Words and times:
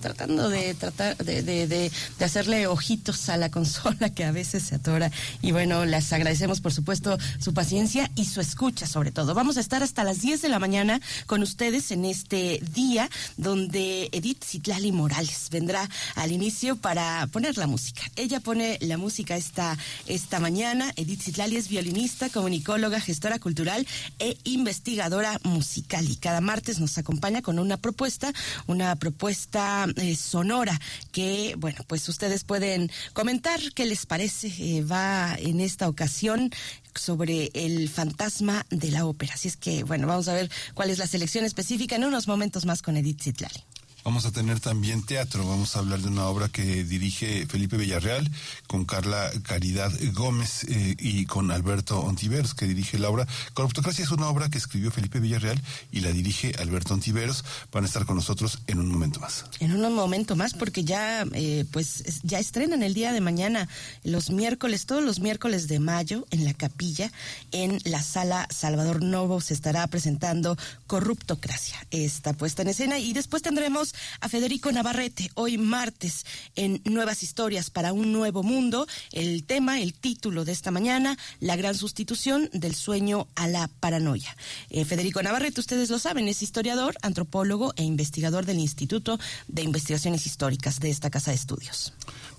Tratando 0.00 0.48
de 0.48 0.74
tratar 0.74 1.16
de, 1.16 1.42
de, 1.42 1.66
de, 1.66 1.90
hacerle 2.24 2.66
ojitos 2.66 3.28
a 3.28 3.36
la 3.36 3.50
consola 3.54 4.10
que 4.10 4.24
a 4.24 4.32
veces 4.32 4.64
se 4.64 4.76
atora. 4.76 5.10
Y 5.42 5.52
bueno, 5.52 5.84
les 5.84 6.12
agradecemos 6.12 6.60
por 6.60 6.72
supuesto 6.72 7.18
su 7.38 7.54
paciencia 7.54 8.10
y 8.14 8.24
su 8.24 8.40
escucha 8.40 8.86
sobre 8.86 9.12
todo. 9.12 9.34
Vamos 9.34 9.56
a 9.56 9.60
estar 9.60 9.82
hasta 9.82 10.04
las 10.04 10.20
10 10.20 10.42
de 10.42 10.48
la 10.48 10.58
mañana 10.58 11.00
con 11.26 11.42
ustedes 11.42 11.90
en 11.90 12.04
este 12.04 12.60
día 12.74 13.08
donde 13.36 14.08
Edith 14.12 14.44
Citlali 14.44 14.92
Morales 14.92 15.48
vendrá 15.50 15.88
al 16.14 16.32
inicio 16.32 16.76
para 16.76 17.26
poner 17.28 17.56
la 17.56 17.66
música. 17.66 18.02
Ella 18.16 18.40
pone 18.40 18.78
la 18.80 18.96
música 18.96 19.36
esta, 19.36 19.76
esta 20.06 20.40
mañana. 20.40 20.92
Edith 20.96 21.22
Citlali 21.22 21.56
es 21.56 21.68
violinista, 21.68 22.28
comunicóloga, 22.28 23.00
gestora 23.00 23.38
cultural 23.38 23.86
e 24.18 24.36
investigadora 24.44 25.38
musical. 25.42 26.08
Y 26.08 26.16
cada 26.16 26.40
martes 26.40 26.80
nos 26.80 26.98
acompaña 26.98 27.42
con 27.42 27.58
una 27.58 27.76
propuesta, 27.76 28.32
una 28.66 28.94
propuesta 28.96 29.63
eh, 29.96 30.16
sonora 30.16 30.80
que, 31.12 31.54
bueno, 31.58 31.80
pues 31.86 32.08
ustedes 32.08 32.44
pueden 32.44 32.90
comentar 33.12 33.60
qué 33.74 33.86
les 33.86 34.06
parece. 34.06 34.48
Eh, 34.58 34.82
va 34.84 35.34
en 35.38 35.60
esta 35.60 35.88
ocasión 35.88 36.50
sobre 36.94 37.50
el 37.54 37.88
fantasma 37.88 38.66
de 38.70 38.90
la 38.90 39.06
ópera. 39.06 39.34
Así 39.34 39.48
es 39.48 39.56
que, 39.56 39.84
bueno, 39.84 40.06
vamos 40.06 40.28
a 40.28 40.34
ver 40.34 40.50
cuál 40.74 40.90
es 40.90 40.98
la 40.98 41.06
selección 41.06 41.44
específica 41.44 41.96
en 41.96 42.04
unos 42.04 42.28
momentos 42.28 42.66
más 42.66 42.82
con 42.82 42.96
Edith 42.96 43.22
Zitlali. 43.22 43.64
Vamos 44.04 44.26
a 44.26 44.32
tener 44.32 44.60
también 44.60 45.02
teatro. 45.02 45.48
Vamos 45.48 45.74
a 45.74 45.78
hablar 45.78 46.00
de 46.00 46.08
una 46.08 46.26
obra 46.26 46.50
que 46.50 46.84
dirige 46.84 47.46
Felipe 47.46 47.78
Villarreal 47.78 48.30
con 48.66 48.84
Carla 48.84 49.30
Caridad 49.44 49.90
Gómez 50.12 50.64
eh, 50.64 50.94
y 50.98 51.24
con 51.24 51.50
Alberto 51.50 52.00
Ontiveros, 52.00 52.52
que 52.52 52.66
dirige 52.66 52.98
la 52.98 53.08
obra. 53.08 53.26
Corruptocracia 53.54 54.04
es 54.04 54.10
una 54.10 54.28
obra 54.28 54.50
que 54.50 54.58
escribió 54.58 54.90
Felipe 54.90 55.20
Villarreal 55.20 55.58
y 55.90 56.00
la 56.00 56.12
dirige 56.12 56.54
Alberto 56.58 56.92
Ontiveros. 56.92 57.46
Van 57.72 57.84
a 57.84 57.86
estar 57.86 58.04
con 58.04 58.16
nosotros 58.16 58.58
en 58.66 58.78
un 58.78 58.88
momento 58.88 59.20
más. 59.20 59.46
En 59.60 59.72
un 59.72 59.94
momento 59.94 60.36
más, 60.36 60.52
porque 60.52 60.84
ya, 60.84 61.24
eh, 61.32 61.64
pues, 61.72 62.20
ya 62.24 62.38
estrenan 62.38 62.82
el 62.82 62.92
día 62.92 63.10
de 63.10 63.22
mañana, 63.22 63.70
los 64.02 64.28
miércoles, 64.28 64.84
todos 64.84 65.02
los 65.02 65.20
miércoles 65.20 65.66
de 65.66 65.80
mayo, 65.80 66.26
en 66.30 66.44
la 66.44 66.52
capilla, 66.52 67.10
en 67.52 67.80
la 67.84 68.02
sala 68.02 68.48
Salvador 68.50 69.02
Novo, 69.02 69.40
se 69.40 69.54
estará 69.54 69.86
presentando 69.86 70.58
Corruptocracia, 70.86 71.86
esta 71.90 72.34
puesta 72.34 72.60
en 72.60 72.68
escena. 72.68 72.98
Y 72.98 73.14
después 73.14 73.42
tendremos 73.42 73.93
a 74.20 74.28
Federico 74.28 74.70
Navarrete 74.72 75.30
hoy 75.34 75.58
martes 75.58 76.24
en 76.56 76.80
Nuevas 76.84 77.22
Historias 77.22 77.70
para 77.70 77.92
un 77.92 78.12
Nuevo 78.12 78.42
Mundo. 78.42 78.86
El 79.12 79.44
tema, 79.44 79.80
el 79.80 79.94
título 79.94 80.44
de 80.44 80.52
esta 80.52 80.70
mañana, 80.70 81.16
La 81.40 81.56
gran 81.56 81.74
sustitución 81.74 82.50
del 82.52 82.74
sueño 82.74 83.26
a 83.34 83.48
la 83.48 83.68
paranoia. 83.68 84.36
Eh, 84.70 84.84
Federico 84.84 85.22
Navarrete, 85.22 85.60
ustedes 85.60 85.90
lo 85.90 85.98
saben, 85.98 86.28
es 86.28 86.42
historiador, 86.42 86.96
antropólogo 87.02 87.72
e 87.76 87.82
investigador 87.82 88.46
del 88.46 88.58
Instituto 88.58 89.18
de 89.48 89.62
Investigaciones 89.62 90.26
Históricas 90.26 90.80
de 90.80 90.90
esta 90.90 91.10
Casa 91.10 91.30
de 91.30 91.36
Estudios. 91.36 91.92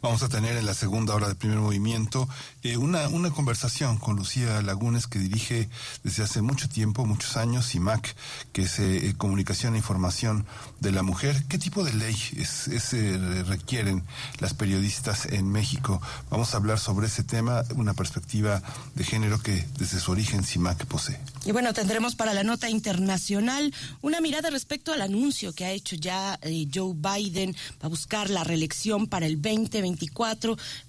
Vamos 0.06 0.22
a 0.22 0.30
tener 0.30 0.56
en 0.56 0.67
la 0.67 0.75
segunda 0.75 1.16
hora 1.16 1.25
del 1.25 1.36
primer 1.36 1.58
movimiento 1.58 2.30
eh, 2.61 2.78
una, 2.78 3.08
una 3.08 3.31
conversación 3.31 3.97
con 3.97 4.16
Lucía 4.16 4.62
Lagunes 4.62 5.07
que 5.07 5.18
dirige 5.18 5.68
desde 6.03 6.22
hace 6.22 6.44
mucho 6.44 6.69
tiempo, 6.69 7.07
muchos 7.07 7.38
años, 7.38 7.74
IMAC, 7.74 8.16
que 8.53 8.62
es 8.62 8.78
eh, 8.78 9.16
Comunicación 9.18 9.74
e 9.74 9.80
Información 9.80 10.46
de 10.80 10.91
la 10.91 11.02
Mujer. 11.02 11.46
¿Qué 11.50 11.57
tipo 11.57 11.84
de 11.84 11.96
ley 11.96 12.16
es, 12.38 12.68
eh, 12.94 13.44
requieren 13.47 14.03
las 14.38 14.53
periodistas 14.53 15.25
en 15.25 15.52
México? 15.52 16.00
Vamos 16.30 16.53
a 16.53 16.57
hablar 16.57 16.78
sobre 16.78 17.07
ese 17.07 17.24
tema, 17.24 17.63
una 17.75 17.96
perspectiva 17.96 18.62
de 18.94 19.03
género 19.03 19.41
que 19.41 19.68
desde 19.80 20.00
su 20.00 20.12
origen 20.12 20.44
CIMAC 20.44 20.85
posee. 20.85 21.19
Y 21.46 21.51
bueno, 21.51 21.74
tendremos 21.74 22.13
para 22.13 22.35
la 22.35 22.44
nota 22.44 22.69
internacional 22.69 23.74
una 24.03 24.22
mirada 24.22 24.51
respecto 24.51 24.94
al 24.94 25.01
anuncio 25.01 25.53
que 25.53 25.66
ha 25.66 25.72
hecho 25.72 25.96
ya 25.96 26.40
Joe 26.72 26.94
Biden 26.94 27.56
para 27.80 27.90
buscar 27.90 28.30
la 28.30 28.44
reelección 28.44 29.07
para 29.07 29.25
el 29.25 29.41
2020 29.41 29.94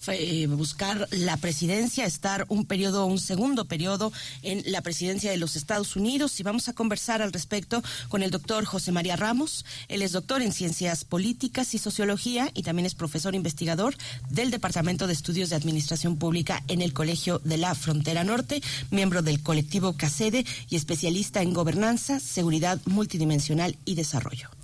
eh, 0.08 0.46
buscar 0.46 1.08
la 1.10 1.36
presidencia, 1.36 2.04
estar 2.04 2.46
un 2.48 2.64
periodo, 2.64 3.06
un 3.06 3.18
segundo 3.18 3.64
periodo 3.64 4.12
en 4.42 4.62
la 4.66 4.82
presidencia 4.82 5.30
de 5.30 5.36
los 5.36 5.56
Estados 5.56 5.96
Unidos 5.96 6.38
y 6.40 6.42
vamos 6.42 6.68
a 6.68 6.72
conversar 6.72 7.22
al 7.22 7.32
respecto 7.32 7.82
con 8.08 8.22
el 8.22 8.30
doctor 8.30 8.64
José 8.64 8.92
María 8.92 9.16
Ramos. 9.16 9.64
Él 9.88 10.02
es 10.02 10.12
doctor 10.12 10.42
en 10.42 10.52
ciencias 10.52 11.04
políticas 11.04 11.74
y 11.74 11.78
sociología 11.78 12.50
y 12.54 12.62
también 12.62 12.86
es 12.86 12.94
profesor 12.94 13.34
investigador 13.34 13.96
del 14.30 14.50
Departamento 14.50 15.06
de 15.06 15.12
Estudios 15.12 15.50
de 15.50 15.56
Administración 15.56 16.16
Pública 16.16 16.62
en 16.68 16.82
el 16.82 16.92
Colegio 16.92 17.40
de 17.44 17.56
la 17.56 17.74
Frontera 17.74 18.24
Norte, 18.24 18.62
miembro 18.90 19.22
del 19.22 19.42
colectivo 19.42 19.96
CACEDE 19.96 20.44
y 20.68 20.76
especialista 20.76 21.42
en 21.42 21.52
gobernanza, 21.52 22.20
seguridad 22.20 22.80
multidimensional 22.86 23.76
y 23.84 23.94
desarrollo. 23.94 24.55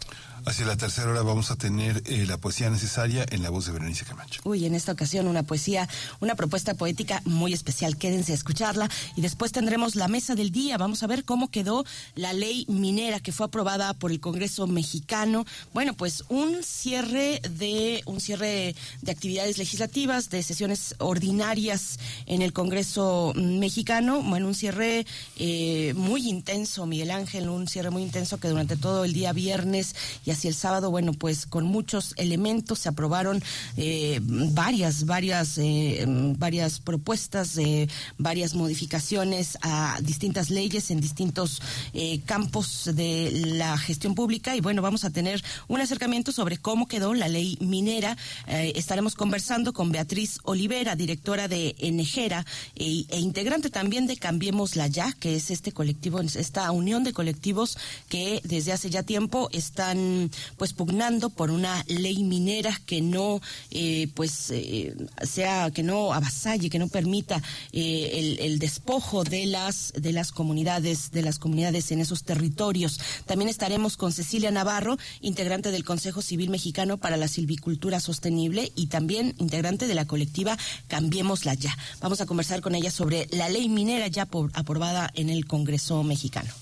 Hacia 0.44 0.66
la 0.66 0.76
tercera 0.76 1.08
hora 1.10 1.22
vamos 1.22 1.52
a 1.52 1.56
tener 1.56 2.02
eh, 2.04 2.26
la 2.26 2.36
poesía 2.36 2.68
necesaria 2.68 3.24
en 3.30 3.44
la 3.44 3.50
voz 3.50 3.66
de 3.66 3.72
Berenice 3.72 4.04
Camacho. 4.04 4.40
Uy, 4.44 4.66
en 4.66 4.74
esta 4.74 4.90
ocasión 4.90 5.28
una 5.28 5.44
poesía, 5.44 5.88
una 6.18 6.34
propuesta 6.34 6.74
poética 6.74 7.22
muy 7.24 7.52
especial. 7.52 7.96
Quédense 7.96 8.32
a 8.32 8.34
escucharla 8.34 8.90
y 9.14 9.20
después 9.20 9.52
tendremos 9.52 9.94
la 9.94 10.08
mesa 10.08 10.34
del 10.34 10.50
día. 10.50 10.78
Vamos 10.78 11.04
a 11.04 11.06
ver 11.06 11.24
cómo 11.24 11.48
quedó 11.48 11.84
la 12.16 12.32
ley 12.32 12.66
minera 12.68 13.20
que 13.20 13.30
fue 13.30 13.46
aprobada 13.46 13.94
por 13.94 14.10
el 14.10 14.18
Congreso 14.18 14.66
mexicano. 14.66 15.46
Bueno, 15.72 15.94
pues 15.94 16.24
un 16.28 16.64
cierre 16.64 17.40
de 17.48 18.02
un 18.06 18.20
cierre 18.20 18.74
de 19.00 19.12
actividades 19.12 19.58
legislativas, 19.58 20.28
de 20.28 20.42
sesiones 20.42 20.96
ordinarias 20.98 22.00
en 22.26 22.42
el 22.42 22.52
Congreso 22.52 23.32
mexicano. 23.36 24.22
Bueno, 24.22 24.48
un 24.48 24.54
cierre 24.54 25.06
eh, 25.36 25.94
muy 25.94 26.28
intenso, 26.28 26.84
Miguel 26.86 27.12
Ángel, 27.12 27.48
un 27.48 27.68
cierre 27.68 27.90
muy 27.90 28.02
intenso 28.02 28.40
que 28.40 28.48
durante 28.48 28.76
todo 28.76 29.04
el 29.04 29.12
día 29.12 29.32
viernes 29.32 29.94
hacia 30.32 30.48
el 30.48 30.54
sábado, 30.54 30.90
bueno, 30.90 31.12
pues 31.12 31.46
con 31.46 31.64
muchos 31.64 32.14
elementos 32.16 32.80
se 32.80 32.88
aprobaron 32.88 33.42
eh, 33.76 34.20
varias, 34.22 35.06
varias, 35.06 35.58
eh, 35.58 36.04
varias 36.06 36.80
propuestas, 36.80 37.54
de 37.54 37.88
varias 38.18 38.54
modificaciones 38.54 39.58
a 39.62 39.98
distintas 40.02 40.50
leyes 40.50 40.90
en 40.90 41.00
distintos 41.00 41.62
eh, 41.94 42.20
campos 42.24 42.90
de 42.94 43.30
la 43.56 43.76
gestión 43.78 44.14
pública 44.14 44.56
y 44.56 44.60
bueno, 44.60 44.82
vamos 44.82 45.04
a 45.04 45.10
tener 45.10 45.42
un 45.68 45.80
acercamiento 45.80 46.32
sobre 46.32 46.58
cómo 46.58 46.86
quedó 46.86 47.14
la 47.14 47.28
ley 47.28 47.56
minera. 47.60 48.16
estaremos 48.46 49.14
conversando 49.14 49.72
con 49.72 49.92
Beatriz 49.92 50.38
Olivera, 50.44 50.96
directora 50.96 51.48
de 51.48 51.74
Enejera 51.78 52.44
e, 52.74 53.04
e 53.08 53.18
integrante 53.20 53.70
también 53.70 54.06
de 54.06 54.16
Cambiemos 54.16 54.76
la 54.76 54.86
Ya, 54.86 55.12
que 55.12 55.36
es 55.36 55.50
este 55.50 55.72
colectivo, 55.72 56.20
esta 56.20 56.70
unión 56.70 57.04
de 57.04 57.12
colectivos 57.12 57.78
que 58.08 58.40
desde 58.44 58.72
hace 58.72 58.90
ya 58.90 59.02
tiempo 59.02 59.48
están 59.52 60.21
pues 60.56 60.72
pugnando 60.72 61.30
por 61.30 61.50
una 61.50 61.84
ley 61.86 62.22
minera 62.24 62.78
que 62.86 63.00
no 63.00 63.40
eh, 63.70 64.08
pues 64.14 64.50
eh, 64.50 64.94
sea 65.22 65.70
que 65.70 65.82
no 65.82 66.12
avasalle 66.12 66.70
que 66.70 66.78
no 66.78 66.88
permita 66.88 67.42
eh, 67.72 68.38
el, 68.40 68.58
despojo 68.58 69.24
de 69.24 69.46
las 69.46 69.92
de 69.96 70.12
las 70.12 70.32
comunidades 70.32 71.10
de 71.10 71.22
las 71.22 71.38
comunidades 71.38 71.90
en 71.90 72.00
esos 72.00 72.24
territorios. 72.24 73.00
También 73.26 73.48
estaremos 73.48 73.96
con 73.96 74.12
Cecilia 74.12 74.50
Navarro 74.50 74.98
integrante 75.20 75.70
del 75.70 75.84
Consejo 75.84 76.22
Civil 76.22 76.50
Mexicano 76.50 76.98
para 76.98 77.16
la 77.16 77.28
Silvicultura 77.28 78.00
Sostenible 78.00 78.72
y 78.76 78.86
también 78.86 79.34
integrante 79.38 79.86
de 79.86 79.94
la 79.94 80.06
colectiva 80.06 80.58
Cambiémosla 80.88 81.54
ya. 81.54 81.76
Vamos 82.00 82.20
a 82.20 82.26
conversar 82.26 82.60
con 82.60 82.74
ella 82.74 82.90
sobre 82.90 83.28
la 83.30 83.48
ley 83.48 83.68
minera 83.68 84.06
ya 84.08 84.28
aprobada 84.52 85.10
en 85.14 85.30
el 85.30 85.46
Congreso 85.46 86.02
mexicano 86.02 86.61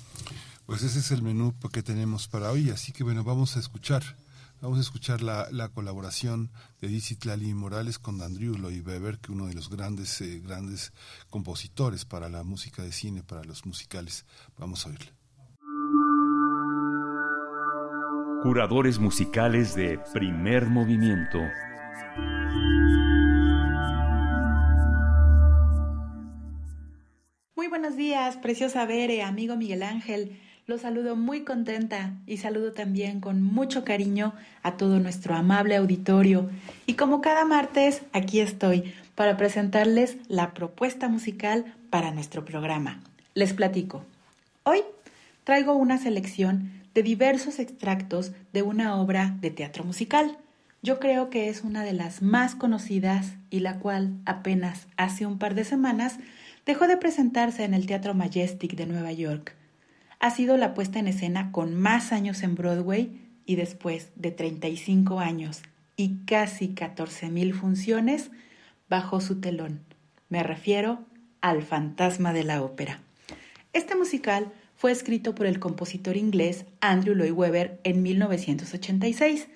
pues 0.70 0.84
ese 0.84 1.00
es 1.00 1.10
el 1.10 1.20
menú 1.20 1.52
que 1.72 1.82
tenemos 1.82 2.28
para 2.28 2.52
hoy, 2.52 2.70
así 2.70 2.92
que 2.92 3.02
bueno, 3.02 3.24
vamos 3.24 3.56
a 3.56 3.58
escuchar, 3.58 4.04
vamos 4.60 4.78
a 4.78 4.82
escuchar 4.82 5.20
la, 5.20 5.48
la 5.50 5.68
colaboración 5.68 6.52
de 6.80 6.86
Dizzy 6.86 7.16
Tlali 7.16 7.52
Morales 7.54 7.98
con 7.98 8.22
Andrew 8.22 8.54
Lloyd 8.54 8.86
Webber, 8.86 9.18
que 9.18 9.32
uno 9.32 9.48
de 9.48 9.54
los 9.54 9.68
grandes, 9.68 10.20
eh, 10.20 10.38
grandes 10.38 10.92
compositores 11.28 12.04
para 12.04 12.28
la 12.28 12.44
música 12.44 12.84
de 12.84 12.92
cine, 12.92 13.24
para 13.24 13.42
los 13.42 13.66
musicales. 13.66 14.26
Vamos 14.58 14.86
a 14.86 14.90
oírle. 14.90 15.12
Curadores 18.44 19.00
musicales 19.00 19.74
de 19.74 19.98
primer 20.14 20.66
movimiento. 20.66 21.40
Muy 27.56 27.66
buenos 27.66 27.96
días, 27.96 28.36
preciosa 28.36 28.86
Bere, 28.86 29.24
amigo 29.24 29.56
Miguel 29.56 29.82
Ángel. 29.82 30.38
Los 30.70 30.82
saludo 30.82 31.16
muy 31.16 31.40
contenta 31.40 32.14
y 32.28 32.36
saludo 32.36 32.70
también 32.70 33.20
con 33.20 33.42
mucho 33.42 33.82
cariño 33.82 34.34
a 34.62 34.76
todo 34.76 35.00
nuestro 35.00 35.34
amable 35.34 35.74
auditorio. 35.74 36.48
Y 36.86 36.94
como 36.94 37.20
cada 37.20 37.44
martes, 37.44 38.02
aquí 38.12 38.38
estoy 38.38 38.94
para 39.16 39.36
presentarles 39.36 40.18
la 40.28 40.54
propuesta 40.54 41.08
musical 41.08 41.74
para 41.90 42.12
nuestro 42.12 42.44
programa. 42.44 43.00
Les 43.34 43.52
platico. 43.52 44.04
Hoy 44.62 44.82
traigo 45.42 45.72
una 45.72 45.98
selección 45.98 46.70
de 46.94 47.02
diversos 47.02 47.58
extractos 47.58 48.30
de 48.52 48.62
una 48.62 48.94
obra 48.94 49.34
de 49.40 49.50
teatro 49.50 49.82
musical. 49.82 50.38
Yo 50.82 51.00
creo 51.00 51.30
que 51.30 51.48
es 51.48 51.64
una 51.64 51.82
de 51.82 51.94
las 51.94 52.22
más 52.22 52.54
conocidas 52.54 53.32
y 53.50 53.58
la 53.58 53.80
cual 53.80 54.12
apenas 54.24 54.86
hace 54.96 55.26
un 55.26 55.36
par 55.36 55.56
de 55.56 55.64
semanas 55.64 56.18
dejó 56.64 56.86
de 56.86 56.96
presentarse 56.96 57.64
en 57.64 57.74
el 57.74 57.86
Teatro 57.86 58.14
Majestic 58.14 58.76
de 58.76 58.86
Nueva 58.86 59.10
York 59.10 59.56
ha 60.20 60.30
sido 60.30 60.56
la 60.56 60.74
puesta 60.74 60.98
en 60.98 61.08
escena 61.08 61.50
con 61.50 61.74
más 61.74 62.12
años 62.12 62.42
en 62.42 62.54
Broadway 62.54 63.20
y 63.46 63.56
después 63.56 64.10
de 64.14 64.30
35 64.30 65.18
años 65.18 65.62
y 65.96 66.24
casi 66.26 66.68
14.000 66.68 67.52
funciones 67.54 68.30
bajo 68.88 69.20
su 69.20 69.40
telón. 69.40 69.80
Me 70.28 70.42
refiero 70.42 71.04
al 71.40 71.62
Fantasma 71.62 72.32
de 72.32 72.44
la 72.44 72.62
Ópera. 72.62 73.00
Este 73.72 73.96
musical 73.96 74.52
fue 74.76 74.92
escrito 74.92 75.34
por 75.34 75.46
el 75.46 75.58
compositor 75.58 76.16
inglés 76.16 76.66
Andrew 76.80 77.14
Lloyd 77.14 77.32
Webber 77.32 77.80
en 77.84 78.02
1986 78.02 79.48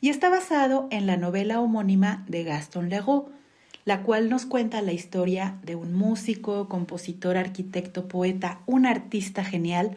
y 0.00 0.08
está 0.08 0.28
basado 0.28 0.88
en 0.90 1.06
la 1.06 1.16
novela 1.16 1.60
homónima 1.60 2.24
de 2.28 2.44
Gaston 2.44 2.88
Leroux, 2.88 3.30
la 3.84 4.02
cual 4.02 4.28
nos 4.28 4.46
cuenta 4.46 4.82
la 4.82 4.92
historia 4.92 5.58
de 5.62 5.74
un 5.74 5.94
músico, 5.94 6.68
compositor, 6.68 7.36
arquitecto, 7.36 8.08
poeta, 8.08 8.60
un 8.66 8.86
artista 8.86 9.44
genial, 9.44 9.96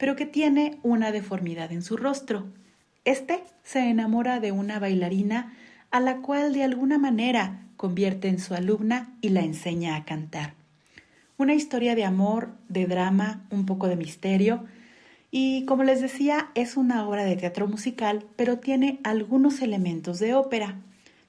pero 0.00 0.16
que 0.16 0.24
tiene 0.24 0.78
una 0.82 1.12
deformidad 1.12 1.70
en 1.72 1.82
su 1.82 1.98
rostro. 1.98 2.46
Este 3.04 3.44
se 3.62 3.80
enamora 3.90 4.40
de 4.40 4.50
una 4.50 4.78
bailarina 4.78 5.52
a 5.90 6.00
la 6.00 6.22
cual 6.22 6.54
de 6.54 6.64
alguna 6.64 6.96
manera 6.96 7.66
convierte 7.76 8.28
en 8.28 8.38
su 8.38 8.54
alumna 8.54 9.12
y 9.20 9.28
la 9.28 9.42
enseña 9.42 9.96
a 9.96 10.06
cantar. 10.06 10.54
Una 11.36 11.52
historia 11.52 11.94
de 11.94 12.06
amor, 12.06 12.48
de 12.70 12.86
drama, 12.86 13.44
un 13.50 13.66
poco 13.66 13.88
de 13.88 13.96
misterio, 13.96 14.64
y 15.30 15.66
como 15.66 15.84
les 15.84 16.00
decía, 16.00 16.48
es 16.54 16.78
una 16.78 17.06
obra 17.06 17.24
de 17.24 17.36
teatro 17.36 17.68
musical, 17.68 18.24
pero 18.36 18.58
tiene 18.58 19.00
algunos 19.04 19.60
elementos 19.60 20.18
de 20.18 20.32
ópera. 20.32 20.76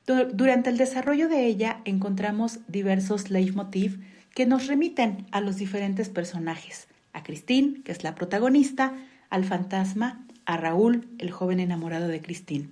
Durante 0.06 0.70
el 0.70 0.78
desarrollo 0.78 1.28
de 1.28 1.46
ella 1.46 1.82
encontramos 1.84 2.60
diversos 2.70 3.32
leitmotiv 3.32 4.00
que 4.34 4.46
nos 4.46 4.68
remiten 4.68 5.26
a 5.32 5.42
los 5.42 5.58
diferentes 5.58 6.08
personajes, 6.08 6.88
a 7.14 7.24
Christine, 7.24 7.82
que 7.84 7.92
es 7.92 8.04
la 8.04 8.16
protagonista, 8.16 8.94
al 9.30 9.46
fantasma, 9.46 10.26
a 10.46 10.58
Raúl, 10.58 11.08
el 11.20 11.32
joven 11.32 11.60
enamorado 11.60 12.08
de 12.08 12.22
Christine. 12.22 12.70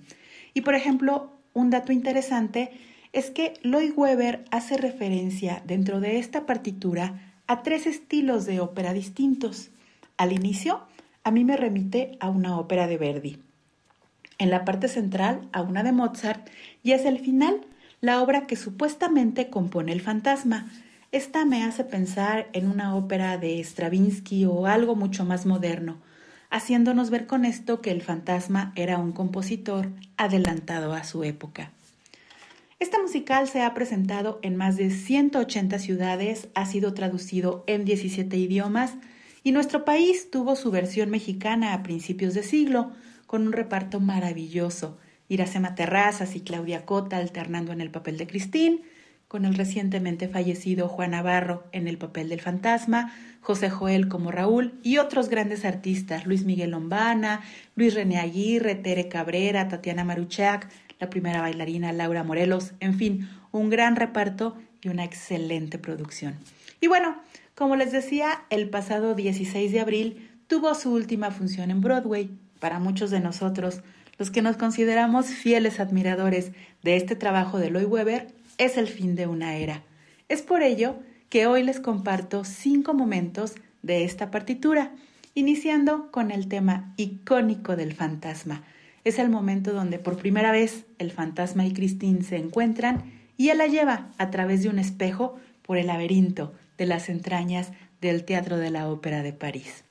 Y 0.54 0.62
por 0.62 0.74
ejemplo, 0.74 1.32
un 1.52 1.70
dato 1.70 1.92
interesante 1.92 2.72
es 3.12 3.30
que 3.30 3.54
Lloyd 3.62 3.92
Webber 3.96 4.44
hace 4.50 4.76
referencia 4.76 5.62
dentro 5.66 6.00
de 6.00 6.18
esta 6.18 6.46
partitura 6.46 7.34
a 7.46 7.62
tres 7.62 7.86
estilos 7.86 8.46
de 8.46 8.60
ópera 8.60 8.92
distintos. 8.92 9.70
Al 10.16 10.32
inicio, 10.32 10.82
a 11.24 11.30
mí 11.30 11.44
me 11.44 11.56
remite 11.56 12.16
a 12.20 12.30
una 12.30 12.58
ópera 12.58 12.86
de 12.86 12.96
Verdi. 12.96 13.38
En 14.38 14.50
la 14.50 14.64
parte 14.64 14.88
central, 14.88 15.48
a 15.52 15.62
una 15.62 15.82
de 15.82 15.92
Mozart, 15.92 16.48
y 16.82 16.92
hacia 16.92 17.10
el 17.10 17.18
final, 17.18 17.66
la 18.00 18.22
obra 18.22 18.46
que 18.46 18.56
supuestamente 18.56 19.50
compone 19.50 19.92
el 19.92 20.00
fantasma, 20.00 20.70
esta 21.12 21.44
me 21.44 21.64
hace 21.64 21.82
pensar 21.82 22.48
en 22.52 22.68
una 22.68 22.94
ópera 22.94 23.36
de 23.36 23.58
Stravinsky 23.62 24.44
o 24.44 24.66
algo 24.66 24.94
mucho 24.94 25.24
más 25.24 25.44
moderno, 25.44 25.98
haciéndonos 26.50 27.10
ver 27.10 27.26
con 27.26 27.44
esto 27.44 27.80
que 27.80 27.90
el 27.90 28.00
fantasma 28.00 28.72
era 28.76 28.98
un 28.98 29.12
compositor 29.12 29.90
adelantado 30.16 30.92
a 30.92 31.02
su 31.02 31.24
época. 31.24 31.72
Este 32.78 33.00
musical 33.00 33.48
se 33.48 33.62
ha 33.62 33.74
presentado 33.74 34.38
en 34.42 34.56
más 34.56 34.76
de 34.76 34.90
180 34.90 35.78
ciudades, 35.80 36.48
ha 36.54 36.64
sido 36.64 36.94
traducido 36.94 37.64
en 37.66 37.84
17 37.84 38.36
idiomas 38.36 38.94
y 39.42 39.52
nuestro 39.52 39.84
país 39.84 40.30
tuvo 40.30 40.54
su 40.54 40.70
versión 40.70 41.10
mexicana 41.10 41.74
a 41.74 41.82
principios 41.82 42.34
de 42.34 42.42
siglo, 42.42 42.92
con 43.26 43.46
un 43.46 43.52
reparto 43.52 44.00
maravilloso. 44.00 44.98
Iracema 45.28 45.74
Terrazas 45.74 46.34
y 46.36 46.40
Claudia 46.40 46.84
Cota 46.84 47.16
alternando 47.16 47.72
en 47.72 47.80
el 47.80 47.90
papel 47.90 48.16
de 48.16 48.26
Cristín, 48.26 48.82
con 49.30 49.44
el 49.44 49.54
recientemente 49.54 50.26
fallecido 50.26 50.88
Juan 50.88 51.12
Navarro 51.12 51.62
en 51.70 51.86
el 51.86 51.98
papel 51.98 52.28
del 52.28 52.40
fantasma, 52.40 53.14
José 53.40 53.70
Joel 53.70 54.08
como 54.08 54.32
Raúl 54.32 54.80
y 54.82 54.98
otros 54.98 55.28
grandes 55.28 55.64
artistas, 55.64 56.26
Luis 56.26 56.44
Miguel 56.44 56.72
Lombana, 56.72 57.42
Luis 57.76 57.94
René 57.94 58.18
Aguirre, 58.18 58.74
Tere 58.74 59.08
Cabrera, 59.08 59.68
Tatiana 59.68 60.02
Maruchak, 60.02 60.68
la 60.98 61.10
primera 61.10 61.42
bailarina 61.42 61.92
Laura 61.92 62.24
Morelos, 62.24 62.72
en 62.80 62.94
fin, 62.94 63.28
un 63.52 63.70
gran 63.70 63.94
reparto 63.94 64.56
y 64.82 64.88
una 64.88 65.04
excelente 65.04 65.78
producción. 65.78 66.34
Y 66.80 66.88
bueno, 66.88 67.14
como 67.54 67.76
les 67.76 67.92
decía, 67.92 68.42
el 68.50 68.68
pasado 68.68 69.14
16 69.14 69.70
de 69.70 69.78
abril 69.78 70.28
tuvo 70.48 70.74
su 70.74 70.92
última 70.92 71.30
función 71.30 71.70
en 71.70 71.80
Broadway. 71.80 72.30
Para 72.58 72.80
muchos 72.80 73.12
de 73.12 73.20
nosotros, 73.20 73.82
los 74.18 74.32
que 74.32 74.42
nos 74.42 74.56
consideramos 74.56 75.26
fieles 75.26 75.78
admiradores 75.78 76.50
de 76.82 76.96
este 76.96 77.14
trabajo 77.14 77.60
de 77.60 77.70
Lloyd 77.70 77.86
Webber, 77.86 78.39
es 78.60 78.76
el 78.76 78.88
fin 78.88 79.16
de 79.16 79.26
una 79.26 79.56
era. 79.56 79.82
Es 80.28 80.42
por 80.42 80.62
ello 80.62 80.96
que 81.30 81.46
hoy 81.46 81.62
les 81.62 81.80
comparto 81.80 82.44
cinco 82.44 82.92
momentos 82.92 83.54
de 83.82 84.04
esta 84.04 84.30
partitura, 84.30 84.92
iniciando 85.34 86.10
con 86.10 86.30
el 86.30 86.46
tema 86.46 86.92
icónico 86.98 87.74
del 87.74 87.94
fantasma. 87.94 88.62
Es 89.02 89.18
el 89.18 89.30
momento 89.30 89.72
donde 89.72 89.98
por 89.98 90.18
primera 90.18 90.52
vez 90.52 90.84
el 90.98 91.10
fantasma 91.10 91.64
y 91.64 91.72
Christine 91.72 92.22
se 92.22 92.36
encuentran 92.36 93.10
y 93.38 93.48
él 93.48 93.56
la 93.56 93.66
lleva 93.66 94.10
a 94.18 94.30
través 94.30 94.62
de 94.62 94.68
un 94.68 94.78
espejo 94.78 95.36
por 95.62 95.78
el 95.78 95.86
laberinto 95.86 96.52
de 96.76 96.84
las 96.84 97.08
entrañas 97.08 97.72
del 98.02 98.24
Teatro 98.26 98.58
de 98.58 98.70
la 98.70 98.90
Ópera 98.90 99.22
de 99.22 99.32
París. 99.32 99.84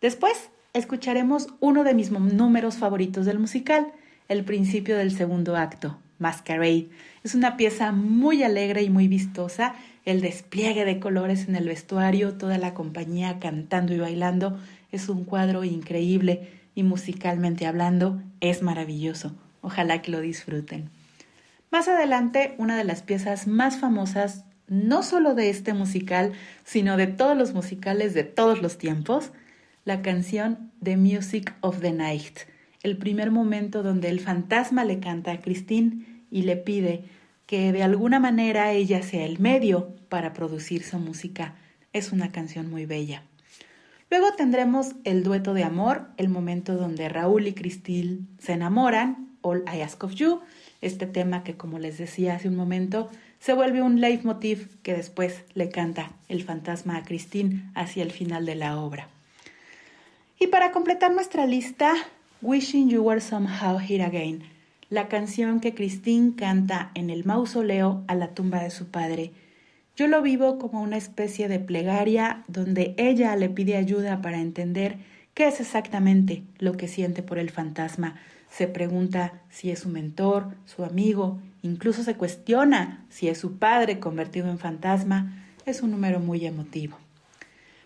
Después 0.00 0.48
escucharemos 0.72 1.48
uno 1.60 1.84
de 1.84 1.92
mis 1.92 2.10
números 2.10 2.76
favoritos 2.76 3.26
del 3.26 3.38
musical, 3.38 3.92
el 4.28 4.42
principio 4.42 4.96
del 4.96 5.14
segundo 5.14 5.54
acto, 5.56 5.98
Masquerade. 6.18 6.88
Es 7.24 7.34
una 7.34 7.56
pieza 7.56 7.90
muy 7.90 8.42
alegre 8.42 8.82
y 8.82 8.90
muy 8.90 9.08
vistosa. 9.08 9.74
El 10.04 10.20
despliegue 10.20 10.84
de 10.84 11.00
colores 11.00 11.48
en 11.48 11.56
el 11.56 11.66
vestuario, 11.66 12.34
toda 12.34 12.58
la 12.58 12.74
compañía 12.74 13.40
cantando 13.40 13.94
y 13.94 13.98
bailando, 13.98 14.60
es 14.92 15.08
un 15.08 15.24
cuadro 15.24 15.64
increíble 15.64 16.50
y 16.74 16.82
musicalmente 16.82 17.66
hablando 17.66 18.22
es 18.40 18.62
maravilloso. 18.62 19.34
Ojalá 19.62 20.02
que 20.02 20.10
lo 20.10 20.20
disfruten. 20.20 20.90
Más 21.70 21.88
adelante, 21.88 22.54
una 22.58 22.76
de 22.76 22.84
las 22.84 23.02
piezas 23.02 23.46
más 23.46 23.78
famosas, 23.78 24.44
no 24.68 25.02
solo 25.02 25.34
de 25.34 25.50
este 25.50 25.72
musical, 25.72 26.32
sino 26.62 26.96
de 26.96 27.06
todos 27.06 27.36
los 27.36 27.54
musicales 27.54 28.14
de 28.14 28.24
todos 28.24 28.62
los 28.62 28.78
tiempos, 28.78 29.32
la 29.84 30.02
canción 30.02 30.70
The 30.82 30.96
Music 30.96 31.54
of 31.62 31.80
the 31.80 31.92
Night 31.92 32.40
el 32.84 32.98
primer 32.98 33.30
momento 33.32 33.82
donde 33.82 34.10
el 34.10 34.20
fantasma 34.20 34.84
le 34.84 35.00
canta 35.00 35.32
a 35.32 35.40
Christine 35.40 36.04
y 36.30 36.42
le 36.42 36.56
pide 36.56 37.04
que 37.46 37.72
de 37.72 37.82
alguna 37.82 38.20
manera 38.20 38.72
ella 38.72 39.02
sea 39.02 39.24
el 39.24 39.38
medio 39.38 39.94
para 40.08 40.32
producir 40.32 40.82
su 40.82 40.98
música. 40.98 41.56
Es 41.92 42.12
una 42.12 42.32
canción 42.32 42.70
muy 42.70 42.86
bella. 42.86 43.22
Luego 44.10 44.32
tendremos 44.36 44.94
el 45.04 45.22
dueto 45.22 45.54
de 45.54 45.64
amor, 45.64 46.08
el 46.16 46.28
momento 46.28 46.76
donde 46.76 47.08
Raúl 47.08 47.46
y 47.46 47.54
Christine 47.54 48.20
se 48.38 48.52
enamoran, 48.52 49.36
All 49.42 49.64
I 49.72 49.80
Ask 49.80 50.02
of 50.04 50.14
You, 50.14 50.40
este 50.80 51.06
tema 51.06 51.42
que 51.42 51.56
como 51.56 51.78
les 51.78 51.98
decía 51.98 52.36
hace 52.36 52.48
un 52.48 52.56
momento, 52.56 53.10
se 53.40 53.52
vuelve 53.52 53.82
un 53.82 54.00
leitmotiv 54.00 54.80
que 54.82 54.94
después 54.94 55.44
le 55.54 55.68
canta 55.68 56.12
el 56.28 56.42
fantasma 56.42 56.96
a 56.96 57.02
Christine 57.02 57.70
hacia 57.74 58.02
el 58.02 58.10
final 58.10 58.46
de 58.46 58.54
la 58.54 58.78
obra. 58.78 59.08
Y 60.38 60.46
para 60.46 60.72
completar 60.72 61.12
nuestra 61.12 61.46
lista, 61.46 61.92
Wishing 62.40 62.88
You 62.88 63.02
Were 63.02 63.20
Somehow 63.20 63.78
Here 63.78 64.04
Again, 64.04 64.44
la 64.94 65.08
canción 65.08 65.58
que 65.58 65.74
Christine 65.74 66.34
canta 66.36 66.92
en 66.94 67.10
el 67.10 67.24
mausoleo 67.24 68.04
a 68.06 68.14
la 68.14 68.28
tumba 68.28 68.62
de 68.62 68.70
su 68.70 68.86
padre. 68.86 69.32
Yo 69.96 70.06
lo 70.06 70.22
vivo 70.22 70.56
como 70.60 70.80
una 70.82 70.96
especie 70.96 71.48
de 71.48 71.58
plegaria 71.58 72.44
donde 72.46 72.94
ella 72.96 73.34
le 73.34 73.48
pide 73.48 73.76
ayuda 73.76 74.22
para 74.22 74.40
entender 74.40 74.98
qué 75.34 75.48
es 75.48 75.58
exactamente 75.58 76.44
lo 76.58 76.76
que 76.76 76.86
siente 76.86 77.24
por 77.24 77.40
el 77.40 77.50
fantasma. 77.50 78.14
Se 78.48 78.68
pregunta 78.68 79.42
si 79.50 79.72
es 79.72 79.80
su 79.80 79.88
mentor, 79.88 80.54
su 80.64 80.84
amigo, 80.84 81.40
incluso 81.62 82.04
se 82.04 82.14
cuestiona 82.14 83.04
si 83.08 83.26
es 83.26 83.36
su 83.36 83.58
padre 83.58 83.98
convertido 83.98 84.48
en 84.48 84.60
fantasma. 84.60 85.44
Es 85.66 85.82
un 85.82 85.90
número 85.90 86.20
muy 86.20 86.46
emotivo. 86.46 86.96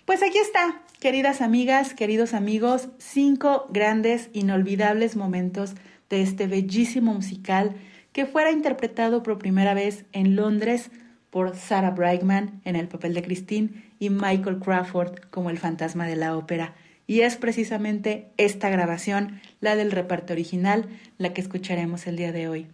Pues 0.04 0.22
aquí 0.22 0.36
está, 0.36 0.82
queridas 1.00 1.40
amigas, 1.40 1.94
queridos 1.94 2.34
amigos, 2.34 2.88
cinco 2.98 3.66
grandes, 3.70 4.28
inolvidables 4.34 5.16
momentos 5.16 5.74
de 6.10 6.22
este 6.22 6.46
bellísimo 6.46 7.14
musical 7.14 7.76
que 8.12 8.26
fuera 8.26 8.50
interpretado 8.50 9.22
por 9.22 9.38
primera 9.38 9.74
vez 9.74 10.04
en 10.12 10.36
Londres 10.36 10.90
por 11.30 11.56
Sarah 11.56 11.90
Brightman 11.90 12.60
en 12.64 12.76
el 12.76 12.88
papel 12.88 13.14
de 13.14 13.22
Christine 13.22 13.70
y 13.98 14.10
Michael 14.10 14.58
Crawford 14.58 15.18
como 15.30 15.50
el 15.50 15.58
fantasma 15.58 16.06
de 16.06 16.16
la 16.16 16.36
ópera. 16.36 16.74
y 17.06 17.22
es 17.22 17.36
precisamente 17.36 18.28
esta 18.36 18.68
grabación, 18.68 19.40
la 19.60 19.76
del 19.76 19.92
reparto 19.92 20.34
original, 20.34 20.90
la 21.16 21.32
que 21.32 21.40
escucharemos 21.40 22.06
el 22.06 22.16
día 22.16 22.32
de 22.32 22.48
hoy. 22.48 22.66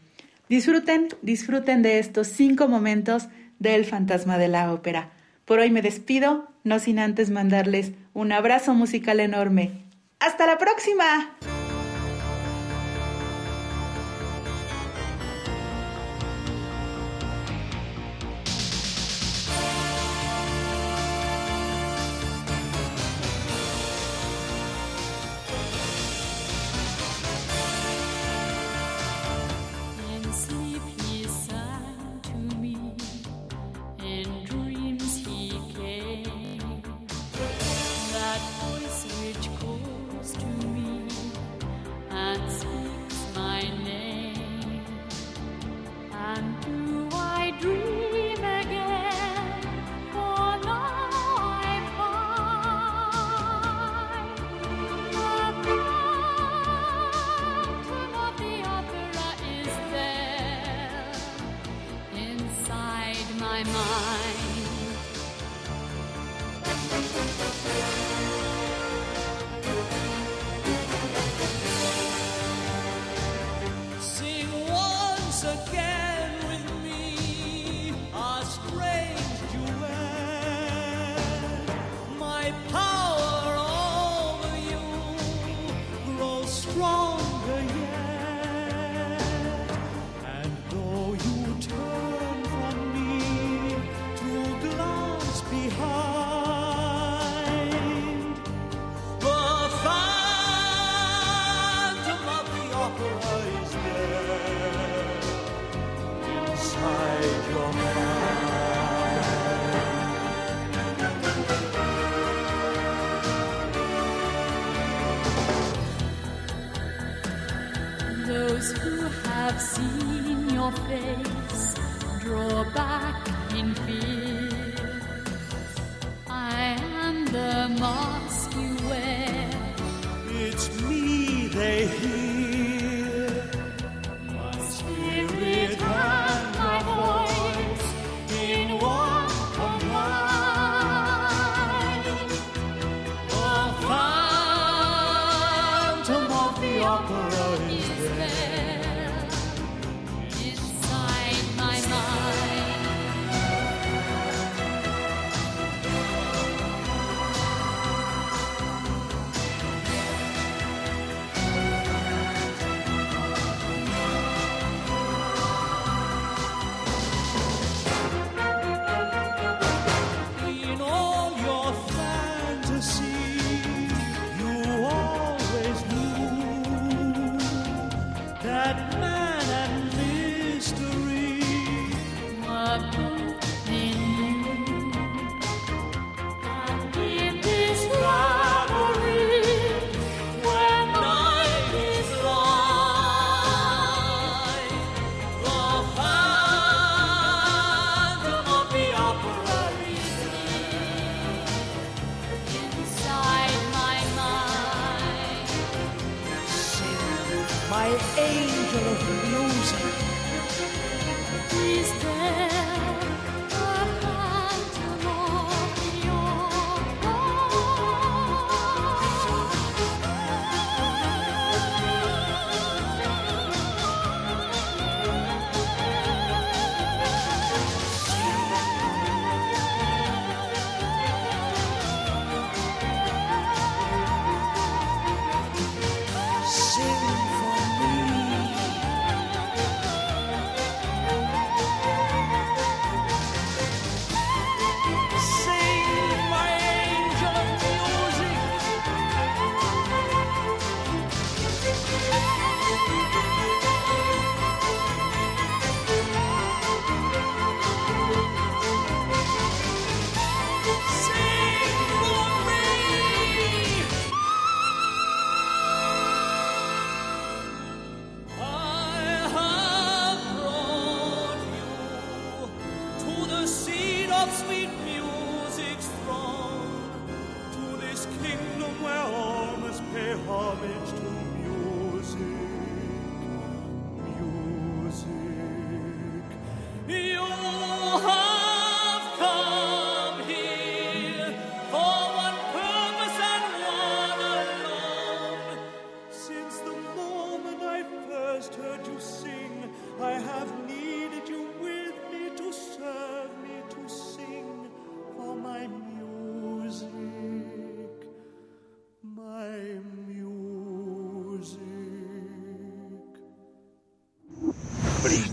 Disfruten, 0.48 1.06
disfruten 1.22 1.82
de 1.82 2.00
estos 2.00 2.26
cinco 2.26 2.66
momentos 2.66 3.28
del 3.60 3.84
fantasma 3.84 4.36
de 4.36 4.48
la 4.48 4.72
ópera. 4.72 5.12
Por 5.44 5.60
hoy 5.60 5.70
me 5.70 5.82
despido, 5.82 6.48
no 6.64 6.80
sin 6.80 6.98
antes 6.98 7.30
mandarles 7.30 7.92
un 8.12 8.32
abrazo 8.32 8.74
musical 8.74 9.20
enorme. 9.20 9.84
¡Hasta 10.18 10.46
la 10.46 10.58
próxima! 10.58 11.36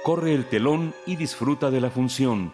Corre 0.05 0.35
el 0.35 0.45
telón 0.45 0.93
y 1.07 1.17
disfruta 1.17 1.71
de 1.71 1.81
la 1.81 1.89
función. 1.89 2.53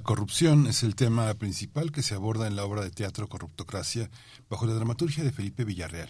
La 0.00 0.04
corrupción 0.04 0.66
es 0.66 0.82
el 0.82 0.94
tema 0.94 1.34
principal 1.34 1.92
que 1.92 2.02
se 2.02 2.14
aborda 2.14 2.46
en 2.46 2.56
la 2.56 2.64
obra 2.64 2.82
de 2.82 2.90
teatro 2.90 3.28
Corruptocracia 3.28 4.08
bajo 4.48 4.64
la 4.64 4.72
dramaturgia 4.72 5.22
de 5.22 5.30
Felipe 5.30 5.62
Villarreal. 5.62 6.08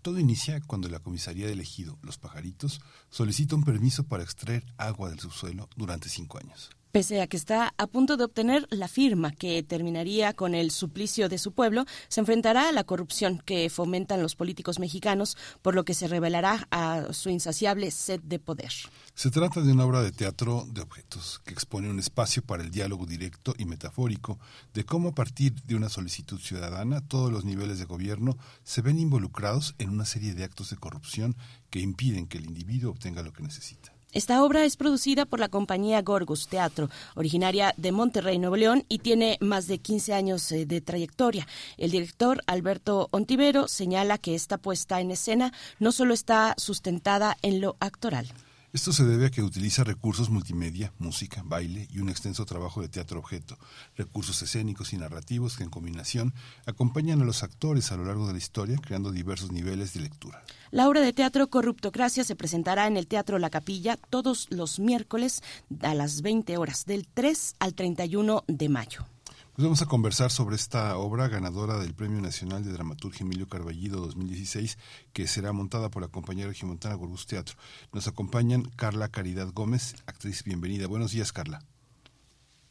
Todo 0.00 0.20
inicia 0.20 0.60
cuando 0.60 0.88
la 0.88 1.00
comisaría 1.00 1.48
de 1.48 1.54
ejido 1.54 1.98
Los 2.02 2.18
Pajaritos, 2.18 2.80
solicita 3.10 3.56
un 3.56 3.64
permiso 3.64 4.04
para 4.04 4.22
extraer 4.22 4.64
agua 4.78 5.10
del 5.10 5.18
subsuelo 5.18 5.68
durante 5.74 6.08
cinco 6.08 6.38
años 6.38 6.70
pese 6.92 7.22
a 7.22 7.26
que 7.26 7.38
está 7.38 7.74
a 7.78 7.86
punto 7.86 8.18
de 8.18 8.24
obtener 8.24 8.66
la 8.70 8.86
firma 8.86 9.32
que 9.32 9.62
terminaría 9.62 10.34
con 10.34 10.54
el 10.54 10.70
suplicio 10.70 11.30
de 11.30 11.38
su 11.38 11.52
pueblo, 11.52 11.86
se 12.08 12.20
enfrentará 12.20 12.68
a 12.68 12.72
la 12.72 12.84
corrupción 12.84 13.42
que 13.44 13.70
fomentan 13.70 14.22
los 14.22 14.36
políticos 14.36 14.78
mexicanos, 14.78 15.38
por 15.62 15.74
lo 15.74 15.84
que 15.84 15.94
se 15.94 16.06
revelará 16.06 16.68
a 16.70 17.12
su 17.12 17.30
insaciable 17.30 17.90
sed 17.90 18.20
de 18.20 18.38
poder. 18.38 18.72
Se 19.14 19.30
trata 19.30 19.60
de 19.60 19.70
una 19.70 19.84
obra 19.84 20.02
de 20.02 20.10
teatro 20.10 20.66
de 20.70 20.80
objetos 20.80 21.42
que 21.44 21.52
expone 21.52 21.90
un 21.90 21.98
espacio 21.98 22.42
para 22.42 22.62
el 22.62 22.70
diálogo 22.70 23.04
directo 23.04 23.54
y 23.58 23.66
metafórico 23.66 24.38
de 24.72 24.84
cómo 24.84 25.10
a 25.10 25.14
partir 25.14 25.54
de 25.64 25.76
una 25.76 25.90
solicitud 25.90 26.40
ciudadana 26.40 27.02
todos 27.02 27.30
los 27.30 27.44
niveles 27.44 27.78
de 27.78 27.84
gobierno 27.84 28.38
se 28.64 28.80
ven 28.80 28.98
involucrados 28.98 29.74
en 29.78 29.90
una 29.90 30.06
serie 30.06 30.34
de 30.34 30.44
actos 30.44 30.70
de 30.70 30.78
corrupción 30.78 31.36
que 31.68 31.80
impiden 31.80 32.26
que 32.26 32.38
el 32.38 32.46
individuo 32.46 32.90
obtenga 32.90 33.22
lo 33.22 33.34
que 33.34 33.42
necesita. 33.42 33.92
Esta 34.12 34.42
obra 34.42 34.64
es 34.64 34.76
producida 34.76 35.26
por 35.26 35.40
la 35.40 35.48
compañía 35.48 36.02
Gorgus 36.02 36.48
Teatro, 36.48 36.90
originaria 37.14 37.74
de 37.76 37.92
Monterrey, 37.92 38.38
Nuevo 38.38 38.56
León, 38.56 38.84
y 38.88 38.98
tiene 38.98 39.38
más 39.40 39.66
de 39.66 39.78
15 39.78 40.14
años 40.14 40.52
eh, 40.52 40.66
de 40.66 40.80
trayectoria. 40.80 41.46
El 41.76 41.90
director 41.90 42.42
Alberto 42.46 43.08
Ontivero 43.10 43.68
señala 43.68 44.18
que 44.18 44.34
esta 44.34 44.58
puesta 44.58 45.00
en 45.00 45.10
escena 45.10 45.52
no 45.78 45.92
solo 45.92 46.12
está 46.12 46.54
sustentada 46.58 47.36
en 47.42 47.60
lo 47.60 47.76
actoral. 47.78 48.26
Esto 48.72 48.90
se 48.90 49.04
debe 49.04 49.26
a 49.26 49.30
que 49.30 49.42
utiliza 49.42 49.84
recursos 49.84 50.30
multimedia, 50.30 50.94
música, 50.98 51.42
baile 51.44 51.88
y 51.90 51.98
un 51.98 52.08
extenso 52.08 52.46
trabajo 52.46 52.80
de 52.80 52.88
teatro 52.88 53.18
objeto, 53.18 53.58
recursos 53.98 54.40
escénicos 54.40 54.94
y 54.94 54.96
narrativos 54.96 55.58
que 55.58 55.64
en 55.64 55.68
combinación 55.68 56.32
acompañan 56.64 57.20
a 57.20 57.26
los 57.26 57.42
actores 57.42 57.92
a 57.92 57.98
lo 57.98 58.06
largo 58.06 58.26
de 58.26 58.32
la 58.32 58.38
historia, 58.38 58.78
creando 58.78 59.12
diversos 59.12 59.52
niveles 59.52 59.92
de 59.92 60.00
lectura. 60.00 60.42
La 60.70 60.88
obra 60.88 61.02
de 61.02 61.12
teatro 61.12 61.50
Corruptocracia 61.50 62.24
se 62.24 62.34
presentará 62.34 62.86
en 62.86 62.96
el 62.96 63.08
Teatro 63.08 63.38
La 63.38 63.50
Capilla 63.50 63.98
todos 64.08 64.46
los 64.48 64.80
miércoles 64.80 65.42
a 65.82 65.92
las 65.94 66.22
20 66.22 66.56
horas, 66.56 66.86
del 66.86 67.06
3 67.06 67.56
al 67.58 67.74
31 67.74 68.44
de 68.48 68.68
mayo. 68.70 69.04
Pues 69.54 69.64
vamos 69.64 69.82
a 69.82 69.86
conversar 69.86 70.30
sobre 70.30 70.56
esta 70.56 70.96
obra 70.96 71.28
ganadora 71.28 71.76
del 71.78 71.92
Premio 71.92 72.22
Nacional 72.22 72.64
de 72.64 72.72
Dramaturgia 72.72 73.26
Emilio 73.26 73.46
Carballido 73.46 74.00
2016, 74.00 74.78
que 75.12 75.26
será 75.26 75.52
montada 75.52 75.90
por 75.90 76.00
la 76.00 76.08
compañía 76.08 76.46
regimontana 76.46 76.94
Gorbus 76.94 77.26
Teatro. 77.26 77.56
Nos 77.92 78.08
acompañan 78.08 78.62
Carla 78.76 79.08
Caridad 79.08 79.48
Gómez, 79.52 79.94
actriz 80.06 80.42
bienvenida. 80.44 80.86
Buenos 80.86 81.12
días, 81.12 81.34
Carla. 81.34 81.60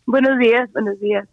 Buenos 0.07 0.39
días, 0.39 0.71
buenos 0.73 0.99
días. 0.99 1.29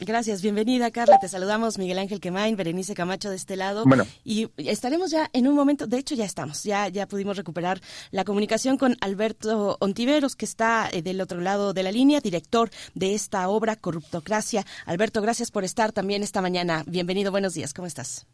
Gracias, 0.00 0.40
bienvenida 0.40 0.90
Carla. 0.90 1.18
Te 1.20 1.28
saludamos 1.28 1.78
Miguel 1.78 1.98
Ángel 1.98 2.20
Quemain, 2.20 2.56
Berenice 2.56 2.94
Camacho 2.94 3.28
de 3.28 3.36
este 3.36 3.54
lado. 3.56 3.84
Bueno. 3.84 4.06
Y 4.24 4.50
estaremos 4.56 5.10
ya 5.10 5.28
en 5.34 5.46
un 5.46 5.54
momento, 5.54 5.86
de 5.86 5.98
hecho 5.98 6.14
ya 6.14 6.24
estamos, 6.24 6.64
ya, 6.64 6.88
ya 6.88 7.06
pudimos 7.06 7.36
recuperar 7.36 7.80
la 8.10 8.24
comunicación 8.24 8.78
con 8.78 8.96
Alberto 9.02 9.76
Ontiveros, 9.80 10.36
que 10.36 10.46
está 10.46 10.88
eh, 10.90 11.02
del 11.02 11.20
otro 11.20 11.40
lado 11.40 11.74
de 11.74 11.82
la 11.82 11.92
línea, 11.92 12.20
director 12.20 12.70
de 12.94 13.14
esta 13.14 13.48
obra 13.48 13.76
Corruptocracia. 13.76 14.64
Alberto, 14.86 15.20
gracias 15.20 15.50
por 15.50 15.64
estar 15.64 15.92
también 15.92 16.22
esta 16.22 16.40
mañana. 16.40 16.82
Bienvenido, 16.86 17.30
buenos 17.30 17.52
días, 17.52 17.74
¿cómo 17.74 17.86
estás? 17.86 18.26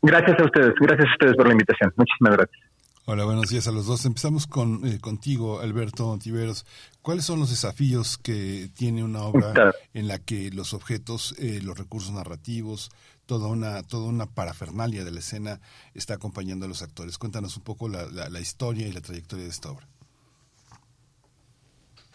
Gracias 0.00 0.38
a 0.38 0.44
ustedes, 0.44 0.74
gracias 0.80 1.08
a 1.08 1.12
ustedes 1.12 1.36
por 1.36 1.46
la 1.46 1.52
invitación. 1.52 1.92
Muchísimas 1.96 2.36
gracias. 2.36 2.73
Hola, 3.06 3.26
buenos 3.26 3.50
días 3.50 3.68
a 3.68 3.70
los 3.70 3.86
dos. 3.86 4.06
Empezamos 4.06 4.46
con 4.46 4.80
eh, 4.86 4.98
contigo, 4.98 5.60
Alberto 5.60 6.08
Ontiveros. 6.08 6.64
¿Cuáles 7.02 7.26
son 7.26 7.38
los 7.38 7.50
desafíos 7.50 8.16
que 8.16 8.70
tiene 8.74 9.04
una 9.04 9.20
obra 9.24 9.72
en 9.92 10.08
la 10.08 10.18
que 10.18 10.50
los 10.50 10.72
objetos, 10.72 11.34
eh, 11.38 11.60
los 11.62 11.76
recursos 11.76 12.12
narrativos, 12.12 12.90
toda 13.26 13.48
una 13.48 13.82
toda 13.82 14.08
una 14.08 14.24
parafernalia 14.24 15.04
de 15.04 15.10
la 15.10 15.18
escena 15.18 15.60
está 15.92 16.14
acompañando 16.14 16.64
a 16.64 16.68
los 16.68 16.82
actores? 16.82 17.18
Cuéntanos 17.18 17.58
un 17.58 17.62
poco 17.62 17.90
la, 17.90 18.06
la, 18.10 18.40
historia 18.40 18.88
y 18.88 18.92
la 18.92 19.02
trayectoria 19.02 19.44
de 19.44 19.50
esta 19.50 19.70
obra. 19.70 19.86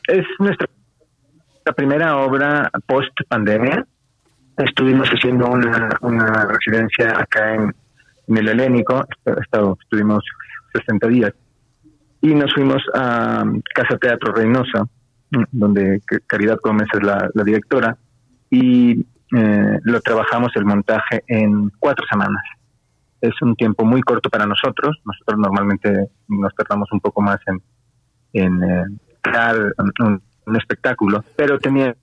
Es 0.07 0.25
nuestra 0.39 0.65
primera 1.75 2.17
obra 2.17 2.71
post 2.87 3.13
pandemia. 3.27 3.85
Estuvimos 4.57 5.07
haciendo 5.09 5.49
una, 5.49 5.99
una 6.01 6.45
residencia 6.45 7.11
acá 7.15 7.53
en, 7.53 7.75
en 8.27 8.37
el 8.37 8.47
Helénico. 8.47 9.05
Estuvimos 9.83 10.23
60 10.73 11.07
días. 11.07 11.33
Y 12.21 12.33
nos 12.33 12.53
fuimos 12.53 12.81
a 12.93 13.43
Casa 13.73 13.97
Teatro 13.97 14.33
Reynosa, 14.33 14.87
donde 15.51 16.01
Caridad 16.27 16.57
Gómez 16.61 16.87
es 16.93 17.03
la, 17.03 17.29
directora, 17.43 17.97
y 18.49 18.99
eh, 19.35 19.79
lo 19.83 20.01
trabajamos 20.01 20.51
el 20.55 20.65
montaje 20.65 21.23
en 21.27 21.69
cuatro 21.79 22.05
semanas. 22.09 22.43
Es 23.21 23.33
un 23.41 23.55
tiempo 23.55 23.85
muy 23.85 24.01
corto 24.01 24.29
para 24.29 24.45
nosotros. 24.45 24.97
Nosotros 25.05 25.39
normalmente 25.39 26.09
nos 26.27 26.53
tardamos 26.55 26.89
un 26.91 26.99
poco 26.99 27.21
más 27.21 27.39
en, 27.47 27.61
en 28.33 28.63
eh, 28.63 28.85
crear 29.21 29.73
un, 29.99 30.21
espectáculo, 30.57 31.23
pero 31.35 31.59
teníamos, 31.59 31.93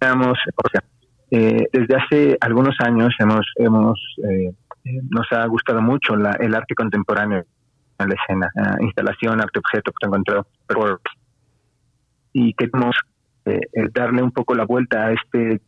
o 0.00 0.68
sea, 0.72 0.82
eh, 1.30 1.68
desde 1.72 1.94
hace 1.94 2.36
algunos 2.40 2.74
años 2.80 3.14
hemos, 3.20 3.46
hemos 3.56 4.00
nos 4.84 5.26
ha 5.32 5.46
gustado 5.46 5.80
mucho 5.80 6.16
la, 6.16 6.32
el 6.40 6.54
arte 6.54 6.74
contemporáneo 6.74 7.44
en 7.98 8.08
la 8.08 8.14
escena, 8.14 8.50
instalación, 8.80 9.40
arte 9.40 9.58
objeto, 9.58 9.92
que 9.92 10.06
encontrado 10.06 10.46
y 12.32 12.52
queremos 12.54 12.96
eh, 13.46 13.60
darle 13.94 14.22
un 14.22 14.32
poco 14.32 14.54
la 14.54 14.64
vuelta 14.64 15.06
a 15.06 15.12
este 15.12 15.60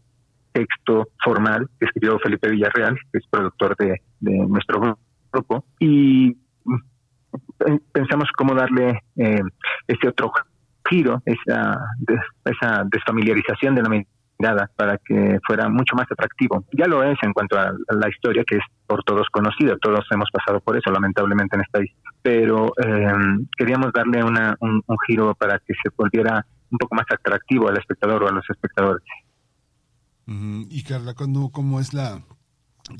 texto 0.52 1.08
formal 1.22 1.68
que 1.78 1.86
escribió 1.86 2.18
Felipe 2.18 2.50
Villarreal, 2.50 2.98
que 3.12 3.18
es 3.18 3.26
productor 3.30 3.76
de, 3.76 4.00
nuestro 4.20 4.98
grupo, 5.32 5.64
y 5.78 6.36
mm, 6.64 7.76
pensamos 7.92 8.28
cómo 8.36 8.54
darle 8.54 9.02
eh, 9.16 9.42
ese 9.86 10.08
otro 10.08 10.32
giro, 10.88 11.22
esa, 11.24 11.78
esa 12.44 12.84
desfamiliarización 12.90 13.74
de 13.74 13.82
la 13.82 13.88
para 14.76 14.98
que 14.98 15.38
fuera 15.46 15.68
mucho 15.68 15.94
más 15.96 16.06
atractivo. 16.10 16.64
Ya 16.72 16.86
lo 16.86 17.02
es 17.02 17.18
en 17.22 17.32
cuanto 17.32 17.58
a 17.58 17.72
la 17.72 18.08
historia, 18.08 18.44
que 18.46 18.56
es 18.56 18.62
por 18.86 19.02
todos 19.04 19.26
conocida, 19.30 19.76
todos 19.80 20.04
hemos 20.10 20.30
pasado 20.30 20.60
por 20.60 20.76
eso, 20.76 20.90
lamentablemente 20.90 21.56
en 21.56 21.62
esta 21.62 21.82
isla, 21.82 22.10
pero 22.22 22.72
em, 22.76 23.46
queríamos 23.56 23.92
darle 23.92 24.22
una, 24.22 24.56
un, 24.60 24.82
giro 25.06 25.34
para 25.34 25.58
que 25.58 25.74
se 25.82 25.90
volviera 25.96 26.46
un 26.70 26.78
poco 26.78 26.94
más 26.94 27.06
atractivo 27.10 27.68
al 27.68 27.78
espectador 27.78 28.24
o 28.24 28.28
a 28.28 28.32
los 28.32 28.44
espectadores. 28.48 29.04
Y 30.26 30.82
Carla, 30.82 31.14
¿cómo 31.14 31.80
es 31.80 31.94
la 31.94 32.20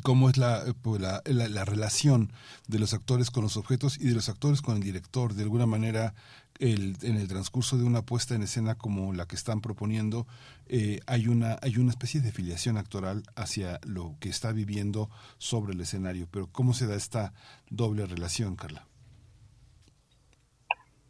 cómo 0.03 0.29
es 0.31 0.39
eh, 0.39 0.75
pues, 0.83 1.01
la, 1.01 1.23
la, 1.25 1.49
la, 1.49 1.65
relación 1.65 2.33
de 2.67 2.79
los 2.79 2.95
actores 2.95 3.31
con 3.31 3.45
los 3.45 3.57
objetos 3.57 3.99
y 4.01 4.09
de 4.09 4.15
los 4.15 4.29
actores 4.29 4.63
con 4.63 4.77
el 4.77 4.83
director. 4.83 5.35
De 5.35 5.43
alguna 5.43 5.67
manera, 5.67 6.15
el, 6.59 6.97
en 7.03 7.17
el 7.17 7.29
transcurso 7.29 7.77
de 7.77 7.85
una 7.85 8.03
puesta 8.03 8.35
en 8.35 8.43
escena 8.43 8.77
como 8.77 9.13
la 9.13 9.27
que 9.27 9.37
están 9.37 9.61
proponiendo, 9.61 10.27
eh, 10.69 11.01
hay, 11.07 11.29
una, 11.29 11.59
hay 11.63 11.79
una 11.79 11.91
especie 11.91 12.21
de 12.21 12.33
filiación 12.33 12.77
actoral 12.77 13.23
hacia 13.35 13.81
lo 13.87 14.15
que 14.21 14.29
está 14.29 14.53
viviendo 14.53 15.11
sobre 15.39 15.75
el 15.75 15.81
escenario. 15.81 16.27
Pero 16.31 16.49
¿cómo 16.51 16.75
se 16.75 16.87
da 16.87 16.95
esta 16.95 17.33
doble 17.71 18.07
relación, 18.07 18.57
Carla? 18.57 18.87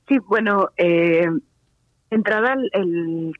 Sí, 0.08 0.18
bueno, 0.18 0.70
eh, 0.76 1.28
entrada 2.10 2.54
el, 2.72 3.32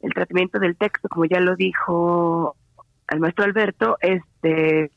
el 0.00 0.14
tratamiento 0.14 0.58
del 0.58 0.76
texto, 0.76 1.08
como 1.08 1.26
ya 1.26 1.40
lo 1.40 1.54
dijo 1.56 2.56
el 3.08 3.20
maestro 3.20 3.44
Alberto, 3.44 3.98
este 4.00 4.90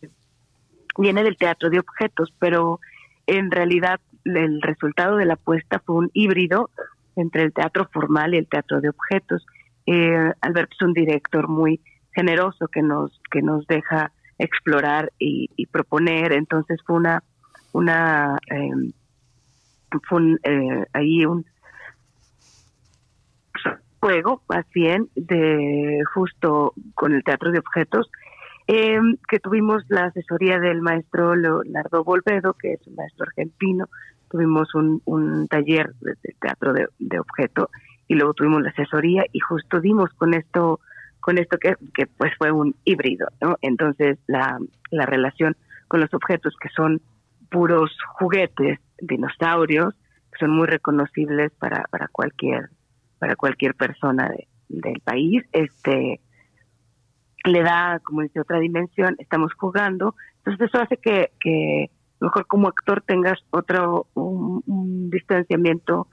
viene 0.98 1.24
del 1.24 1.38
teatro 1.38 1.70
de 1.70 1.80
objetos, 1.80 2.34
pero 2.40 2.80
en 3.28 3.52
realidad 3.52 4.00
el 4.26 4.62
resultado 4.62 5.18
de 5.18 5.26
la 5.26 5.36
apuesta 5.36 5.82
fue 5.86 5.96
un 5.96 6.12
híbrido 6.14 6.70
entre 7.16 7.44
el 7.44 7.54
teatro 7.54 7.88
formal 7.92 8.34
y 8.34 8.38
el 8.38 8.48
teatro 8.48 8.82
de 8.82 8.90
objetos. 8.90 9.46
Eh, 9.86 10.32
Alberto 10.42 10.76
es 10.80 10.82
un 10.86 10.94
director 10.94 11.48
muy 11.48 11.80
generoso 12.14 12.68
que 12.68 12.82
nos 12.82 13.22
que 13.32 13.42
nos 13.42 13.66
deja 13.68 14.12
explorar 14.38 15.12
y, 15.20 15.66
proponer. 15.68 16.34
Entonces 16.34 16.80
fue 16.86 16.98
una 16.98 17.24
una 17.72 18.38
em, 18.48 18.92
fue 20.08 20.38
eh, 20.44 20.86
ahí 20.94 21.26
un 21.26 21.46
juego 24.00 24.42
más 24.48 24.66
bien 24.74 25.10
de 25.16 26.04
justo 26.14 26.74
con 26.94 27.14
el 27.14 27.24
teatro 27.24 27.52
de 27.52 27.60
objetos 27.60 28.10
em, 28.68 29.18
que 29.28 29.40
tuvimos 29.40 29.84
la 29.90 30.06
asesoría 30.06 30.60
del 30.60 30.82
maestro 30.82 31.36
Leonardo 31.36 32.04
Volvedo 32.04 32.54
que 32.54 32.74
es 32.74 32.88
un 32.88 32.96
maestro 32.96 33.26
argentino 33.26 33.88
tuvimos 34.30 34.74
un, 34.76 35.02
un 35.06 35.48
taller 35.48 35.94
de, 36.02 36.16
teatro 36.40 36.74
de, 36.74 36.88
de 37.00 37.20
objeto 37.20 37.70
y 38.08 38.16
luego 38.16 38.34
tuvimos 38.34 38.62
la 38.62 38.70
asesoría 38.70 39.26
y 39.32 39.40
justo 39.40 39.80
dimos 39.80 40.10
con 40.14 40.34
esto 40.34 40.80
con 41.20 41.40
esto 41.40 41.58
que, 41.58 41.74
que 41.96 42.06
pues 42.06 42.34
fue 42.38 42.52
un 42.52 42.76
híbrido, 42.84 43.28
¿no? 43.42 43.58
Entonces 43.64 44.20
la, 44.28 44.60
la 44.92 45.08
relación 45.08 45.58
con 45.88 46.00
los 46.00 46.14
objetos 46.14 46.54
que 46.62 46.70
son 46.70 47.02
puros 47.50 47.98
juguetes, 48.20 48.80
dinosaurios, 49.00 49.96
que 50.32 50.40
son 50.40 50.52
muy 50.52 50.68
reconocibles 50.68 51.52
para, 51.54 51.86
para 51.90 52.08
cualquier 52.10 52.70
para 53.18 53.36
cualquier 53.36 53.74
persona 53.74 54.30
del 54.70 55.00
país, 55.02 55.44
este 55.52 56.20
le 57.44 57.62
da, 57.62 58.00
como 58.04 58.22
dice, 58.22 58.40
otra 58.40 58.60
dimensión, 58.60 59.16
estamos 59.20 59.54
jugando, 59.54 60.16
entonces 60.38 60.68
eso 60.68 60.82
hace 60.82 60.98
que, 60.98 61.32
que 61.40 61.90
mejor 62.20 62.48
como 62.48 62.68
actor 62.68 63.02
tengas 63.02 63.40
otro, 63.52 64.08
un 64.14 65.10
distanciamiento 65.10 66.08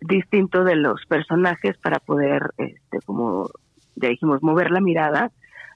distinto 0.00 0.64
de 0.64 0.76
los 0.76 1.04
personajes 1.06 1.76
para 1.78 1.98
poder, 1.98 2.52
este, 2.58 2.98
como 3.04 3.48
ya 3.96 4.08
dijimos, 4.08 4.42
mover 4.42 4.70
la 4.70 4.80
mirada, 4.80 5.30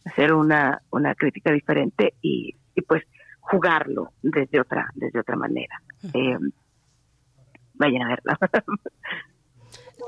hacer 0.04 0.32
una, 0.32 0.82
una 0.90 1.14
crítica 1.14 1.52
diferente 1.52 2.14
y, 2.22 2.56
y 2.74 2.82
pues 2.82 3.02
jugarlo 3.40 4.10
desde 4.22 4.60
otra, 4.60 4.90
desde 4.94 5.20
otra 5.20 5.36
manera. 5.36 5.80
Eh, 6.12 6.38
vayan 7.74 8.02
a 8.02 8.08
verla. 8.08 8.38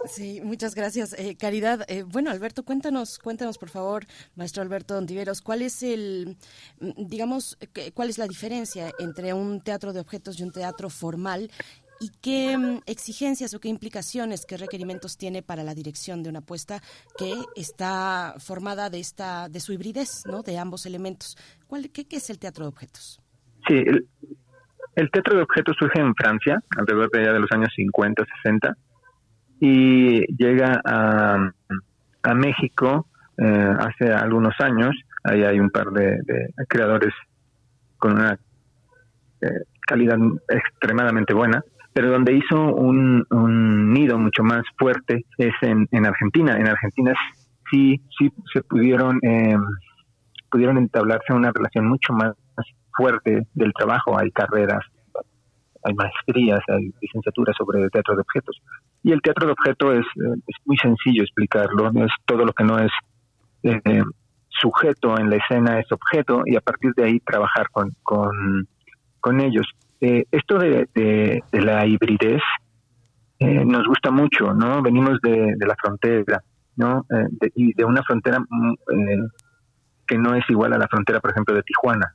Sí, 0.07 0.41
muchas 0.43 0.75
gracias, 0.75 1.15
eh, 1.19 1.37
Caridad. 1.39 1.85
Eh, 1.89 2.03
bueno, 2.03 2.31
Alberto, 2.31 2.65
cuéntanos, 2.65 3.19
cuéntanos 3.19 3.59
por 3.59 3.69
favor, 3.69 4.05
maestro 4.37 4.63
Alberto 4.63 4.95
Dontiveros, 4.95 5.41
¿cuál 5.43 5.63
es 5.63 5.83
el, 5.83 6.37
mm, 6.81 7.07
digamos, 7.07 7.59
cuál 7.95 8.11
es 8.11 8.19
la 8.19 8.27
diferencia 8.27 8.91
entre 8.99 9.33
un 9.33 9.61
teatro 9.61 9.93
de 9.93 10.01
objetos 10.01 10.39
y 10.39 10.43
un 10.43 10.53
teatro 10.53 10.91
formal 10.91 11.51
y 12.01 12.11
qué 12.23 12.57
mm, 12.57 12.81
exigencias 12.87 13.55
o 13.55 13.61
qué 13.61 13.69
implicaciones, 13.69 14.47
qué 14.47 14.57
requerimientos 14.57 15.17
tiene 15.17 15.43
para 15.43 15.63
la 15.63 15.75
dirección 15.75 16.23
de 16.23 16.31
una 16.31 16.41
apuesta 16.41 16.81
que 17.17 17.35
está 17.57 18.35
formada 18.39 18.91
de 18.91 19.01
esta 19.01 19.49
de 19.49 19.61
su 19.61 19.73
hibridez, 19.73 20.25
¿no? 20.27 20.43
De 20.43 20.59
ambos 20.59 20.87
elementos. 20.87 21.37
¿Cuál, 21.67 21.91
qué, 21.91 22.07
es 22.11 22.31
el 22.31 22.39
teatro 22.39 22.65
de 22.65 22.69
objetos? 22.69 23.21
Sí, 23.67 23.75
el, 24.95 25.11
teatro 25.11 25.37
de 25.37 25.43
objetos 25.43 25.77
surge 25.79 26.01
en 26.01 26.15
Francia 26.15 26.63
alrededor 26.77 27.11
de, 27.11 27.33
de 27.33 27.41
los 27.41 27.51
años 27.53 27.69
50, 27.75 28.25
60 28.43 28.77
y 29.61 30.25
llega 30.37 30.81
a, 30.85 31.53
a 32.23 32.35
México 32.35 33.07
eh, 33.37 33.75
hace 33.79 34.13
algunos 34.13 34.55
años. 34.61 34.91
Ahí 35.25 35.43
hay 35.43 35.61
un 35.61 35.71
par 35.71 35.91
de, 35.91 36.19
creadores 36.69 37.13
con 37.99 38.13
una 38.13 38.39
eh, 39.41 39.63
calidad 39.87 40.19
extremadamente 40.49 41.35
buena 41.35 41.63
pero 41.99 42.13
donde 42.13 42.33
hizo 42.33 42.57
un, 42.75 43.27
nido 43.93 44.21
mucho 44.21 44.45
más 44.45 44.63
fuerte 44.79 45.25
es 45.37 45.53
en, 45.63 45.89
en 45.91 46.07
Argentina. 46.07 46.57
En 46.57 46.69
Argentina 46.69 47.13
sí, 47.69 48.01
sí 48.17 48.33
se 48.55 48.63
pudieron, 48.63 49.19
eh, 49.25 49.57
pudieron 50.49 50.79
entablarse 50.79 51.33
una 51.33 51.51
relación 51.51 51.89
mucho 51.89 52.13
más 52.13 52.35
fuerte 52.93 53.49
del 53.53 53.73
trabajo. 53.73 54.17
Hay 54.17 54.31
carreras, 54.31 54.85
hay 55.83 55.95
maestrías, 55.95 56.61
hay 56.69 56.93
licenciaturas 57.03 57.57
sobre 57.57 57.89
teatro 57.91 58.15
de 58.15 58.21
objetos. 58.21 58.63
Y 59.03 59.13
el 59.13 59.21
teatro 59.23 59.47
de 59.47 59.53
objetos 59.53 59.95
es, 59.95 60.07
eh, 60.23 60.41
es 60.47 60.57
muy 60.65 60.77
sencillo 60.77 61.23
explicarlo, 61.23 61.91
es 62.05 62.13
todo 62.27 62.45
lo 62.45 62.53
que 62.53 62.65
no 62.65 62.79
es 62.79 62.91
eh, 63.63 64.03
sujeto 64.49 65.19
en 65.19 65.31
la 65.31 65.37
escena, 65.37 65.79
es 65.79 65.91
objeto, 65.93 66.43
y 66.47 66.57
a 66.57 66.61
partir 66.61 66.93
de 66.97 67.05
ahí 67.05 67.21
trabajar 67.21 67.69
con, 67.71 67.93
con, 68.03 68.69
con 69.21 69.41
ellos. 69.41 69.67
Eh, 70.01 70.25
esto 70.31 70.59
de, 70.59 70.89
de, 70.95 71.43
la 71.61 71.87
hibridez 71.87 72.43
eh, 73.41 73.65
nos 73.65 73.87
gusta 73.87 74.11
mucho, 74.11 74.53
¿no? 74.55 74.83
Venimos 74.83 75.21
de, 75.23 75.55
la 75.59 75.77
frontera, 75.81 76.43
¿no? 76.77 77.05
Y 77.55 77.75
de 77.75 77.85
una 77.85 78.03
frontera 78.03 78.41
mm, 78.41 78.75
que 80.07 80.19
no 80.19 80.35
es 80.35 80.45
igual 80.49 80.73
a 80.73 80.79
la 80.79 80.89
frontera, 80.89 81.21
por 81.21 81.31
ejemplo, 81.31 81.55
de 81.55 81.63
Tijuana, 81.63 82.15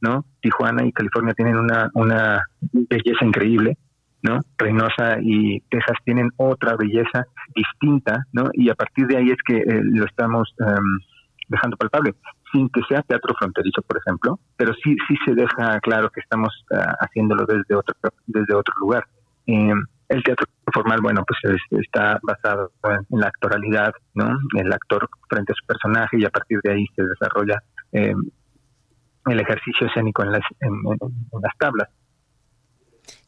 ¿no? 0.00 0.24
Tijuana 0.40 0.86
y 0.86 0.92
California 0.92 1.34
tienen 1.34 1.56
una, 1.56 1.90
una 1.94 2.42
belleza 2.72 3.24
increíble, 3.24 3.76
¿no? 4.22 4.40
Reynosa 4.56 5.18
y 5.20 5.60
Texas 5.70 5.98
tienen 6.04 6.30
otra 6.36 6.76
belleza 6.76 7.26
distinta, 7.54 8.26
¿no? 8.32 8.50
Y 8.52 8.70
a 8.70 8.74
partir 8.74 9.06
de 9.06 9.16
ahí 9.16 9.30
es 9.30 9.38
que 9.44 9.62
lo 9.82 10.04
estamos 10.04 10.54
em, 10.60 10.98
dejando 11.48 11.76
palpable 11.76 12.14
sin 12.52 12.68
que 12.68 12.82
sea 12.88 13.02
teatro 13.02 13.34
fronterizo, 13.38 13.82
por 13.82 13.98
ejemplo, 13.98 14.38
pero 14.56 14.72
sí 14.74 14.94
sí 15.08 15.16
se 15.24 15.34
deja 15.34 15.80
claro 15.80 16.10
que 16.10 16.20
estamos 16.20 16.64
ah, 16.72 16.96
haciéndolo 17.00 17.46
desde 17.46 17.74
otro 17.74 17.94
desde 18.26 18.54
otro 18.54 18.74
lugar. 18.80 19.04
Eh, 19.46 19.72
el 20.08 20.22
teatro 20.22 20.46
formal, 20.72 21.00
bueno, 21.02 21.24
pues 21.26 21.38
está 21.70 22.18
basado 22.22 22.70
en, 22.84 23.18
la 23.18 23.28
actoralidad, 23.28 23.92
¿no? 24.14 24.38
El 24.56 24.72
actor 24.72 25.08
frente 25.28 25.52
a 25.52 25.54
su 25.54 25.66
personaje 25.66 26.18
y 26.18 26.24
a 26.24 26.30
partir 26.30 26.60
de 26.62 26.72
ahí 26.72 26.86
se 26.94 27.02
desarrolla 27.02 27.62
eh, 27.92 28.14
el 29.26 29.40
ejercicio 29.40 29.86
escénico 29.86 30.22
en 30.22 30.32
las, 30.32 30.42
en, 30.60 30.72
las 31.40 31.56
tablas. 31.58 31.88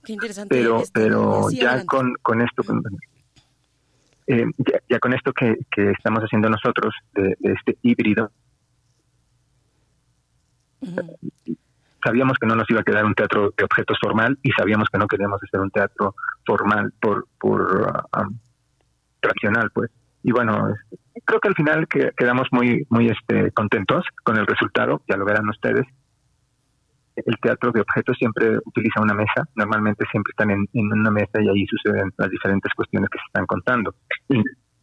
Qué 0.05 0.13
interesante. 0.13 0.55
Pero, 0.55 0.83
pero 0.93 1.51
ya 1.51 1.85
con, 1.85 2.15
con 2.23 2.41
esto, 2.43 2.63
eh, 4.27 4.45
ya, 4.89 4.99
con 4.99 5.15
esto 5.15 5.33
que, 5.33 5.57
que 5.71 5.91
estamos 5.91 6.23
haciendo 6.23 6.49
nosotros 6.49 6.95
de 7.15 7.37
este 7.41 7.79
híbrido, 7.83 8.31
Sabíamos 12.05 12.37
que 12.39 12.47
no 12.47 12.55
nos 12.55 12.69
iba 12.69 12.81
a 12.81 12.85
quedar 12.85 13.05
un 13.07 13.15
teatro 13.15 13.55
de 13.57 13.65
objetos 13.65 13.97
formal 13.99 14.39
y 14.43 14.51
sabíamos 14.53 14.89
que 14.93 14.99
no 14.99 15.07
queríamos 15.07 15.43
hacer 15.43 15.59
un 15.59 15.71
teatro 15.71 16.15
formal 16.45 16.93
por, 17.01 17.27
por 17.39 17.63
uh, 17.63 18.21
um, 18.21 18.39
tradicional, 19.21 19.71
pues. 19.73 19.91
Y 20.23 20.31
bueno, 20.31 20.75
creo 21.25 21.41
que 21.41 21.49
al 21.49 21.55
final 21.55 21.89
que, 21.89 22.13
quedamos 22.15 22.49
muy, 22.51 22.87
muy 22.91 23.09
este, 23.09 23.53
contentos 23.53 24.05
con 24.23 24.37
el 24.37 24.47
resultado, 24.47 25.01
ya 25.09 25.17
lo 25.17 25.25
verán 25.25 25.49
ustedes. 25.49 25.87
El 27.17 27.39
teatro 27.41 27.71
de 27.73 27.81
objetos 27.81 28.17
siempre 28.19 28.59
utiliza 28.65 29.01
una 29.01 29.15
mesa, 29.15 29.49
normalmente 29.55 30.05
siempre 30.11 30.31
están 30.31 30.51
en, 30.51 30.67
en 30.73 30.93
una 30.93 31.11
mesa 31.11 31.41
y 31.41 31.49
ahí 31.49 31.67
suceden 31.67 32.13
las 32.17 32.31
diferentes 32.31 32.73
cuestiones 32.75 33.09
que 33.11 33.19
se 33.19 33.27
están 33.27 33.47
contando. 33.47 33.95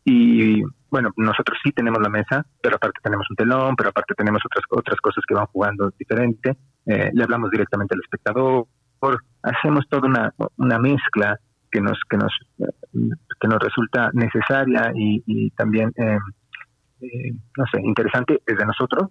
Y, 0.04 0.62
bueno, 0.89 1.12
nosotros 1.15 1.60
sí 1.63 1.72
tenemos 1.72 2.02
la 2.02 2.10
mesa, 2.10 2.46
pero 2.62 2.76
aparte 2.78 3.00
tenemos 3.04 3.28
un 3.30 3.36
telón, 3.36 3.76
pero 3.76 3.89
aparte 3.89 4.15
tenemos 4.15 4.41
otras 4.46 4.65
otras 4.70 5.00
cosas 5.00 5.24
que 5.28 5.36
van 5.36 5.46
jugando 5.48 5.91
diferente. 5.98 6.58
Eh, 6.86 7.12
le 7.13 7.24
hablamos 7.24 7.52
directamente 7.52 7.96
al 7.96 8.02
espectador, 8.02 8.65
hacemos 9.44 9.88
toda 9.89 10.08
una, 10.08 10.34
una 10.58 10.80
mezcla 10.80 11.39
que 11.72 11.82
nos 11.82 12.00
que 12.10 12.17
nos 12.17 12.34
que 12.60 13.48
nos 13.48 13.60
resulta 13.60 14.10
necesaria 14.13 14.91
y, 14.96 15.24
y 15.26 15.50
también 15.52 15.91
eh, 15.96 16.17
eh, 17.02 17.32
no 17.58 17.65
sé 17.72 17.82
interesante 17.82 18.41
desde 18.46 18.65
nosotros. 18.65 19.10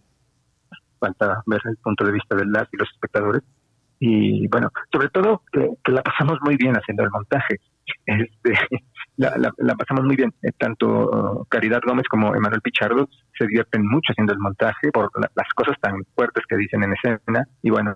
Falta 1.00 1.42
ver 1.46 1.60
el 1.64 1.76
punto 1.78 2.04
de 2.04 2.12
vista 2.12 2.36
de 2.36 2.46
las 2.46 2.68
y 2.72 2.76
los 2.76 2.88
espectadores 2.90 3.42
y 4.02 4.48
bueno, 4.48 4.72
sobre 4.90 5.10
todo 5.10 5.42
que, 5.52 5.68
la 5.92 6.02
pasamos 6.02 6.38
muy 6.42 6.56
bien 6.56 6.74
haciendo 6.74 7.04
el 7.04 7.10
montaje. 7.10 7.60
Este, 8.06 8.54
la, 9.16 9.74
pasamos 9.76 10.04
muy 10.06 10.16
bien. 10.16 10.32
Eh, 10.42 10.52
tanto 10.56 11.46
Caridad 11.50 11.82
Gómez 11.84 12.08
como 12.08 12.34
Emanuel 12.34 12.62
Pichardo 12.62 13.08
se 13.38 13.46
divierten 13.46 13.86
mucho 13.86 14.12
haciendo 14.12 14.32
el 14.32 14.38
montaje 14.38 14.90
por 14.90 15.10
las 15.34 15.48
cosas 15.54 15.78
tan 15.80 16.02
fuertes 16.14 16.44
que 16.48 16.56
dicen 16.56 16.82
en 16.82 16.94
escena. 16.94 17.46
Y 17.62 17.68
bueno, 17.68 17.94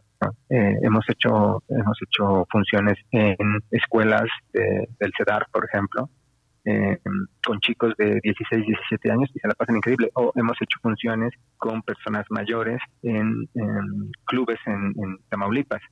eh, 0.51 0.75
hemos 0.83 1.09
hecho 1.09 1.63
hemos 1.71 1.99
hecho 2.03 2.47
funciones 2.51 2.99
en 3.11 3.63
escuelas 3.71 4.29
del 4.53 5.13
CEDAR, 5.17 5.47
por 5.51 5.65
ejemplo, 5.65 6.11
eh, 6.65 6.99
con 7.45 7.61
chicos 7.61 7.95
de 7.99 8.21
16, 8.23 8.67
17 8.67 9.11
años 9.11 9.31
y 9.35 9.39
se 9.39 9.49
la 9.49 9.55
pasan 9.55 9.77
increíble. 9.77 10.11
O 10.15 10.33
hemos 10.35 10.57
hecho 10.61 10.79
funciones 10.83 11.33
con 11.57 11.83
personas 11.83 12.25
mayores 12.31 12.81
en, 13.03 13.49
clubes 14.25 14.59
en, 14.67 14.95
en 14.97 15.19
Tamaulipas 15.29 15.83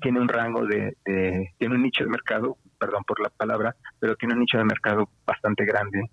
tiene 0.00 0.20
un 0.20 0.28
rango 0.28 0.66
de, 0.66 0.96
tiene 1.58 1.74
un 1.74 1.82
nicho 1.82 2.04
de 2.04 2.10
mercado 2.10 2.58
perdón 2.78 3.04
por 3.04 3.20
la 3.20 3.28
palabra, 3.30 3.76
pero 4.00 4.16
tiene 4.16 4.34
un 4.34 4.40
nicho 4.40 4.58
de 4.58 4.64
mercado 4.64 5.08
bastante 5.24 5.64
grande 5.64 6.10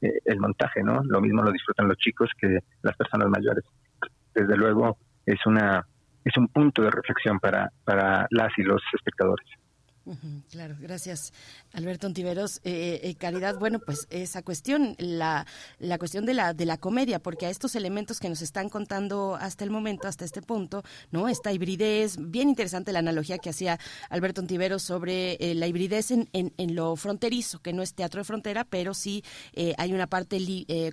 eh, 0.00 0.18
el 0.24 0.40
montaje, 0.40 0.82
¿no? 0.82 1.02
Lo 1.04 1.20
mismo 1.20 1.42
lo 1.42 1.52
disfrutan 1.52 1.88
los 1.88 1.98
chicos 1.98 2.30
que 2.38 2.60
las 2.82 2.96
personas 2.96 3.28
mayores. 3.28 3.64
Desde 4.34 4.56
luego 4.56 4.96
es 5.26 5.44
una 5.44 5.86
es 6.24 6.36
un 6.36 6.48
punto 6.48 6.82
de 6.82 6.90
reflexión 6.90 7.38
para, 7.38 7.70
para 7.84 8.26
las 8.30 8.50
y 8.56 8.62
los 8.62 8.82
espectadores. 8.94 9.46
Claro, 10.50 10.76
gracias 10.80 11.32
Alberto 11.72 12.06
Ontiveros. 12.06 12.60
Eh, 12.64 13.00
eh, 13.04 13.14
Caridad, 13.14 13.58
bueno, 13.58 13.78
pues 13.78 14.06
esa 14.10 14.42
cuestión, 14.42 14.96
la, 14.98 15.46
la 15.78 15.98
cuestión 15.98 16.26
de 16.26 16.34
la, 16.34 16.52
de 16.52 16.66
la 16.66 16.78
comedia, 16.78 17.20
porque 17.20 17.46
a 17.46 17.50
estos 17.50 17.76
elementos 17.76 18.18
que 18.18 18.28
nos 18.28 18.42
están 18.42 18.68
contando 18.68 19.36
hasta 19.40 19.64
el 19.64 19.70
momento, 19.70 20.08
hasta 20.08 20.24
este 20.24 20.42
punto, 20.42 20.82
¿no? 21.12 21.28
Esta 21.28 21.52
hibridez, 21.52 22.16
bien 22.18 22.48
interesante 22.48 22.92
la 22.92 22.98
analogía 22.98 23.38
que 23.38 23.50
hacía 23.50 23.78
Alberto 24.08 24.40
Ontiveros 24.40 24.82
sobre 24.82 25.34
eh, 25.34 25.54
la 25.54 25.66
hibridez 25.68 26.10
en, 26.10 26.28
en, 26.32 26.74
lo 26.74 26.96
fronterizo, 26.96 27.60
que 27.60 27.72
no 27.72 27.82
es 27.82 27.94
teatro 27.94 28.20
de 28.20 28.24
frontera, 28.24 28.64
pero 28.64 28.94
sí 28.94 29.24
hay 29.76 29.92
una 29.92 30.06
parte 30.06 30.38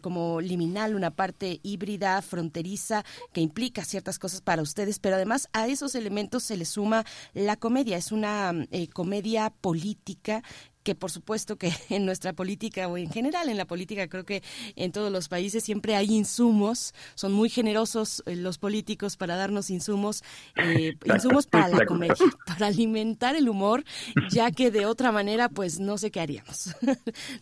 como 0.01 0.41
liminal, 0.41 0.95
una 0.95 1.11
parte 1.11 1.59
híbrida, 1.61 2.21
fronteriza, 2.21 3.03
que 3.31 3.41
implica 3.41 3.85
ciertas 3.85 4.17
cosas 4.17 4.41
para 4.41 4.61
ustedes, 4.61 4.99
pero 4.99 5.15
además 5.15 5.49
a 5.53 5.67
esos 5.67 5.93
elementos 5.95 6.43
se 6.43 6.57
le 6.57 6.65
suma 6.65 7.05
la 7.33 7.55
comedia, 7.55 7.97
es 7.97 8.11
una 8.11 8.53
comedia 8.93 9.06
política 9.49 10.43
que 10.87 10.95
por 10.95 11.11
supuesto 11.11 11.57
que 11.57 11.69
en 11.89 12.05
nuestra 12.05 12.31
política 12.31 12.87
o 12.87 12.95
en 12.95 13.11
general 13.11 13.49
en 13.49 13.57
la 13.57 13.65
política 13.65 14.07
creo 14.07 14.23
que 14.23 14.41
en 14.77 14.93
todos 14.93 15.11
los 15.11 15.27
países 15.27 15.61
siempre 15.61 15.97
hay 15.97 16.15
insumos, 16.15 16.93
son 17.13 17.33
muy 17.33 17.49
generosos 17.49 18.23
eh, 18.25 18.37
los 18.37 18.57
políticos 18.57 19.17
para 19.17 19.35
darnos 19.35 19.69
insumos, 19.69 20.23
eh, 20.55 20.95
insumos 21.13 21.45
para 21.45 21.67
la 21.67 21.85
comedia, 21.85 22.15
para 22.47 22.67
alimentar 22.67 23.35
el 23.35 23.49
humor, 23.49 23.83
ya 24.31 24.49
que 24.51 24.71
de 24.71 24.85
otra 24.85 25.11
manera 25.11 25.49
pues 25.49 25.81
no 25.81 25.97
sé 25.97 26.09
qué 26.09 26.21
haríamos. 26.21 26.73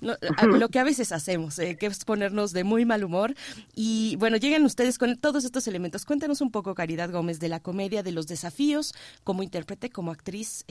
lo 0.01 0.69
que 0.69 0.79
a 0.79 0.83
veces 0.83 1.11
hacemos, 1.11 1.59
eh, 1.59 1.77
que 1.77 1.85
es 1.85 2.03
ponernos 2.03 2.51
de 2.51 2.63
muy 2.63 2.83
mal 2.83 3.03
humor 3.03 3.35
y 3.75 4.15
bueno, 4.15 4.37
llegan 4.37 4.65
ustedes 4.65 4.97
con 4.97 5.17
todos 5.17 5.45
estos 5.45 5.67
elementos. 5.67 6.03
Cuéntanos 6.03 6.41
un 6.41 6.49
poco, 6.49 6.73
Caridad 6.73 7.11
Gómez, 7.11 7.39
de 7.39 7.49
la 7.49 7.59
comedia, 7.59 8.01
de 8.01 8.11
los 8.11 8.25
desafíos 8.25 8.95
como 9.23 9.43
intérprete, 9.43 9.91
como 9.91 10.09
actriz, 10.09 10.65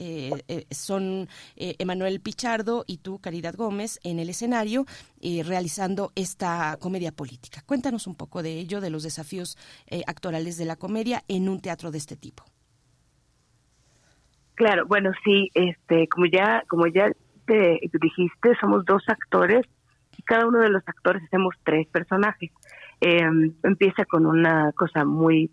son 0.71 1.29
Emanuel 1.55 2.19
Pichardo, 2.19 2.64
y 2.87 2.97
tú, 2.97 3.19
Caridad 3.19 3.55
Gómez, 3.55 3.99
en 4.03 4.19
el 4.19 4.29
escenario 4.29 4.85
eh, 5.21 5.43
realizando 5.43 6.11
esta 6.15 6.77
comedia 6.79 7.11
política. 7.11 7.61
Cuéntanos 7.65 8.07
un 8.07 8.15
poco 8.15 8.41
de 8.41 8.53
ello, 8.59 8.81
de 8.81 8.89
los 8.89 9.03
desafíos 9.03 9.57
eh, 9.87 10.01
actorales 10.07 10.57
de 10.57 10.65
la 10.65 10.75
comedia 10.75 11.23
en 11.27 11.49
un 11.49 11.61
teatro 11.61 11.91
de 11.91 11.97
este 11.97 12.15
tipo. 12.15 12.43
Claro, 14.55 14.85
bueno, 14.87 15.11
sí, 15.23 15.49
este, 15.53 16.07
como 16.07 16.25
ya, 16.27 16.63
como 16.67 16.87
ya 16.87 17.11
te 17.45 17.79
dijiste, 18.01 18.55
somos 18.59 18.85
dos 18.85 19.03
actores 19.07 19.65
y 20.17 20.23
cada 20.23 20.47
uno 20.47 20.59
de 20.59 20.69
los 20.69 20.81
actores 20.87 21.23
hacemos 21.23 21.55
tres 21.63 21.87
personajes. 21.87 22.51
Em, 23.01 23.53
empieza 23.63 24.05
con 24.05 24.25
una 24.25 24.71
cosa 24.73 25.03
muy, 25.03 25.51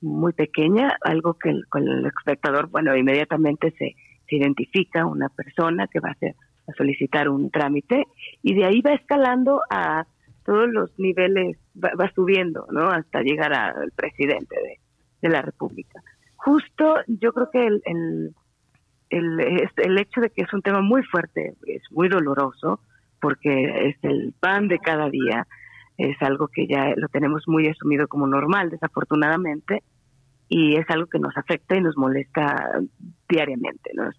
muy 0.00 0.32
pequeña, 0.32 0.96
algo 1.02 1.34
que 1.34 1.52
con 1.68 1.86
el 1.88 2.06
espectador, 2.06 2.68
bueno, 2.68 2.96
inmediatamente 2.96 3.72
se, 3.78 3.96
se 4.28 4.36
identifica 4.36 5.06
una 5.06 5.28
persona 5.28 5.88
que 5.88 6.00
va 6.00 6.10
a 6.10 6.14
ser 6.14 6.34
a 6.66 6.72
solicitar 6.72 7.28
un 7.28 7.50
trámite 7.50 8.04
y 8.42 8.54
de 8.54 8.64
ahí 8.64 8.80
va 8.80 8.94
escalando 8.94 9.60
a 9.70 10.06
todos 10.44 10.68
los 10.68 10.90
niveles, 10.98 11.56
va, 11.82 12.10
subiendo, 12.14 12.66
¿no? 12.70 12.90
Hasta 12.90 13.22
llegar 13.22 13.54
al 13.54 13.90
presidente 13.92 14.56
de, 15.22 15.28
la 15.28 15.40
República. 15.40 16.02
Justo 16.36 16.96
yo 17.06 17.32
creo 17.32 17.50
que 17.50 17.66
el, 17.66 17.82
el, 17.86 18.34
el, 19.08 19.70
el 19.76 19.98
hecho 19.98 20.20
de 20.20 20.28
que 20.28 20.42
es 20.42 20.52
un 20.52 20.60
tema 20.60 20.82
muy 20.82 21.02
fuerte, 21.04 21.54
es 21.66 21.82
muy 21.90 22.10
doloroso, 22.10 22.80
porque 23.22 23.88
es 23.88 23.96
el 24.02 24.34
pan 24.38 24.68
de 24.68 24.78
cada 24.80 25.08
día, 25.08 25.46
es 25.96 26.20
algo 26.20 26.48
que 26.48 26.66
ya 26.66 26.92
lo 26.94 27.08
tenemos 27.08 27.44
muy 27.46 27.66
asumido 27.68 28.06
como 28.06 28.26
normal, 28.26 28.68
desafortunadamente, 28.68 29.82
y 30.48 30.76
es 30.76 30.84
algo 30.90 31.06
que 31.06 31.18
nos 31.18 31.34
afecta 31.36 31.74
y 31.74 31.80
nos 31.80 31.96
molesta 31.96 32.80
diariamente. 33.28 33.92
¿no? 33.94 34.08
es 34.08 34.16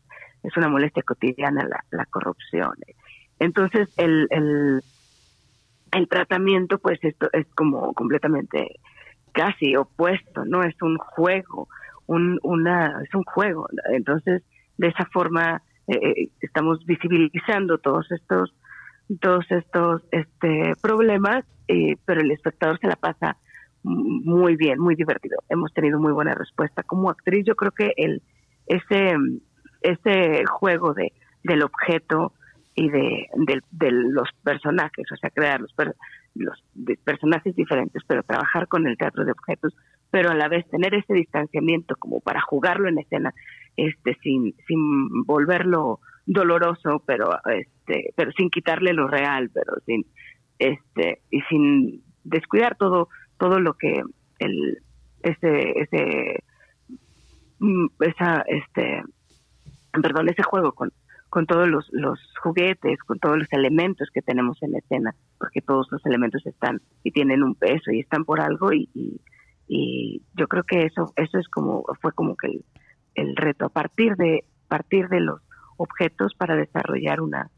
una 0.57 0.69
molestia 0.69 1.03
cotidiana 1.03 1.67
la, 1.91 2.05
corrupción. 2.05 2.73
Entonces, 3.39 3.87
el, 3.97 4.27
el, 4.29 4.81
el 5.91 6.07
tratamiento, 6.07 6.77
pues 6.79 6.99
esto 7.03 7.29
es 7.33 7.47
como 7.55 7.93
completamente 7.93 8.79
casi 9.31 9.75
opuesto, 9.75 10.45
¿no? 10.45 10.63
Es 10.63 10.81
un 10.81 10.97
juego, 10.97 11.67
un, 12.07 12.39
una, 12.43 13.01
es 13.03 13.13
un 13.13 13.23
juego. 13.23 13.67
Entonces, 13.91 14.43
de 14.77 14.87
esa 14.87 15.05
forma 15.05 15.61
eh, 15.87 15.95
eh, 15.95 16.29
estamos 16.41 16.83
visibilizando 16.85 17.77
todos 17.77 18.11
estos 18.11 18.53
todos 19.19 19.45
estos 19.51 20.01
este 20.11 20.73
problemas, 20.81 21.45
eh, 21.67 21.95
pero 22.05 22.21
el 22.21 22.31
espectador 22.31 22.79
se 22.79 22.87
la 22.87 22.95
pasa 22.95 23.37
muy 23.83 24.55
bien, 24.55 24.79
muy 24.79 24.95
divertido. 24.95 25.37
Hemos 25.47 25.71
tenido 25.73 25.99
muy 25.99 26.11
buena 26.11 26.33
respuesta. 26.33 26.81
Como 26.81 27.11
actriz, 27.11 27.45
yo 27.45 27.55
creo 27.55 27.71
que 27.71 27.93
el 27.97 28.23
ese 28.65 29.15
ese 29.91 30.45
juego 30.45 30.93
de 30.93 31.11
del 31.45 31.61
objeto 31.61 32.33
y 32.73 32.89
de, 32.89 33.29
de, 33.71 33.91
los 33.91 34.27
personajes, 34.43 35.05
o 35.11 35.15
sea, 35.15 35.29
crear 35.29 35.61
los, 35.61 35.73
los 36.33 36.63
personajes 37.03 37.55
diferentes, 37.55 38.03
pero 38.05 38.23
trabajar 38.23 38.67
con 38.67 38.85
el 38.85 38.97
teatro 38.97 39.23
de 39.23 39.31
objetos, 39.31 39.73
pero 40.11 40.31
a 40.31 40.35
la 40.35 40.49
vez 40.49 40.67
tener 40.69 40.93
ese 40.93 41.13
distanciamiento 41.13 41.95
como 41.97 42.19
para 42.19 42.41
jugarlo 42.41 42.89
en 42.89 42.97
escena, 42.97 43.33
este, 43.77 44.17
sin, 44.23 44.55
sin 44.67 45.23
volverlo 45.23 45.99
doloroso, 46.25 47.01
pero 47.05 47.29
este, 47.45 48.11
pero 48.15 48.31
sin 48.31 48.49
quitarle 48.49 48.93
lo 48.93 49.07
real, 49.07 49.49
pero 49.53 49.73
sin, 49.85 50.05
este, 50.59 51.21
y 51.29 51.41
sin 51.43 52.03
descuidar 52.23 52.75
todo, 52.75 53.07
todo 53.37 53.59
lo 53.59 53.75
que 53.75 54.01
el, 54.39 54.79
ese, 55.21 55.79
ese, 55.79 56.43
mm, 57.59 57.85
esa, 58.01 58.43
este, 58.47 59.03
perdón, 60.01 60.29
ese 60.29 60.43
juego 60.43 60.73
con, 60.73 60.91
con 61.29 61.45
todos 61.45 61.67
los, 61.67 61.87
los 61.91 62.19
juguetes, 62.41 62.99
con 62.99 63.19
todos 63.19 63.37
los 63.37 63.51
elementos 63.51 64.09
que 64.13 64.21
tenemos 64.21 64.61
en 64.63 64.71
la 64.71 64.79
escena, 64.79 65.15
porque 65.37 65.61
todos 65.61 65.87
los 65.91 66.05
elementos 66.05 66.45
están 66.45 66.81
y 67.03 67.11
tienen 67.11 67.43
un 67.43 67.55
peso 67.55 67.91
y 67.91 67.99
están 67.99 68.25
por 68.25 68.39
algo 68.39 68.71
y, 68.73 68.89
y, 69.67 70.21
yo 70.35 70.47
creo 70.47 70.63
que 70.63 70.83
eso 70.83 71.11
eso 71.15 71.39
es 71.39 71.47
como 71.49 71.83
fue 72.01 72.13
como 72.13 72.37
que 72.37 72.47
el, 72.47 72.65
el, 73.15 73.35
reto 73.35 73.65
a 73.65 73.69
partir 73.69 74.15
de 74.15 74.45
partir 74.67 75.09
de 75.09 75.19
los 75.19 75.41
objetos 75.77 76.33
para 76.35 76.55
desarrollar 76.55 77.19
una 77.19 77.49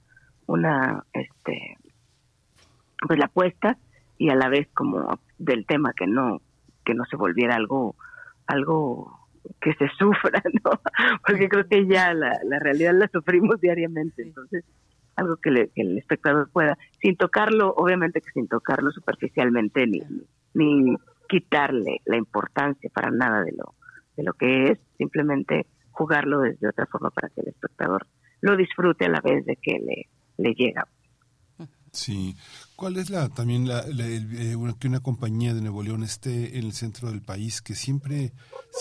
una 0.47 1.03
este 1.13 1.77
pues 3.07 3.19
la 3.19 3.25
apuesta 3.25 3.77
y 4.17 4.29
a 4.29 4.35
la 4.35 4.49
vez 4.49 4.67
como 4.73 5.19
del 5.37 5.65
tema 5.65 5.93
que 5.93 6.07
no 6.07 6.41
que 6.85 6.93
no 6.93 7.05
se 7.05 7.15
volviera 7.15 7.55
algo 7.55 7.95
algo 8.47 9.26
que 9.61 9.73
se 9.73 9.87
sufra, 9.97 10.41
¿no? 10.63 10.71
Porque 11.25 11.49
creo 11.49 11.67
que 11.67 11.87
ya 11.87 12.13
la, 12.13 12.31
la 12.43 12.59
realidad 12.59 12.93
la 12.93 13.07
sufrimos 13.07 13.59
diariamente, 13.59 14.23
entonces 14.23 14.63
algo 15.15 15.37
que, 15.37 15.51
le, 15.51 15.69
que, 15.69 15.81
el 15.81 15.97
espectador 15.97 16.49
pueda, 16.51 16.77
sin 17.01 17.17
tocarlo, 17.17 17.73
obviamente 17.75 18.21
que 18.21 18.31
sin 18.31 18.47
tocarlo 18.47 18.91
superficialmente 18.91 19.87
ni, 19.87 20.01
ni 20.53 20.95
quitarle 21.27 22.01
la 22.05 22.17
importancia 22.17 22.89
para 22.93 23.11
nada 23.11 23.43
de 23.43 23.51
lo, 23.51 23.73
de 24.15 24.23
lo 24.23 24.33
que 24.33 24.71
es, 24.71 24.79
simplemente 24.97 25.65
jugarlo 25.91 26.41
desde 26.41 26.69
otra 26.69 26.85
forma 26.85 27.09
para 27.09 27.29
que 27.29 27.41
el 27.41 27.47
espectador 27.47 28.05
lo 28.41 28.55
disfrute 28.55 29.05
a 29.05 29.09
la 29.09 29.21
vez 29.21 29.43
de 29.45 29.55
que 29.55 29.79
le, 29.79 30.07
le 30.37 30.53
llega. 30.53 30.87
Sí. 31.97 32.37
¿Cuál 32.75 32.97
es 32.97 33.09
la 33.09 33.27
también 33.27 33.67
la, 33.67 33.83
eh, 33.87 34.55
que 34.79 34.87
una 34.87 34.99
compañía 34.99 35.55
de 35.55 35.61
Nuevo 35.61 35.81
León 35.81 36.03
esté 36.03 36.59
en 36.59 36.65
el 36.65 36.73
centro 36.73 37.09
del 37.09 37.23
país 37.23 37.59
que 37.63 37.73
siempre 37.73 38.33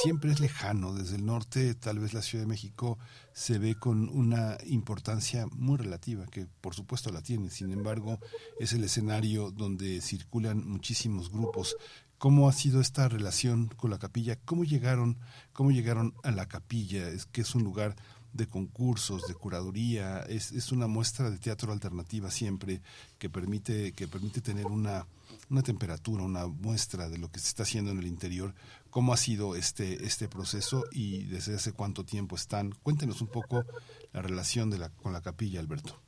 siempre 0.03 0.33
es 0.33 0.39
lejano 0.39 0.93
desde 0.93 1.17
el 1.17 1.25
norte 1.25 1.75
tal 1.75 1.99
vez 1.99 2.13
la 2.13 2.21
Ciudad 2.21 2.45
de 2.45 2.49
México 2.49 2.99
se 3.33 3.59
ve 3.59 3.75
con 3.75 4.11
una 4.11 4.59
importancia 4.67 5.47
muy 5.53 5.79
relativa 5.79 6.27
que 6.27 6.47
por 6.61 6.75
supuesto 6.75 7.11
la 7.11 7.23
tiene. 7.23 7.49
Sin 7.49 7.73
embargo 7.73 8.19
es 8.61 8.75
el 8.75 8.85
escenario 8.85 9.51
donde 9.51 10.03
circulan 10.03 10.69
muchísimos 10.69 11.31
grupos. 11.31 11.75
Cómo 12.19 12.51
ha 12.51 12.53
sido 12.53 12.83
esta 12.83 13.09
relación 13.09 13.69
con 13.69 13.91
la 13.91 13.99
capilla 13.99 14.37
cómo 14.45 14.65
llegaron 14.65 15.17
cómo 15.55 15.71
llegaron 15.71 16.13
a 16.23 16.33
la 16.33 16.49
capilla 16.49 17.09
es 17.09 17.25
que 17.25 17.41
es 17.41 17.55
un 17.55 17.65
lugar 17.65 17.97
de 18.37 18.47
concursos, 18.47 19.27
de 19.27 19.35
curaduría, 19.35 20.21
es, 20.29 20.53
es 20.53 20.73
una 20.73 20.87
muestra 20.87 21.31
de 21.31 21.39
teatro 21.39 21.73
alternativa 21.73 22.31
siempre 22.31 22.81
que 23.19 23.29
permite, 23.29 23.93
que 23.93 24.07
permite 24.07 24.41
tener 24.41 24.67
una, 24.67 25.07
una 25.51 25.63
temperatura, 25.63 26.23
una 26.23 26.47
muestra 26.47 27.09
de 27.09 27.19
lo 27.19 27.29
que 27.31 27.39
se 27.39 27.49
está 27.49 27.63
haciendo 27.63 27.91
en 27.91 27.99
el 27.99 28.07
interior, 28.07 28.55
cómo 28.91 29.13
ha 29.13 29.17
sido 29.17 29.57
este, 29.57 30.05
este 30.05 30.29
proceso 30.29 30.85
y 30.91 31.25
desde 31.25 31.55
hace 31.55 31.73
cuánto 31.73 32.05
tiempo 32.05 32.37
están. 32.37 32.73
Cuéntenos 32.83 33.21
un 33.21 33.29
poco 33.29 33.65
la 34.13 34.23
relación 34.23 34.71
de 34.71 34.79
la, 34.79 34.91
con 34.91 35.13
la 35.13 35.21
capilla, 35.21 35.61
Alberto. 35.61 36.01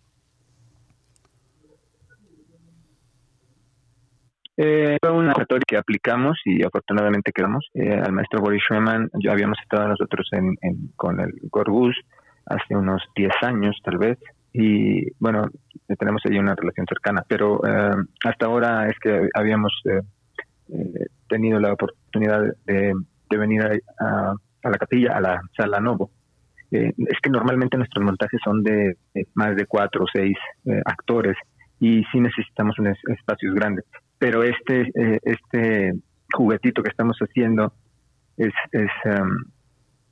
Eh, 4.60 4.96
fue 5.00 5.12
una 5.12 5.30
oratoria 5.30 5.62
que 5.64 5.76
aplicamos 5.76 6.36
y 6.44 6.64
afortunadamente 6.64 7.30
quedamos. 7.30 7.64
Eh, 7.74 7.94
al 7.94 8.12
maestro 8.12 8.40
Boris 8.40 8.60
Schumann, 8.64 9.08
ya 9.22 9.30
habíamos 9.30 9.56
estado 9.62 9.86
nosotros 9.86 10.28
en, 10.32 10.56
con 10.96 11.20
el 11.20 11.32
Gorgus 11.48 11.94
hace 12.48 12.76
unos 12.76 13.02
10 13.14 13.32
años 13.42 13.76
tal 13.84 13.98
vez 13.98 14.18
y 14.52 15.10
bueno, 15.18 15.46
tenemos 15.98 16.22
ahí 16.24 16.38
una 16.38 16.54
relación 16.54 16.86
cercana, 16.86 17.22
pero 17.28 17.60
eh, 17.66 17.94
hasta 18.24 18.46
ahora 18.46 18.88
es 18.88 18.98
que 18.98 19.28
habíamos 19.34 19.72
tenido 21.28 21.60
la 21.60 21.72
oportunidad 21.72 22.42
de, 22.66 22.94
venir 23.30 23.62
a, 23.62 24.32
a, 24.62 24.70
la 24.70 24.78
capilla, 24.78 25.16
a 25.16 25.20
la 25.20 25.40
sala 25.56 25.80
Novo 25.80 26.10
eh, 26.70 26.92
es 26.96 27.18
que 27.22 27.30
normalmente 27.30 27.78
nuestros 27.78 28.04
montajes 28.04 28.40
son 28.44 28.62
de, 28.62 28.96
más 29.34 29.56
de 29.56 29.66
cuatro 29.66 30.04
o 30.04 30.06
seis 30.12 30.36
eh, 30.66 30.82
actores 30.84 31.36
y 31.80 32.04
sí 32.12 32.20
necesitamos 32.20 32.78
un 32.78 32.88
espacios 32.88 33.54
grandes. 33.54 33.84
Pero 34.18 34.42
este, 34.42 34.82
eh, 34.94 35.18
este 35.22 35.92
juguetito 36.32 36.82
que 36.82 36.90
estamos 36.90 37.16
haciendo 37.18 37.72
es, 38.36 38.52
um, 39.04 39.44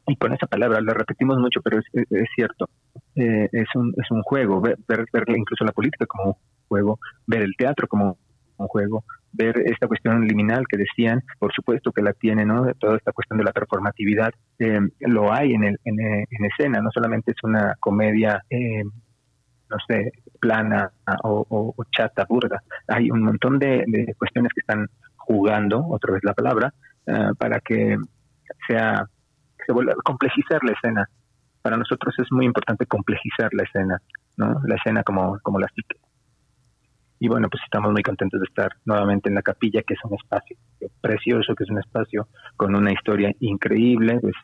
y 0.06 0.16
con 0.16 0.32
esa 0.32 0.46
palabra 0.46 0.80
la 0.80 0.94
repetimos 0.94 1.38
mucho, 1.38 1.60
pero 1.62 1.78
es, 1.78 2.28
cierto, 2.34 2.68
es, 3.14 3.68
un, 3.74 3.92
es 3.96 4.10
un 4.10 4.22
juego, 4.22 4.60
ver, 4.60 4.76
ver, 4.86 5.06
incluso 5.28 5.64
la 5.64 5.72
política 5.72 6.06
como 6.06 6.30
un 6.30 6.34
juego, 6.68 6.98
ver 7.26 7.42
el 7.42 7.54
teatro 7.56 7.88
como 7.88 8.16
un 8.58 8.68
juego, 8.68 9.04
ver 9.32 9.62
esta 9.66 9.86
cuestión 9.86 10.26
liminal 10.26 10.64
que 10.68 10.78
decían, 10.78 11.22
por 11.38 11.52
supuesto 11.52 11.92
que 11.92 12.02
la 12.02 12.12
tiene, 12.12 12.44
¿no? 12.44 12.72
Toda 12.74 12.96
esta 12.96 13.12
cuestión 13.12 13.38
de 13.38 13.44
la 13.44 13.52
performatividad, 13.52 14.30
eh, 14.58 14.80
lo 15.00 15.32
hay 15.32 15.52
en, 15.52 15.64
el, 15.64 15.78
en, 15.84 16.00
en, 16.00 16.44
escena, 16.44 16.80
no 16.80 16.90
solamente 16.92 17.32
es 17.32 17.42
una 17.42 17.74
comedia, 17.78 18.42
eh, 18.48 18.82
no 18.84 19.76
sé, 19.88 20.12
plana 20.40 20.90
o, 21.24 21.74
chata, 21.90 22.24
burda, 22.28 22.62
hay 22.88 23.10
un 23.10 23.22
montón 23.22 23.58
de, 23.58 24.14
cuestiones 24.18 24.52
que 24.54 24.60
están 24.60 24.86
jugando, 25.16 25.84
otra 25.88 26.14
vez 26.14 26.22
la 26.24 26.34
palabra, 26.34 26.72
eh, 27.06 27.30
para 27.38 27.60
que 27.60 27.96
sea, 28.66 29.06
complejizar 30.04 30.62
la 30.64 30.72
escena. 30.72 31.08
Para 31.62 31.76
nosotros 31.76 32.14
es 32.18 32.30
muy 32.30 32.44
importante 32.46 32.86
complejizar 32.86 33.52
la 33.52 33.64
escena, 33.64 34.00
¿no? 34.36 34.60
La 34.66 34.76
escena 34.76 35.02
como, 35.02 35.38
como 35.42 35.58
la 35.58 35.68
psique. 35.68 35.98
Y 37.18 37.28
bueno, 37.28 37.48
pues 37.48 37.62
estamos 37.64 37.92
muy 37.92 38.02
contentos 38.02 38.40
de 38.40 38.46
estar 38.46 38.72
nuevamente 38.84 39.28
en 39.28 39.34
la 39.34 39.42
capilla, 39.42 39.82
que 39.82 39.94
es 39.94 40.00
un 40.04 40.14
espacio 40.14 40.56
precioso, 41.00 41.54
que 41.54 41.64
es 41.64 41.70
un 41.70 41.78
espacio 41.78 42.28
con 42.56 42.74
una 42.74 42.92
historia 42.92 43.32
increíble, 43.40 44.18
pues 44.20 44.34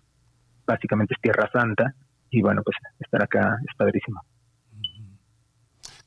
básicamente 0.67 1.15
es 1.15 1.21
Tierra 1.21 1.51
Santa. 1.53 1.95
Y 2.31 2.41
bueno, 2.41 2.63
pues 2.63 2.77
estar 2.99 3.23
acá 3.23 3.59
es 3.69 3.77
padrísimo. 3.77 4.23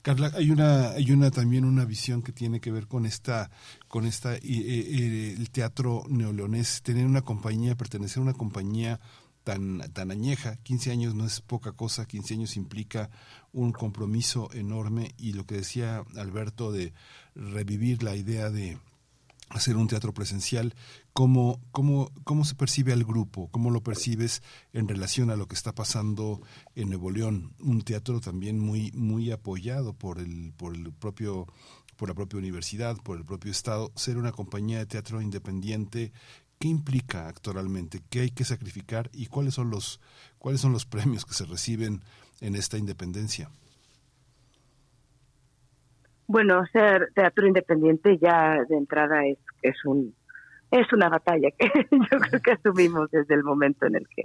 Carla, 0.06 0.32
hay 0.36 0.52
una, 0.52 0.90
hay 0.90 1.12
una 1.12 1.32
también 1.32 1.66
una 1.66 1.84
visión 1.84 2.22
que 2.22 2.32
tiene 2.32 2.60
que 2.60 2.72
ver 2.72 2.86
con 2.86 3.08
esta, 3.08 3.50
con 3.88 4.06
esta, 4.06 4.36
eh, 4.36 5.36
el 5.36 5.50
teatro 5.50 6.04
neoleonés, 6.08 6.84
tener 6.84 7.08
una 7.08 7.24
compañía, 7.24 7.74
pertenecer 7.74 8.20
a 8.20 8.22
una 8.22 8.34
compañía 8.34 9.00
tan, 9.44 9.80
tan 9.94 10.12
añeja. 10.12 10.58
15 10.58 10.92
años 10.92 11.16
no 11.16 11.26
es 11.26 11.42
poca 11.42 11.72
cosa, 11.72 12.06
15 12.06 12.36
años 12.36 12.56
implica 12.56 13.10
un 13.52 13.72
compromiso 13.72 14.54
enorme 14.54 15.16
y 15.18 15.34
lo 15.34 15.48
que 15.48 15.56
decía 15.56 16.04
Alberto 16.18 16.72
de 16.72 16.94
revivir 17.34 18.04
la 18.04 18.16
idea 18.16 18.52
de 18.52 18.78
hacer 19.50 19.78
un 19.78 19.88
teatro 19.88 20.14
presencial, 20.14 20.74
¿cómo, 21.14 21.62
cómo, 21.72 22.12
cómo 22.24 22.46
se 22.46 22.56
percibe 22.56 22.94
al 22.94 23.04
grupo? 23.04 23.50
¿Cómo 23.52 23.70
lo 23.70 23.82
percibes 23.82 24.42
en 24.74 24.88
relación 24.88 25.30
a 25.30 25.36
lo 25.36 25.48
que 25.48 25.56
está 25.56 25.74
pasando 25.74 26.42
en 26.76 26.90
Nuevo 26.90 27.12
León? 27.12 27.54
Un 27.60 27.82
teatro 27.82 28.20
también 28.20 28.60
muy, 28.60 28.92
muy 28.94 29.32
apoyado 29.32 29.94
por 29.94 30.20
el, 30.20 30.54
por 30.58 30.76
el 30.76 30.92
propio 30.92 31.48
por 31.96 32.10
la 32.10 32.14
propia 32.14 32.40
universidad, 32.40 32.98
por 32.98 33.16
el 33.16 33.24
propio 33.24 33.52
Estado, 33.52 33.90
ser 33.96 34.18
una 34.18 34.34
compañía 34.34 34.80
de 34.80 34.86
teatro 34.86 35.22
independiente 35.22 36.12
¿Qué 36.60 36.70
implica 36.70 37.28
actualmente? 37.28 38.02
¿Qué 38.10 38.22
hay 38.22 38.32
que 38.32 38.46
sacrificar? 38.46 39.10
¿Y 39.14 39.26
cuáles 39.28 39.54
son 39.54 39.70
los, 39.70 40.00
cuáles 40.38 40.62
son 40.62 40.72
los 40.72 40.86
premios 40.86 41.26
que 41.26 41.34
se 41.34 41.46
reciben 41.46 42.04
en 42.40 42.56
esta 42.56 42.78
independencia? 42.78 43.50
Bueno, 46.28 46.66
ser 46.72 47.10
teatro 47.14 47.48
independiente 47.48 48.18
ya 48.18 48.64
de 48.68 48.78
entrada 48.78 49.26
es, 49.26 49.38
es 49.62 49.86
un 49.86 50.16
es 50.72 50.92
una 50.92 51.10
batalla 51.10 51.50
que 51.58 51.70
yo 51.92 52.20
creo 52.20 52.42
que 52.42 52.52
asumimos 52.52 53.10
desde 53.12 53.36
el 53.36 53.44
momento 53.44 53.86
en 53.86 53.96
el 53.96 54.08
que 54.10 54.24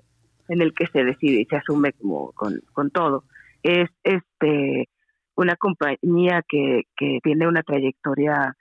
en 0.49 0.63
el 0.63 0.73
que 0.75 0.87
se 0.87 1.05
decide 1.05 1.43
y 1.43 1.45
se 1.45 1.57
asume 1.57 1.93
como 1.93 2.33
con, 2.33 2.61
con 2.73 2.91
todo. 2.91 3.25
Es 3.63 3.89
este 4.03 4.89
una 5.37 5.57
compañía 5.57 6.43
que, 6.47 6.83
que 6.97 7.19
tiene 7.23 7.47
una 7.47 7.63
trayectoria 7.63 8.57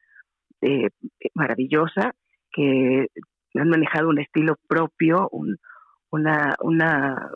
eh, 0.62 0.89
maravillosa, 1.34 2.13
que 2.52 3.08
han 3.56 3.69
manejado 3.69 4.10
un 4.10 4.19
estilo 4.19 4.56
propio, 4.67 5.30
una, 5.32 6.56
una, 6.62 7.32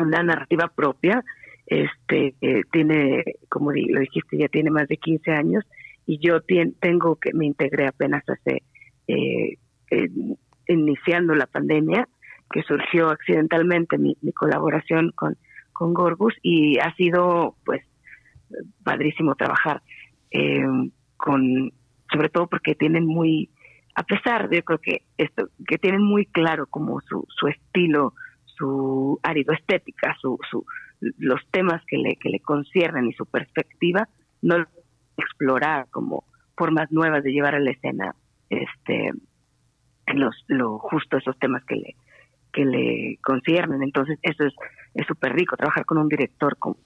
una 0.00 0.22
narrativa 0.22 0.68
propia. 0.68 1.22
Este 1.70 2.34
tiene, 2.72 3.24
como 3.50 3.72
lo 3.72 4.00
dijiste, 4.00 4.38
ya 4.38 4.48
tiene 4.48 4.70
más 4.70 4.88
de 4.88 4.96
15 4.96 5.32
años 5.32 5.64
y 6.06 6.18
yo 6.18 6.40
tengo 6.80 7.16
que 7.16 7.34
me 7.34 7.44
integré 7.44 7.86
apenas 7.86 8.24
hace 8.26 8.62
eh, 9.06 9.58
iniciando 10.66 11.34
la 11.34 11.46
pandemia, 11.46 12.08
que 12.50 12.62
surgió 12.62 13.10
accidentalmente 13.10 13.98
mi, 13.98 14.16
colaboración 14.34 15.12
con, 15.14 15.36
con 15.72 15.92
Gorgus 15.92 16.34
y 16.42 16.78
ha 16.78 16.94
sido 16.94 17.56
pues 17.64 17.84
padrísimo 18.82 19.34
trabajar 19.34 19.82
eh, 20.30 20.64
con 21.18 21.72
sobre 22.10 22.30
todo 22.30 22.46
porque 22.46 22.74
tienen 22.74 23.04
muy 23.04 23.50
a 23.98 24.04
pesar 24.04 24.48
de, 24.48 24.58
yo 24.58 24.62
creo 24.62 24.78
que 24.78 25.02
esto, 25.18 25.48
que 25.66 25.76
tienen 25.76 26.02
muy 26.02 26.24
claro 26.26 26.66
como 26.66 27.00
su, 27.00 27.26
su 27.28 27.48
estilo, 27.48 28.14
su 28.44 29.18
árido 29.24 29.52
estética, 29.52 30.16
su, 30.20 30.38
su, 30.48 30.64
los 31.00 31.40
temas 31.50 31.82
que 31.86 31.98
le, 31.98 32.16
que 32.16 32.28
le 32.28 32.40
conciernen 32.40 33.06
y 33.06 33.12
su 33.12 33.26
perspectiva, 33.26 34.08
no 34.42 34.66
explorar 35.16 35.86
como 35.90 36.24
formas 36.56 36.90
nuevas 36.90 37.22
de 37.22 37.32
llevar 37.32 37.54
a 37.54 37.60
la 37.60 37.70
escena 37.70 38.14
este 38.50 39.12
los 40.14 40.34
lo 40.48 40.78
justo 40.78 41.18
esos 41.18 41.38
temas 41.38 41.64
que 41.64 41.76
le 41.76 41.96
que 42.52 42.64
le 42.64 43.18
conciernen. 43.22 43.82
Entonces 43.82 44.18
eso 44.22 44.44
es 44.44 44.54
es 44.94 45.06
súper 45.06 45.34
rico 45.34 45.56
trabajar 45.56 45.84
con 45.84 45.98
un 45.98 46.08
director 46.08 46.56
como, 46.58 46.76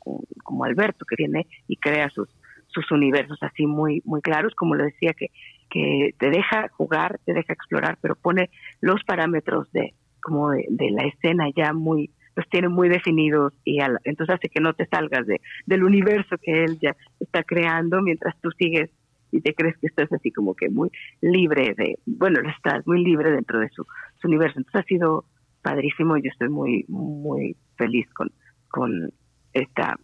como 0.42 0.64
Alberto 0.64 1.04
que 1.04 1.16
tiene 1.16 1.46
y 1.68 1.76
crea 1.76 2.10
sus 2.10 2.28
sus 2.68 2.90
universos 2.90 3.38
así 3.42 3.66
muy 3.66 4.02
muy 4.04 4.20
claros 4.22 4.54
como 4.54 4.74
lo 4.74 4.84
decía 4.84 5.12
que 5.12 5.30
que 5.72 6.14
te 6.18 6.28
deja 6.28 6.68
jugar, 6.68 7.18
te 7.24 7.32
deja 7.32 7.54
explorar, 7.54 7.96
pero 8.02 8.14
pone 8.14 8.50
los 8.82 9.02
parámetros 9.04 9.72
de 9.72 9.94
como 10.20 10.50
de, 10.50 10.90
la 10.90 11.04
escena 11.04 11.46
ya 11.56 11.72
muy 11.72 12.10
los 12.36 12.48
tiene 12.48 12.68
muy 12.68 12.88
definidos 12.88 13.52
y 13.64 13.78
entonces 14.04 14.36
hace 14.36 14.48
que 14.48 14.60
no 14.60 14.72
te 14.74 14.86
salgas 14.86 15.26
de 15.26 15.40
del 15.66 15.84
universo 15.84 16.36
que 16.40 16.64
él 16.64 16.78
ya 16.80 16.96
está 17.20 17.42
creando 17.42 18.02
mientras 18.02 18.38
tú 18.40 18.50
sigues 18.52 18.90
y 19.30 19.40
te 19.40 19.54
crees 19.54 19.76
que 19.78 19.86
estás 19.86 20.12
así 20.12 20.30
como 20.30 20.54
que 20.54 20.68
muy 20.68 20.90
libre 21.20 21.74
de 21.76 21.98
bueno 22.06 22.40
estás 22.48 22.86
muy 22.86 23.02
libre 23.02 23.30
dentro 23.30 23.58
de 23.58 23.68
su, 23.70 23.86
su 24.20 24.28
universo. 24.28 24.58
Entonces 24.58 24.82
ha 24.82 24.84
sido 24.84 25.24
padrísimo 25.62 26.16
y 26.16 26.22
yo 26.22 26.30
estoy 26.30 26.48
muy 26.48 26.84
muy 26.88 27.56
feliz 27.76 28.06
con 28.14 28.30
con 28.68 29.12
esta 29.52 29.96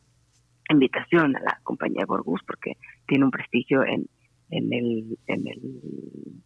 invitación 0.70 1.36
a 1.36 1.40
la 1.40 1.60
compañía 1.62 2.04
Borgus 2.06 2.42
porque 2.46 2.76
tiene 3.06 3.24
un 3.24 3.30
prestigio 3.30 3.84
en 3.84 4.06
en 4.50 4.72
el, 4.72 5.18
en 5.26 5.46
el 5.46 5.60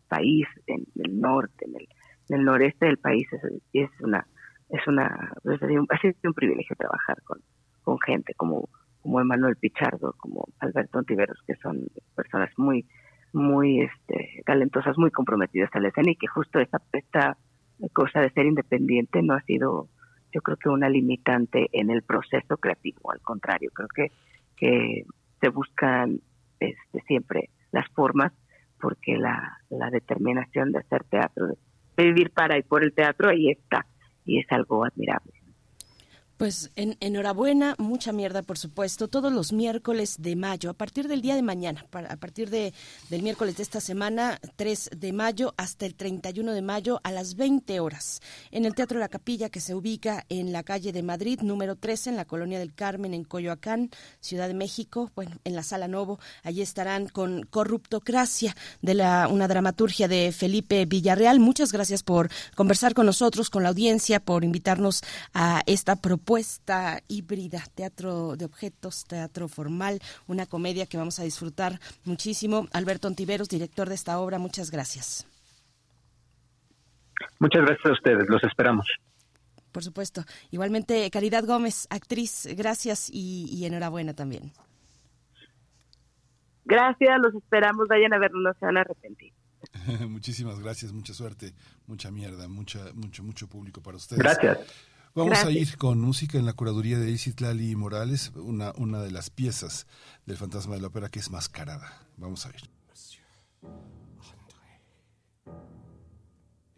país, 0.08 0.46
en 0.66 0.84
el 1.04 1.20
norte, 1.20 1.64
en 1.66 1.76
el, 1.76 1.88
en 2.28 2.40
el 2.40 2.44
noreste 2.44 2.86
del 2.86 2.98
país, 2.98 3.26
es, 3.32 3.40
es 3.72 3.90
una, 4.00 4.26
es 4.72 4.86
una, 4.86 5.32
pues, 5.42 5.62
ha 5.62 5.98
sido 5.98 6.14
un 6.24 6.34
privilegio 6.34 6.74
trabajar 6.76 7.22
con, 7.22 7.38
con 7.82 8.00
gente 8.00 8.32
como, 8.34 8.70
como 9.02 9.20
Emanuel 9.20 9.56
Pichardo, 9.56 10.14
como 10.16 10.48
Alberto 10.60 10.98
Ontiveros, 10.98 11.38
que 11.46 11.54
son 11.56 11.86
personas 12.16 12.50
muy, 12.56 12.86
muy 13.34 13.82
este, 13.82 14.42
talentosas, 14.46 14.96
muy 14.96 15.10
comprometidas 15.10 15.70
a 15.74 15.80
la 15.80 15.92
y 16.04 16.16
que 16.16 16.26
justo 16.26 16.58
esta, 16.58 16.80
esta 16.92 17.36
cosa 17.92 18.20
de 18.20 18.30
ser 18.30 18.46
independiente 18.46 19.22
no 19.22 19.34
ha 19.34 19.42
sido, 19.42 19.88
yo 20.32 20.40
creo 20.40 20.56
que 20.56 20.70
una 20.70 20.88
limitante 20.88 21.68
en 21.72 21.90
el 21.90 22.02
proceso 22.02 22.56
creativo, 22.56 23.12
al 23.12 23.20
contrario, 23.20 23.70
creo 23.74 23.88
que, 23.94 24.10
que 24.56 25.04
se 25.40 25.48
buscan 25.50 26.20
este, 26.60 27.00
siempre 27.06 27.50
las 27.72 27.88
formas, 27.90 28.32
porque 28.80 29.18
la, 29.18 29.58
la 29.68 29.90
determinación 29.90 30.72
de 30.72 30.78
hacer 30.78 31.04
teatro, 31.04 31.48
de 31.96 32.04
vivir 32.04 32.30
para 32.30 32.56
y 32.56 32.62
por 32.62 32.82
el 32.82 32.94
teatro, 32.94 33.28
ahí 33.28 33.50
está, 33.50 33.86
y 34.24 34.40
es 34.40 34.46
algo 34.50 34.84
admirable. 34.84 35.41
Pues 36.42 36.72
en, 36.74 36.96
enhorabuena, 36.98 37.76
mucha 37.78 38.10
mierda, 38.10 38.42
por 38.42 38.58
supuesto, 38.58 39.06
todos 39.06 39.32
los 39.32 39.52
miércoles 39.52 40.16
de 40.18 40.34
mayo, 40.34 40.70
a 40.70 40.74
partir 40.74 41.06
del 41.06 41.22
día 41.22 41.36
de 41.36 41.42
mañana, 41.42 41.86
a 41.92 42.16
partir 42.16 42.50
de, 42.50 42.74
del 43.10 43.22
miércoles 43.22 43.56
de 43.56 43.62
esta 43.62 43.80
semana, 43.80 44.40
3 44.56 44.90
de 44.96 45.12
mayo, 45.12 45.54
hasta 45.56 45.86
el 45.86 45.94
31 45.94 46.52
de 46.52 46.62
mayo, 46.62 47.00
a 47.04 47.12
las 47.12 47.36
20 47.36 47.78
horas, 47.78 48.22
en 48.50 48.64
el 48.64 48.74
Teatro 48.74 48.98
La 48.98 49.08
Capilla, 49.08 49.50
que 49.50 49.60
se 49.60 49.76
ubica 49.76 50.26
en 50.30 50.50
la 50.50 50.64
calle 50.64 50.90
de 50.90 51.04
Madrid, 51.04 51.38
número 51.42 51.76
13, 51.76 52.10
en 52.10 52.16
la 52.16 52.24
Colonia 52.24 52.58
del 52.58 52.74
Carmen, 52.74 53.14
en 53.14 53.22
Coyoacán, 53.22 53.90
Ciudad 54.18 54.48
de 54.48 54.54
México, 54.54 55.12
bueno, 55.14 55.36
en 55.44 55.54
la 55.54 55.62
Sala 55.62 55.86
Novo, 55.86 56.18
allí 56.42 56.60
estarán 56.60 57.06
con 57.06 57.44
Corruptocracia, 57.44 58.56
de 58.80 58.94
la, 58.94 59.28
una 59.28 59.46
dramaturgia 59.46 60.08
de 60.08 60.32
Felipe 60.32 60.86
Villarreal. 60.86 61.38
Muchas 61.38 61.70
gracias 61.70 62.02
por 62.02 62.30
conversar 62.56 62.94
con 62.94 63.06
nosotros, 63.06 63.48
con 63.48 63.62
la 63.62 63.68
audiencia, 63.68 64.18
por 64.18 64.42
invitarnos 64.42 65.02
a 65.34 65.62
esta 65.66 65.94
propuesta 65.94 66.31
propuesta 66.32 66.98
híbrida, 67.08 67.60
teatro 67.74 68.36
de 68.36 68.46
objetos, 68.46 69.04
teatro 69.04 69.48
formal, 69.48 70.00
una 70.26 70.46
comedia 70.46 70.86
que 70.86 70.96
vamos 70.96 71.20
a 71.20 71.24
disfrutar 71.24 71.78
muchísimo. 72.06 72.68
Alberto 72.72 73.06
Ontiveros, 73.06 73.50
director 73.50 73.86
de 73.86 73.94
esta 73.96 74.18
obra, 74.18 74.38
muchas 74.38 74.70
gracias. 74.70 75.26
Muchas 77.38 77.66
gracias 77.66 77.84
a 77.84 77.92
ustedes, 77.92 78.24
los 78.30 78.42
esperamos. 78.44 78.86
Por 79.72 79.82
supuesto. 79.82 80.22
Igualmente, 80.50 81.10
Caridad 81.10 81.44
Gómez, 81.44 81.86
actriz, 81.90 82.48
gracias 82.56 83.10
y, 83.12 83.66
enhorabuena 83.66 84.14
también. 84.14 84.52
Gracias, 86.64 87.10
los 87.22 87.34
esperamos, 87.34 87.88
vayan 87.88 88.14
a 88.14 88.18
verlo, 88.18 88.40
no 88.40 88.54
se 88.58 88.64
van 88.64 88.78
a 88.78 88.80
arrepentir. 88.80 89.34
Muchísimas 90.08 90.58
gracias, 90.60 90.92
mucha 90.92 91.12
suerte, 91.12 91.52
mucha 91.86 92.10
mierda, 92.10 92.48
mucha, 92.48 92.78
mucho, 92.94 93.22
mucho 93.22 93.48
público 93.48 93.82
para 93.82 93.98
ustedes. 93.98 94.22
Gracias. 94.22 94.91
Vamos 95.14 95.44
a 95.44 95.50
ir 95.50 95.76
con 95.76 96.00
música 96.00 96.38
en 96.38 96.46
la 96.46 96.54
curaduría 96.54 96.98
de 96.98 97.10
Isitlali 97.10 97.76
Morales, 97.76 98.32
una, 98.34 98.72
una 98.78 99.02
de 99.02 99.10
las 99.10 99.28
piezas 99.28 99.86
del 100.24 100.38
Fantasma 100.38 100.74
de 100.74 100.80
la 100.80 100.86
Ópera 100.86 101.10
que 101.10 101.18
es 101.18 101.30
Mascarada. 101.30 102.06
Vamos 102.16 102.46
a 102.46 102.48
ir. 102.48 102.62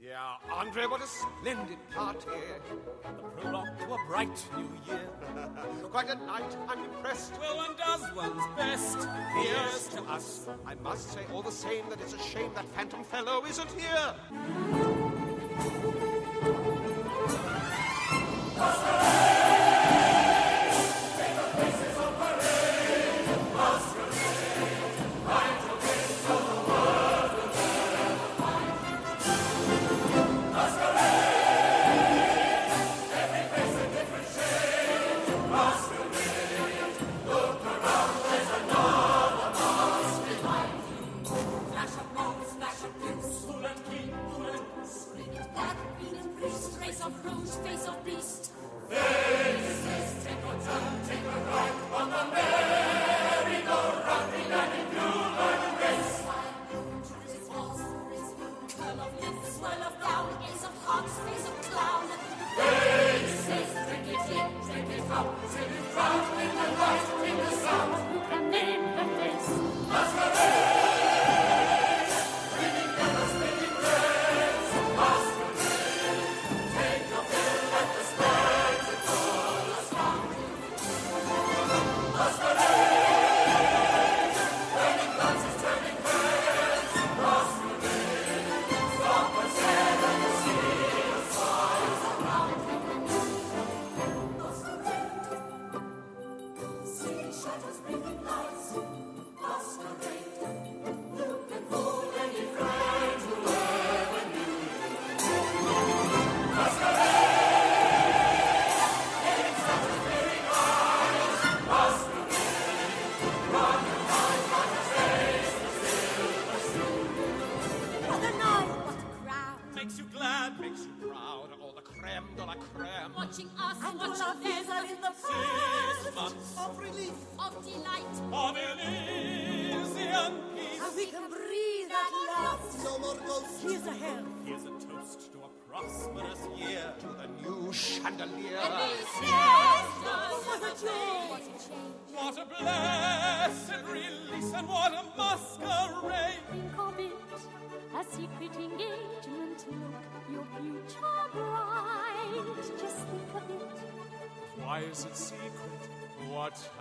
Yeah, 0.00 0.36
Andre, 0.52 0.86
what 0.86 1.00
a 1.00 1.06
splendid 1.06 1.78
party. 1.94 2.26
The 3.02 3.40
prologue 3.40 3.78
to 3.78 3.94
a 3.94 3.98
bright 4.06 4.48
new 4.56 4.68
year. 4.86 5.08
Quite 5.90 6.10
a 6.10 6.16
night, 6.16 6.56
I'm 6.68 6.84
impressed. 6.84 7.38
Well, 7.40 7.56
one 7.56 7.76
does 7.76 8.12
one's 8.14 8.42
best. 8.56 9.08
Here's 9.42 9.88
to 9.94 10.02
us. 10.12 10.48
I 10.66 10.74
must 10.82 11.12
say 11.12 11.24
all 11.32 11.42
the 11.42 11.52
same 11.52 11.88
that 11.88 12.00
it's 12.00 12.14
a 12.14 12.18
shame 12.18 12.52
that 12.54 12.66
phantom 12.74 13.04
fellow 13.04 13.44
isn't 13.46 13.70
here. 13.72 14.14
Oscar! 18.64 19.03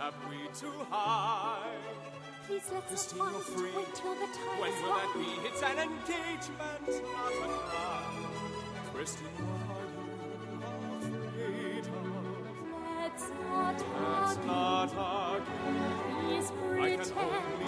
have 0.04 0.14
we 0.28 0.36
to 0.60 0.70
hide? 0.90 1.62
Please 2.46 2.70
let 2.74 2.92
us 2.92 3.10
find 3.10 3.36
free. 3.36 3.70
Wait 3.74 3.94
till 3.94 4.14
the 4.14 4.26
time 4.36 4.60
When 4.60 4.72
will 4.82 4.92
that 5.00 5.10
be? 5.14 5.30
It's 5.48 5.62
an 5.62 5.78
engagement, 5.78 6.84
not 7.10 7.32
a 7.32 7.48
crime. 7.70 8.26
Christine, 8.92 9.28
what 9.48 9.80
are 9.80 11.08
you 11.08 11.16
afraid 11.24 11.86
of? 11.86 12.04
Let's 13.00 13.26
not 13.48 13.76
Let's 13.76 14.36
argue. 14.36 14.46
Not 14.46 14.90
argue. 14.94 15.52
Please 16.20 16.48
pretend. 16.60 17.63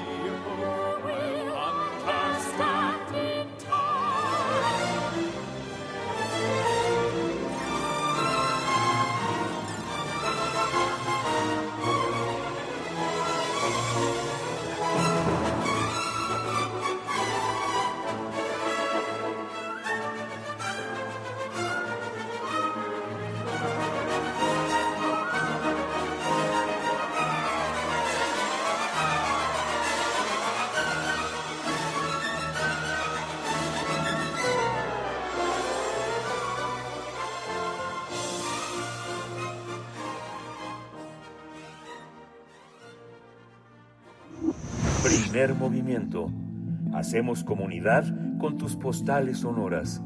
Hacemos 46.97 47.45
comunidad 47.45 48.05
con 48.39 48.57
tus 48.57 48.75
postales 48.75 49.41
sonoras. 49.41 50.01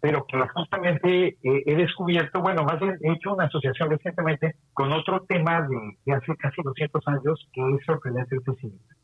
pero 0.00 0.26
que 0.26 0.38
justamente 0.48 1.38
eh, 1.42 1.62
he 1.66 1.76
descubierto, 1.76 2.40
bueno, 2.40 2.64
más 2.64 2.80
bien 2.80 2.96
he 3.02 3.12
hecho 3.12 3.34
una 3.34 3.44
asociación 3.44 3.90
recientemente 3.90 4.56
con 4.72 4.92
otro 4.92 5.20
tema 5.28 5.62
de, 5.68 6.12
hace 6.12 6.34
casi 6.36 6.62
200 6.62 7.06
años 7.06 7.48
que 7.52 7.60
es 7.60 7.84
sorprendente 7.84 8.40
crecimiento. 8.40 8.94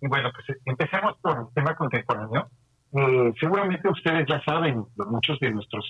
Y 0.00 0.08
bueno, 0.08 0.30
pues 0.34 0.58
empecemos 0.64 1.16
por 1.20 1.38
el 1.38 1.54
tema 1.54 1.76
contemporáneo. 1.76 2.48
Eh, 2.92 3.32
seguramente 3.38 3.88
ustedes 3.88 4.26
ya 4.26 4.42
saben, 4.42 4.84
muchos 4.96 5.38
de 5.38 5.52
nuestros 5.52 5.84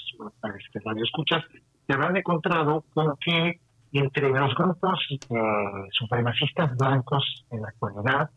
este, 0.59 0.81
radioescuchas 0.85 1.43
se 1.87 1.95
habrán 1.95 2.17
encontrado 2.17 2.85
con 2.93 3.17
que 3.25 3.61
entre 3.99 4.29
los 4.29 4.55
grupos 4.55 5.01
eh, 5.11 5.89
supremacistas 5.91 6.77
blancos 6.77 7.45
en 7.51 7.63
la 7.63 7.69
actualidad, 7.69 8.31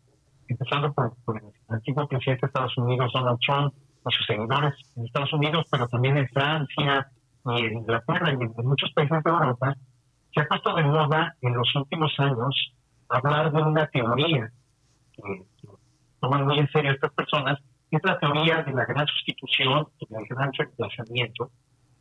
empezando 0.48 0.92
por, 0.92 1.14
el 1.36 1.52
antiguo 1.68 2.08
presidente 2.08 2.42
de 2.42 2.46
Estados 2.48 2.76
Unidos, 2.76 3.12
Donald 3.12 3.38
Trump, 3.46 3.74
a 4.04 4.10
sus 4.10 4.26
seguidores 4.26 4.74
en 4.96 5.06
Estados 5.06 5.32
Unidos, 5.32 5.66
pero 5.70 5.88
también 5.88 6.16
en 6.18 6.28
Francia 6.28 7.08
y 7.46 7.64
en 7.64 7.78
Inglaterra 7.78 8.30
y 8.30 8.42
en 8.42 8.66
muchos 8.66 8.92
países 8.92 9.22
de 9.22 9.30
Europa, 9.30 9.74
se 10.34 10.40
ha 10.40 10.46
puesto 10.46 10.74
de 10.74 10.82
moda 10.82 11.36
en 11.40 11.54
los 11.54 11.74
últimos 11.76 12.12
años 12.18 12.74
hablar 13.08 13.52
de 13.52 13.62
una 13.62 13.86
teoría 13.86 14.50
que, 15.12 15.42
toman 16.20 16.46
muy 16.46 16.58
en 16.58 16.68
serio 16.70 16.92
estas 16.92 17.12
personas, 17.12 17.58
que 17.90 17.98
es 17.98 18.02
la 18.04 18.18
teoría 18.18 18.62
de 18.62 18.72
la 18.72 18.84
gran 18.86 19.06
sustitución, 19.06 19.86
del 20.08 20.26
gran 20.26 20.52
reemplazamiento, 20.52 21.50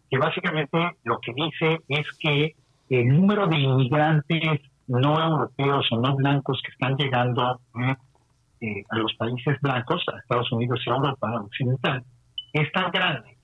que 0.09 0.17
básicamente 0.17 0.97
lo 1.03 1.19
que 1.19 1.33
dice 1.33 1.79
es 1.89 2.07
que 2.19 2.55
el 2.89 3.07
número 3.07 3.47
de 3.47 3.57
inmigrantes 3.57 4.61
no 4.87 5.19
europeos 5.19 5.87
o 5.91 5.99
no 5.99 6.15
blancos 6.15 6.61
que 6.63 6.71
están 6.71 6.95
llegando 6.97 7.59
eh, 8.61 8.83
a 8.89 8.97
los 8.97 9.13
países 9.15 9.59
blancos, 9.61 10.03
a 10.13 10.19
Estados 10.19 10.51
Unidos 10.51 10.81
y 10.85 10.89
a 10.89 10.95
Europa 10.95 11.41
occidental, 11.41 12.03
es 12.51 12.71
tan 12.71 12.91
grande 12.91 13.37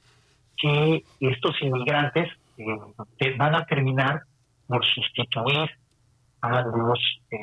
que 0.57 1.03
estos 1.19 1.55
inmigrantes 1.61 2.29
eh, 2.57 3.35
van 3.37 3.55
a 3.55 3.65
terminar 3.65 4.23
por 4.67 4.85
sustituir 4.85 5.69
a 6.41 6.61
los 6.61 6.99
eh, 7.31 7.37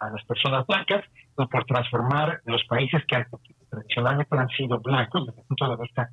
a 0.00 0.10
las 0.10 0.24
personas 0.24 0.66
blancas 0.66 1.04
y 1.38 1.46
por 1.46 1.64
transformar 1.64 2.40
los 2.44 2.64
países 2.64 3.04
que 3.06 3.24
tradicionalmente 3.68 4.36
han 4.36 4.48
sido 4.48 4.80
blancos 4.80 5.26
desde 5.26 5.40
el 5.40 5.46
punto 5.46 5.76
de 5.76 5.82
vista 5.82 6.08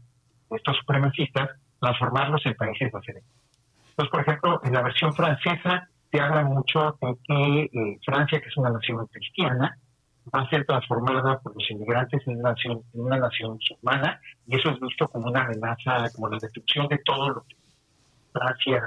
de 0.49 0.57
estos 0.57 0.77
supremacistas, 0.77 1.49
transformarlos 1.79 2.45
en 2.45 2.53
países 2.55 2.91
diferentes. 2.93 3.46
Entonces, 3.97 4.11
por 4.11 4.21
ejemplo, 4.21 4.61
en 4.63 4.73
la 4.73 4.83
versión 4.83 5.11
francesa 5.11 5.89
se 6.11 6.19
habla 6.19 6.43
mucho 6.43 6.97
de 7.01 7.15
que 7.23 7.63
eh, 7.63 7.99
Francia, 8.05 8.39
que 8.39 8.47
es 8.47 8.57
una 8.57 8.69
nación 8.69 9.07
cristiana, 9.07 9.75
va 10.33 10.41
a 10.41 10.49
ser 10.49 10.65
transformada 10.65 11.39
por 11.39 11.55
los 11.55 11.71
inmigrantes 11.71 12.21
en 12.27 12.39
una 12.39 12.51
nación, 12.51 12.83
en 12.93 13.01
una 13.01 13.17
nación 13.17 13.53
musulmana, 13.53 14.21
y 14.45 14.55
eso 14.55 14.69
es 14.69 14.79
visto 14.79 15.07
como 15.07 15.29
una 15.29 15.45
amenaza, 15.45 16.11
como 16.13 16.29
la 16.29 16.37
destrucción 16.39 16.87
de 16.89 16.99
todo 16.99 17.29
lo 17.29 17.41
que 17.43 17.55
Francia 18.31 18.83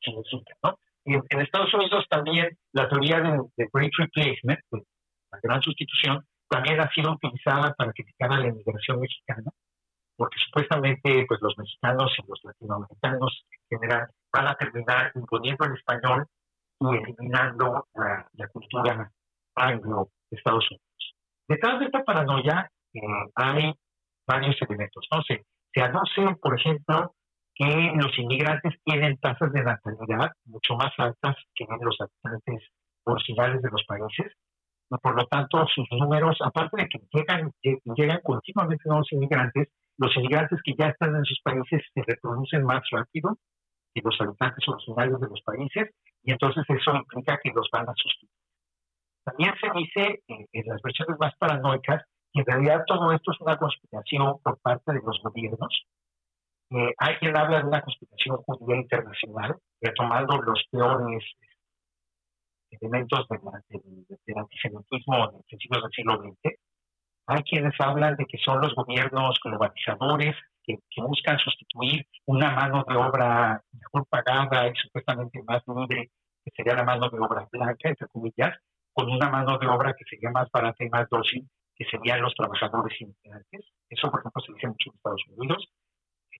significa. 0.00 0.56
¿no? 0.64 0.78
Y 1.04 1.14
en, 1.14 1.40
Estados 1.40 1.72
Unidos 1.72 2.04
también 2.08 2.58
la 2.72 2.88
teoría 2.88 3.20
de, 3.20 3.68
Great 3.72 3.92
Replacement, 3.96 4.60
la 4.72 5.38
gran 5.40 5.62
sustitución, 5.62 6.26
también 6.48 6.80
ha 6.80 6.90
sido 6.92 7.12
utilizada 7.12 7.74
para 7.74 7.92
criticar 7.92 8.32
a 8.32 8.40
la 8.40 8.48
inmigración 8.48 9.00
mexicana, 9.00 9.52
porque 10.20 10.36
supuestamente 10.44 11.24
pues 11.26 11.40
los 11.40 11.56
mexicanos 11.56 12.14
y 12.18 12.28
los 12.28 12.38
latinoamericanos 12.44 13.46
en 13.70 13.78
general 13.78 14.10
van 14.30 14.48
a 14.48 14.54
terminar 14.54 15.12
imponiendo 15.14 15.64
el 15.64 15.72
español 15.72 16.26
y 16.78 16.94
eliminando 16.94 17.86
la, 17.94 18.48
cultura 18.48 19.10
anglo 19.54 20.10
de 20.30 20.36
Estados 20.36 20.70
Unidos. 20.70 21.14
Detrás 21.48 21.80
de 21.80 21.86
esta 21.86 22.04
paranoia 22.04 22.70
eh, 22.92 23.00
hay 23.34 23.72
varios 24.26 24.60
elementos. 24.60 25.08
¿no? 25.10 25.22
Se, 25.22 25.42
se 25.72 26.36
por 26.36 26.60
ejemplo, 26.60 27.14
que 27.54 27.92
los 27.94 28.18
inmigrantes 28.18 28.74
tienen 28.84 29.16
tasas 29.20 29.50
de 29.54 29.62
natalidad 29.62 30.32
mucho 30.44 30.74
más 30.74 30.92
altas 30.98 31.36
que 31.54 31.64
los 31.80 31.96
habitantes 31.98 32.68
originales 33.04 33.62
de 33.62 33.70
los 33.70 33.84
países. 33.84 34.34
Y 34.90 34.98
por 34.98 35.16
lo 35.16 35.26
tanto, 35.28 35.66
sus 35.74 35.88
números, 35.92 36.36
aparte 36.44 36.76
de 36.76 36.88
que 36.90 37.00
llegan, 37.10 37.52
llegan 37.62 38.20
continuamente 38.22 38.82
nuevos 38.84 39.10
inmigrantes, 39.12 39.68
los 40.00 40.16
inmigrantes 40.16 40.58
que 40.64 40.74
ya 40.78 40.88
están 40.88 41.14
en 41.14 41.24
sus 41.24 41.40
países 41.42 41.82
se 41.92 42.02
reproducen 42.02 42.64
más 42.64 42.82
rápido 42.90 43.36
que 43.92 44.00
los 44.02 44.18
habitantes 44.18 44.66
originales 44.66 45.20
de 45.20 45.28
los 45.28 45.42
países 45.42 45.90
y 46.22 46.32
entonces 46.32 46.64
eso 46.68 46.96
implica 46.96 47.38
que 47.42 47.50
los 47.54 47.68
van 47.70 47.86
a 47.88 47.92
sustituir. 47.94 48.30
También 49.24 49.52
se 49.60 49.70
dice 49.78 50.22
en 50.26 50.66
las 50.66 50.80
versiones 50.80 51.18
más 51.20 51.36
paranoicas 51.36 52.02
que 52.32 52.40
en 52.40 52.46
realidad 52.46 52.84
todo 52.86 53.12
esto 53.12 53.32
es 53.32 53.40
una 53.40 53.58
conspiración 53.58 54.38
por 54.42 54.58
parte 54.60 54.92
de 54.92 55.00
los 55.04 55.20
gobiernos. 55.22 55.84
Eh, 56.70 56.94
hay 56.96 57.16
quien 57.16 57.36
habla 57.36 57.58
de 57.58 57.68
una 57.68 57.82
conspiración 57.82 58.36
judía 58.38 58.76
internacional, 58.76 59.56
retomando 59.82 60.40
los 60.40 60.64
peores 60.70 61.24
elementos 62.70 63.26
del, 63.28 64.36
antisemitismo 64.38 65.30
en 65.30 65.42
principios 65.42 65.82
del 65.82 65.92
siglo 65.92 66.22
XX 66.22 66.56
hay 67.30 67.42
quienes 67.44 67.74
hablan 67.78 68.16
de 68.16 68.26
que 68.26 68.38
son 68.38 68.60
los 68.60 68.74
gobiernos 68.74 69.38
globalizadores 69.42 70.34
que, 70.64 70.78
buscan 70.96 71.38
sustituir 71.38 72.04
una 72.26 72.50
mano 72.50 72.84
de 72.88 72.96
obra 72.96 73.62
mejor 73.72 74.06
pagada 74.08 74.68
y 74.68 74.74
supuestamente 74.74 75.42
más 75.44 75.62
libre, 75.66 76.10
que 76.44 76.50
sería 76.56 76.74
la 76.74 76.84
mano 76.84 77.08
de 77.08 77.18
obra 77.18 77.48
blanca, 77.50 77.88
entre 77.88 78.08
comillas, 78.08 78.58
con 78.92 79.10
una 79.10 79.30
mano 79.30 79.58
de 79.58 79.66
obra 79.68 79.94
que 79.96 80.04
sería 80.10 80.30
más 80.30 80.48
barata 80.52 80.84
y 80.84 80.88
más 80.88 81.08
dócil, 81.08 81.48
que 81.76 81.84
serían 81.84 82.20
los 82.20 82.34
trabajadores 82.34 83.00
inmigrantes. 83.00 83.64
Eso, 83.88 84.10
por 84.10 84.20
ejemplo, 84.20 84.42
se 84.42 84.52
dice 84.52 84.66
mucho 84.66 84.90
en 84.90 84.96
Estados 84.96 85.22
Unidos, 85.36 85.68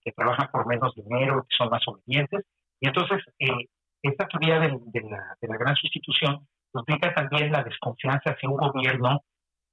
que 0.02 0.12
trabajan 0.12 0.48
por 0.50 0.66
menos 0.66 0.94
dinero, 0.94 1.46
que 1.48 1.56
son 1.56 1.70
más 1.70 1.82
obedientes. 1.86 2.44
Y 2.80 2.88
entonces, 2.88 3.22
eh, 3.38 3.68
esta 4.02 4.26
teoría 4.26 4.58
de, 4.58 4.68
la, 4.68 5.36
de 5.40 5.48
la 5.48 5.56
gran 5.56 5.76
sustitución 5.76 6.48
implica 6.74 7.14
también 7.14 7.52
la 7.52 7.62
desconfianza 7.62 8.30
hacia 8.30 8.48
un 8.48 8.56
gobierno 8.56 9.22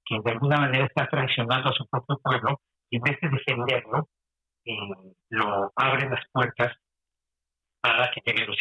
que 0.07 0.19
de 0.23 0.31
alguna 0.31 0.57
manera 0.57 0.85
está 0.85 1.07
traicionando 1.07 1.69
a 1.69 1.73
su 1.73 1.85
propio 1.87 2.17
pueblo 2.19 2.61
y 2.89 2.97
en 2.97 3.03
vez 3.03 3.19
de 3.21 3.29
defenderlo, 3.29 4.07
eh, 4.65 4.77
lo 5.29 5.71
abre 5.75 6.09
las 6.09 6.23
puertas 6.31 6.75
para 7.81 8.09
que 8.11 8.21
lleguen 8.25 8.47
los 8.47 8.57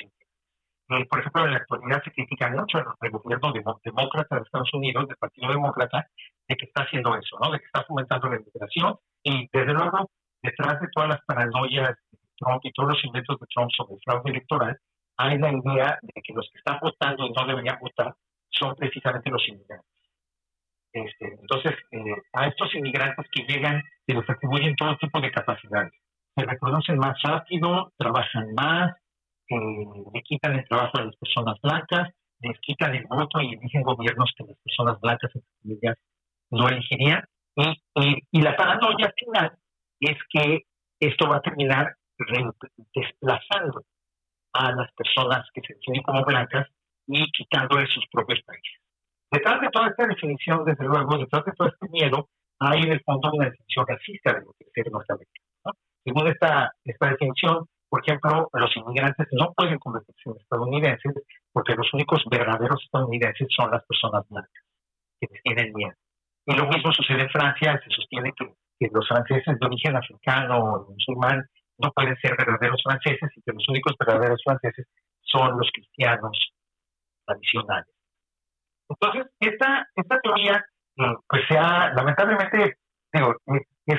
eh, 0.89 1.05
por 1.11 1.19
ejemplo, 1.19 1.45
en 1.45 1.51
la 1.51 1.57
actualidad 1.57 2.03
se 2.05 2.13
critica 2.13 2.49
mucho 2.49 2.79
al 2.79 3.11
gobierno 3.11 3.53
demócrata 3.83 4.37
de 4.37 4.43
Estados 4.43 4.73
Unidos, 4.73 5.09
del 5.09 5.17
Partido 5.17 5.49
Demócrata, 5.49 6.07
de 6.47 6.57
que 6.57 6.67
está 6.67 6.85
haciendo 6.85 7.17
eso, 7.17 7.37
¿no? 7.43 7.51
de 7.51 7.59
que 7.59 7.65
está 7.67 7.83
fomentando 7.83 8.29
la 8.29 8.37
inmigración 8.37 8.97
y 9.25 9.49
desde 9.53 9.73
luego 9.73 10.11
detrás 10.43 10.81
de 10.81 10.87
todas 10.95 11.09
las 11.09 11.21
paranoias 11.27 11.89
de 12.13 12.19
Trump 12.37 12.61
y 12.63 12.73
todos 12.73 12.91
los 12.91 13.05
inventos 13.05 13.41
de 13.41 13.47
Trump 13.53 13.71
sobre 13.77 13.95
el 13.95 14.01
fraude 14.05 14.31
electoral, 14.31 14.79
hay 15.17 15.39
la 15.39 15.51
idea 15.51 15.99
de 16.03 16.23
que 16.23 16.33
los 16.33 16.49
que 16.53 16.59
están 16.59 16.79
votando 16.81 17.27
y 17.27 17.33
no 17.33 17.47
deberían 17.47 17.81
votar 17.81 18.15
son 18.51 18.77
precisamente 18.77 19.31
los 19.31 19.43
inmigrantes. 19.49 19.96
Este, 20.97 21.27
entonces, 21.39 21.75
eh, 21.91 22.23
a 22.33 22.47
estos 22.47 22.75
inmigrantes 22.75 23.27
que 23.31 23.43
llegan 23.43 23.83
se 24.07 24.15
les 24.15 24.31
atribuyen 24.31 24.75
todo 24.77 24.97
tipo 24.97 25.21
de 25.21 25.31
capacidades. 25.31 25.93
Se 26.35 26.43
reproducen 26.43 26.97
más 26.97 27.21
rápido, 27.23 27.93
trabajan 27.99 28.55
más, 28.55 28.97
eh, 29.51 29.57
le 30.15 30.23
quitan 30.23 30.59
el 30.59 30.67
trabajo 30.67 30.97
a 30.97 31.05
las 31.05 31.17
personas 31.17 31.61
blancas, 31.63 32.09
les 32.41 32.59
quitan 32.61 32.95
el 32.95 33.05
voto 33.09 33.43
y 33.43 33.53
eligen 33.53 33.83
gobiernos 33.83 34.33
que 34.37 34.45
las 34.45 34.57
personas 34.65 34.99
blancas, 35.01 35.33
no 36.51 36.69
elegirían. 36.69 37.25
Y, 37.57 38.23
y 38.31 38.41
la 38.41 38.57
paranoia 38.57 39.13
final 39.19 39.53
es 40.01 40.17
que 40.31 40.63
esto 40.99 41.29
va 41.29 41.37
a 41.37 41.43
terminar 41.43 41.95
desplazando 42.95 43.85
a 44.55 44.73
las 44.73 44.91
personas 44.93 45.47
que 45.53 45.61
se 45.61 45.75
definen 45.75 46.03
como 46.03 46.25
blancas 46.25 46.69
y 47.07 47.31
quitándoles 47.33 47.91
sus 47.93 48.07
propios 48.11 48.41
países. 48.43 48.86
Detrás 49.37 49.61
de 49.61 49.69
toda 49.69 49.89
esta 49.89 50.07
definición, 50.07 50.65
desde 50.65 50.87
luego, 50.87 51.19
detrás 51.19 51.45
de 51.45 51.53
todo 51.53 51.69
este 51.69 51.89
miedo, 51.91 52.31
hay 52.59 52.81
en 52.81 52.93
el 52.93 53.03
fondo 53.03 53.31
una 53.35 53.51
definición 53.51 53.85
racista 53.87 54.33
de 54.33 54.41
lo 54.41 54.55
que 54.59 54.81
es 54.81 54.91
norteamericano. 54.91 55.77
Según 56.03 56.29
esta, 56.29 56.73
esta 56.83 57.11
definición, 57.11 57.67
por 57.91 58.01
ejemplo, 58.01 58.49
los 58.51 58.75
inmigrantes 58.79 59.27
no 59.33 59.53
pueden 59.53 59.79
convertirse 59.79 60.31
en 60.31 60.37
estadounidenses 60.41 61.13
porque 61.53 61.75
los 61.75 61.93
únicos 61.93 62.25
verdaderos 62.31 62.83
estadounidenses 62.83 63.47
son 63.55 63.71
las 63.71 63.85
personas 63.85 64.27
blancas, 64.31 64.65
que 65.21 65.29
tienen 65.45 65.75
miedo. 65.75 65.97
Y 66.47 66.55
lo 66.55 66.67
mismo 66.69 66.91
sucede 66.93 67.21
en 67.21 67.29
Francia, 67.29 67.79
se 67.85 67.95
sostiene 67.95 68.33
que, 68.33 68.55
que 68.81 68.89
los 68.91 69.07
franceses 69.07 69.59
de 69.61 69.67
origen 69.67 69.97
africano 69.97 70.65
o 70.65 70.93
musulmán 70.93 71.45
no 71.77 71.93
pueden 71.93 72.17
ser 72.23 72.35
verdaderos 72.39 72.81
franceses 72.83 73.29
y 73.37 73.43
que 73.43 73.53
los 73.53 73.69
únicos 73.69 73.93
verdaderos 74.01 74.41
franceses 74.43 74.87
son 75.21 75.59
los 75.59 75.69
cristianos 75.75 76.55
tradicionales. 77.27 77.96
Entonces, 78.89 79.27
esta, 79.41 79.89
esta 79.95 80.21
teoría, 80.21 80.65
eh, 80.97 81.15
pues 81.29 81.43
sea, 81.49 81.93
lamentablemente, 81.95 82.77
digo, 83.13 83.35
es, 83.87 83.99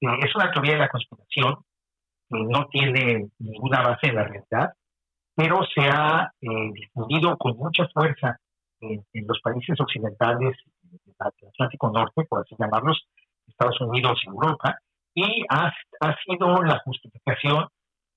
es 0.00 0.34
una 0.34 0.50
teoría 0.52 0.74
de 0.74 0.80
la 0.80 0.88
conspiración, 0.88 1.56
no 2.30 2.66
tiene 2.68 3.30
ninguna 3.38 3.82
base 3.82 4.08
en 4.08 4.14
la 4.16 4.24
realidad, 4.24 4.72
pero 5.34 5.60
se 5.74 5.88
ha 5.88 6.32
eh, 6.40 6.72
difundido 6.72 7.36
con 7.36 7.56
mucha 7.56 7.86
fuerza 7.88 8.38
en, 8.80 9.04
los 9.26 9.40
países 9.40 9.80
occidentales 9.80 10.56
del 10.82 11.14
Atlántico 11.18 11.90
Norte, 11.90 12.24
por 12.28 12.40
así 12.40 12.54
llamarlos, 12.58 13.06
Estados 13.46 13.80
Unidos 13.80 14.20
y 14.24 14.28
Europa, 14.28 14.78
y 15.14 15.44
ha, 15.48 15.72
ha 16.00 16.16
sido 16.24 16.62
la 16.62 16.78
justificación 16.80 17.66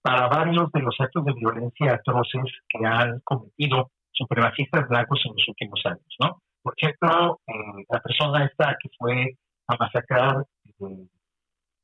para 0.02 0.28
varios 0.28 0.72
de 0.72 0.82
los 0.82 0.96
actos 1.00 1.26
de 1.26 1.34
violencia 1.34 1.94
atroces 1.94 2.52
que 2.68 2.86
han 2.86 3.20
cometido 3.24 3.92
supremacistas 4.22 4.88
blancos 4.88 5.20
en 5.26 5.34
los 5.34 5.48
últimos 5.48 5.82
años, 5.86 6.16
¿no? 6.20 6.42
Por 6.62 6.74
ejemplo, 6.78 7.40
eh, 7.48 7.86
la 7.90 8.00
persona 8.00 8.46
esta 8.46 8.78
que 8.80 8.90
fue 8.98 9.36
a 9.68 9.76
masacrar 9.78 10.46
eh, 10.66 11.08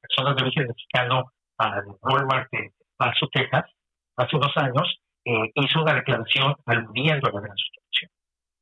personas 0.02 0.36
de 0.36 0.44
origen 0.44 0.68
mexicano 0.68 1.32
al 1.58 1.84
Walmart 2.02 2.50
de 2.52 2.72
Paso, 2.96 3.28
Texas, 3.34 3.66
hace 4.18 4.36
unos 4.36 4.56
años, 4.58 5.00
eh, 5.26 5.52
hizo 5.56 5.82
una 5.82 5.96
declaración 5.96 6.56
aludiendo 6.66 7.28
a 7.28 7.34
la 7.34 7.42
gran 7.42 7.58
sustitución. 7.58 8.12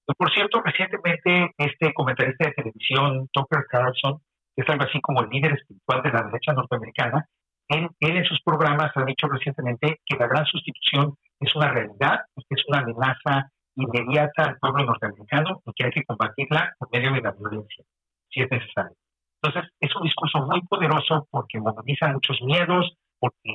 Y 0.08 0.14
por 0.14 0.32
cierto, 0.34 0.62
recientemente 0.62 1.52
este 1.58 1.94
comentarista 1.94 2.48
de 2.48 2.54
televisión, 2.54 3.28
Tucker 3.34 3.66
Carlson, 3.70 4.20
que 4.56 4.64
es 4.64 4.70
algo 4.70 4.86
así 4.86 5.02
como 5.02 5.22
el 5.22 5.30
líder 5.30 5.54
espiritual 5.54 6.02
de 6.02 6.12
la 6.12 6.24
derecha 6.24 6.54
norteamericana, 6.54 7.28
él, 7.68 7.90
él, 8.00 8.18
en 8.18 8.26
sus 8.26 8.40
programas 8.42 8.92
ha 8.96 9.04
dicho 9.04 9.28
recientemente 9.28 10.00
que 10.06 10.18
la 10.18 10.28
gran 10.28 10.46
sustitución 10.46 11.16
es 11.40 11.56
una 11.56 11.72
realidad 11.72 12.22
es 12.50 12.64
una 12.68 12.80
amenaza 12.80 13.50
inmediata 13.76 14.44
al 14.44 14.58
pueblo 14.60 14.86
norteamericano 14.86 15.62
y 15.66 15.74
que 15.74 15.86
hay 15.86 15.92
que 15.92 16.04
combatirla 16.06 16.74
por 16.80 16.92
medio 16.92 17.14
de 17.14 17.22
la 17.22 17.32
violencia, 17.32 17.84
si 18.30 18.42
es 18.42 18.52
necesario. 18.52 18.96
Entonces, 19.42 19.72
es 19.80 19.96
un 19.96 20.04
discurso 20.04 20.40
muy 20.46 20.62
poderoso 20.62 21.28
porque 21.30 21.60
moviliza 21.60 22.08
muchos 22.08 22.42
miedos, 22.42 22.94
porque 23.20 23.52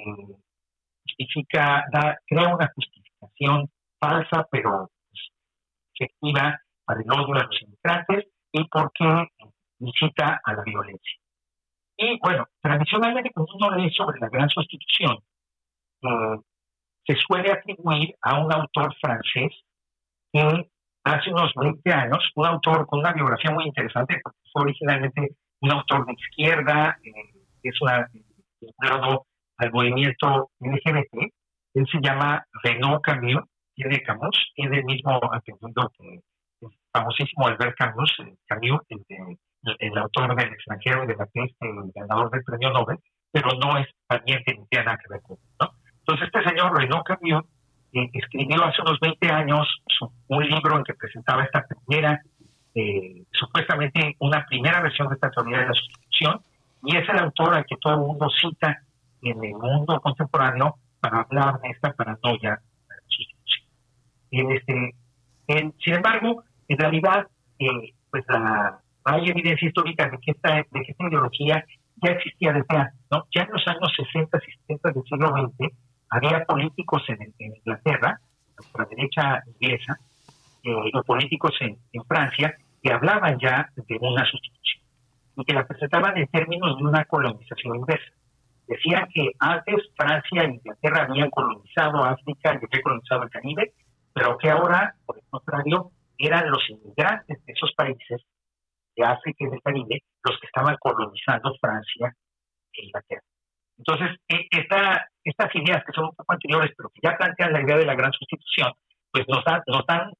justifica, 1.05 1.85
da, 1.93 2.19
crea 2.27 2.55
una 2.55 2.71
justificación 2.75 3.69
falsa, 3.99 4.47
pero 4.51 4.91
pues, 5.11 5.31
efectiva 5.95 6.61
para 6.85 7.01
el 7.01 7.11
odio 7.11 7.35
a 7.35 7.45
los 7.45 7.63
inmigrantes 7.63 8.27
y 8.53 8.65
porque 8.69 9.29
incita 9.81 10.41
a 10.45 10.53
la 10.53 10.63
violencia. 10.63 11.21
Y 11.97 12.19
bueno, 12.21 12.47
tradicionalmente 12.61 13.31
cuando 13.31 13.55
uno 13.55 13.77
lee 13.77 13.91
sobre 13.91 14.21
la 14.21 14.29
gran 14.29 14.49
sustitución, 14.49 15.19
eh, 16.03 16.41
se 17.07 17.15
suele 17.17 17.53
atribuir 17.53 18.15
a 18.23 18.39
un 18.39 18.53
autor 18.53 18.95
francés 19.01 19.53
que 20.33 20.71
hace 21.05 21.31
unos 21.31 21.53
20 21.55 21.93
años, 21.93 22.31
un 22.35 22.47
autor 22.47 22.87
con 22.87 23.01
una 23.01 23.13
biografía 23.13 23.51
muy 23.53 23.65
interesante, 23.65 24.21
porque 24.23 24.39
fue 24.53 24.63
originalmente 24.63 25.37
un 25.61 25.73
autor 25.73 26.07
de 26.07 26.13
izquierda, 26.13 26.99
eh, 27.03 27.11
es 27.63 27.81
una, 27.81 28.09
vinculado 28.61 29.27
al 29.59 29.73
movimiento 29.73 30.51
LGBT. 30.61 31.33
Él 31.75 31.87
se 31.91 32.01
llama 32.01 32.45
Renaud 32.63 33.01
Camus, 33.01 33.45
tiene 33.75 34.03
Camus, 34.03 34.53
tiene 34.55 34.79
el 34.79 34.85
mismo 34.85 35.21
apellido 35.33 35.91
que 35.99 36.21
el 36.63 36.71
famosísimo 36.93 37.47
Albert 37.47 37.77
Camus, 37.77 38.13
eh, 38.21 38.35
Camus, 38.47 38.81
el, 39.79 39.99
autor 39.99 40.35
del 40.35 40.53
extranjero 40.53 41.07
de 41.07 41.15
la 41.15 41.27
peste, 41.27 41.69
el 41.69 41.93
ganador 41.95 42.31
del 42.31 42.43
premio 42.43 42.71
Nobel, 42.71 42.99
pero 43.31 43.51
no 43.59 43.79
es 43.79 43.87
también 44.09 44.43
que 44.45 44.55
tiene 44.69 44.85
nada 44.85 44.99
que 44.99 45.13
ver 45.13 45.23
con 45.23 45.37
¿no? 45.61 45.71
Entonces 46.01 46.29
este 46.33 46.49
señor 46.49 46.77
Renaud 46.77 47.03
Camus 47.05 47.45
eh, 47.93 48.11
escribió 48.13 48.65
hace 48.65 48.83
unos 48.83 48.99
20 49.01 49.29
años 49.29 49.67
un 50.29 50.47
libro 50.47 50.79
en 50.79 50.85
que 50.85 50.95
presentaba 50.95 51.45
esta 51.45 51.67
primera 51.67 52.21
eh, 52.75 53.25
supuestamente 53.33 54.17
una 54.21 54.47
primera 54.47 54.81
versión 54.81 55.09
de 55.09 55.15
esta 55.15 55.31
teoría 55.31 55.59
de 55.59 55.67
la 55.67 55.73
sustitución, 55.73 56.41
y 56.85 56.97
es 56.97 57.09
el 57.09 57.19
autor 57.19 57.55
al 57.55 57.67
que 57.67 57.77
todo 57.79 57.95
el 57.95 58.01
mundo 58.01 58.29
cita 58.31 58.81
en 59.23 59.43
el 59.43 59.55
mundo 59.55 60.01
contemporáneo 60.01 60.77
para 61.01 61.23
hablar 61.23 61.61
de 61.61 61.71
esta 61.71 61.93
paranoia 61.93 62.61
de 62.61 62.95
la 62.95 63.03
sustitución. 63.09 64.53
Este, 64.53 64.95
sin 65.85 65.95
embargo, 65.95 66.45
en 66.69 66.79
realidad, 66.79 67.27
eh, 67.59 67.93
pues 68.11 68.25
hay 69.05 69.29
evidencia 69.29 69.67
histórica 69.67 70.09
de 70.09 70.19
que, 70.19 70.31
esta, 70.31 70.55
de 70.57 70.83
que 70.85 70.93
esta 70.93 71.09
ideología 71.09 71.65
ya 71.97 72.13
existía 72.13 72.53
desde 72.53 72.77
antes. 72.77 73.01
¿no? 73.11 73.27
Ya 73.35 73.43
en 73.43 73.51
los 73.51 73.67
años 73.67 73.93
60 73.97 74.39
y 74.39 74.53
70 74.69 74.93
del 74.93 75.03
siglo 75.05 75.29
XX 75.29 75.75
había 76.11 76.45
políticos 76.45 77.03
en, 77.09 77.33
Inglaterra, 77.39 78.21
la 78.77 78.85
derecha 78.85 79.43
inglesa, 79.47 79.99
eh, 80.65 80.91
los 80.93 81.05
políticos 81.07 81.53
en, 81.61 81.79
Francia 82.07 82.55
que 82.83 82.93
hablaban 82.93 83.39
ya 83.39 83.71
de 83.77 83.99
una 84.01 84.25
sustitución 84.25 84.83
y 85.37 85.45
que 85.45 85.55
la 85.55 85.67
presentaban 85.67 86.17
en 86.17 86.27
términos 86.27 86.77
de 86.77 86.85
una 86.85 87.05
colonización 87.05 87.77
inversa. 87.77 88.13
Decían 88.67 89.09
que 89.13 89.31
antes 89.39 89.77
Francia 89.97 90.43
e 90.43 90.55
Inglaterra 90.55 91.07
habían 91.09 91.31
colonizado 91.31 92.05
África 92.05 92.53
y 92.55 92.65
habían 92.65 92.83
colonizado 92.83 93.23
el 93.23 93.31
Caribe, 93.31 93.73
pero 94.13 94.37
que 94.39 94.51
ahora, 94.51 94.95
por 95.07 95.17
el 95.17 95.25
contrario, 95.31 95.91
eran 96.19 96.51
los 96.51 96.69
inmigrantes 96.69 97.45
de 97.45 97.53
esos 97.53 97.73
países 97.75 98.23
de 98.97 99.05
África 99.05 99.45
y 99.45 99.51
del 99.51 99.63
Caribe 99.63 100.03
los 100.25 100.39
que 100.41 100.47
estaban 100.47 100.77
colonizando 100.81 101.55
Francia 101.61 102.15
e 102.73 102.85
Inglaterra. 102.85 103.30
Entonces, 103.81 104.17
e, 104.29 104.47
esta, 104.51 105.09
estas 105.25 105.55
ideas 105.55 105.83
que 105.85 105.93
son 105.93 106.05
un 106.05 106.15
poco 106.15 106.33
anteriores, 106.33 106.73
pero 106.77 106.91
que 106.91 107.01
ya 107.03 107.17
plantean 107.17 107.53
la 107.53 107.63
idea 107.63 107.79
de 107.79 107.87
la 107.87 107.95
gran 107.95 108.13
sustitución, 108.13 108.73
pues 109.11 109.25
nos 109.27 109.43
dan, 109.45 109.63
nos 109.67 109.87
dan 109.87 110.13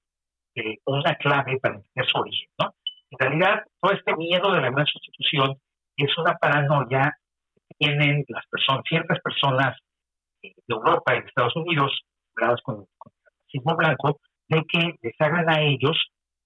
eh, 0.55 0.79
una 0.87 1.15
clave 1.17 1.59
para 1.61 1.75
entender 1.75 2.07
su 2.07 2.19
origen. 2.19 2.49
¿no? 2.59 2.75
En 3.11 3.19
realidad, 3.19 3.65
todo 3.81 3.93
este 3.93 4.17
miedo 4.17 4.51
de 4.53 4.61
la 4.63 4.71
gran 4.71 4.87
sustitución 4.87 5.57
es 5.97 6.17
una 6.17 6.35
paranoia 6.37 7.19
que 7.55 7.75
tienen 7.79 8.25
las 8.29 8.47
personas, 8.47 8.83
ciertas 8.89 9.21
personas 9.21 9.77
de 10.43 10.55
Europa 10.67 11.15
y 11.15 11.21
de 11.21 11.27
Estados 11.27 11.55
Unidos, 11.57 12.01
habladas 12.35 12.63
con, 12.63 12.87
con 12.97 13.13
el 13.13 13.43
racismo 13.45 13.77
blanco, 13.77 14.21
de 14.49 14.65
que 14.65 14.95
les 15.03 15.15
hagan 15.21 15.51
a 15.51 15.61
ellos 15.61 15.97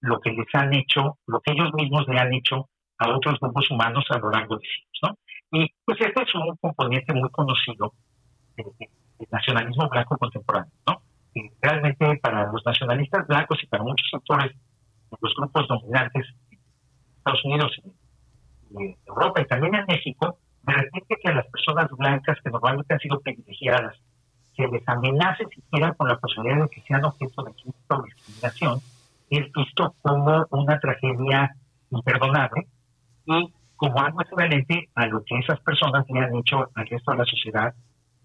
lo 0.01 0.19
que 0.19 0.31
les 0.31 0.47
han 0.53 0.73
hecho, 0.73 1.17
lo 1.27 1.39
que 1.39 1.53
ellos 1.53 1.71
mismos 1.73 2.05
le 2.09 2.19
han 2.19 2.33
hecho 2.33 2.69
a 2.97 3.09
otros 3.09 3.39
grupos 3.39 3.71
humanos 3.71 4.05
a 4.09 4.19
lo 4.19 4.29
largo 4.29 4.57
de 4.57 4.67
siglos. 4.67 4.99
¿no? 5.03 5.17
Y 5.55 5.73
pues 5.85 5.97
este 6.01 6.21
es 6.21 6.35
un 6.35 6.53
componente 6.57 7.13
muy 7.13 7.29
conocido 7.29 7.93
del 8.57 8.67
nacionalismo 9.31 9.87
blanco 9.87 10.17
contemporáneo. 10.17 10.71
¿no? 10.85 11.01
realmente 11.61 12.17
para 12.21 12.51
los 12.51 12.65
nacionalistas 12.65 13.25
blancos 13.27 13.59
y 13.63 13.67
para 13.67 13.83
muchos 13.83 14.07
sectores 14.09 14.51
de 14.51 15.17
los 15.21 15.33
grupos 15.35 15.67
dominantes 15.67 16.25
en 16.51 16.59
Estados 17.17 17.45
Unidos 17.45 17.71
en 18.77 18.97
Europa 19.05 19.41
y 19.41 19.45
también 19.45 19.75
en 19.75 19.85
México, 19.87 20.37
de 20.63 20.73
repente 20.73 21.15
que 21.21 21.29
a 21.29 21.35
las 21.35 21.47
personas 21.47 21.89
blancas 21.91 22.37
que 22.43 22.49
normalmente 22.49 22.93
han 22.93 22.99
sido 22.99 23.21
privilegiadas 23.21 23.95
se 24.57 24.67
les 24.67 24.87
amenace 24.87 25.45
siquiera 25.53 25.93
con 25.93 26.09
la 26.09 26.17
posibilidad 26.17 26.63
de 26.63 26.69
que 26.69 26.81
sean 26.81 27.05
objeto 27.05 27.43
de 27.43 27.51
o 27.87 28.01
discriminación, 28.03 28.79
es 29.29 29.51
visto 29.53 29.95
como 30.01 30.45
una 30.51 30.79
tragedia 30.79 31.55
imperdonable 31.91 32.67
y 33.25 33.53
como 33.75 33.99
algo 33.99 34.21
equivalente 34.21 34.89
a 34.95 35.07
lo 35.07 35.23
que 35.23 35.37
esas 35.37 35.59
personas 35.61 36.05
le 36.09 36.19
han 36.19 36.35
hecho 36.35 36.69
al 36.73 36.87
resto 36.87 37.11
de 37.11 37.17
la 37.17 37.25
sociedad 37.25 37.73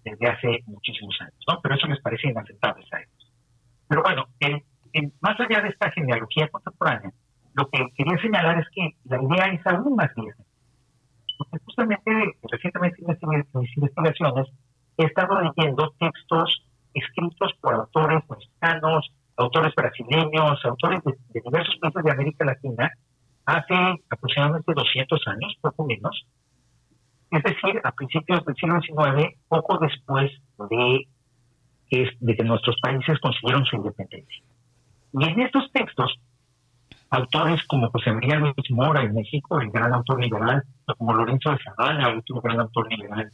desde 0.03 0.27
hace 0.27 0.63
muchísimos 0.65 1.15
años, 1.21 1.43
¿no? 1.47 1.59
Pero 1.61 1.75
eso 1.75 1.87
les 1.87 2.01
parece 2.01 2.29
inaceptable 2.29 2.85
a 2.91 2.97
ellos. 2.99 3.31
Pero 3.87 4.03
bueno, 4.03 4.27
más 5.21 5.39
allá 5.39 5.61
de 5.61 5.69
esta 5.69 5.91
genealogía 5.91 6.47
contemporánea, 6.47 7.11
lo 7.53 7.67
que 7.69 7.85
quería 7.95 8.17
señalar 8.21 8.59
es 8.59 8.67
que 8.73 8.95
la 9.05 9.21
idea 9.21 9.53
es 9.53 9.67
aún 9.67 9.95
más 9.95 10.13
vieja. 10.15 10.43
Porque 11.37 11.65
justamente 11.65 12.11
recientemente 12.49 12.97
en 12.99 13.61
mis 13.61 13.77
investigaciones 13.77 14.47
he 14.97 15.05
estado 15.05 15.41
leyendo 15.41 15.93
textos 15.99 16.65
escritos 16.93 17.53
por 17.61 17.73
autores 17.73 18.23
mexicanos, 18.29 19.11
autores 19.37 19.73
brasileños, 19.75 20.63
autores 20.65 21.03
de, 21.03 21.11
de 21.29 21.41
diversos 21.41 21.77
países 21.79 22.03
de 22.03 22.11
América 22.11 22.45
Latina, 22.45 22.91
hace 23.45 23.75
aproximadamente 24.09 24.73
200 24.73 25.27
años, 25.27 25.55
poco 25.61 25.85
menos, 25.85 26.25
es 27.31 27.43
decir, 27.43 27.79
a 27.83 27.91
principios 27.91 28.43
del 28.45 28.55
siglo 28.55 28.81
XIX, 28.81 29.35
poco 29.47 29.77
después 29.77 30.31
de, 30.69 31.07
de 31.89 32.35
que 32.35 32.43
nuestros 32.43 32.75
países 32.81 33.19
consiguieron 33.19 33.65
su 33.65 33.77
independencia. 33.77 34.43
Y 35.13 35.23
en 35.23 35.39
estos 35.41 35.71
textos, 35.71 36.19
autores 37.09 37.61
como 37.67 37.89
José 37.89 38.11
María 38.11 38.37
Luis 38.37 38.53
Mora 38.71 39.03
en 39.03 39.13
México, 39.13 39.59
el 39.59 39.69
gran 39.69 39.93
autor 39.93 40.21
liberal, 40.21 40.63
o 40.87 40.95
como 40.95 41.13
Lorenzo 41.13 41.51
de 41.51 41.57
Zavala, 41.63 42.17
otro 42.17 42.41
gran 42.41 42.59
autor 42.59 42.89
liberal 42.89 43.29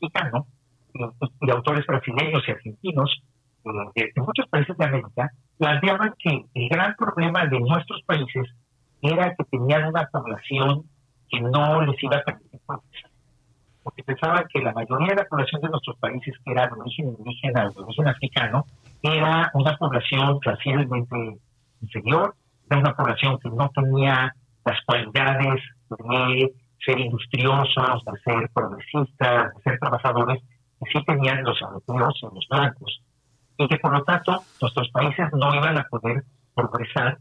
mexicano, 0.00 0.46
y, 0.92 1.50
autores 1.50 1.86
brasileños 1.86 2.42
y 2.46 2.50
argentinos 2.50 3.22
eh, 3.64 4.10
de, 4.14 4.22
muchos 4.22 4.46
países 4.48 4.76
de 4.76 4.84
América, 4.84 5.30
planteaban 5.58 6.14
que 6.18 6.44
el 6.54 6.68
gran 6.68 6.94
problema 6.94 7.46
de 7.46 7.60
nuestros 7.60 8.02
países 8.02 8.54
era 9.02 9.34
que 9.34 9.44
tenían 9.44 9.86
una 9.88 10.06
población 10.06 10.84
que 11.28 11.40
no 11.40 11.82
les 11.82 12.02
iba 12.02 12.16
a 12.16 12.22
permitir 12.22 12.60
progresar. 12.66 13.10
Porque 13.82 14.02
pensaban 14.02 14.46
que 14.52 14.60
la 14.60 14.72
mayoría 14.72 15.08
de 15.08 15.16
la 15.16 15.24
población 15.26 15.60
de 15.60 15.68
nuestros 15.68 15.96
países, 15.98 16.34
que 16.44 16.52
era 16.52 16.66
de 16.66 16.80
origen 16.80 17.16
indígena 17.18 17.66
o 17.66 17.70
de 17.70 17.82
origen 17.82 18.08
africano, 18.08 18.64
era 19.02 19.50
una 19.52 19.76
población 19.76 20.38
racialmente 20.40 21.38
inferior, 21.82 22.34
era 22.70 22.80
una 22.80 22.94
población 22.94 23.38
que 23.38 23.50
no 23.50 23.70
tenía 23.74 24.34
las 24.64 24.80
cualidades 24.86 25.62
de 25.90 26.52
ser 26.84 26.98
industriosos, 26.98 28.04
de 28.04 28.18
ser 28.24 28.50
progresistas, 28.54 29.54
de 29.54 29.62
ser 29.62 29.78
trabajadores 29.78 30.42
que 30.80 30.90
sí 30.90 31.04
tenían 31.04 31.44
los 31.44 31.60
europeos 31.60 32.20
o 32.22 32.34
los 32.34 32.46
blancos, 32.48 33.02
y 33.58 33.68
que 33.68 33.76
por 33.78 33.92
lo 33.92 34.02
tanto 34.04 34.42
nuestros 34.60 34.88
países 34.90 35.28
no 35.32 35.54
iban 35.54 35.78
a 35.78 35.84
poder 35.84 36.24
progresar 36.54 37.18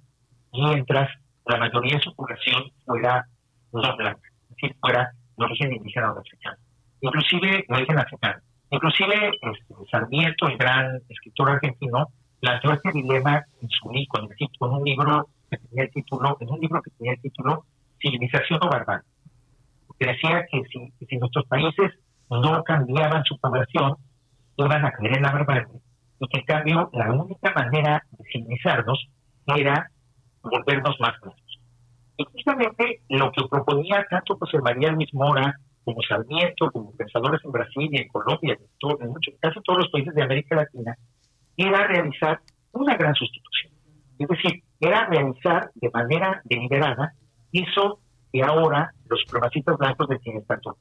mientras 0.52 1.10
la 1.46 1.58
mayoría 1.58 1.98
de 1.98 2.04
su 2.04 2.16
población 2.16 2.64
fuera 2.86 3.26
no 3.72 3.96
blanca, 3.98 4.30
es 4.44 4.50
decir, 4.50 4.76
fuera 4.80 5.12
de 5.38 5.46
origen 5.46 5.74
indígena 5.74 6.14
o 6.14 6.20
africano. 6.20 6.58
Inclusive, 7.02 7.66
de 7.68 7.76
origen 7.76 8.00
africano. 8.00 8.42
Inclusive 8.70 9.32
este, 9.42 9.74
Sarmiento, 9.92 10.48
el 10.48 10.58
gran 10.58 11.00
escritor 11.10 11.52
argentino, 11.52 12.08
planteó 12.40 12.74
este 12.74 12.92
dilema 12.92 13.44
en 13.62 13.70
su 13.70 13.90
con, 14.08 14.30
con 14.60 14.74
un 14.74 14.84
libro 14.84 15.28
que 15.50 15.58
tenía 15.58 15.84
el 15.84 15.92
título, 15.92 16.38
en 16.40 16.50
un 16.50 16.60
libro 16.60 16.82
que 16.82 16.92
tenía 16.92 17.14
el 17.14 17.22
título 17.22 17.66
Civilización 18.00 18.60
o 18.64 18.70
Barbarie. 18.70 19.08
Decía 20.00 20.46
que 20.52 20.62
si 21.08 21.18
nuestros 21.18 21.46
países 21.46 21.92
no 22.30 22.64
cambiaban 22.64 23.24
su 23.24 23.38
población, 23.40 23.96
iban 24.58 24.86
a 24.86 24.92
caer 24.92 25.18
en 25.18 25.24
la 25.24 25.32
barbarie 25.32 25.68
y 26.20 26.28
que 26.28 26.40
en 26.40 26.46
cambio 26.46 26.90
la 26.94 27.12
única 27.12 27.54
manera 27.54 28.04
de 28.12 28.24
civilizarnos 28.32 29.08
era 29.48 29.90
volvernos 30.44 31.00
más 31.00 31.20
blancos. 31.20 31.60
Y 32.18 32.26
justamente 32.26 33.02
lo 33.10 33.32
que 33.32 33.44
proponía 33.50 34.06
tanto 34.10 34.38
José 34.38 34.60
María 34.60 34.92
Luis 34.92 35.14
Mora 35.14 35.56
como 35.84 36.02
Sarmiento, 36.02 36.72
como 36.72 36.96
pensadores 36.96 37.42
en 37.44 37.52
Brasil 37.52 37.90
y 37.92 37.98
en 37.98 38.08
Colombia, 38.08 38.54
en, 38.54 38.68
todo, 38.80 38.98
en 39.02 39.14
casi 39.40 39.60
todos 39.62 39.80
los 39.80 39.90
países 39.90 40.14
de 40.14 40.24
América 40.24 40.56
Latina, 40.56 40.96
era 41.58 41.88
realizar 41.88 42.40
una 42.72 42.96
gran 42.96 43.14
sustitución. 43.16 43.74
Es 44.20 44.28
decir, 44.28 44.64
era 44.80 45.08
realizar 45.08 45.72
de 45.76 45.90
manera 45.90 46.42
deliberada 46.46 47.14
eso 47.52 48.00
que 48.32 48.42
ahora 48.42 48.94
los 49.08 49.22
supremacistas 49.22 49.78
blancos 49.78 50.08
detienen 50.08 50.46
tanto. 50.46 50.78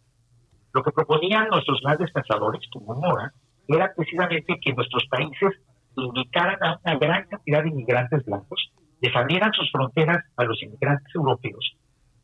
Lo 0.72 0.82
que 0.82 0.92
proponían 0.92 1.48
nuestros 1.48 1.80
grandes 1.82 2.10
pensadores, 2.12 2.62
como 2.72 2.94
Mora, 2.94 3.32
era 3.68 3.92
precisamente 3.94 4.58
que 4.60 4.72
nuestros 4.72 5.06
países 5.06 5.52
invitaran 5.96 6.62
a 6.62 6.80
una 6.82 6.98
gran 6.98 7.26
cantidad 7.26 7.62
de 7.62 7.68
inmigrantes 7.68 8.24
blancos, 8.24 8.72
les 9.02 9.14
abrieran 9.14 9.52
sus 9.52 9.70
fronteras 9.70 10.24
a 10.36 10.44
los 10.44 10.62
inmigrantes 10.62 11.12
europeos. 11.14 11.76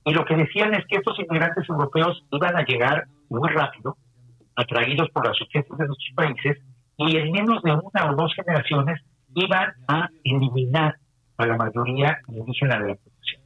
Y 0.04 0.14
lo 0.14 0.24
que 0.24 0.36
decían 0.36 0.72
es 0.74 0.86
que 0.86 0.96
estos 0.96 1.18
inmigrantes 1.18 1.68
europeos 1.68 2.24
iban 2.30 2.56
a 2.56 2.64
llegar 2.64 3.04
muy 3.28 3.50
rápido, 3.50 3.96
atraídos 4.56 5.10
por 5.10 5.26
las 5.26 5.38
urgencias 5.40 5.76
de 5.76 5.86
nuestros 5.86 6.14
países, 6.14 6.58
y 6.96 7.16
en 7.16 7.32
menos 7.32 7.62
de 7.62 7.72
una 7.72 8.10
o 8.10 8.14
dos 8.14 8.32
generaciones 8.34 9.00
iban 9.34 9.72
a 9.88 10.08
eliminar 10.24 10.96
a 11.36 11.46
la 11.46 11.56
mayoría 11.56 12.18
indígena 12.28 12.78
de 12.78 12.88
la 12.88 12.94
población. 12.94 13.42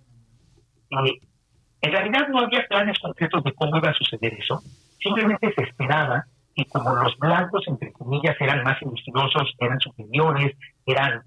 en 1.81 1.93
realidad 1.93 2.29
no 2.29 2.41
había 2.41 2.67
planes 2.69 2.99
concretos 2.99 3.43
de 3.45 3.53
cómo 3.55 3.77
iba 3.79 3.91
a 3.91 3.95
suceder 3.95 4.35
eso, 4.35 4.61
simplemente 5.01 5.53
se 5.55 5.65
esperaba 5.65 6.27
y 6.55 6.65
como 6.67 6.95
los 6.95 7.19
blancos, 7.19 7.65
entre 7.67 7.93
comillas, 7.93 8.37
eran 8.39 8.63
más 8.63 8.81
industriosos, 8.83 9.55
eran 9.59 9.81
superiores, 9.81 10.55
eran, 10.85 11.23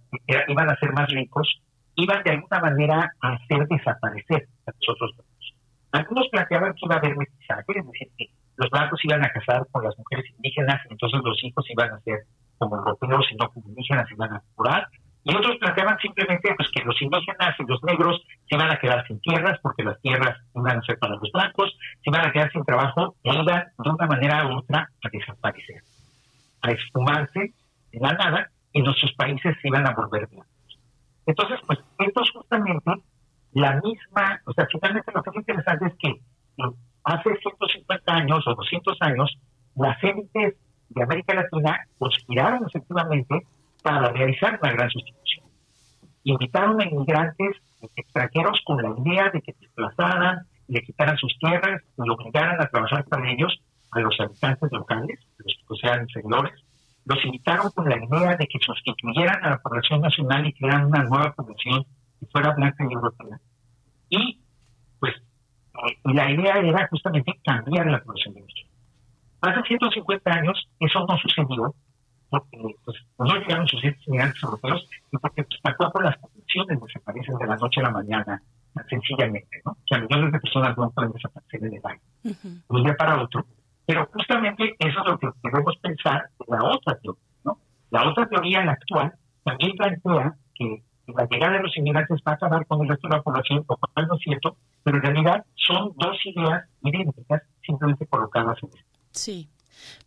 iban 0.47 0.69
a 0.69 0.75
ser 0.77 0.93
más 0.93 1.09
ricos, 1.09 1.61
iban 1.95 2.23
de 2.23 2.31
alguna 2.31 2.59
manera 2.59 3.13
a 3.21 3.33
hacer 3.33 3.67
desaparecer 3.67 4.47
a 4.67 4.71
los 4.71 4.89
otros 4.89 5.11
blancos. 5.15 5.53
Algunos 5.91 6.27
planteaban 6.29 6.73
que 6.73 6.85
iba 6.85 6.95
a 6.95 6.97
haber 6.97 7.17
mestizaje, 7.17 7.63
es 7.67 7.85
decir, 7.85 8.07
que 8.17 8.25
los 8.57 8.69
blancos 8.69 8.99
iban 9.03 9.23
a 9.23 9.29
casar 9.29 9.65
con 9.71 9.83
las 9.83 9.97
mujeres 9.97 10.25
indígenas, 10.35 10.81
entonces 10.89 11.21
los 11.23 11.43
hijos 11.43 11.65
iban 11.69 11.91
a 11.91 11.99
ser 12.01 12.19
como 12.57 12.77
europeos 12.77 13.25
y 13.31 13.35
no 13.35 13.49
como 13.49 13.69
indígenas, 13.69 14.09
iban 14.11 14.33
a 14.33 14.41
curar, 14.55 14.87
y 15.27 15.35
otros 15.35 15.57
planteaban 15.57 15.97
simplemente 15.99 16.53
pues, 16.55 16.69
que 16.71 16.83
los 16.83 17.01
indígenas 17.01 17.55
y 17.57 17.63
los 17.65 17.83
negros 17.83 18.21
se 18.47 18.55
iban 18.55 18.71
a 18.71 18.77
quedar 18.77 19.07
sin 19.07 19.19
tierras 19.21 19.59
porque 19.61 19.83
las 19.83 19.99
tierras 20.01 20.37
iban 20.53 20.77
a 20.77 20.81
ser 20.81 20.99
para 20.99 21.15
los 21.15 21.31
blancos, 21.31 21.75
se 22.03 22.11
iban 22.11 22.27
a 22.27 22.31
quedar 22.31 22.51
sin 22.51 22.63
trabajo 22.63 23.15
e 23.23 23.33
iban 23.33 23.65
de 23.77 23.89
una 23.89 24.05
manera 24.05 24.47
u 24.47 24.59
otra 24.59 24.87
a 25.03 25.09
desaparecer, 25.11 25.81
a 26.61 26.71
esfumarse 26.71 27.53
de 27.91 27.99
la 27.99 28.13
nada 28.13 28.49
y 28.71 28.83
nuestros 28.83 29.13
países 29.13 29.57
se 29.61 29.67
iban 29.67 29.87
a 29.87 29.93
volver 29.93 30.27
blancos. 30.27 30.54
Entonces, 31.25 31.59
pues 31.65 31.79
esto 31.99 32.21
es 32.21 32.31
justamente 32.31 32.91
la 33.53 33.79
misma, 33.81 34.41
o 34.45 34.53
sea, 34.53 34.67
finalmente 34.71 35.11
lo 35.13 35.23
que 35.23 35.29
es 35.29 35.35
interesante 35.37 35.85
es 35.87 35.95
que 35.95 36.21
hace 37.03 37.35
150 37.35 38.13
años 38.13 38.47
o 38.47 38.55
200 38.55 38.97
años, 39.01 39.37
las 39.75 40.01
élites 40.03 40.55
de 40.89 41.03
América 41.03 41.33
Latina 41.33 41.79
conspiraron 41.97 42.65
efectivamente 42.67 43.47
para 43.81 44.09
realizar 44.09 44.59
una 44.61 44.71
gran 44.71 44.89
sustitución. 44.89 45.45
Invitaron 46.23 46.81
a 46.81 46.85
inmigrantes 46.85 47.57
extranjeros 47.95 48.61
con 48.65 48.81
la 48.81 48.93
idea 48.99 49.29
de 49.29 49.41
que 49.41 49.53
desplazaran, 49.59 50.47
le 50.67 50.81
quitaran 50.81 51.17
sus 51.17 51.37
tierras 51.39 51.81
y 51.97 52.09
obligaran 52.09 52.59
a 52.59 52.67
trabajar 52.67 53.05
para 53.05 53.31
ellos 53.31 53.61
a 53.91 53.99
los 53.99 54.19
habitantes 54.19 54.71
locales, 54.71 55.19
los 55.37 55.55
que 55.67 55.87
sean 55.87 56.07
seguidores. 56.09 56.64
Los 57.05 57.23
invitaron 57.23 57.69
con 57.71 57.87
la 57.87 58.03
idea 58.03 58.35
de 58.35 58.47
que 58.47 58.59
sustituyeran 58.59 59.43
a 59.43 59.51
la 59.51 59.57
población 59.59 60.01
nacional 60.01 60.45
y 60.45 60.53
crearan 60.53 60.85
una 60.85 61.03
nueva 61.03 61.33
población 61.33 61.85
que 62.19 62.25
fuera 62.27 62.53
blanca 62.53 62.83
y 62.89 62.93
europea. 62.93 63.39
Y, 64.09 64.41
pues, 64.99 65.13
eh, 65.15 65.97
la 66.03 66.31
idea 66.31 66.57
era 66.57 66.87
justamente 66.87 67.39
cambiar 67.43 67.85
la 67.87 68.01
población 68.03 68.33
de 68.33 68.39
ellos. 68.41 68.65
Hace 69.41 69.61
150 69.67 70.31
años 70.31 70.67
eso 70.79 71.05
no 71.07 71.17
sucedió 71.17 71.75
porque 72.29 72.57
pues, 72.83 72.97
no 73.19 73.35
llegaron 73.35 73.67
suficientes 73.67 74.07
inmigrantes 74.07 74.43
europeos 74.43 74.87
y 75.11 75.17
porque 75.17 75.43
pues, 75.43 75.61
tampoco 75.61 76.01
las 76.01 76.17
condiciones 76.17 76.79
desaparecen 76.81 77.37
de 77.37 77.47
la 77.47 77.55
noche 77.55 77.79
a 77.81 77.83
la 77.83 77.91
mañana, 77.91 78.41
sencillamente, 78.89 79.61
¿no? 79.63 79.71
O 79.73 79.87
sea, 79.87 79.99
millones 79.99 80.31
de 80.33 80.39
personas 80.39 80.77
no 80.77 80.89
pueden 80.91 81.11
desaparecer 81.11 81.63
en 81.63 81.73
el 81.73 81.81
aire, 81.83 82.01
de 82.23 82.63
un 82.69 82.83
día 82.83 82.95
para 82.95 83.21
otro. 83.21 83.45
Pero 83.85 84.07
justamente 84.13 84.75
eso 84.79 84.99
es 84.99 85.05
lo 85.05 85.19
que 85.19 85.27
debemos 85.43 85.77
pensar 85.77 86.29
de 86.39 86.57
la 86.57 86.63
otra 86.63 86.97
teoría, 86.99 87.21
¿no? 87.43 87.59
La 87.91 88.09
otra 88.09 88.27
teoría, 88.27 88.65
la 88.65 88.73
actual, 88.73 89.13
también 89.43 89.75
plantea 89.77 90.35
que 90.55 90.83
la 91.07 91.27
llegada 91.29 91.53
de 91.53 91.63
los 91.63 91.77
inmigrantes 91.77 92.19
va 92.27 92.31
a 92.31 92.35
acabar 92.35 92.65
con 92.65 92.81
el 92.81 92.89
resto 92.89 93.07
de 93.07 93.17
la 93.17 93.21
población, 93.21 93.65
lo 93.69 93.77
cual 93.77 94.07
no 94.07 94.15
es 94.15 94.21
cierto, 94.21 94.57
pero 94.83 94.97
en 94.97 95.03
realidad 95.03 95.45
son 95.55 95.93
dos 95.95 96.17
ideas 96.25 96.63
idénticas 96.81 97.43
simplemente 97.63 98.07
colocadas 98.07 98.57
en 98.63 98.69
esto. 98.69 98.99
Sí. 99.11 99.49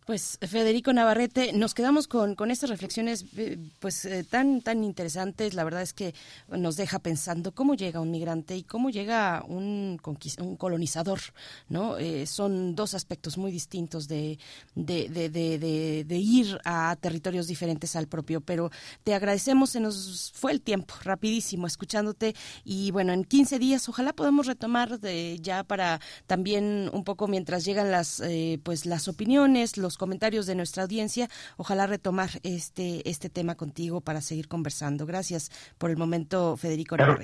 Pues 0.09 0.39
Federico 0.41 0.91
Navarrete, 0.91 1.53
nos 1.53 1.75
quedamos 1.75 2.07
con, 2.07 2.33
con 2.33 2.49
estas 2.49 2.71
reflexiones 2.71 3.25
eh, 3.37 3.59
pues 3.79 4.05
eh, 4.05 4.23
tan 4.23 4.61
tan 4.61 4.83
interesantes. 4.83 5.53
La 5.53 5.63
verdad 5.63 5.83
es 5.83 5.93
que 5.93 6.15
nos 6.47 6.77
deja 6.77 6.97
pensando 6.97 7.53
cómo 7.53 7.75
llega 7.75 7.99
un 7.99 8.09
migrante 8.09 8.57
y 8.57 8.63
cómo 8.63 8.89
llega 8.89 9.43
un, 9.47 10.01
un 10.39 10.55
colonizador, 10.57 11.19
¿no? 11.67 11.99
Eh, 11.99 12.25
son 12.25 12.75
dos 12.75 12.95
aspectos 12.95 13.37
muy 13.37 13.51
distintos 13.51 14.07
de 14.07 14.39
de, 14.73 15.09
de, 15.09 15.29
de, 15.29 16.03
de, 16.05 16.17
ir 16.17 16.59
a 16.65 16.95
territorios 16.99 17.45
diferentes 17.45 17.95
al 17.95 18.07
propio. 18.07 18.41
Pero 18.41 18.71
te 19.03 19.13
agradecemos, 19.13 19.69
se 19.69 19.79
nos 19.79 20.31
fue 20.33 20.53
el 20.53 20.61
tiempo 20.61 20.95
rapidísimo 21.03 21.67
escuchándote 21.67 22.33
y 22.65 22.89
bueno, 22.89 23.13
en 23.13 23.25
15 23.25 23.59
días 23.59 23.87
ojalá 23.87 24.13
podamos 24.13 24.47
retomar 24.47 24.99
de, 24.99 25.37
ya 25.39 25.63
para 25.63 26.01
también 26.25 26.89
un 26.93 27.03
poco 27.03 27.27
mientras 27.27 27.63
llegan 27.63 27.91
las 27.91 28.23
pues 28.63 28.87
las 28.87 29.07
opiniones 29.07 29.58
los 29.77 29.97
comentarios 29.97 30.45
de 30.45 30.55
nuestra 30.55 30.83
audiencia. 30.83 31.29
Ojalá 31.57 31.87
retomar 31.87 32.29
este, 32.43 33.07
este 33.09 33.29
tema 33.29 33.55
contigo 33.55 34.01
para 34.01 34.21
seguir 34.21 34.47
conversando. 34.47 35.05
Gracias 35.05 35.51
por 35.77 35.89
el 35.89 35.97
momento, 35.97 36.57
Federico 36.57 36.95
claro, 36.95 37.17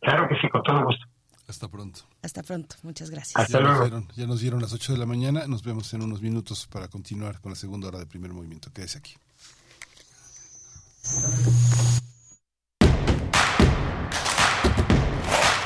Claro 0.00 0.28
que 0.28 0.34
sí, 0.40 0.48
con 0.48 0.62
todo 0.62 0.84
gusto. 0.84 1.06
Hasta 1.48 1.68
pronto. 1.68 2.00
Hasta 2.22 2.42
pronto, 2.42 2.76
muchas 2.82 3.10
gracias. 3.10 3.36
Hasta 3.36 3.58
ya, 3.58 3.64
luego. 3.64 3.80
Nos 3.80 3.90
dieron, 3.90 4.08
ya 4.16 4.26
nos 4.26 4.40
dieron 4.40 4.62
las 4.62 4.72
8 4.72 4.92
de 4.92 4.98
la 4.98 5.06
mañana, 5.06 5.46
nos 5.46 5.62
vemos 5.62 5.92
en 5.92 6.02
unos 6.02 6.22
minutos 6.22 6.66
para 6.66 6.88
continuar 6.88 7.40
con 7.40 7.52
la 7.52 7.56
segunda 7.56 7.88
hora 7.88 7.98
de 7.98 8.06
primer 8.06 8.32
movimiento. 8.32 8.72
Quédese 8.72 8.98
aquí. 8.98 9.14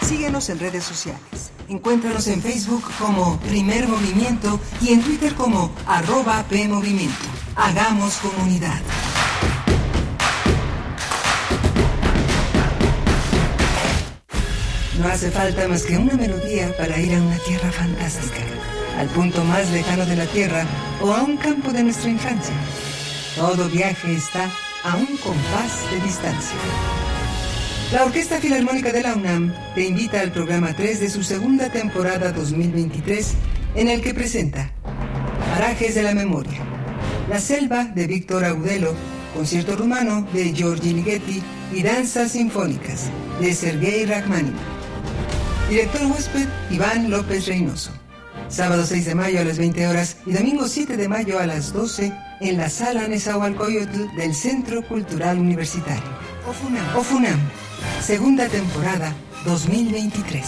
Síguenos 0.07 0.49
en 0.51 0.61
redes 0.61 0.85
sociales. 0.85 1.51
Encuéntranos 1.69 2.29
en 2.29 2.41
Facebook 2.41 2.85
como 2.97 3.41
Primer 3.41 3.89
Movimiento 3.89 4.61
y 4.81 4.93
en 4.93 5.03
Twitter 5.03 5.35
como 5.35 5.73
arroba 5.85 6.45
PMovimiento. 6.49 7.25
Hagamos 7.57 8.15
comunidad. 8.19 8.81
No 15.01 15.09
hace 15.09 15.33
falta 15.33 15.67
más 15.67 15.83
que 15.83 15.97
una 15.97 16.15
melodía 16.15 16.73
para 16.77 17.01
ir 17.01 17.13
a 17.13 17.21
una 17.21 17.39
tierra 17.39 17.73
fantástica, 17.73 18.45
al 19.01 19.09
punto 19.09 19.43
más 19.43 19.69
lejano 19.71 20.07
de 20.07 20.17
la 20.17 20.27
Tierra 20.27 20.65
o 21.03 21.13
a 21.13 21.25
un 21.25 21.37
campo 21.37 21.73
de 21.73 21.83
nuestra 21.83 22.11
infancia. 22.11 22.55
Todo 23.35 23.69
viaje 23.69 24.15
está 24.15 24.49
a 24.85 24.95
un 24.95 25.17
compás 25.17 25.91
de 25.91 26.01
distancia. 26.01 26.57
La 27.93 28.05
Orquesta 28.05 28.41
Filarmónica 28.41 28.91
de 28.91 29.01
la 29.01 29.15
UNAM 29.15 29.55
te 29.77 29.87
invita 29.87 30.21
al 30.21 30.33
programa 30.33 30.75
3 30.75 30.99
de 30.99 31.09
su 31.09 31.23
segunda 31.23 31.71
temporada 31.71 32.33
2023, 32.33 33.35
en 33.77 33.89
el 33.89 34.03
que 34.03 34.13
presenta 34.13 34.73
Parajes 35.55 35.95
de 35.95 36.03
la 36.03 36.13
Memoria, 36.13 36.59
La 37.29 37.39
Selva 37.39 37.85
de 37.85 38.09
Víctor 38.09 38.45
Agudelo, 38.45 38.93
Concierto 39.35 39.77
Rumano 39.77 40.27
de 40.33 40.53
Giorgi 40.53 40.95
Ligeti 40.95 41.41
y 41.73 41.83
Danzas 41.85 42.33
Sinfónicas 42.33 43.05
de 43.41 43.55
Sergei 43.55 44.05
Rachmaninoff. 44.05 44.61
Director 45.71 46.07
huésped 46.07 46.49
Iván 46.71 47.09
López 47.09 47.47
Reynoso. 47.47 47.93
sábado 48.49 48.85
6 48.85 49.07
de 49.07 49.15
mayo 49.15 49.41
a 49.41 49.45
las 49.45 49.59
20 49.59 49.87
horas 49.87 50.17
y 50.27 50.33
domingo 50.33 50.67
7 50.67 50.97
de 50.97 51.09
mayo 51.09 51.39
a 51.39 51.47
las 51.47 51.73
12 51.73 52.13
en 52.41 52.57
la 52.57 52.69
sala 52.69 53.07
Nezahualcóyotl 53.07 54.17
del 54.17 54.35
Centro 54.35 54.83
Cultural 54.83 55.39
Universitario. 55.39 56.03
OFUNAM. 56.49 56.97
OFUNAM. 56.97 57.66
Segunda 58.01 58.49
temporada 58.49 59.15
2023. 59.45 60.45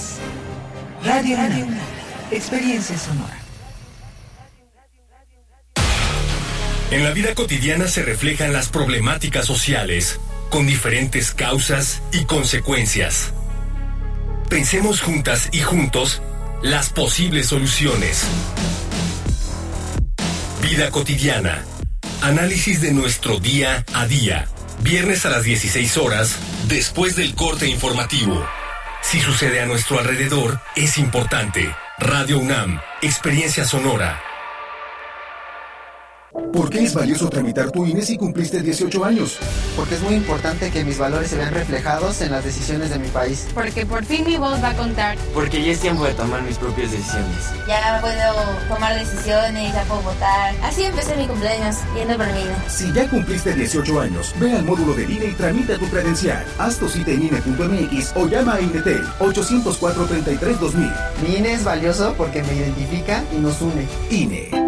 Radio 1.05 1.37
UNAM. 1.37 1.79
Experiencia 2.31 2.99
sonora. 2.99 3.39
En 6.91 7.05
la 7.05 7.11
vida 7.11 7.35
cotidiana 7.35 7.87
se 7.87 8.03
reflejan 8.03 8.53
las 8.53 8.69
problemáticas 8.69 9.45
sociales, 9.45 10.21
con 10.51 10.67
diferentes 10.67 11.33
causas 11.33 12.01
y 12.13 12.25
consecuencias. 12.25 13.33
Pensemos 14.49 15.03
juntas 15.03 15.51
y 15.53 15.61
juntos 15.61 16.23
las 16.63 16.91
posibles 16.91 17.47
soluciones. 17.47 18.25
Vida 20.63 20.91
cotidiana. 20.91 21.63
Análisis 22.23 22.81
de 22.81 22.93
nuestro 22.93 23.39
día 23.39 23.85
a 23.93 24.07
día. 24.07 24.49
Viernes 24.81 25.27
a 25.27 25.31
las 25.31 25.43
16 25.43 25.97
horas, 25.99 26.39
después 26.69 27.17
del 27.17 27.35
corte 27.35 27.69
informativo. 27.69 28.47
Si 29.03 29.21
sucede 29.21 29.61
a 29.61 29.67
nuestro 29.67 29.99
alrededor, 29.99 30.61
es 30.77 30.99
importante. 30.99 31.75
Radio 31.99 32.39
UNAM, 32.39 32.81
Experiencia 33.03 33.65
Sonora. 33.65 34.28
¿Por 36.53 36.71
qué 36.71 36.85
es 36.85 36.95
valioso 36.95 37.29
tramitar 37.29 37.71
tu 37.71 37.85
INE 37.87 38.03
si 38.03 38.17
cumpliste 38.17 38.63
18 38.63 39.05
años? 39.05 39.39
Porque 39.77 39.95
es 39.95 40.03
muy 40.03 40.15
importante 40.15 40.71
que 40.71 40.85
mis 40.85 40.99
valores 40.99 41.31
se 41.31 41.37
vean 41.37 41.53
reflejados 41.53 42.21
en 42.21 42.33
las 42.33 42.45
decisiones 42.45 42.91
de 42.91 42.99
mi 42.99 43.09
país. 43.09 43.47
Porque 43.55 43.85
por 43.85 44.05
fin 44.05 44.25
mi 44.27 44.37
voz 44.37 44.63
va 44.63 44.71
a 44.71 44.77
contar. 44.77 45.17
Porque 45.35 45.63
ya 45.63 45.73
es 45.73 45.81
tiempo 45.81 46.05
de 46.05 46.15
tomar 46.15 46.43
mis 46.43 46.57
propias 46.57 46.91
decisiones. 46.91 47.37
Ya 47.67 47.99
puedo 48.01 48.75
tomar 48.75 48.95
decisiones, 48.99 49.73
ya 49.73 49.83
puedo 49.85 50.03
votar. 50.03 50.55
Así 50.63 50.85
empecé 50.85 51.17
mi 51.17 51.27
cumpleaños, 51.27 51.77
yendo 51.95 52.17
por 52.17 52.27
mi 52.33 52.41
INE. 52.41 52.55
Si 52.69 52.93
ya 52.93 53.09
cumpliste 53.09 53.55
18 53.55 54.01
años, 54.01 54.35
ve 54.41 54.53
al 54.53 54.65
módulo 54.65 54.95
de 54.95 55.05
INE 55.05 55.27
y 55.27 55.35
tramita 55.35 55.79
tu 55.79 55.87
credencial. 55.89 56.45
Haz 56.59 56.79
tu 56.79 56.89
cita 56.89 57.11
en 57.11 57.23
INE.mx 57.23 58.13
o 58.17 58.27
llama 58.27 58.55
a 58.55 58.61
INETEL 58.61 59.05
804-33-2000. 59.21 60.93
Mi 61.23 61.37
INE 61.37 61.53
es 61.53 61.65
valioso 61.65 62.15
porque 62.17 62.43
me 62.43 62.55
identifica 62.55 63.23
y 63.33 63.37
nos 63.37 63.61
une. 63.61 63.87
INE. 64.11 64.68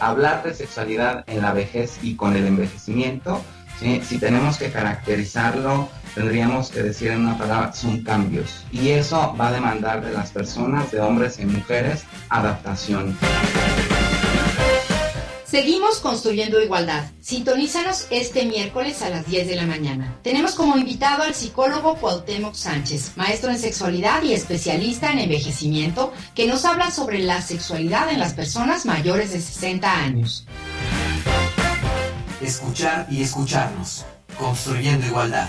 Hablar 0.00 0.42
de 0.42 0.54
sexualidad 0.54 1.24
en 1.26 1.42
la 1.42 1.52
vejez 1.52 1.98
y 2.02 2.16
con 2.16 2.36
el 2.36 2.46
envejecimiento, 2.46 3.42
si 3.78 4.18
tenemos 4.18 4.58
que 4.58 4.72
caracterizarlo, 4.72 5.88
tendríamos 6.14 6.70
que 6.70 6.82
decir 6.82 7.12
en 7.12 7.20
una 7.20 7.38
palabra, 7.38 7.72
son 7.72 8.02
cambios. 8.02 8.64
Y 8.72 8.88
eso 8.88 9.36
va 9.40 9.48
a 9.48 9.52
demandar 9.52 10.04
de 10.04 10.12
las 10.12 10.32
personas, 10.32 10.90
de 10.90 11.00
hombres 11.00 11.38
y 11.38 11.46
mujeres, 11.46 12.04
adaptación. 12.28 13.16
Seguimos 15.50 16.00
construyendo 16.00 16.60
igualdad. 16.60 17.10
Sintonízanos 17.22 18.06
este 18.10 18.44
miércoles 18.44 19.00
a 19.00 19.08
las 19.08 19.26
10 19.26 19.48
de 19.48 19.56
la 19.56 19.64
mañana. 19.64 20.18
Tenemos 20.22 20.54
como 20.54 20.76
invitado 20.76 21.22
al 21.22 21.34
psicólogo 21.34 21.94
Cuauhtémoc 21.94 22.54
Sánchez, 22.54 23.12
maestro 23.16 23.50
en 23.50 23.58
sexualidad 23.58 24.22
y 24.22 24.34
especialista 24.34 25.10
en 25.10 25.20
envejecimiento, 25.20 26.12
que 26.34 26.46
nos 26.46 26.66
habla 26.66 26.90
sobre 26.90 27.20
la 27.20 27.40
sexualidad 27.40 28.10
en 28.10 28.18
las 28.18 28.34
personas 28.34 28.84
mayores 28.84 29.32
de 29.32 29.40
60 29.40 29.90
años. 29.90 30.46
Escuchar 32.42 33.06
y 33.10 33.22
escucharnos. 33.22 34.04
Construyendo 34.38 35.06
igualdad. 35.06 35.48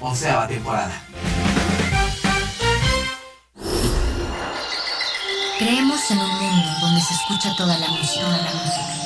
Onceava 0.00 0.48
temporada. 0.48 0.98
Creemos 5.58 6.10
en 6.10 6.18
un 6.20 6.30
mundo 6.30 6.68
donde 6.80 7.00
se 7.02 7.12
escucha 7.12 7.54
toda 7.58 7.78
la 7.78 7.88
música, 7.88 8.24
toda 8.24 8.36
la 8.38 8.52
música. 8.54 9.05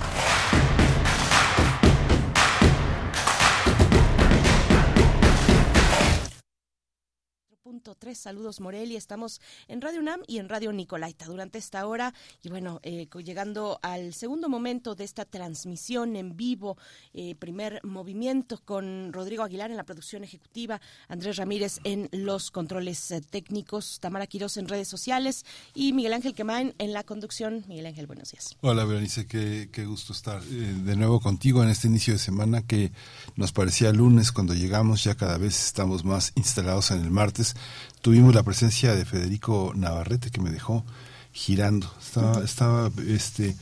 Punto 7.81 7.95
tres, 7.95 8.19
saludos 8.19 8.59
Morelia, 8.59 8.95
estamos 8.95 9.41
en 9.67 9.81
Radio 9.81 10.01
UNAM 10.01 10.21
y 10.27 10.37
en 10.37 10.49
Radio 10.49 10.71
Nicolaita 10.71 11.25
durante 11.25 11.57
esta 11.57 11.87
hora 11.87 12.13
y 12.43 12.49
bueno, 12.49 12.79
eh, 12.83 13.07
llegando 13.25 13.79
al 13.81 14.13
segundo 14.13 14.49
momento 14.49 14.93
de 14.93 15.03
esta 15.03 15.25
transmisión 15.25 16.15
en 16.15 16.37
vivo, 16.37 16.77
eh, 17.15 17.33
primer 17.33 17.83
movimiento 17.83 18.61
con 18.63 19.11
Rodrigo 19.11 19.41
Aguilar 19.41 19.71
en 19.71 19.77
la 19.77 19.83
producción 19.83 20.23
ejecutiva, 20.23 20.79
Andrés 21.07 21.37
Ramírez 21.37 21.79
en 21.83 22.07
los 22.11 22.51
controles 22.51 23.09
eh, 23.09 23.19
técnicos, 23.19 23.99
Tamara 23.99 24.27
Quiroz 24.27 24.57
en 24.57 24.67
redes 24.67 24.87
sociales 24.87 25.43
y 25.73 25.93
Miguel 25.93 26.13
Ángel 26.13 26.35
Quemain 26.35 26.75
en 26.77 26.93
la 26.93 27.03
conducción. 27.03 27.65
Miguel 27.67 27.87
Ángel, 27.87 28.05
buenos 28.05 28.29
días. 28.29 28.55
Hola 28.61 28.85
Berenice, 28.85 29.25
qué 29.25 29.85
gusto 29.87 30.13
estar 30.13 30.43
de 30.43 30.95
nuevo 30.95 31.19
contigo 31.19 31.63
en 31.63 31.69
este 31.69 31.87
inicio 31.87 32.13
de 32.13 32.19
semana 32.19 32.61
que 32.61 32.91
nos 33.37 33.51
parecía 33.51 33.91
lunes 33.91 34.31
cuando 34.31 34.53
llegamos, 34.53 35.03
ya 35.03 35.15
cada 35.15 35.39
vez 35.39 35.65
estamos 35.65 36.05
más 36.05 36.31
instalados 36.35 36.91
en 36.91 37.01
el 37.01 37.09
martes 37.09 37.55
tuvimos 38.01 38.33
la 38.35 38.43
presencia 38.43 38.95
de 38.95 39.05
Federico 39.05 39.73
Navarrete 39.75 40.31
que 40.31 40.41
me 40.41 40.51
dejó 40.51 40.83
girando. 41.31 41.91
Estaba, 42.01 42.43
estaba 42.43 42.91
este, 43.07 43.55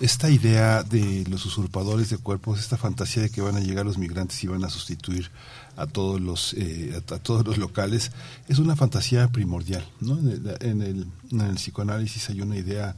esta 0.00 0.30
idea 0.30 0.82
de 0.82 1.24
los 1.28 1.44
usurpadores 1.44 2.08
de 2.10 2.18
cuerpos, 2.18 2.58
esta 2.58 2.78
fantasía 2.78 3.22
de 3.22 3.30
que 3.30 3.42
van 3.42 3.56
a 3.56 3.60
llegar 3.60 3.84
los 3.84 3.98
migrantes 3.98 4.42
y 4.42 4.46
van 4.46 4.64
a 4.64 4.70
sustituir 4.70 5.30
a 5.76 5.86
todos 5.86 6.20
los 6.20 6.54
eh, 6.54 6.94
a, 6.96 7.18
todos 7.18 7.46
los 7.46 7.56
locales 7.56 8.10
es 8.48 8.58
una 8.58 8.76
fantasía 8.76 9.28
primordial. 9.28 9.86
¿no? 10.00 10.18
En, 10.18 10.28
el, 10.28 10.56
en, 10.60 10.82
el, 10.82 11.06
en 11.30 11.40
el 11.40 11.54
psicoanálisis 11.56 12.30
hay 12.30 12.40
una 12.40 12.56
idea 12.56 12.96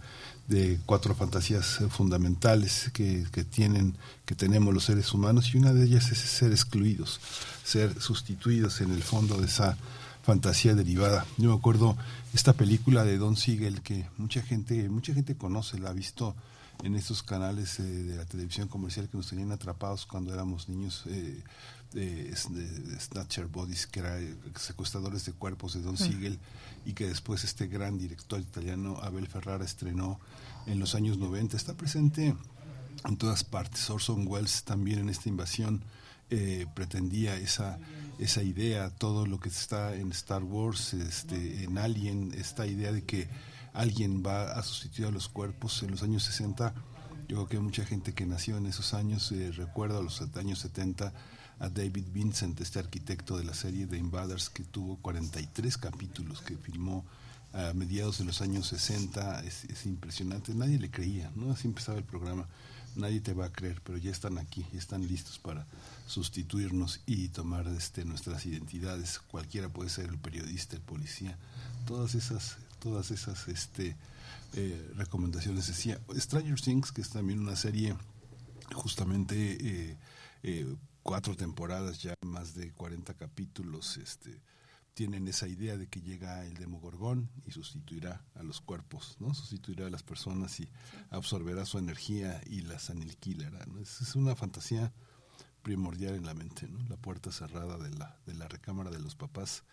de 0.48 0.78
cuatro 0.84 1.14
fantasías 1.14 1.80
fundamentales 1.90 2.90
que, 2.92 3.24
que, 3.32 3.44
tienen 3.44 3.96
que 4.26 4.34
tenemos 4.34 4.74
los 4.74 4.84
seres 4.84 5.12
humanos 5.14 5.54
y 5.54 5.58
una 5.58 5.72
de 5.72 5.84
ellas 5.84 6.10
es 6.10 6.18
ser 6.18 6.50
excluidos, 6.50 7.20
ser 7.64 8.00
sustituidos 8.00 8.80
en 8.80 8.92
el 8.92 9.02
fondo 9.02 9.40
de 9.40 9.46
esa 9.46 9.78
fantasía 10.22 10.74
derivada. 10.74 11.26
Yo 11.36 11.50
me 11.50 11.56
acuerdo 11.56 11.96
esta 12.32 12.52
película 12.52 13.04
de 13.04 13.18
Don 13.18 13.36
Siegel 13.36 13.82
que 13.82 14.06
mucha 14.18 14.42
gente, 14.42 14.88
mucha 14.88 15.14
gente 15.14 15.36
conoce, 15.36 15.78
la 15.78 15.90
ha 15.90 15.92
visto 15.92 16.34
en 16.82 16.94
estos 16.96 17.22
canales 17.22 17.78
eh, 17.80 17.82
de 17.82 18.16
la 18.16 18.24
televisión 18.24 18.68
comercial 18.68 19.08
que 19.08 19.16
nos 19.16 19.28
tenían 19.28 19.52
atrapados 19.52 20.06
cuando 20.06 20.32
éramos 20.32 20.68
niños. 20.68 21.04
Eh, 21.06 21.42
de, 21.92 22.34
Snatcher 22.34 23.46
Bodies, 23.46 23.86
que 23.86 24.00
era 24.00 24.18
secuestradores 24.56 25.26
de 25.26 25.32
cuerpos 25.32 25.74
de 25.74 25.82
Don 25.82 25.96
Siegel, 25.96 26.38
y 26.84 26.94
que 26.94 27.06
después 27.06 27.44
este 27.44 27.66
gran 27.66 27.98
director 27.98 28.40
italiano 28.40 28.98
Abel 29.02 29.28
Ferrara 29.28 29.64
estrenó 29.64 30.18
en 30.66 30.78
los 30.80 30.94
años 30.94 31.18
90. 31.18 31.56
Está 31.56 31.74
presente 31.74 32.34
en 33.04 33.16
todas 33.16 33.44
partes. 33.44 33.88
Orson 33.90 34.26
Welles 34.26 34.64
también 34.64 35.00
en 35.00 35.08
esta 35.08 35.28
invasión 35.28 35.82
eh, 36.30 36.66
pretendía 36.74 37.36
esa 37.36 37.78
esa 38.22 38.42
idea, 38.42 38.90
todo 38.90 39.26
lo 39.26 39.40
que 39.40 39.48
está 39.48 39.94
en 39.94 40.12
Star 40.12 40.44
Wars, 40.44 40.94
este, 40.94 41.64
en 41.64 41.76
Alien, 41.76 42.32
esta 42.36 42.66
idea 42.66 42.92
de 42.92 43.02
que 43.02 43.28
alguien 43.72 44.22
va 44.24 44.52
a 44.52 44.62
sustituir 44.62 45.08
a 45.08 45.10
los 45.10 45.28
cuerpos 45.28 45.82
en 45.82 45.90
los 45.90 46.02
años 46.02 46.22
60. 46.24 46.72
Yo 47.28 47.36
creo 47.36 47.48
que 47.48 47.58
mucha 47.58 47.84
gente 47.84 48.14
que 48.14 48.24
nació 48.24 48.58
en 48.58 48.66
esos 48.66 48.94
años 48.94 49.32
eh, 49.32 49.50
recuerda 49.52 49.98
a 49.98 50.02
los 50.02 50.22
años 50.36 50.60
70 50.60 51.12
a 51.58 51.68
David 51.68 52.06
Vincent, 52.12 52.60
este 52.60 52.78
arquitecto 52.78 53.36
de 53.36 53.44
la 53.44 53.54
serie 53.54 53.86
The 53.86 53.96
Invaders, 53.96 54.50
que 54.50 54.62
tuvo 54.62 54.96
43 54.98 55.76
capítulos, 55.78 56.42
que 56.42 56.56
filmó 56.56 57.04
a 57.52 57.72
mediados 57.72 58.18
de 58.18 58.24
los 58.24 58.40
años 58.40 58.68
60. 58.68 59.40
Es, 59.44 59.64
es 59.64 59.84
impresionante, 59.86 60.54
nadie 60.54 60.78
le 60.78 60.90
creía, 60.90 61.32
¿no? 61.34 61.52
Así 61.52 61.66
empezaba 61.66 61.98
el 61.98 62.04
programa 62.04 62.46
nadie 62.96 63.20
te 63.20 63.32
va 63.32 63.46
a 63.46 63.52
creer, 63.52 63.80
pero 63.82 63.98
ya 63.98 64.10
están 64.10 64.38
aquí, 64.38 64.66
ya 64.72 64.78
están 64.78 65.06
listos 65.06 65.38
para 65.38 65.66
sustituirnos 66.06 67.00
y 67.06 67.28
tomar 67.28 67.66
este, 67.68 68.04
nuestras 68.04 68.46
identidades. 68.46 69.18
Cualquiera 69.18 69.68
puede 69.68 69.90
ser 69.90 70.10
el 70.10 70.18
periodista, 70.18 70.76
el 70.76 70.82
policía, 70.82 71.38
todas 71.86 72.14
esas, 72.14 72.58
todas 72.80 73.10
esas 73.10 73.48
este, 73.48 73.96
eh, 74.54 74.92
recomendaciones. 74.96 75.66
Decía 75.66 76.00
Stranger 76.14 76.60
Things, 76.60 76.92
que 76.92 77.00
es 77.00 77.10
también 77.10 77.40
una 77.40 77.56
serie 77.56 77.96
justamente 78.74 79.36
eh, 79.60 79.96
eh, 80.42 80.74
cuatro 81.02 81.36
temporadas, 81.36 82.02
ya 82.02 82.14
más 82.22 82.54
de 82.54 82.70
40 82.72 83.14
capítulos, 83.14 83.96
este, 83.96 84.40
tienen 84.94 85.26
esa 85.28 85.48
idea 85.48 85.76
de 85.76 85.88
que 85.88 86.02
llega 86.02 86.44
el 86.44 86.54
demogorgón 86.54 87.30
y 87.46 87.50
sustituirá 87.52 88.24
a 88.34 88.42
los 88.42 88.60
cuerpos, 88.60 89.16
¿no? 89.20 89.34
Sustituirá 89.34 89.86
a 89.86 89.90
las 89.90 90.02
personas 90.02 90.60
y 90.60 90.68
absorberá 91.10 91.64
su 91.64 91.78
energía 91.78 92.40
y 92.46 92.62
las 92.62 92.90
aniquilará, 92.90 93.64
¿no? 93.66 93.78
Es, 93.80 94.14
una 94.14 94.36
fantasía 94.36 94.92
primordial 95.62 96.14
en 96.14 96.26
la 96.26 96.34
mente, 96.34 96.68
¿no? 96.68 96.78
La 96.88 96.96
puerta 96.96 97.32
cerrada 97.32 97.78
de 97.78 97.90
la, 97.90 98.18
de 98.26 98.34
la 98.34 98.48
recámara 98.48 98.90
de 98.90 99.00
los 99.00 99.16
papás 99.16 99.64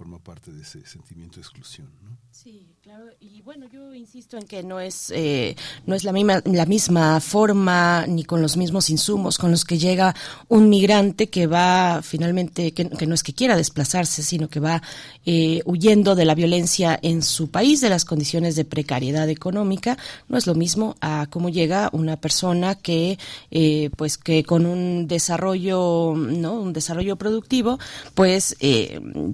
forma 0.00 0.18
parte 0.18 0.50
de 0.50 0.62
ese 0.62 0.86
sentimiento 0.86 1.36
de 1.36 1.42
exclusión, 1.42 1.90
¿no? 2.02 2.16
Sí, 2.30 2.74
claro. 2.80 3.04
Y 3.20 3.42
bueno, 3.42 3.66
yo 3.70 3.92
insisto 3.92 4.38
en 4.38 4.46
que 4.46 4.62
no 4.62 4.80
es 4.80 5.12
eh, 5.14 5.56
no 5.84 5.94
es 5.94 6.04
la 6.04 6.12
misma 6.12 6.40
la 6.46 6.64
misma 6.64 7.20
forma 7.20 8.06
ni 8.06 8.24
con 8.24 8.40
los 8.40 8.56
mismos 8.56 8.88
insumos 8.88 9.36
con 9.36 9.50
los 9.50 9.66
que 9.66 9.78
llega 9.78 10.14
un 10.48 10.70
migrante 10.70 11.28
que 11.28 11.46
va 11.46 12.00
finalmente 12.02 12.72
que, 12.72 12.84
no 13.06 13.14
es 13.14 13.22
que 13.22 13.34
quiera 13.34 13.56
desplazarse, 13.56 14.22
sino 14.22 14.48
que 14.48 14.58
va 14.58 14.80
eh, 15.26 15.60
huyendo 15.66 16.14
de 16.14 16.24
la 16.24 16.34
violencia 16.34 16.98
en 17.02 17.22
su 17.22 17.50
país, 17.50 17.82
de 17.82 17.90
las 17.90 18.06
condiciones 18.06 18.56
de 18.56 18.64
precariedad 18.64 19.28
económica. 19.28 19.98
No 20.28 20.38
es 20.38 20.46
lo 20.46 20.54
mismo 20.54 20.96
a 21.02 21.26
cómo 21.28 21.50
llega 21.50 21.90
una 21.92 22.16
persona 22.16 22.74
que 22.74 23.18
eh, 23.50 23.90
pues 23.98 24.16
que 24.16 24.44
con 24.44 24.64
un 24.64 25.08
desarrollo 25.08 26.14
no 26.16 26.54
un 26.54 26.72
desarrollo 26.72 27.16
productivo 27.16 27.78
pues 28.14 28.56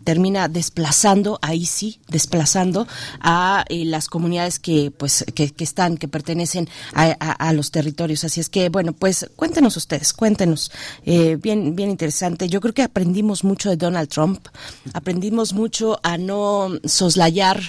termina 0.02 0.48
desplazando, 0.56 1.38
ahí 1.42 1.66
sí, 1.66 2.00
desplazando 2.08 2.88
a 3.20 3.66
eh, 3.68 3.84
las 3.84 4.08
comunidades 4.08 4.58
que 4.58 4.90
pues 4.90 5.22
que, 5.34 5.52
están, 5.58 5.98
que 5.98 6.08
pertenecen 6.08 6.66
a, 6.94 7.52
los 7.52 7.70
territorios. 7.70 8.24
Así 8.24 8.40
es 8.40 8.48
que, 8.48 8.70
bueno, 8.70 8.94
pues 8.94 9.30
cuéntenos 9.36 9.76
ustedes, 9.76 10.14
cuéntenos. 10.14 10.72
Eh, 11.04 11.36
bien, 11.36 11.76
bien 11.76 11.90
interesante. 11.90 12.48
Yo 12.48 12.62
creo 12.62 12.72
que 12.72 12.82
aprendimos 12.82 13.44
mucho 13.44 13.68
de 13.68 13.76
Donald 13.76 14.08
Trump, 14.08 14.48
aprendimos 14.94 15.52
mucho 15.52 16.00
a 16.02 16.16
no 16.16 16.70
soslayar 16.84 17.60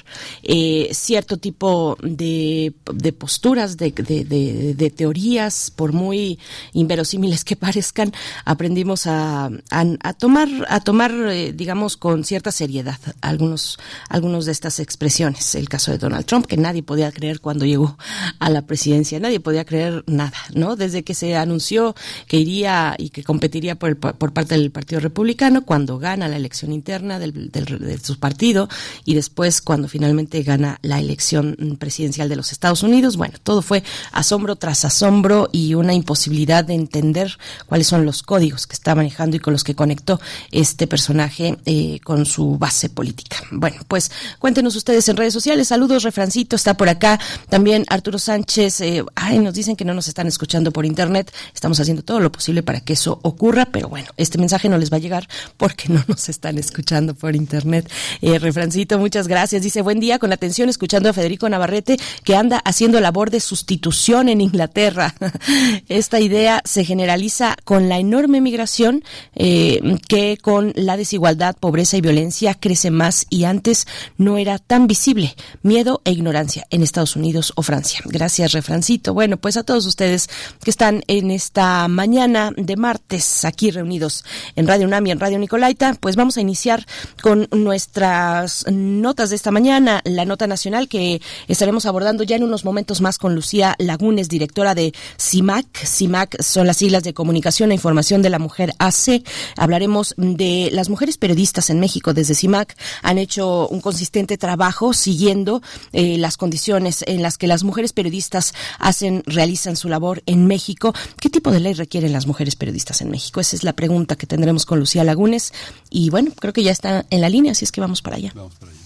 eh, 0.44 0.90
cierto 0.94 1.36
tipo 1.36 1.98
de, 2.02 2.74
posturas, 3.20 3.76
de, 3.76 4.94
teorías, 4.96 5.72
por 5.76 5.92
muy 5.92 6.40
inverosímiles 6.72 7.44
que 7.44 7.56
parezcan, 7.68 8.14
aprendimos 8.46 9.08
a, 9.08 9.50
a, 9.72 10.14
tomar, 10.14 10.48
a 10.70 10.80
tomar, 10.80 11.12
digamos, 11.54 11.98
con 11.98 12.24
cierta 12.24 12.50
seriedad 12.54 12.77
algunos, 13.22 13.78
algunos 14.10 14.46
de 14.46 14.52
estas 14.52 14.80
expresiones. 14.80 15.56
El 15.56 15.70
caso 15.70 15.92
de 15.92 15.98
Donald 15.98 16.26
Trump, 16.26 16.46
que 16.46 16.58
nadie 16.58 16.84
podía 16.84 17.12
creer 17.12 17.40
cuando 17.40 17.66
llegó 17.66 17.98
a 18.40 18.50
la 18.50 18.64
presidencia, 18.64 19.20
nadie 19.20 19.40
podía 19.40 19.66
creer 19.66 20.04
nada, 20.08 20.38
¿no? 20.54 20.76
Desde 20.76 21.04
que 21.04 21.14
se 21.14 21.36
anunció 21.36 21.96
que 22.28 22.38
iría 22.38 22.96
y 22.98 23.10
que 23.10 23.24
competiría 23.24 23.76
por, 23.76 23.98
por 23.98 24.34
parte 24.34 24.56
del 24.56 24.72
Partido 24.72 25.02
Republicano, 25.02 25.66
cuando 25.66 25.98
gana 26.00 26.28
la 26.28 26.36
elección 26.36 26.72
interna 26.72 27.20
del, 27.20 27.52
de 27.52 27.98
su 28.00 28.20
partido 28.20 28.70
y 29.06 29.16
después 29.16 29.62
cuando 29.62 29.88
finalmente 29.88 30.44
gana 30.44 30.80
la 30.82 31.00
elección 31.00 31.78
presidencial 31.80 32.30
de 32.30 32.36
los 32.36 32.52
Estados 32.52 32.84
Unidos, 32.84 33.18
bueno, 33.18 33.36
todo 33.44 33.62
fue 33.62 33.84
asombro 34.12 34.56
tras 34.56 34.86
asombro 34.86 35.50
y 35.52 35.74
una 35.74 35.94
imposibilidad 35.94 36.64
de 36.64 36.74
entender 36.74 37.38
cuáles 37.66 37.88
son 37.88 38.06
los 38.06 38.24
códigos 38.24 38.68
que 38.68 38.74
está 38.74 38.96
manejando 38.96 39.38
y 39.38 39.40
con 39.40 39.54
los 39.54 39.64
que 39.64 39.76
conectó 39.76 40.20
este 40.52 40.88
personaje 40.88 41.58
eh, 41.66 42.00
con 42.04 42.26
su 42.26 42.57
base 42.58 42.90
política. 42.90 43.38
Bueno, 43.52 43.78
pues 43.88 44.12
cuéntenos 44.40 44.76
ustedes 44.76 45.08
en 45.10 45.18
redes 45.18 45.34
sociales. 45.34 45.68
Saludos, 45.68 46.04
Refrancito 46.04 46.56
está 46.56 46.76
por 46.76 46.90
acá. 46.90 47.20
También 47.50 47.86
Arturo 47.90 48.20
Sánchez. 48.20 48.82
Eh, 48.82 49.04
ay, 49.16 49.40
nos 49.40 49.54
dicen 49.54 49.76
que 49.76 49.86
no 49.86 49.94
nos 49.94 50.08
están 50.08 50.28
escuchando 50.28 50.72
por 50.72 50.86
internet. 50.86 51.34
Estamos 51.54 51.80
haciendo 51.80 52.04
todo 52.04 52.20
lo 52.20 52.32
posible 52.32 52.64
para 52.64 52.82
que 52.82 52.94
eso 52.94 53.20
ocurra, 53.24 53.66
pero 53.66 53.90
bueno, 53.90 54.10
este 54.18 54.38
mensaje 54.38 54.70
no 54.70 54.78
les 54.78 54.92
va 54.92 54.98
a 54.98 55.00
llegar 55.00 55.28
porque 55.58 55.90
no 55.90 56.04
nos 56.08 56.30
están 56.30 56.58
escuchando 56.58 57.14
por 57.14 57.36
internet. 57.36 57.90
Eh, 58.22 58.40
Refrancito, 58.40 59.00
muchas 59.00 59.28
gracias. 59.28 59.62
Dice, 59.62 59.82
buen 59.82 60.00
día, 60.00 60.20
con 60.20 60.32
atención, 60.34 60.70
escuchando 60.70 61.10
a 61.10 61.14
Federico 61.14 61.50
Navarrete, 61.50 62.00
que 62.24 62.36
anda 62.36 62.60
haciendo 62.60 63.00
labor 63.00 63.32
de 63.32 63.40
sustitución 63.40 64.30
en 64.30 64.42
Inglaterra. 64.42 65.16
Esta 65.90 66.20
idea 66.20 66.62
se 66.66 66.84
generaliza 66.84 67.56
con 67.64 67.90
la 67.90 68.00
enorme 68.00 68.42
migración 68.42 69.04
eh, 69.36 69.98
que 70.08 70.38
con 70.42 70.74
la 70.76 70.98
desigualdad, 70.98 71.56
pobreza 71.60 71.98
y 71.98 72.02
violencia 72.02 72.47
crece 72.54 72.92
más 72.92 73.26
y 73.30 73.46
antes 73.46 73.88
no 74.18 74.38
era 74.38 74.60
tan 74.60 74.88
visible. 74.88 75.36
Miedo 75.64 76.02
e 76.06 76.12
ignorancia 76.12 76.66
en 76.70 76.84
Estados 76.84 77.16
Unidos 77.16 77.54
o 77.56 77.62
Francia. 77.62 78.02
Gracias, 78.06 78.52
refrancito. 78.52 79.14
Bueno, 79.14 79.38
pues 79.38 79.58
a 79.58 79.64
todos 79.64 79.86
ustedes 79.86 80.30
que 80.64 80.70
están 80.70 81.04
en 81.08 81.32
esta 81.32 81.88
mañana 81.88 82.52
de 82.56 82.76
martes 82.76 83.46
aquí 83.46 83.72
reunidos 83.72 84.24
en 84.56 84.68
Radio 84.68 84.88
UNAM 84.88 85.08
y 85.08 85.12
en 85.12 85.20
Radio 85.20 85.40
Nicolaita, 85.40 85.96
pues 86.00 86.16
vamos 86.16 86.38
a 86.38 86.42
iniciar 86.42 86.86
con 87.22 87.48
nuestras 87.52 88.66
notas 88.72 89.30
de 89.30 89.36
esta 89.36 89.52
mañana. 89.52 90.02
La 90.06 90.26
nota 90.26 90.48
nacional 90.48 90.88
que 90.88 91.22
estaremos 91.48 91.86
abordando 91.86 92.24
ya 92.24 92.36
en 92.36 92.44
unos 92.44 92.66
momentos 92.66 93.02
más 93.02 93.18
con 93.18 93.36
Lucía 93.36 93.76
Lagunes, 93.78 94.30
directora 94.30 94.76
de 94.76 94.94
CIMAC. 95.20 95.86
CIMAC 95.86 96.42
son 96.42 96.68
las 96.68 96.78
siglas 96.78 97.04
de 97.04 97.14
Comunicación 97.14 97.72
e 97.72 97.76
Información 97.76 98.22
de 98.22 98.30
la 98.30 98.40
Mujer 98.40 98.74
AC. 98.80 99.24
Hablaremos 99.56 100.14
de 100.18 100.70
las 100.72 100.90
mujeres 100.90 101.18
periodistas 101.18 101.70
en 101.70 101.80
México 101.80 102.14
desde 102.14 102.36
CIMAC 102.38 102.78
han 103.04 103.18
hecho 103.18 103.68
un 103.68 103.82
consistente 103.82 104.38
trabajo 104.38 104.94
siguiendo 104.94 105.62
eh, 105.92 106.18
las 106.18 106.38
condiciones 106.38 107.04
en 107.08 107.22
las 107.22 107.38
que 107.38 107.48
las 107.48 107.64
mujeres 107.64 107.94
periodistas 107.94 108.54
hacen, 108.80 109.24
realizan 109.26 109.76
su 109.76 109.90
labor 109.90 110.24
en 110.26 110.48
México. 110.48 110.94
¿Qué 111.20 111.30
tipo 111.30 111.52
de 111.52 111.60
ley 111.60 111.74
requieren 111.74 112.14
las 112.14 112.28
mujeres 112.28 112.56
periodistas 112.56 113.02
en 113.02 113.10
México? 113.10 113.40
Esa 113.40 113.56
es 113.56 113.64
la 113.64 113.74
pregunta 113.74 114.16
que 114.16 114.28
tendremos 114.28 114.66
con 114.66 114.80
Lucía 114.80 115.04
Lagunes. 115.04 115.54
Y 115.90 116.10
bueno, 116.10 116.32
creo 116.40 116.54
que 116.54 116.64
ya 116.64 116.72
está 116.72 117.06
en 117.10 117.22
la 117.22 117.30
línea, 117.30 117.52
así 117.52 117.66
es 117.66 117.72
que 117.72 117.82
vamos 117.82 118.02
para 118.02 118.18
allá. 118.18 118.32
Vamos 118.36 118.54
para 118.56 118.72
allá. 118.72 118.78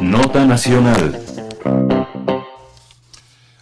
Nota 0.00 0.44
Nacional. 0.44 1.20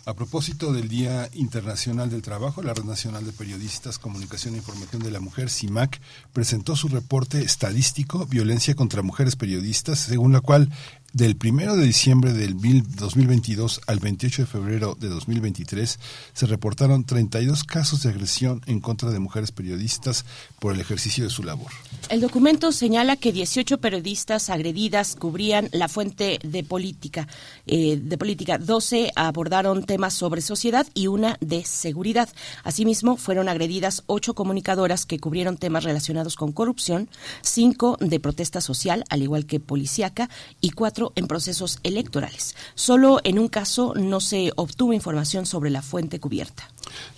A 0.05 0.15
propósito 0.15 0.73
del 0.73 0.89
Día 0.89 1.29
Internacional 1.33 2.11
del 2.11 2.23
Trabajo, 2.23 2.61
la 2.61 2.75
Red 2.75 2.83
Nacional 2.83 3.25
de 3.25 3.31
Periodistas, 3.31 4.01
Comunicación 4.01 4.55
e 4.55 4.57
Información 4.57 5.01
de 5.01 5.13
la 5.13 5.21
Mujer, 5.21 5.49
CIMAC, 5.49 6.01
presentó 6.33 6.75
su 6.75 6.89
reporte 6.89 7.43
estadístico 7.43 8.27
Violencia 8.27 8.75
contra 8.75 9.03
Mujeres 9.03 9.37
Periodistas, 9.37 10.01
según 10.01 10.33
la 10.33 10.41
cual 10.41 10.71
del 11.13 11.37
1 11.43 11.77
de 11.77 11.85
diciembre 11.85 12.33
del 12.33 12.57
2022 12.57 13.83
al 13.87 13.99
28 13.99 14.43
de 14.43 14.47
febrero 14.47 14.97
de 14.99 15.09
2023 15.09 15.99
se 16.33 16.47
reportaron 16.47 17.05
32 17.05 17.65
casos 17.65 18.03
de 18.03 18.11
agresión 18.11 18.63
en 18.67 18.81
contra 18.81 19.11
de 19.11 19.19
mujeres 19.19 19.53
periodistas 19.53 20.25
por 20.59 20.75
el 20.75 20.81
ejercicio 20.81 21.25
de 21.25 21.31
su 21.31 21.43
labor. 21.43 21.71
El 22.09 22.21
documento 22.21 22.73
señala 22.73 23.17
que 23.17 23.33
18 23.33 23.79
periodistas 23.79 24.49
agredidas 24.49 25.17
cubrían 25.17 25.69
la 25.73 25.89
fuente 25.89 26.39
de 26.43 26.65
política. 26.65 27.29
Eh, 27.67 27.99
de 28.03 28.19
política, 28.19 28.59
12 28.59 29.11
abordaron 29.15 29.85
temas 29.85 30.15
sobre 30.15 30.41
sociedad 30.41 30.87
y 30.95 31.09
una 31.09 31.37
de 31.41 31.65
seguridad. 31.65 32.29
Asimismo, 32.65 33.17
fueron 33.17 33.49
agredidas 33.49 34.03
8 34.07 34.35
comunicadoras 34.35 35.07
que 35.07 35.19
cubrieron 35.19 35.57
temas 35.57 35.85
relacionados 35.85 36.37
con 36.37 36.53
corrupción, 36.53 37.09
5 37.43 37.99
de 38.01 38.21
protesta 38.21 38.61
social, 38.61 39.05
al 39.11 39.23
igual 39.23 39.47
que 39.47 39.61
policíaca, 39.61 40.29
y 40.61 40.71
4 40.71 41.02
en 41.17 41.27
procesos 41.27 41.81
electorales. 41.83 42.55
Solo 42.77 43.19
en 43.25 43.41
un 43.41 43.49
caso 43.49 43.95
no 43.97 44.21
se 44.21 44.53
obtuvo 44.55 44.93
información 44.93 45.47
sobre 45.47 45.71
la 45.71 45.83
fuente 45.83 46.21
cubierta. 46.21 46.69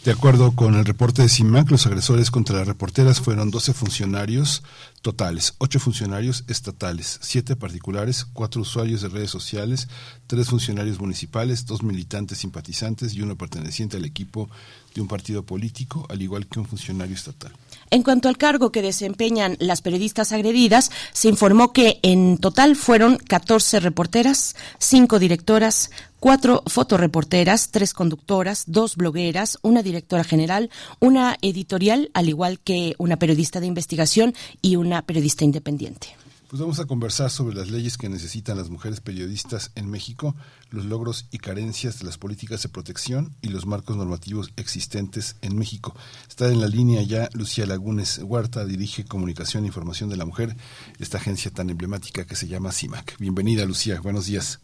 De 0.05 0.13
acuerdo 0.13 0.53
con 0.53 0.75
el 0.75 0.85
reporte 0.85 1.23
de 1.23 1.29
CIMAC, 1.29 1.71
los 1.71 1.87
agresores 1.87 2.31
contra 2.31 2.59
las 2.59 2.69
reporteras 2.69 3.21
fueron 3.21 3.51
12 3.51 3.73
funcionarios 3.73 4.63
totales, 5.01 5.55
8 5.59 5.81
funcionarios 5.81 6.45
estatales, 6.49 7.19
7 7.23 7.57
particulares, 7.57 8.27
4 8.33 8.61
usuarios 8.61 9.01
de 9.01 9.09
redes 9.09 9.31
sociales, 9.31 9.89
3 10.27 10.47
funcionarios 10.47 11.01
municipales, 11.01 11.65
2 11.67 11.83
militantes 11.83 12.39
simpatizantes 12.39 13.15
y 13.15 13.23
uno 13.23 13.37
perteneciente 13.37 13.97
al 13.97 14.05
equipo 14.05 14.51
de 14.95 15.01
un 15.01 15.09
partido 15.09 15.43
político, 15.43 16.07
al 16.09 16.23
igual 16.23 16.47
que 16.47 16.59
un 16.59 16.67
funcionario 16.67 17.15
estatal. 17.15 17.53
En 17.91 18.03
cuanto 18.03 18.29
al 18.29 18.39
cargo 18.39 18.73
que 18.73 18.83
desempeñan 18.83 19.57
las 19.61 19.83
periodistas 19.83 20.33
agredidas, 20.33 20.91
se 21.13 21.29
informó 21.29 21.73
que 21.73 22.01
en 22.03 22.39
total 22.39 22.77
fueron 22.77 23.19
14 23.19 23.81
reporteras, 23.81 24.57
5 24.79 25.19
directoras, 25.19 25.91
cuatro 26.25 26.63
fotoreporteras, 26.67 27.69
tres 27.71 27.93
conductoras, 27.93 28.65
dos 28.67 28.97
blogueras, 28.97 29.59
una 29.61 29.83
directora 29.83 30.25
general, 30.25 30.71
una 30.99 31.37
editorial, 31.43 32.11
al 32.15 32.31
igual 32.31 32.61
que 32.61 32.95
una 32.97 33.19
periodista 33.19 33.61
de 33.61 33.67
investigación 33.67 34.33
y 34.63 34.77
una 34.77 35.03
periodista 35.03 35.45
independiente. 35.45 36.17
Pues 36.49 36.63
vamos 36.63 36.81
a 36.81 36.87
conversar 36.87 37.31
sobre 37.31 37.55
las 37.55 37.69
leyes 37.71 37.99
que 37.99 38.09
necesitan 38.09 38.57
las 38.57 38.71
mujeres 38.71 39.03
periodistas 39.03 39.71
en 39.75 39.91
México, 39.91 40.35
los 40.71 40.87
logros 40.87 41.27
y 41.31 41.37
carencias 41.37 41.99
de 41.99 42.07
las 42.07 42.17
políticas 42.17 42.63
de 42.63 42.71
protección 42.71 43.37
y 43.43 43.49
los 43.49 43.67
marcos 43.67 43.99
normativos 43.99 44.51
existentes 44.57 45.37
en 45.43 45.59
México. 45.59 45.95
Está 46.27 46.49
en 46.49 46.63
la 46.63 46.69
línea 46.69 47.03
ya 47.03 47.29
Lucía 47.35 47.67
Lagunes 47.67 48.19
Huerta, 48.25 48.65
dirige 48.65 49.05
Comunicación 49.05 49.65
e 49.65 49.67
Información 49.67 50.09
de 50.09 50.17
la 50.17 50.25
Mujer, 50.25 50.57
esta 50.99 51.19
agencia 51.19 51.51
tan 51.51 51.69
emblemática 51.69 52.25
que 52.25 52.35
se 52.35 52.49
llama 52.49 52.73
CIMAC. 52.73 53.19
Bienvenida, 53.19 53.67
Lucía. 53.67 54.01
Buenos 54.01 54.25
días. 54.25 54.61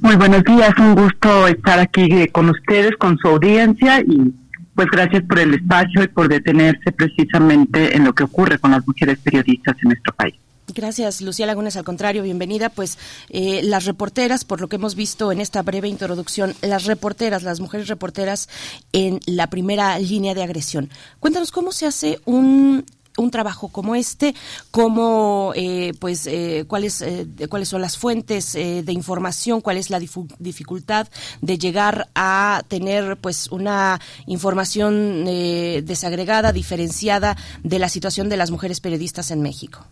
Muy 0.00 0.16
buenos 0.16 0.44
días, 0.44 0.70
un 0.78 0.94
gusto 0.94 1.46
estar 1.48 1.78
aquí 1.78 2.02
eh, 2.10 2.28
con 2.30 2.50
ustedes, 2.50 2.96
con 2.96 3.16
su 3.18 3.28
audiencia 3.28 4.00
y 4.00 4.32
pues 4.74 4.88
gracias 4.90 5.22
por 5.24 5.38
el 5.38 5.54
espacio 5.54 6.02
y 6.02 6.08
por 6.08 6.28
detenerse 6.28 6.92
precisamente 6.92 7.94
en 7.96 8.04
lo 8.04 8.14
que 8.14 8.24
ocurre 8.24 8.58
con 8.58 8.70
las 8.70 8.86
mujeres 8.86 9.18
periodistas 9.18 9.76
en 9.82 9.90
nuestro 9.90 10.14
país. 10.14 10.34
Gracias, 10.74 11.20
Lucía 11.20 11.46
Lagunes. 11.46 11.76
Al 11.76 11.84
contrario, 11.84 12.22
bienvenida. 12.22 12.70
Pues 12.70 12.98
eh, 13.28 13.60
las 13.62 13.84
reporteras, 13.84 14.44
por 14.44 14.60
lo 14.60 14.68
que 14.68 14.76
hemos 14.76 14.94
visto 14.94 15.30
en 15.32 15.40
esta 15.40 15.62
breve 15.62 15.88
introducción, 15.88 16.54
las 16.62 16.86
reporteras, 16.86 17.42
las 17.42 17.60
mujeres 17.60 17.88
reporteras 17.88 18.48
en 18.92 19.20
la 19.26 19.48
primera 19.48 19.98
línea 19.98 20.34
de 20.34 20.42
agresión. 20.42 20.88
Cuéntanos 21.20 21.50
cómo 21.50 21.72
se 21.72 21.86
hace 21.86 22.20
un 22.24 22.84
un 23.16 23.30
trabajo 23.30 23.68
como 23.68 23.94
este, 23.94 24.34
cómo, 24.70 25.52
eh, 25.54 25.92
pues, 25.98 26.26
eh, 26.26 26.64
cuáles, 26.66 27.02
eh, 27.02 27.26
cuáles 27.48 27.68
son 27.68 27.80
las 27.80 27.98
fuentes 27.98 28.52
de 28.52 28.92
información, 28.92 29.60
cuál 29.60 29.76
es 29.76 29.90
la 29.90 29.98
dificultad 29.98 31.08
de 31.40 31.58
llegar 31.58 32.08
a 32.14 32.62
tener, 32.68 33.16
pues, 33.16 33.50
una 33.50 34.00
información 34.26 35.24
desagregada, 35.24 36.52
diferenciada 36.52 37.36
de 37.62 37.78
la 37.78 37.88
situación 37.88 38.28
de 38.28 38.36
las 38.36 38.50
mujeres 38.50 38.80
periodistas 38.80 39.30
en 39.30 39.42
México. 39.42 39.84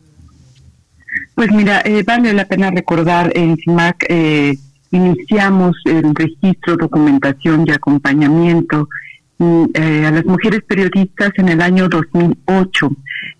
Pues 1.34 1.50
mira, 1.50 1.82
vale 2.06 2.32
la 2.32 2.44
pena 2.44 2.70
recordar 2.70 3.32
en 3.36 3.56
CIMAC 3.56 4.06
iniciamos 4.92 5.76
el 5.84 6.14
registro, 6.14 6.76
documentación 6.76 7.64
y 7.66 7.72
acompañamiento 7.72 8.88
eh, 9.40 10.04
a 10.06 10.10
las 10.10 10.24
mujeres 10.26 10.62
periodistas 10.66 11.30
en 11.36 11.48
el 11.48 11.62
año 11.62 11.88
2008, 11.88 12.90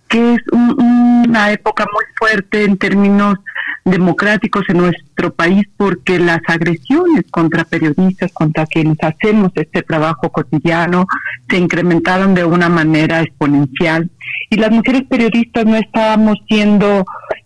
que 0.08 0.34
es 0.34 0.40
una 0.52 1.52
época 1.52 1.84
muy 1.92 2.04
fuerte 2.18 2.64
en 2.64 2.78
términos 2.78 3.36
democráticos 3.84 4.64
en 4.68 4.78
nuestro 4.78 5.32
país 5.32 5.64
porque 5.76 6.18
las 6.18 6.40
agresiones 6.46 7.24
contra 7.30 7.64
periodistas, 7.64 8.32
contra 8.32 8.66
quienes 8.66 8.96
hacemos 9.02 9.52
este 9.54 9.82
trabajo 9.82 10.30
cotidiano, 10.30 11.06
se 11.48 11.58
incrementaron 11.58 12.34
de 12.34 12.44
una 12.44 12.68
manera 12.68 13.20
exponencial. 13.20 14.10
Y 14.48 14.56
las 14.56 14.70
mujeres 14.70 15.02
periodistas 15.08 15.64
no 15.64 15.76
estábamos 15.76 16.38
siendo 16.48 17.04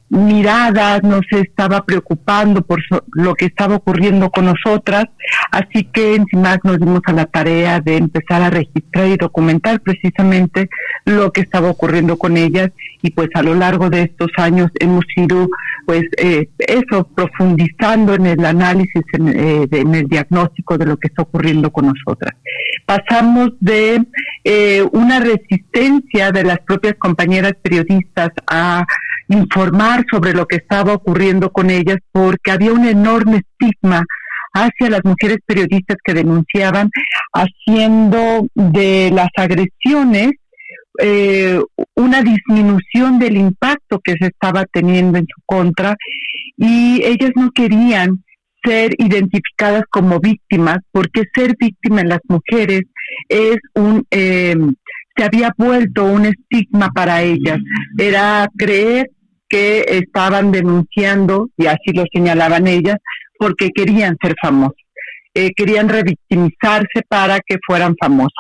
miradas, 0.09 1.03
no 1.03 1.21
se 1.29 1.41
estaba 1.41 1.85
preocupando 1.85 2.63
por 2.63 2.81
lo 3.13 3.35
que 3.35 3.47
estaba 3.47 3.77
ocurriendo 3.77 4.31
con 4.31 4.45
nosotras, 4.45 5.07
así 5.51 5.85
que 5.93 6.15
encima 6.15 6.59
nos 6.63 6.79
dimos 6.79 7.01
a 7.07 7.13
la 7.13 7.27
tarea 7.27 7.81
de 7.81 7.97
empezar 7.97 8.43
a 8.43 8.51
registrar 8.51 9.09
y 9.09 9.17
documentar 9.17 9.81
precisamente 9.81 10.69
lo 11.05 11.33
que 11.33 11.41
estaba 11.41 11.71
ocurriendo 11.71 12.17
con 12.17 12.37
ellas 12.37 12.71
y 13.03 13.11
pues 13.11 13.29
a 13.35 13.43
lo 13.43 13.55
largo 13.55 13.91
de 13.91 14.03
estos 14.03 14.31
años 14.37 14.71
hemos 14.81 15.05
ido 15.17 15.49
pues 15.85 16.05
eh, 16.17 16.49
eso 16.59 17.07
profundizando 17.15 18.15
en 18.15 18.27
el 18.27 18.45
análisis, 18.45 19.03
eh, 19.13 19.67
en, 19.71 19.95
el 19.95 20.07
diagnóstico 20.07 20.79
de 20.79 20.87
lo 20.87 20.97
que 20.97 21.09
está 21.09 21.23
ocurriendo 21.23 21.71
con 21.71 21.87
nosotras. 21.87 22.35
Pasamos 22.87 23.51
de 23.61 24.03
eh, 24.45 24.83
una 24.93 25.21
resistencia 25.21 26.31
de 26.31 26.45
las 26.45 26.61
propias 26.61 26.95
compañeras 26.95 27.53
periodistas 27.63 28.31
a 28.47 28.87
informar 29.29 30.05
sobre 30.11 30.33
lo 30.33 30.47
que 30.47 30.57
estaba 30.57 30.95
ocurriendo 30.95 31.51
con 31.51 31.71
ellas 31.71 31.99
porque 32.13 32.51
había 32.51 32.73
un 32.73 32.85
enorme 32.87 33.39
estigma 33.39 34.05
hacia 34.53 34.91
las 34.91 35.05
mujeres 35.05 35.39
periodistas 35.45 35.97
que 36.05 36.15
denunciaban, 36.15 36.89
haciendo 37.33 38.47
de 38.55 39.11
las 39.13 39.29
agresiones 39.37 40.33
eh, 41.01 41.61
una 41.97 42.23
disminución 42.23 43.19
del 43.19 43.37
impacto 43.37 43.99
que 43.99 44.15
se 44.19 44.27
estaba 44.27 44.65
teniendo 44.67 45.19
en 45.19 45.27
su 45.27 45.43
contra 45.45 45.97
y 46.57 47.03
ellas 47.05 47.33
no 47.35 47.51
querían 47.51 48.23
ser 48.65 48.93
identificadas 48.99 49.83
como 49.91 50.21
víctimas 50.21 50.79
porque 50.93 51.25
ser 51.35 51.57
víctima 51.59 52.01
en 52.01 52.11
las 52.11 52.21
mujeres 52.29 52.83
es 53.29 53.57
un 53.75 54.05
eh, 54.11 54.55
se 55.17 55.25
había 55.25 55.53
vuelto 55.57 56.05
un 56.05 56.27
estigma 56.27 56.91
para 56.91 57.23
ellas. 57.23 57.59
Era 57.97 58.49
creer 58.57 59.11
que 59.55 59.85
estaban 59.89 60.51
denunciando 60.51 61.49
y 61.57 61.67
así 61.67 61.93
lo 61.95 62.03
señalaban 62.13 62.67
ellas 62.67 62.97
porque 63.39 63.71
querían 63.73 64.17
ser 64.21 64.35
famosas 64.43 64.83
eh, 65.33 65.51
querían 65.55 65.89
revictimizarse 65.89 67.03
para 67.09 67.39
que 67.39 67.59
fueran 67.65 67.95
famosas 68.01 68.33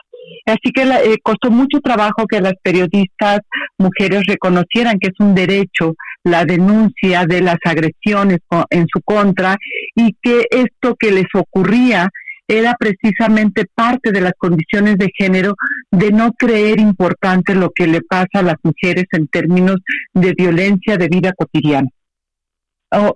Así 0.46 0.72
que 0.74 0.82
eh, 0.82 1.18
costó 1.22 1.50
mucho 1.50 1.80
trabajo 1.80 2.26
que 2.28 2.40
las 2.40 2.54
periodistas 2.62 3.40
mujeres 3.78 4.22
reconocieran 4.26 4.98
que 4.98 5.08
es 5.08 5.14
un 5.20 5.34
derecho 5.34 5.94
la 6.24 6.44
denuncia 6.44 7.26
de 7.26 7.42
las 7.42 7.58
agresiones 7.64 8.38
en 8.70 8.86
su 8.92 9.00
contra 9.02 9.56
y 9.94 10.16
que 10.20 10.46
esto 10.50 10.96
que 10.98 11.12
les 11.12 11.26
ocurría 11.34 12.08
era 12.46 12.76
precisamente 12.78 13.64
parte 13.74 14.12
de 14.12 14.20
las 14.20 14.32
condiciones 14.36 14.98
de 14.98 15.10
género 15.16 15.54
de 15.90 16.12
no 16.12 16.32
creer 16.32 16.78
importante 16.78 17.54
lo 17.54 17.70
que 17.70 17.86
le 17.86 18.02
pasa 18.02 18.28
a 18.34 18.42
las 18.42 18.56
mujeres 18.62 19.06
en 19.12 19.28
términos 19.28 19.76
de 20.12 20.34
violencia 20.36 20.96
de 20.96 21.08
vida 21.08 21.32
cotidiana. 21.32 21.88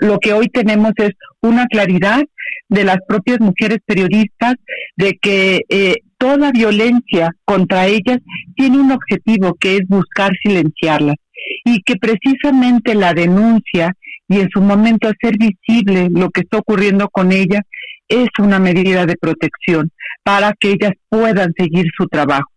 lo 0.00 0.18
que 0.18 0.32
hoy 0.32 0.48
tenemos 0.48 0.92
es 0.96 1.12
una 1.40 1.66
claridad 1.66 2.24
de 2.68 2.84
las 2.84 2.98
propias 3.06 3.38
mujeres 3.40 3.78
periodistas 3.86 4.55
de 4.96 5.16
que 5.20 5.60
eh, 5.68 5.96
toda 6.18 6.50
violencia 6.50 7.30
contra 7.44 7.86
ellas 7.86 8.18
tiene 8.56 8.78
un 8.78 8.90
objetivo 8.90 9.55
que 9.55 9.76
es 9.76 9.82
buscar 9.86 10.32
silenciarlas 10.42 11.16
y 11.64 11.80
que 11.82 11.94
precisamente 11.96 12.94
la 12.94 13.14
denuncia 13.14 13.92
y 14.28 14.40
en 14.40 14.48
su 14.50 14.60
momento 14.60 15.09
hacer 15.09 15.36
visible 15.38 16.09
lo 16.10 16.30
que 16.30 16.40
está 16.40 16.59
ocurriendo 16.59 17.09
con 17.09 17.32
ellas 17.32 17.62
es 18.09 18.28
una 18.39 18.59
medida 18.59 19.06
de 19.06 19.16
protección 19.16 19.90
para 20.22 20.52
que 20.59 20.72
ellas 20.72 20.93
puedan 21.09 21.52
seguir 21.56 21.86
su 21.97 22.06
trabajo. 22.06 22.51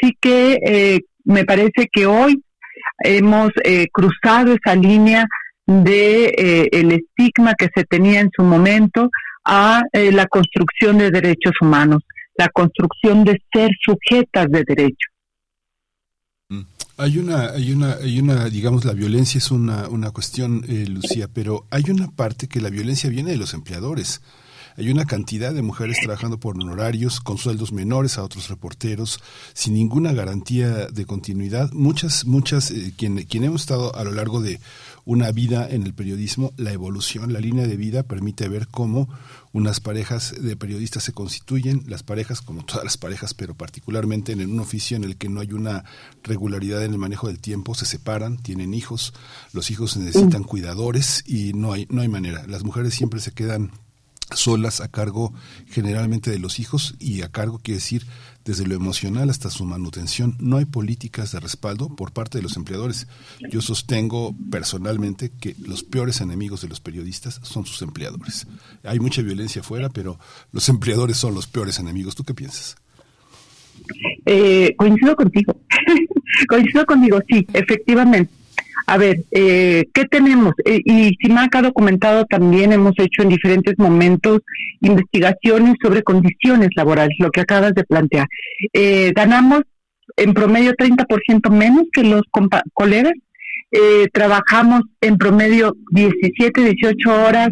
Así 0.00 0.16
que 0.20 0.58
eh, 0.64 1.00
me 1.24 1.44
parece 1.44 1.88
que 1.90 2.06
hoy 2.06 2.42
hemos 3.00 3.50
eh, 3.64 3.86
cruzado 3.92 4.52
esa 4.52 4.74
línea 4.74 5.26
de 5.66 6.26
eh, 6.26 6.68
el 6.72 6.92
estigma 6.92 7.54
que 7.54 7.68
se 7.74 7.84
tenía 7.84 8.20
en 8.20 8.30
su 8.34 8.42
momento 8.42 9.10
a 9.44 9.80
la 9.92 10.26
construcción 10.26 10.98
de 10.98 11.12
derechos 11.12 11.52
humanos 11.60 12.02
la 12.36 12.48
construcción 12.48 13.24
de 13.24 13.40
ser 13.52 13.70
sujetas 13.82 14.46
de 14.50 14.64
derecho. 14.64 15.08
Mm. 16.48 16.62
Hay 16.98 17.18
una, 17.18 17.50
hay 17.50 17.72
una, 17.72 17.94
hay 17.94 18.20
una, 18.20 18.44
digamos, 18.46 18.84
la 18.84 18.92
violencia 18.92 19.38
es 19.38 19.50
una, 19.50 19.88
una 19.88 20.10
cuestión, 20.12 20.64
eh, 20.68 20.86
Lucía, 20.88 21.28
pero 21.32 21.66
hay 21.70 21.84
una 21.90 22.10
parte 22.10 22.48
que 22.48 22.60
la 22.60 22.70
violencia 22.70 23.10
viene 23.10 23.32
de 23.32 23.36
los 23.36 23.52
empleadores. 23.54 24.22
Hay 24.76 24.90
una 24.90 25.04
cantidad 25.04 25.54
de 25.54 25.62
mujeres 25.62 25.98
trabajando 26.02 26.38
por 26.38 26.56
honorarios, 26.56 27.20
con 27.20 27.38
sueldos 27.38 27.72
menores 27.72 28.18
a 28.18 28.22
otros 28.22 28.48
reporteros, 28.48 29.20
sin 29.54 29.74
ninguna 29.74 30.12
garantía 30.12 30.86
de 30.86 31.06
continuidad. 31.06 31.70
Muchas, 31.72 32.26
muchas, 32.26 32.70
eh, 32.70 32.92
quien, 32.96 33.24
quien 33.24 33.44
hemos 33.44 33.62
estado 33.62 33.94
a 33.96 34.04
lo 34.04 34.12
largo 34.12 34.40
de 34.40 34.60
una 35.06 35.30
vida 35.30 35.68
en 35.70 35.84
el 35.84 35.94
periodismo, 35.94 36.52
la 36.56 36.72
evolución, 36.72 37.32
la 37.32 37.40
línea 37.40 37.66
de 37.66 37.76
vida 37.76 38.02
permite 38.02 38.48
ver 38.48 38.66
cómo 38.66 39.08
unas 39.52 39.80
parejas 39.80 40.34
de 40.38 40.56
periodistas 40.56 41.04
se 41.04 41.12
constituyen, 41.12 41.84
las 41.86 42.02
parejas, 42.02 42.42
como 42.42 42.64
todas 42.64 42.84
las 42.84 42.98
parejas, 42.98 43.32
pero 43.32 43.54
particularmente 43.54 44.32
en 44.32 44.50
un 44.50 44.60
oficio 44.60 44.96
en 44.96 45.04
el 45.04 45.16
que 45.16 45.28
no 45.28 45.40
hay 45.40 45.52
una 45.52 45.84
regularidad 46.24 46.84
en 46.84 46.92
el 46.92 46.98
manejo 46.98 47.28
del 47.28 47.38
tiempo, 47.38 47.74
se 47.74 47.86
separan, 47.86 48.36
tienen 48.36 48.74
hijos, 48.74 49.14
los 49.52 49.70
hijos 49.70 49.96
necesitan 49.96 50.42
cuidadores 50.42 51.22
y 51.24 51.52
no 51.54 51.72
hay, 51.72 51.86
no 51.88 52.02
hay 52.02 52.08
manera. 52.08 52.44
Las 52.46 52.64
mujeres 52.64 52.92
siempre 52.92 53.20
se 53.20 53.32
quedan 53.32 53.70
solas 54.34 54.80
a 54.80 54.88
cargo 54.88 55.32
generalmente 55.66 56.30
de 56.30 56.38
los 56.38 56.58
hijos 56.58 56.94
y 56.98 57.22
a 57.22 57.30
cargo 57.30 57.58
quiere 57.58 57.76
decir 57.76 58.06
desde 58.44 58.66
lo 58.66 58.74
emocional 58.74 59.28
hasta 59.28 59.50
su 59.50 59.64
manutención. 59.64 60.36
No 60.38 60.56
hay 60.56 60.64
políticas 60.64 61.32
de 61.32 61.40
respaldo 61.40 61.94
por 61.94 62.12
parte 62.12 62.38
de 62.38 62.42
los 62.42 62.56
empleadores. 62.56 63.08
Yo 63.50 63.60
sostengo 63.60 64.34
personalmente 64.50 65.32
que 65.40 65.56
los 65.58 65.82
peores 65.82 66.20
enemigos 66.20 66.62
de 66.62 66.68
los 66.68 66.80
periodistas 66.80 67.40
son 67.42 67.66
sus 67.66 67.82
empleadores. 67.82 68.46
Hay 68.84 69.00
mucha 69.00 69.22
violencia 69.22 69.62
afuera, 69.62 69.88
pero 69.88 70.18
los 70.52 70.68
empleadores 70.68 71.16
son 71.16 71.34
los 71.34 71.46
peores 71.46 71.78
enemigos. 71.78 72.14
¿Tú 72.14 72.24
qué 72.24 72.34
piensas? 72.34 72.76
Eh, 74.24 74.74
coincido 74.76 75.16
contigo. 75.16 75.60
coincido 76.48 76.86
contigo, 76.86 77.20
sí, 77.28 77.46
efectivamente. 77.52 78.32
A 78.86 78.98
ver, 78.98 79.24
eh, 79.32 79.84
¿qué 79.92 80.04
tenemos? 80.04 80.54
Eh, 80.64 80.80
y 80.84 81.16
SIMAC 81.20 81.56
ha 81.56 81.62
documentado 81.62 82.24
también, 82.24 82.72
hemos 82.72 82.92
hecho 82.98 83.22
en 83.22 83.30
diferentes 83.30 83.74
momentos 83.78 84.40
investigaciones 84.80 85.74
sobre 85.82 86.04
condiciones 86.04 86.68
laborales, 86.76 87.16
lo 87.18 87.30
que 87.30 87.40
acabas 87.40 87.74
de 87.74 87.82
plantear. 87.82 88.28
Eh, 88.72 89.12
ganamos 89.14 89.62
en 90.16 90.34
promedio 90.34 90.72
30% 90.74 91.50
menos 91.50 91.84
que 91.92 92.04
los 92.04 92.22
colegas, 92.74 93.14
eh, 93.72 94.06
trabajamos 94.12 94.82
en 95.00 95.18
promedio 95.18 95.74
17, 95.90 96.62
18 96.62 97.24
horas, 97.24 97.48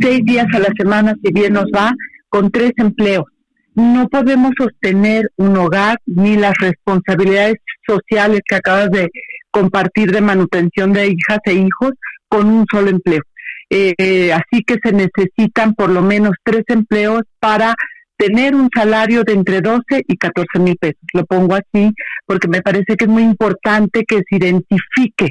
6 0.00 0.24
días 0.24 0.46
a 0.54 0.60
la 0.60 0.70
semana, 0.78 1.14
si 1.22 1.30
bien 1.30 1.52
nos 1.52 1.66
va, 1.66 1.92
con 2.30 2.50
tres 2.50 2.72
empleos. 2.78 3.26
No 3.74 4.08
podemos 4.08 4.52
sostener 4.58 5.30
un 5.36 5.56
hogar 5.58 5.98
ni 6.06 6.36
las 6.36 6.54
responsabilidades 6.58 7.56
sociales 7.86 8.40
que 8.48 8.56
acabas 8.56 8.90
de 8.90 9.08
compartir 9.50 10.12
de 10.12 10.20
manutención 10.20 10.92
de 10.92 11.08
hijas 11.08 11.38
e 11.44 11.54
hijos 11.54 11.92
con 12.28 12.46
un 12.46 12.66
solo 12.70 12.90
empleo. 12.90 13.22
Eh, 13.70 14.32
así 14.32 14.64
que 14.64 14.78
se 14.82 14.92
necesitan 14.92 15.74
por 15.74 15.90
lo 15.90 16.02
menos 16.02 16.32
tres 16.42 16.64
empleos 16.68 17.22
para 17.38 17.74
tener 18.20 18.54
un 18.54 18.68
salario 18.74 19.24
de 19.24 19.32
entre 19.32 19.60
12 19.62 19.82
y 20.06 20.16
14 20.16 20.58
mil 20.58 20.76
pesos. 20.76 21.00
Lo 21.14 21.24
pongo 21.24 21.54
así 21.54 21.92
porque 22.26 22.48
me 22.48 22.60
parece 22.60 22.96
que 22.96 23.04
es 23.04 23.10
muy 23.10 23.22
importante 23.22 24.04
que 24.04 24.16
se 24.28 24.36
identifique 24.36 25.30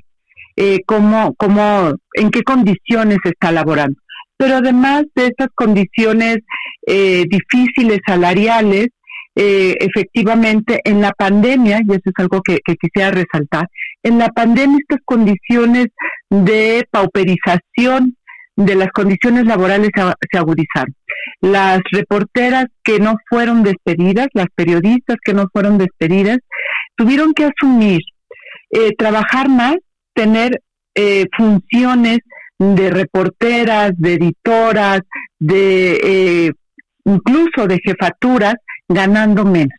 eh, 0.55 0.79
cómo, 0.85 1.35
cómo, 1.37 1.93
en 2.13 2.31
qué 2.31 2.41
condiciones 2.41 3.19
se 3.23 3.29
está 3.29 3.51
laborando. 3.51 3.95
Pero 4.37 4.55
además 4.55 5.03
de 5.15 5.27
estas 5.27 5.49
condiciones 5.53 6.39
eh, 6.87 7.25
difíciles 7.29 7.99
salariales, 8.07 8.87
eh, 9.35 9.76
efectivamente 9.80 10.81
en 10.84 11.01
la 11.01 11.11
pandemia, 11.11 11.81
y 11.88 11.91
eso 11.91 12.01
es 12.06 12.14
algo 12.18 12.41
que, 12.41 12.60
quisiera 12.80 13.11
resaltar, 13.11 13.68
en 14.03 14.18
la 14.18 14.30
pandemia 14.30 14.80
estas 14.80 14.99
condiciones 15.06 15.88
de 16.30 16.85
pauperización 16.91 18.15
de 18.56 18.76
las 18.76 18.89
condiciones 18.89 19.45
laborales 19.45 19.91
se, 19.95 20.38
agudizaron. 20.38 20.93
Las 21.41 21.80
reporteras 21.91 22.65
que 22.84 22.99
no 22.99 23.15
fueron 23.30 23.64
despedidas, 23.64 24.27
las 24.34 24.47
periodistas 24.53 25.18
que 25.23 25.34
no 25.34 25.47
fueron 25.53 25.77
despedidas, 25.77 26.39
tuvieron 26.97 27.34
que 27.34 27.45
asumir 27.45 28.01
eh, 28.72 28.91
trabajar 28.97 29.47
más, 29.47 29.76
tener 30.14 30.61
eh, 30.95 31.26
funciones 31.38 32.19
de 32.57 32.89
reporteras, 32.89 33.93
de 33.95 34.15
editoras, 34.15 35.01
de 35.39 36.51
incluso 37.06 37.68
de 37.68 37.80
jefaturas 37.81 38.56
ganando 38.89 39.45
menos. 39.45 39.77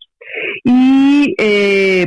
Y 0.64 1.34
eh, 1.38 2.06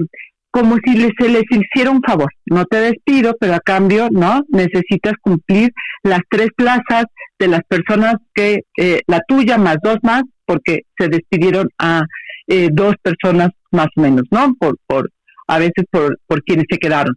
como 0.50 0.78
si 0.84 0.96
se 1.20 1.30
les 1.30 1.44
hiciera 1.50 1.92
un 1.92 2.02
favor, 2.02 2.30
no 2.46 2.66
te 2.66 2.78
despido, 2.78 3.36
pero 3.40 3.56
a 3.56 3.60
cambio, 3.60 4.08
¿no? 4.12 4.44
Necesitas 4.50 5.14
cumplir 5.22 5.72
las 6.04 6.22
tres 6.30 6.50
plazas 6.56 7.06
de 7.40 7.48
las 7.48 7.62
personas 7.68 8.16
que, 8.34 8.62
eh, 8.78 9.02
la 9.08 9.22
tuya 9.28 9.58
más 9.58 9.78
dos 9.84 9.98
más, 10.04 10.24
porque 10.46 10.82
se 10.98 11.08
despidieron 11.10 11.70
a 11.80 12.04
eh, 12.48 12.70
dos 12.72 12.96
personas 13.02 13.50
más 13.72 13.88
o 13.96 14.02
menos, 14.02 14.24
¿no? 14.32 14.54
Por, 14.60 14.78
por, 14.86 15.10
a 15.48 15.60
veces 15.60 15.86
por, 15.90 16.18
por 16.28 16.44
quienes 16.44 16.66
se 16.70 16.78
quedaron. 16.78 17.16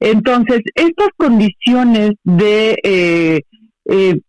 Entonces, 0.00 0.60
estas 0.74 1.08
condiciones 1.16 2.12
de 2.24 2.78
eh, 2.82 3.40
eh, 3.86 4.20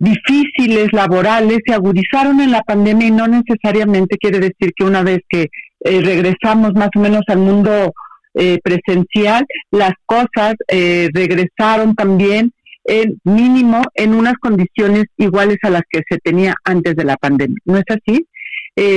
difíciles 0.00 0.88
laborales 0.92 1.58
se 1.64 1.74
agudizaron 1.74 2.40
en 2.40 2.50
la 2.50 2.62
pandemia 2.62 3.06
y 3.06 3.10
no 3.10 3.28
necesariamente 3.28 4.16
quiere 4.16 4.40
decir 4.40 4.72
que 4.74 4.84
una 4.84 5.02
vez 5.02 5.20
que 5.28 5.48
eh, 5.84 6.00
regresamos 6.00 6.72
más 6.74 6.88
o 6.96 7.00
menos 7.00 7.20
al 7.28 7.38
mundo 7.38 7.92
eh, 8.34 8.58
presencial, 8.64 9.44
las 9.70 9.92
cosas 10.06 10.54
eh, 10.68 11.10
regresaron 11.12 11.94
también 11.94 12.50
en 12.84 13.20
mínimo 13.24 13.82
en 13.94 14.14
unas 14.14 14.34
condiciones 14.40 15.04
iguales 15.18 15.58
a 15.62 15.70
las 15.70 15.82
que 15.90 16.00
se 16.08 16.16
tenía 16.18 16.54
antes 16.64 16.96
de 16.96 17.04
la 17.04 17.16
pandemia. 17.16 17.58
¿No 17.64 17.76
es 17.76 17.84
así? 17.88 18.26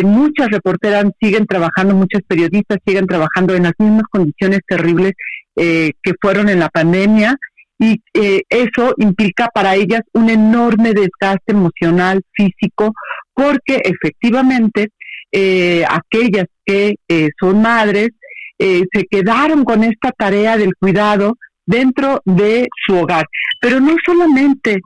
muchas 0.06 0.48
reporteras 0.50 1.08
siguen 1.22 1.46
trabajando, 1.46 1.94
muchos 1.94 2.22
periodistas 2.26 2.78
siguen 2.88 3.06
trabajando 3.06 3.54
en 3.54 3.64
las 3.64 3.74
mismas 3.78 4.04
condiciones 4.10 4.62
terribles 4.66 5.12
que 5.56 6.14
fueron 6.22 6.48
en 6.48 6.60
la 6.60 6.70
pandemia 6.70 7.36
y 7.84 8.02
eh, 8.14 8.44
eso 8.50 8.94
implica 8.98 9.50
para 9.54 9.76
ellas 9.76 10.04
un 10.14 10.30
enorme 10.30 10.94
desgaste 10.94 11.52
emocional, 11.52 12.22
físico, 12.32 12.94
porque 13.34 13.82
efectivamente 13.84 14.92
eh, 15.34 15.84
aquellas 15.90 16.46
que 16.66 16.96
eh, 17.10 17.30
son 17.40 17.62
madres 17.62 18.10
se 18.58 19.04
quedaron 19.12 19.66
con 19.66 19.84
esta 19.84 20.14
tarea 20.14 20.56
del 20.56 20.74
cuidado 20.80 21.36
dentro 21.66 22.22
de 22.24 22.70
su 22.86 22.96
hogar. 22.96 23.26
Pero 23.60 23.82
no 23.82 23.98
solamente 24.06 24.80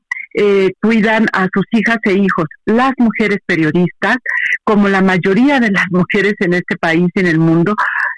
cuidan 0.81 1.27
a 1.31 1.47
sus 1.53 1.65
hijas 1.71 1.99
e 2.05 2.13
hijos, 2.13 2.45
las 2.65 2.93
mujeres 2.97 3.37
periodistas, 3.45 4.17
como 4.63 4.87
la 4.87 5.03
mayoría 5.03 5.59
de 5.59 5.69
las 5.69 5.85
mujeres 5.91 6.33
en 6.39 6.53
este 6.53 6.75
país 6.77 7.07
y 7.13 7.19
en 7.19 7.27
el 7.27 7.37
mundo, 7.37 7.75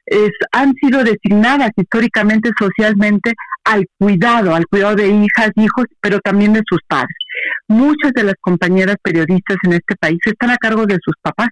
es, 0.10 0.32
han 0.52 0.74
sido 0.76 1.04
designadas 1.04 1.72
históricamente, 1.76 2.50
socialmente, 2.58 3.34
al 3.64 3.86
cuidado, 3.98 4.56
al 4.56 4.66
cuidado 4.68 4.96
de 4.96 5.08
hijas, 5.08 5.52
hijos, 5.56 5.86
pero 6.02 6.20
también 6.20 6.54
de 6.54 6.62
sus 6.68 6.80
padres. 6.88 7.16
Muchas 7.68 8.12
de 8.14 8.24
las 8.24 8.36
compañeras 8.42 8.96
periodistas 9.02 9.58
en 9.64 9.74
este 9.74 9.96
país 10.00 10.20
están 10.26 10.50
a 10.50 10.58
cargo 10.58 10.86
de 10.86 10.98
sus 11.04 11.16
papás, 11.22 11.50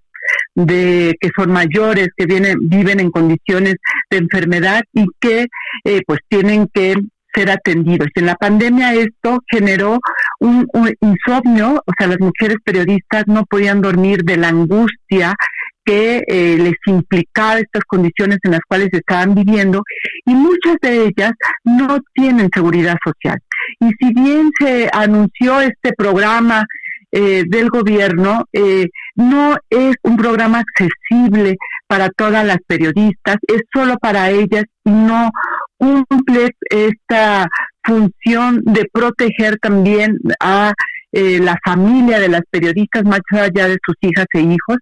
de 0.55 1.15
que 1.21 1.29
son 1.37 1.51
mayores, 1.51 2.09
que 2.17 2.25
vienen, 2.25 2.57
viven 2.61 2.99
en 2.99 3.11
condiciones 3.11 3.75
de 4.09 4.17
enfermedad 4.17 4.81
y 4.93 5.05
que 5.19 5.45
eh, 5.83 6.01
pues 6.05 6.19
tienen 6.27 6.67
que 6.73 6.95
ser 7.33 7.51
atendidos. 7.51 8.07
En 8.15 8.25
la 8.25 8.35
pandemia 8.35 8.93
esto 8.95 9.39
generó 9.49 9.99
un, 10.39 10.67
insomnio, 11.01 11.83
o 11.85 11.91
sea, 11.97 12.07
las 12.07 12.19
mujeres 12.19 12.57
periodistas 12.63 13.25
no 13.27 13.45
podían 13.45 13.81
dormir 13.81 14.23
de 14.23 14.37
la 14.37 14.49
angustia 14.49 15.35
que 15.87 16.21
eh, 16.27 16.57
les 16.59 16.75
implicaba 16.85 17.59
estas 17.59 17.83
condiciones 17.85 18.39
en 18.43 18.51
las 18.51 18.59
cuales 18.67 18.89
estaban 18.91 19.33
viviendo 19.33 19.83
y 20.25 20.35
muchas 20.35 20.75
de 20.81 21.05
ellas 21.05 21.31
no 21.63 21.99
tienen 22.13 22.49
seguridad 22.53 22.97
social. 23.03 23.39
Y 23.79 23.91
si 23.97 24.13
bien 24.13 24.51
se 24.59 24.89
anunció 24.91 25.61
este 25.61 25.93
programa 25.97 26.65
eh, 27.13 27.45
del 27.47 27.69
gobierno, 27.69 28.43
eh, 28.51 28.87
no 29.15 29.55
es 29.69 29.95
un 30.03 30.17
programa 30.17 30.59
accesible 30.59 31.55
para 31.87 32.09
todas 32.09 32.45
las 32.45 32.57
periodistas, 32.67 33.37
es 33.47 33.61
solo 33.73 33.97
para 33.97 34.29
ellas 34.29 34.65
y 34.83 34.91
no 34.91 35.31
cumple 35.77 36.49
esta 36.69 37.47
función 37.81 38.61
de 38.65 38.89
proteger 38.91 39.57
también 39.59 40.17
a 40.41 40.73
eh, 41.13 41.39
la 41.39 41.57
familia 41.63 42.19
de 42.19 42.29
las 42.29 42.41
periodistas 42.49 43.03
más 43.03 43.21
allá 43.31 43.67
de 43.67 43.77
sus 43.85 43.95
hijas 44.01 44.25
e 44.33 44.41
hijos, 44.41 44.77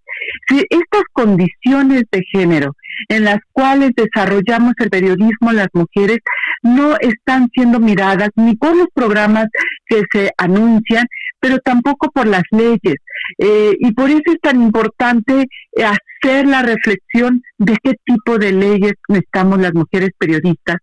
si 0.48 0.64
estas 0.70 1.04
condiciones 1.14 2.04
de 2.12 2.24
género 2.32 2.72
en 3.10 3.26
las 3.26 3.40
cuales 3.52 3.92
desarrollamos 3.96 4.74
el 4.80 4.90
periodismo 4.90 5.52
las 5.52 5.68
mujeres 5.74 6.20
no 6.64 6.96
están 6.98 7.50
siendo 7.54 7.80
miradas 7.80 8.30
ni 8.36 8.56
por 8.56 8.76
los 8.76 8.88
programas 8.94 9.48
que 9.88 10.04
se 10.12 10.32
anuncian, 10.38 11.06
pero 11.40 11.60
tampoco 11.60 12.10
por 12.12 12.28
las 12.28 12.44
leyes. 12.52 12.96
Eh, 13.38 13.76
y 13.80 13.92
por 13.92 14.10
eso 14.10 14.24
es 14.26 14.40
tan 14.42 14.62
importante 14.62 15.48
hacer 15.78 16.48
la 16.48 16.64
reflexión 16.64 17.44
de 17.58 17.78
qué 17.84 17.94
tipo 18.04 18.38
de 18.38 18.52
leyes 18.52 18.94
necesitamos 19.10 19.60
las 19.60 19.74
mujeres 19.74 20.10
periodistas 20.18 20.78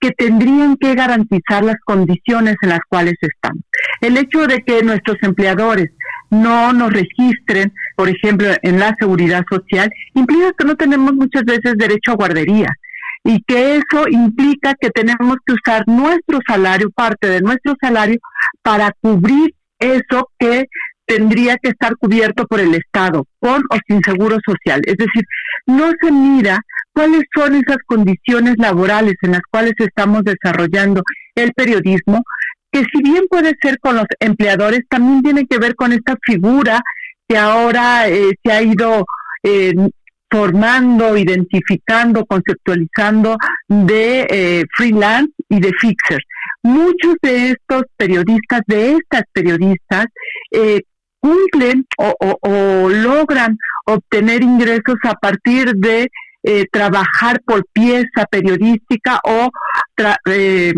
que 0.00 0.10
tendrían 0.10 0.76
que 0.76 0.94
garantizar 0.94 1.64
las 1.64 1.76
condiciones 1.84 2.56
en 2.62 2.70
las 2.70 2.80
cuales 2.88 3.14
están. 3.20 3.62
El 4.00 4.16
hecho 4.16 4.46
de 4.46 4.62
que 4.62 4.82
nuestros 4.82 5.16
empleadores 5.22 5.90
no 6.30 6.72
nos 6.72 6.92
registren, 6.92 7.72
por 7.96 8.08
ejemplo, 8.08 8.48
en 8.62 8.78
la 8.78 8.94
seguridad 8.98 9.44
social, 9.50 9.90
implica 10.14 10.52
que 10.56 10.64
no 10.64 10.76
tenemos 10.76 11.14
muchas 11.14 11.44
veces 11.44 11.74
derecho 11.76 12.12
a 12.12 12.16
guardería 12.16 12.68
y 13.24 13.42
que 13.42 13.76
eso 13.76 14.08
implica 14.08 14.74
que 14.80 14.90
tenemos 14.90 15.36
que 15.44 15.54
usar 15.54 15.84
nuestro 15.86 16.38
salario, 16.46 16.90
parte 16.90 17.28
de 17.28 17.40
nuestro 17.40 17.74
salario, 17.80 18.18
para 18.62 18.92
cubrir 19.00 19.54
eso 19.78 20.30
que 20.38 20.66
tendría 21.06 21.56
que 21.56 21.70
estar 21.70 21.96
cubierto 21.96 22.46
por 22.46 22.60
el 22.60 22.74
Estado, 22.74 23.26
con 23.40 23.62
o 23.70 23.76
sin 23.86 24.02
seguro 24.02 24.36
social. 24.44 24.82
Es 24.84 24.96
decir, 24.96 25.24
no 25.66 25.90
se 26.00 26.12
mira 26.12 26.60
cuáles 26.92 27.22
son 27.34 27.54
esas 27.54 27.78
condiciones 27.86 28.54
laborales 28.58 29.14
en 29.22 29.32
las 29.32 29.42
cuales 29.50 29.72
estamos 29.78 30.22
desarrollando 30.24 31.02
el 31.34 31.52
periodismo, 31.52 32.22
que 32.70 32.80
si 32.80 33.02
bien 33.02 33.24
puede 33.28 33.54
ser 33.60 33.78
con 33.80 33.96
los 33.96 34.06
empleadores, 34.20 34.80
también 34.88 35.22
tiene 35.22 35.46
que 35.46 35.58
ver 35.58 35.74
con 35.74 35.92
esta 35.92 36.16
figura 36.22 36.80
que 37.26 37.36
ahora 37.36 38.08
eh, 38.08 38.32
se 38.42 38.52
ha 38.52 38.62
ido 38.62 39.04
eh, 39.42 39.74
formando, 40.30 41.16
identificando, 41.16 42.24
conceptualizando 42.26 43.36
de 43.68 44.26
eh, 44.28 44.64
freelance 44.76 45.32
y 45.48 45.60
de 45.60 45.72
fixers. 45.80 46.24
Muchos 46.62 47.16
de 47.22 47.50
estos 47.50 47.82
periodistas, 47.96 48.60
de 48.66 48.96
estas 48.96 49.22
periodistas, 49.32 50.06
eh, 50.50 50.82
cumplen 51.20 51.84
o, 51.98 52.88
logran 52.88 53.58
obtener 53.86 54.42
ingresos 54.42 54.96
a 55.04 55.14
partir 55.14 55.74
de 55.74 56.08
eh, 56.42 56.66
trabajar 56.70 57.40
por 57.44 57.64
pieza 57.72 58.24
periodística 58.30 59.20
o 59.24 59.50
eh, 60.30 60.72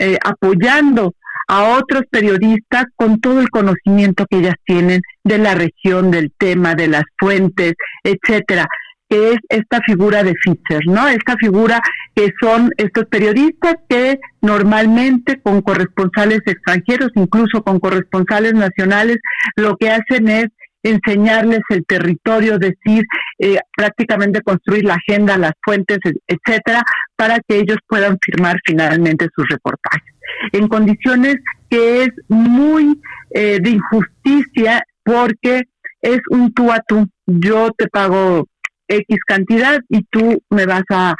eh, 0.00 0.18
apoyando 0.24 1.14
a 1.46 1.78
otros 1.78 2.02
periodistas 2.10 2.84
con 2.96 3.20
todo 3.20 3.40
el 3.40 3.50
conocimiento 3.50 4.24
que 4.28 4.38
ellas 4.38 4.54
tienen 4.64 5.00
de 5.24 5.38
la 5.38 5.54
región, 5.54 6.10
del 6.10 6.32
tema, 6.38 6.74
de 6.74 6.88
las 6.88 7.04
fuentes, 7.18 7.74
etcétera 8.02 8.66
que 9.10 9.32
es 9.32 9.38
esta 9.48 9.80
figura 9.84 10.22
de 10.22 10.34
Fischer, 10.40 10.82
¿no? 10.86 11.08
Esta 11.08 11.36
figura 11.36 11.80
que 12.14 12.30
son 12.40 12.70
estos 12.76 13.06
periodistas 13.06 13.74
que 13.88 14.20
normalmente 14.40 15.40
con 15.42 15.62
corresponsales 15.62 16.38
extranjeros, 16.46 17.10
incluso 17.16 17.62
con 17.64 17.80
corresponsales 17.80 18.54
nacionales, 18.54 19.16
lo 19.56 19.76
que 19.76 19.90
hacen 19.90 20.28
es 20.28 20.46
enseñarles 20.82 21.60
el 21.68 21.84
territorio, 21.86 22.58
decir, 22.58 23.04
eh, 23.38 23.58
prácticamente 23.76 24.42
construir 24.42 24.84
la 24.84 24.94
agenda, 24.94 25.36
las 25.36 25.52
fuentes, 25.62 25.98
etcétera, 26.26 26.82
para 27.16 27.40
que 27.40 27.58
ellos 27.58 27.78
puedan 27.88 28.18
firmar 28.22 28.56
finalmente 28.64 29.28
sus 29.34 29.46
reportajes. 29.48 30.14
En 30.52 30.68
condiciones 30.68 31.36
que 31.68 32.04
es 32.04 32.10
muy 32.28 33.00
eh, 33.30 33.58
de 33.60 33.70
injusticia 33.70 34.82
porque 35.04 35.62
es 36.02 36.20
un 36.30 36.52
tú 36.52 36.72
a 36.72 36.80
tú. 36.86 37.08
Yo 37.26 37.70
te 37.76 37.86
pago 37.88 38.46
X 38.88 39.18
cantidad 39.26 39.80
y 39.88 40.02
tú 40.04 40.42
me 40.50 40.66
vas 40.66 40.82
a, 40.90 41.14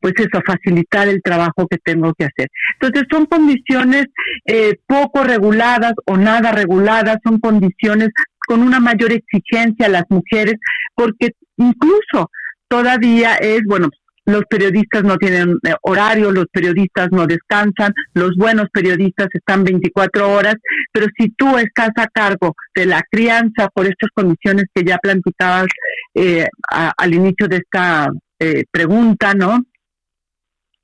pues 0.00 0.14
eso, 0.16 0.40
facilitar 0.46 1.08
el 1.08 1.22
trabajo 1.22 1.66
que 1.68 1.78
tengo 1.78 2.12
que 2.14 2.24
hacer. 2.24 2.48
Entonces 2.80 3.06
son 3.10 3.26
condiciones 3.26 4.06
eh, 4.46 4.78
poco 4.86 5.24
reguladas 5.24 5.94
o 6.06 6.16
nada 6.16 6.52
reguladas, 6.52 7.18
son 7.24 7.38
condiciones 7.38 8.10
con 8.46 8.62
una 8.62 8.80
mayor 8.80 9.12
exigencia 9.12 9.86
a 9.86 9.90
las 9.90 10.04
mujeres, 10.08 10.54
porque 10.94 11.32
incluso 11.56 12.30
todavía 12.68 13.34
es, 13.36 13.62
bueno, 13.64 13.88
los 14.24 14.44
periodistas 14.48 15.02
no 15.02 15.16
tienen 15.16 15.58
eh, 15.66 15.74
horario, 15.82 16.30
los 16.30 16.46
periodistas 16.52 17.08
no 17.10 17.26
descansan, 17.26 17.92
los 18.14 18.36
buenos 18.36 18.68
periodistas 18.72 19.28
están 19.32 19.64
24 19.64 20.30
horas, 20.32 20.54
pero 20.92 21.06
si 21.18 21.30
tú 21.30 21.58
estás 21.58 21.90
a 21.96 22.06
cargo 22.06 22.54
de 22.74 22.86
la 22.86 23.02
crianza 23.10 23.68
por 23.74 23.86
estas 23.86 24.10
condiciones 24.14 24.66
que 24.74 24.84
ya 24.84 24.98
planteabas 24.98 25.66
eh, 26.14 26.46
al 26.70 27.14
inicio 27.14 27.48
de 27.48 27.56
esta 27.56 28.08
eh, 28.38 28.64
pregunta, 28.70 29.34
¿no? 29.34 29.64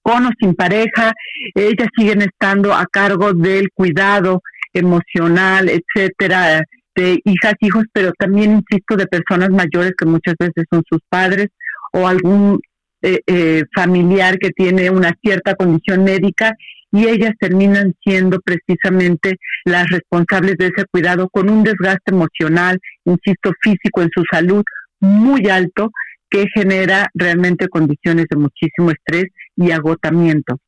Con 0.08 0.24
o 0.24 0.30
sin 0.40 0.54
pareja, 0.54 1.12
ellas 1.54 1.88
siguen 1.94 2.22
estando 2.22 2.72
a 2.72 2.86
cargo 2.86 3.34
del 3.34 3.68
cuidado 3.74 4.40
emocional, 4.72 5.68
etcétera, 5.68 6.62
de 6.96 7.20
hijas, 7.26 7.52
hijos, 7.60 7.84
pero 7.92 8.12
también, 8.18 8.52
insisto, 8.52 8.96
de 8.96 9.06
personas 9.06 9.50
mayores 9.50 9.92
que 9.98 10.06
muchas 10.06 10.34
veces 10.38 10.64
son 10.72 10.82
sus 10.88 11.00
padres 11.10 11.48
o 11.92 12.08
algún 12.08 12.58
eh, 13.02 13.20
eh, 13.26 13.64
familiar 13.76 14.38
que 14.38 14.48
tiene 14.48 14.88
una 14.88 15.12
cierta 15.22 15.54
condición 15.54 16.04
médica 16.04 16.54
y 16.90 17.06
ellas 17.06 17.32
terminan 17.38 17.92
siendo 18.02 18.40
precisamente 18.40 19.36
las 19.66 19.90
responsables 19.90 20.54
de 20.56 20.68
ese 20.68 20.86
cuidado 20.90 21.28
con 21.28 21.50
un 21.50 21.62
desgaste 21.62 22.12
emocional, 22.12 22.78
insisto, 23.04 23.52
físico 23.60 24.00
en 24.00 24.08
su 24.14 24.24
salud 24.32 24.62
muy 25.00 25.50
alto 25.50 25.90
que 26.30 26.46
genera 26.54 27.08
realmente 27.12 27.68
condiciones 27.68 28.24
de 28.30 28.36
muchísimo 28.38 28.90
estrés 28.90 29.26
y 29.58 29.72
agotamiento. 29.72 30.58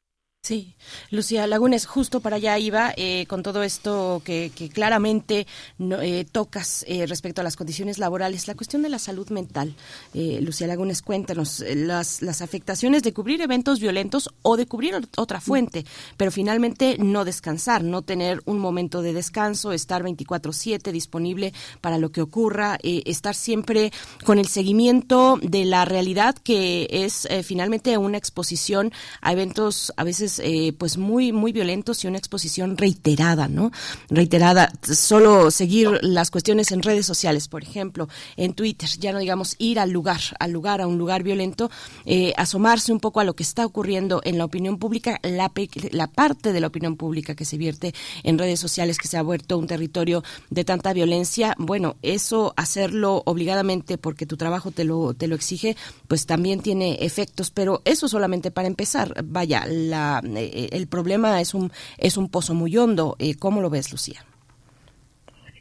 Sí, 0.43 0.75
Lucía 1.11 1.47
Lagunes, 1.47 1.85
justo 1.85 2.21
para 2.21 2.37
allá 2.37 2.59
iba 2.59 2.95
eh, 2.97 3.27
con 3.29 3.43
todo 3.43 3.63
esto 3.63 4.23
que, 4.25 4.51
claramente 4.73 5.47
eh, 5.79 6.25
tocas 6.33 6.83
eh, 6.89 7.05
respecto 7.07 7.43
a 7.43 7.45
las 7.45 7.57
condiciones 7.57 7.99
laborales, 7.99 8.49
la 8.49 8.55
cuestión 8.55 8.81
de 8.81 8.89
la 8.89 8.99
salud 8.99 9.29
mental. 9.29 9.75
Lucía 10.15 10.67
Lagunes, 10.67 11.03
cuéntanos 11.03 11.63
las, 11.75 12.23
las 12.23 12.41
afectaciones 12.41 13.03
de 13.03 13.13
cubrir 13.13 13.43
eventos 13.43 13.81
violentos 13.81 14.31
o 14.41 14.57
de 14.57 14.65
cubrir 14.65 14.95
otra 15.19 15.43
fuente, 15.43 15.85
pero 16.17 16.31
finalmente 16.31 16.97
no 16.99 17.27
descansar, 17.27 17.85
no 17.85 18.01
tener 18.01 18.41
un 18.47 18.59
momento 18.59 19.03
de 19.03 19.13
descanso, 19.13 19.73
estar 19.73 20.03
24/7 20.03 20.91
disponible 20.91 21.53
para 21.83 21.99
lo 21.99 22.13
que 22.13 22.23
ocurra, 22.23 22.79
estar 22.83 23.35
siempre 23.35 23.93
con 24.25 24.39
el 24.39 24.49
seguimiento 24.49 25.39
de 25.43 25.67
la 25.67 25.85
realidad 25.85 26.35
que 26.35 26.89
es 26.91 27.29
finalmente 27.45 27.99
una 27.99 28.17
exposición 28.17 28.91
a 29.21 29.33
eventos 29.33 29.93
a 29.97 30.05
veces 30.05 30.30
eh, 30.39 30.73
pues 30.79 30.97
muy 30.97 31.33
muy 31.33 31.53
violentos 31.53 32.05
y 32.05 32.09
una 32.09 32.19
exposición 32.19 32.77
reiterada, 32.77 33.49
¿no? 33.49 33.71
Reiterada, 34.09 34.73
solo 34.83 35.51
seguir 35.51 35.99
las 36.03 36.31
cuestiones 36.31 36.73
en 36.73 36.83
redes 36.83 37.07
sociales, 37.07 37.49
por 37.49 37.63
ejemplo, 37.63 38.09
en 38.37 38.55
Twitter, 38.55 38.89
ya 38.99 39.13
no 39.13 39.19
digamos 39.19 39.57
ir 39.59 39.79
al 39.79 39.91
lugar, 39.91 40.21
al 40.39 40.53
lugar, 40.53 40.81
a 40.81 40.87
un 40.87 40.99
lugar 40.99 41.23
violento, 41.23 41.71
eh, 42.05 42.33
asomarse 42.37 42.93
un 42.93 43.01
poco 43.01 43.21
a 43.21 43.25
lo 43.25 43.35
que 43.35 43.43
está 43.43 43.67
ocurriendo 43.67 44.21
en 44.25 44.39
la 44.39 44.45
opinión 44.45 44.79
pública, 44.79 45.19
la, 45.23 45.51
la 45.91 46.07
parte 46.07 46.53
de 46.53 46.61
la 46.61 46.69
opinión 46.69 46.97
pública 46.97 47.35
que 47.35 47.45
se 47.45 47.57
vierte 47.57 47.95
en 48.23 48.39
redes 48.39 48.61
sociales, 48.61 48.99
que 48.99 49.09
se 49.09 49.17
ha 49.17 49.23
vuelto 49.23 49.59
un 49.59 49.67
territorio 49.67 50.23
de 50.51 50.65
tanta 50.65 50.93
violencia, 50.93 51.55
bueno, 51.59 51.97
eso 52.03 52.55
hacerlo 52.57 53.23
obligadamente 53.27 53.99
porque 53.99 54.27
tu 54.27 54.37
trabajo 54.37 54.71
te 54.71 54.85
lo, 54.85 55.15
te 55.15 55.27
lo 55.29 55.35
exige, 55.35 55.77
pues 56.09 56.27
también 56.27 56.61
tiene 56.61 56.99
efectos, 57.01 57.51
pero 57.51 57.83
eso 57.85 58.09
solamente 58.09 58.51
para 58.51 58.69
empezar, 58.69 59.25
vaya, 59.25 59.65
la 59.67 60.20
eh, 60.37 60.69
el 60.73 60.89
problema 60.89 61.41
es 61.41 61.55
un, 61.55 61.71
es 61.99 62.17
un 62.17 62.31
pozo 62.31 62.55
muy 62.55 62.77
hondo. 62.77 63.17
Eh, 63.19 63.35
¿Cómo 63.39 63.61
lo 63.61 63.71
ves, 63.71 63.91
Lucía? 63.93 64.21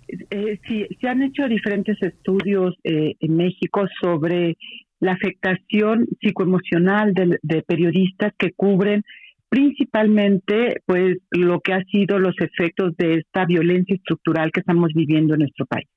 Eh, 0.07 0.59
sí, 0.67 0.87
se 0.99 1.07
han 1.07 1.21
hecho 1.21 1.47
diferentes 1.47 2.01
estudios 2.01 2.75
en 2.83 3.35
México 3.35 3.87
sobre 4.01 4.57
la 4.99 5.13
afectación 5.13 6.07
psicoemocional 6.19 7.13
de, 7.13 7.61
periodistas 7.61 8.33
que 8.37 8.51
cubren 8.51 9.03
principalmente 9.49 10.81
pues 10.85 11.17
lo 11.31 11.59
que 11.59 11.73
ha 11.73 11.83
sido 11.85 12.19
los 12.19 12.35
efectos 12.39 12.97
de 12.97 13.15
esta 13.15 13.45
violencia 13.45 13.95
estructural 13.95 14.51
que 14.51 14.59
estamos 14.59 14.91
viviendo 14.93 15.35
en 15.35 15.41
nuestro 15.41 15.65
país. 15.65 15.87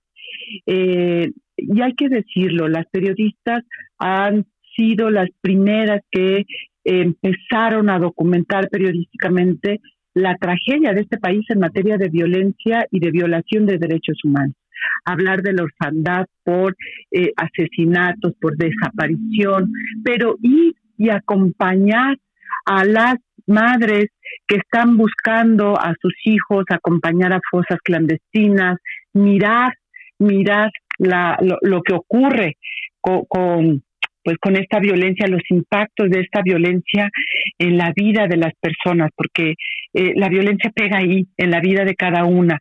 y 0.66 1.80
hay 1.80 1.94
que 1.94 2.09
decirlo, 2.09 2.68
las 2.68 2.86
periodistas 2.86 3.64
han 3.98 4.47
sido 4.76 5.10
las 5.10 5.28
primeras 5.40 6.02
que 6.10 6.44
empezaron 6.85 7.91
a 7.91 7.99
documentar 7.99 8.69
periodísticamente 8.69 9.81
la 10.15 10.37
tragedia 10.37 10.93
de 10.93 11.03
este 11.03 11.19
país 11.19 11.45
en 11.49 11.61
materia 11.61 11.97
de 11.97 12.09
violencia 12.09 12.87
y 12.91 13.01
de 13.01 13.11
violación 13.11 13.67
de 13.67 13.79
derechos 13.79 14.19
humanos. 14.25 14.55
Hablar 15.05 15.43
de 15.43 15.53
la 15.53 15.63
orfandad 15.63 16.27
por 16.45 16.77
eh, 17.11 17.33
asesinatos, 17.37 18.35
por 18.41 18.57
desaparición, 18.57 19.73
pero 20.05 20.37
ir 20.43 20.75
y 20.99 21.09
acompañar 21.11 22.19
a 22.67 22.85
las 22.85 23.17
madres 23.47 24.07
que 24.47 24.57
están 24.57 24.97
buscando 24.97 25.79
a 25.79 25.95
sus 26.01 26.15
hijos, 26.25 26.65
acompañar 26.71 27.33
a 27.33 27.41
fosas 27.51 27.79
clandestinas, 27.83 28.79
mirar, 29.13 29.73
mirar 30.19 30.71
la, 30.99 31.39
lo, 31.41 31.83
que 31.83 31.95
ocurre 31.95 32.57
con 33.01 33.83
pues 34.24 34.36
con 34.39 34.57
esta 34.57 34.78
violencia, 34.78 35.27
los 35.27 35.43
impactos 35.51 36.11
de 36.11 36.20
esta 36.20 36.43
violencia 36.43 37.11
en 37.59 37.77
la 37.77 37.93
vida 37.94 38.27
de 38.27 38.36
las 38.36 38.53
personas, 38.61 39.11
porque 39.16 39.55
eh, 39.94 40.12
la 40.16 40.28
violencia 40.28 40.70
pega 40.74 40.99
ahí, 40.99 41.27
en 41.36 41.51
la 41.51 41.61
vida 41.61 41.85
de 41.85 41.94
cada 41.94 42.24
una. 42.24 42.59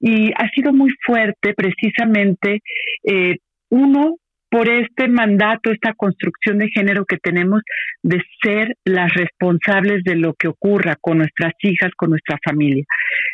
Y 0.00 0.32
ha 0.32 0.48
sido 0.50 0.72
muy 0.72 0.92
fuerte 1.04 1.54
precisamente, 1.54 2.60
eh, 3.04 3.36
uno, 3.70 4.16
por 4.50 4.68
este 4.68 5.08
mandato, 5.08 5.70
esta 5.70 5.94
construcción 5.94 6.58
de 6.58 6.68
género 6.68 7.06
que 7.06 7.16
tenemos 7.16 7.62
de 8.02 8.20
ser 8.42 8.76
las 8.84 9.14
responsables 9.14 10.04
de 10.04 10.16
lo 10.16 10.34
que 10.34 10.48
ocurra 10.48 10.96
con 11.00 11.18
nuestras 11.18 11.54
hijas, 11.62 11.90
con 11.96 12.10
nuestra 12.10 12.36
familia. 12.44 12.84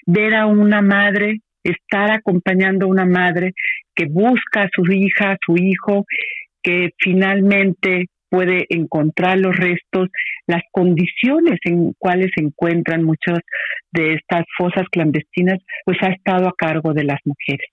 Ver 0.07 0.35
a 0.35 0.47
una 0.47 0.81
madre 0.81 1.41
estar 1.65 2.11
acompañando 2.12 2.87
a 2.87 2.91
una 2.91 3.05
madre 3.05 3.53
que 3.95 4.07
busca 4.07 4.62
a 4.62 4.70
su 4.73 4.85
hija, 4.93 5.33
a 5.33 5.39
su 5.45 5.57
hijo, 5.57 6.05
que 6.69 6.90
finalmente 6.99 8.09
puede 8.28 8.66
encontrar 8.69 9.39
los 9.39 9.57
restos, 9.57 10.11
las 10.47 10.61
condiciones 10.70 11.59
en 11.65 11.95
cuales 11.97 12.31
se 12.35 12.45
encuentran 12.45 13.05
muchas 13.05 13.39
de 13.90 14.12
estas 14.12 14.45
fosas 14.59 14.85
clandestinas, 14.90 15.61
pues 15.86 15.97
ha 16.03 16.09
estado 16.09 16.47
a 16.47 16.55
cargo 16.55 16.93
de 16.93 17.05
las 17.05 17.20
mujeres. 17.24 17.70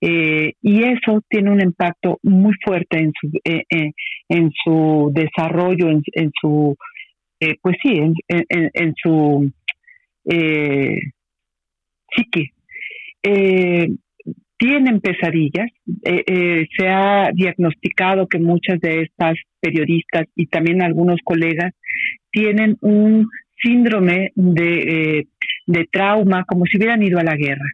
Eh, 0.00 0.54
y 0.60 0.82
eso 0.82 1.22
tiene 1.28 1.52
un 1.52 1.60
impacto 1.60 2.18
muy 2.24 2.52
fuerte 2.64 2.98
en 2.98 3.12
su, 3.20 3.28
eh, 3.44 3.62
eh, 3.70 3.92
en 4.28 4.50
su 4.64 5.12
desarrollo, 5.14 5.88
en, 5.88 6.32
su, 6.40 6.76
pues 7.62 7.76
sí, 7.80 7.96
en, 7.96 8.14
en 8.28 8.94
su 9.00 9.52
psique 12.10 12.50
tienen 14.62 15.00
pesadillas. 15.00 15.68
Eh, 16.04 16.22
eh, 16.24 16.68
se 16.76 16.88
ha 16.88 17.30
diagnosticado 17.34 18.28
que 18.28 18.38
muchas 18.38 18.80
de 18.80 19.02
estas 19.02 19.36
periodistas 19.60 20.26
y 20.36 20.46
también 20.46 20.82
algunos 20.82 21.18
colegas 21.24 21.72
tienen 22.30 22.76
un 22.80 23.28
síndrome 23.60 24.30
de, 24.36 25.18
eh, 25.18 25.26
de 25.66 25.88
trauma 25.90 26.44
como 26.44 26.64
si 26.66 26.78
hubieran 26.78 27.02
ido 27.02 27.18
a 27.18 27.24
la 27.24 27.34
guerra. 27.34 27.68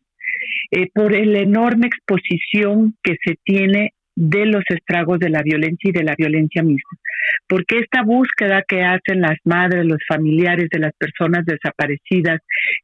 por 0.94 1.12
la 1.12 1.40
enorme 1.40 1.88
exposición 1.88 2.94
que 3.02 3.16
se 3.24 3.36
tiene 3.42 3.92
de 4.20 4.46
los 4.46 4.64
estragos 4.68 5.20
de 5.20 5.30
la 5.30 5.42
violencia 5.42 5.90
y 5.90 5.92
de 5.92 6.02
la 6.02 6.16
violencia 6.18 6.60
misma. 6.60 6.98
Porque 7.46 7.78
esta 7.78 8.02
búsqueda 8.02 8.64
que 8.66 8.82
hacen 8.82 9.20
las 9.20 9.38
madres, 9.44 9.86
los 9.86 10.00
familiares 10.08 10.68
de 10.72 10.80
las 10.80 10.92
personas 10.94 11.46
desaparecidas, 11.46 12.40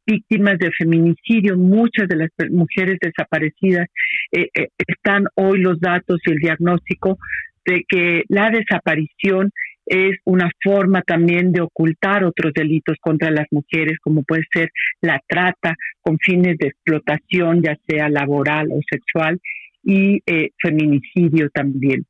víctimas 0.07 0.57
de 0.59 0.71
feminicidio, 0.71 1.57
muchas 1.57 2.07
de 2.07 2.15
las 2.15 2.29
mujeres 2.51 2.99
desaparecidas, 3.01 3.87
eh, 4.31 4.47
eh, 4.53 4.69
están 4.87 5.25
hoy 5.35 5.59
los 5.59 5.77
datos 5.81 6.21
y 6.25 6.31
el 6.31 6.37
diagnóstico 6.37 7.17
de 7.65 7.83
que 7.87 8.23
la 8.29 8.49
desaparición 8.49 9.51
es 9.85 10.17
una 10.23 10.49
forma 10.63 11.01
también 11.01 11.51
de 11.51 11.61
ocultar 11.61 12.23
otros 12.23 12.53
delitos 12.53 12.95
contra 13.01 13.29
las 13.29 13.45
mujeres, 13.51 13.97
como 14.01 14.23
puede 14.23 14.43
ser 14.53 14.69
la 15.01 15.19
trata 15.27 15.75
con 16.01 16.17
fines 16.17 16.57
de 16.59 16.67
explotación, 16.67 17.61
ya 17.61 17.75
sea 17.87 18.07
laboral 18.09 18.69
o 18.71 18.79
sexual, 18.89 19.39
y 19.85 20.19
eh, 20.25 20.49
feminicidio 20.61 21.49
también. 21.53 22.05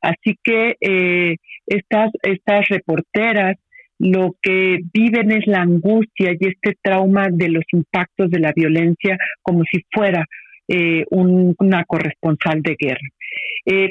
Así 0.00 0.36
que 0.42 0.76
eh, 0.80 1.36
estas, 1.66 2.10
estas 2.22 2.66
reporteras 2.68 3.56
lo 4.00 4.34
que 4.40 4.78
viven 4.92 5.32
es 5.32 5.46
la 5.46 5.60
angustia 5.60 6.32
y 6.32 6.48
este 6.48 6.76
trauma 6.82 7.28
de 7.30 7.48
los 7.50 7.64
impactos 7.72 8.30
de 8.30 8.38
la 8.38 8.52
violencia 8.54 9.18
como 9.42 9.62
si 9.70 9.84
fuera 9.92 10.24
eh, 10.68 11.04
una 11.10 11.84
corresponsal 11.84 12.62
de 12.62 12.76
guerra. 12.78 13.08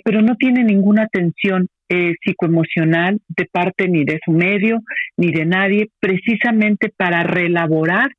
pero 0.04 0.22
no 0.22 0.36
tiene 0.36 0.64
ninguna 0.64 1.04
atención 1.04 1.68
psicoemocional 1.90 3.20
de 3.28 3.46
parte 3.52 3.88
ni 3.88 4.04
de 4.04 4.20
su 4.24 4.32
medio 4.32 4.80
ni 5.18 5.32
de 5.32 5.46
nadie, 5.46 5.90
precisamente 6.00 6.90
para 6.96 7.24
relaborar 7.24 8.10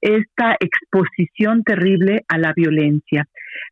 esta 0.00 0.56
exposición 0.60 1.62
terrible 1.62 2.24
a 2.28 2.38
la 2.38 2.52
violencia. 2.54 3.26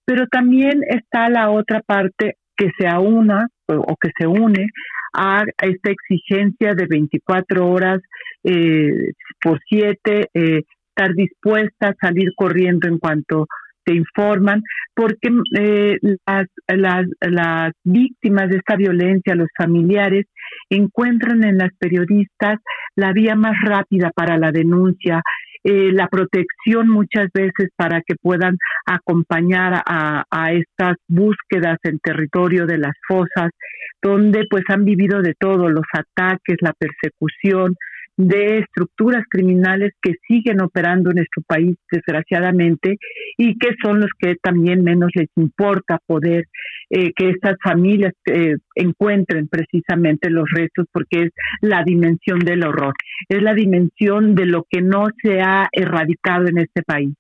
Pero 0.05 0.27
también 0.27 0.83
está 0.89 1.29
la 1.29 1.51
otra 1.51 1.81
parte 1.81 2.37
que 2.57 2.71
se 2.79 2.87
aúna 2.87 3.49
o, 3.67 3.97
que 3.97 4.11
se 4.19 4.27
une 4.27 4.69
a 5.15 5.45
esta 5.63 5.91
exigencia 5.91 6.75
de 6.75 6.87
24 6.87 7.69
horas 7.69 8.01
eh, 8.43 9.13
por 9.41 9.61
7, 9.69 10.29
eh, 10.35 10.63
estar 10.89 11.15
dispuesta 11.15 11.89
a 11.89 11.95
salir 12.01 12.33
corriendo 12.37 12.89
en 12.89 12.99
cuanto 12.99 13.47
te 13.85 13.95
informan, 13.95 14.63
porque 14.95 15.29
eh, 15.59 15.99
las, 16.27 16.47
las, 16.67 17.07
las 17.21 17.73
víctimas 17.85 18.49
de 18.49 18.57
esta 18.57 18.77
violencia, 18.77 19.35
los 19.35 19.49
familiares, 19.57 20.27
encuentran 20.71 21.45
en 21.45 21.59
las 21.59 21.71
periodistas 21.79 22.61
la 22.97 23.13
vía 23.13 23.35
más 23.35 23.57
rápida 23.63 24.11
para 24.15 24.39
la 24.39 24.53
denuncia, 24.53 25.23
eh, 25.65 25.91
la 25.93 26.09
protección 26.09 26.89
muchas 26.89 27.29
veces 27.33 27.71
para 27.75 28.03
que 28.03 28.15
puedan 28.21 28.59
acompañar 28.85 29.83
a, 29.87 30.25
a 30.31 30.53
estas 30.53 30.97
búsquedas 31.09 31.79
en 31.85 31.99
territorio 32.01 32.67
de 32.67 32.79
las 32.79 32.93
fosas, 33.09 33.51
donde 34.03 34.47
pues 34.51 34.65
han 34.69 34.85
vivido 34.85 35.23
de 35.23 35.35
todo, 35.39 35.71
los 35.71 35.87
ataques, 35.93 36.59
la 36.61 36.75
persecución, 36.75 37.77
de 38.17 38.59
estructuras 38.59 39.25
criminales 39.29 39.93
que 40.01 40.15
siguen 40.27 40.63
operando 40.63 41.11
en 41.11 41.17
nuestro 41.17 41.43
país, 41.47 41.77
desgraciadamente, 41.91 42.97
y 43.37 43.59
que 43.59 43.71
son 43.83 44.01
los 44.01 44.11
que 44.19 44.37
también 44.37 44.85
menos 44.85 45.11
les 45.15 45.29
importa 45.37 45.99
poder 46.07 46.47
eh, 46.91 47.13
que 47.17 47.31
estas 47.31 47.57
familias 47.63 48.13
eh, 48.27 48.57
encuentren 48.77 49.49
precisamente 49.49 50.31
los 50.31 50.49
restos, 50.55 50.87
porque 50.93 51.25
es 51.25 51.33
la 51.61 51.83
dimensión 51.83 52.39
del 52.39 52.65
horror, 52.65 52.95
es 53.29 53.43
la 53.43 53.55
dimensión 53.55 54.35
de 54.35 54.47
lo 54.47 54.65
que 54.71 54.81
no 54.81 55.07
se 55.23 55.41
ha 55.41 55.69
erradicado 55.73 56.47
en 56.47 56.59
este 56.59 56.83
país. 56.83 57.15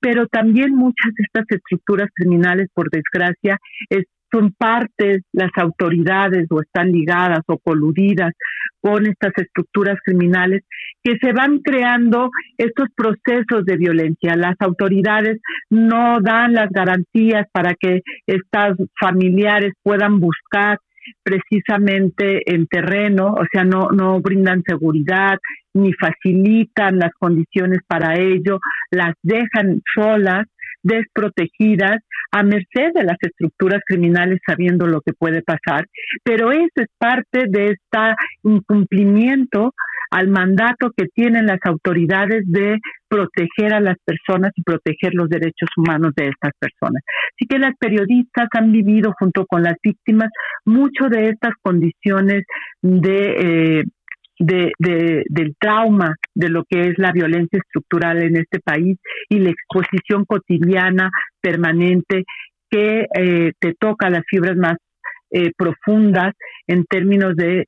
Pero 0.00 0.26
también 0.26 0.74
muchas 0.74 1.14
de 1.14 1.24
estas 1.24 1.44
estructuras 1.48 2.08
criminales, 2.14 2.68
por 2.74 2.90
desgracia, 2.90 3.58
es, 3.88 4.04
son 4.36 4.52
partes, 4.52 5.22
las 5.32 5.50
autoridades 5.56 6.46
o 6.50 6.60
están 6.60 6.92
ligadas 6.92 7.40
o 7.46 7.58
coludidas 7.58 8.32
con 8.80 9.06
estas 9.06 9.32
estructuras 9.36 9.96
criminales 10.04 10.62
que 11.02 11.16
se 11.20 11.32
van 11.32 11.58
creando 11.58 12.30
estos 12.56 12.88
procesos 12.94 13.64
de 13.64 13.76
violencia. 13.76 14.36
Las 14.36 14.56
autoridades 14.60 15.40
no 15.70 16.20
dan 16.20 16.52
las 16.52 16.70
garantías 16.70 17.46
para 17.52 17.74
que 17.74 18.02
estas 18.26 18.76
familiares 19.00 19.72
puedan 19.82 20.20
buscar 20.20 20.78
precisamente 21.22 22.52
en 22.52 22.66
terreno, 22.66 23.28
o 23.28 23.44
sea, 23.52 23.64
no, 23.64 23.90
no 23.90 24.20
brindan 24.20 24.62
seguridad 24.66 25.38
ni 25.74 25.92
facilitan 25.92 26.98
las 26.98 27.12
condiciones 27.18 27.80
para 27.86 28.18
ello, 28.18 28.58
las 28.90 29.14
dejan 29.22 29.82
solas 29.94 30.46
desprotegidas 30.86 31.98
a 32.32 32.42
merced 32.42 32.92
de 32.94 33.04
las 33.04 33.16
estructuras 33.20 33.80
criminales 33.86 34.40
sabiendo 34.46 34.86
lo 34.86 35.00
que 35.00 35.12
puede 35.12 35.42
pasar, 35.42 35.86
pero 36.22 36.52
eso 36.52 36.76
es 36.76 36.88
parte 36.98 37.44
de 37.48 37.66
este 37.66 38.14
incumplimiento 38.42 39.72
al 40.10 40.28
mandato 40.28 40.92
que 40.96 41.06
tienen 41.14 41.46
las 41.46 41.58
autoridades 41.64 42.44
de 42.46 42.78
proteger 43.08 43.74
a 43.74 43.80
las 43.80 43.96
personas 44.04 44.52
y 44.54 44.62
proteger 44.62 45.14
los 45.14 45.28
derechos 45.28 45.68
humanos 45.76 46.12
de 46.16 46.28
estas 46.28 46.52
personas. 46.58 47.02
Así 47.34 47.46
que 47.48 47.58
las 47.58 47.74
periodistas 47.78 48.48
han 48.52 48.70
vivido 48.70 49.12
junto 49.18 49.46
con 49.46 49.62
las 49.62 49.74
víctimas 49.82 50.30
mucho 50.64 51.08
de 51.10 51.30
estas 51.30 51.54
condiciones 51.60 52.44
de 52.82 53.80
eh, 53.80 53.84
de, 54.38 54.72
del 54.78 55.56
trauma 55.58 56.14
de 56.34 56.48
lo 56.48 56.64
que 56.64 56.88
es 56.88 56.98
la 56.98 57.12
violencia 57.12 57.58
estructural 57.58 58.22
en 58.22 58.36
este 58.36 58.60
país 58.60 58.98
y 59.28 59.38
la 59.38 59.50
exposición 59.50 60.24
cotidiana 60.24 61.10
permanente 61.40 62.24
que 62.70 63.06
eh, 63.14 63.52
te 63.58 63.74
toca 63.74 64.10
las 64.10 64.24
fibras 64.28 64.56
más 64.56 64.76
eh, 65.30 65.52
profundas 65.56 66.34
en 66.66 66.84
términos 66.84 67.36
de 67.36 67.66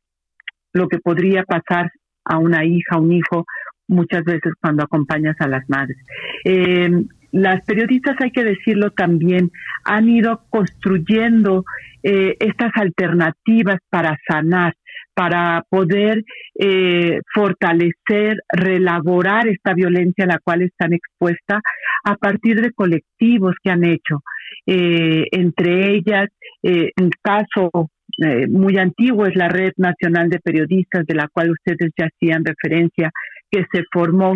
lo 0.73 0.89
que 0.89 0.99
podría 0.99 1.45
pasar 1.45 1.91
a 2.25 2.39
una 2.39 2.65
hija, 2.65 2.99
un 2.99 3.13
hijo, 3.13 3.47
muchas 3.89 4.23
veces 4.25 4.53
cuando 4.61 4.85
acompañas 4.85 5.37
a 5.41 5.49
las 5.49 5.69
madres. 5.69 5.97
Eh, 6.45 6.91
las 7.33 7.63
periodistas, 7.65 8.17
hay 8.21 8.31
que 8.31 8.45
decirlo 8.45 8.91
también, 8.91 9.51
han 9.85 10.09
ido 10.09 10.45
construyendo 10.49 11.65
estas 12.03 12.71
alternativas 12.75 13.81
para 13.91 14.17
sanar 14.27 14.73
para 15.19 15.65
poder 15.69 16.23
eh, 16.61 17.19
fortalecer, 17.35 18.37
relaborar 18.53 19.49
esta 19.49 19.75
violencia 19.75 20.23
a 20.23 20.29
la 20.29 20.39
cual 20.39 20.63
están 20.63 20.93
expuestas 20.93 21.61
a 22.05 22.15
partir 22.15 22.61
de 22.61 22.71
colectivos 22.71 23.57
que 23.61 23.71
han 23.71 23.83
hecho. 23.83 24.23
Eh, 24.65 25.25
entre 25.33 25.97
ellas, 25.97 26.29
eh, 26.63 26.93
un 27.01 27.11
caso 27.21 27.91
eh, 28.23 28.47
muy 28.47 28.79
antiguo 28.79 29.27
es 29.27 29.35
la 29.35 29.49
Red 29.49 29.73
Nacional 29.77 30.31
de 30.31 30.39
Periodistas, 30.39 31.05
de 31.05 31.17
la 31.17 31.27
cual 31.27 31.51
ustedes 31.51 31.91
ya 31.99 32.07
hacían 32.07 32.45
referencia, 32.45 33.11
que 33.51 33.65
se 33.73 33.83
formó, 33.93 34.35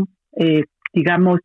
digamos, 0.93 1.39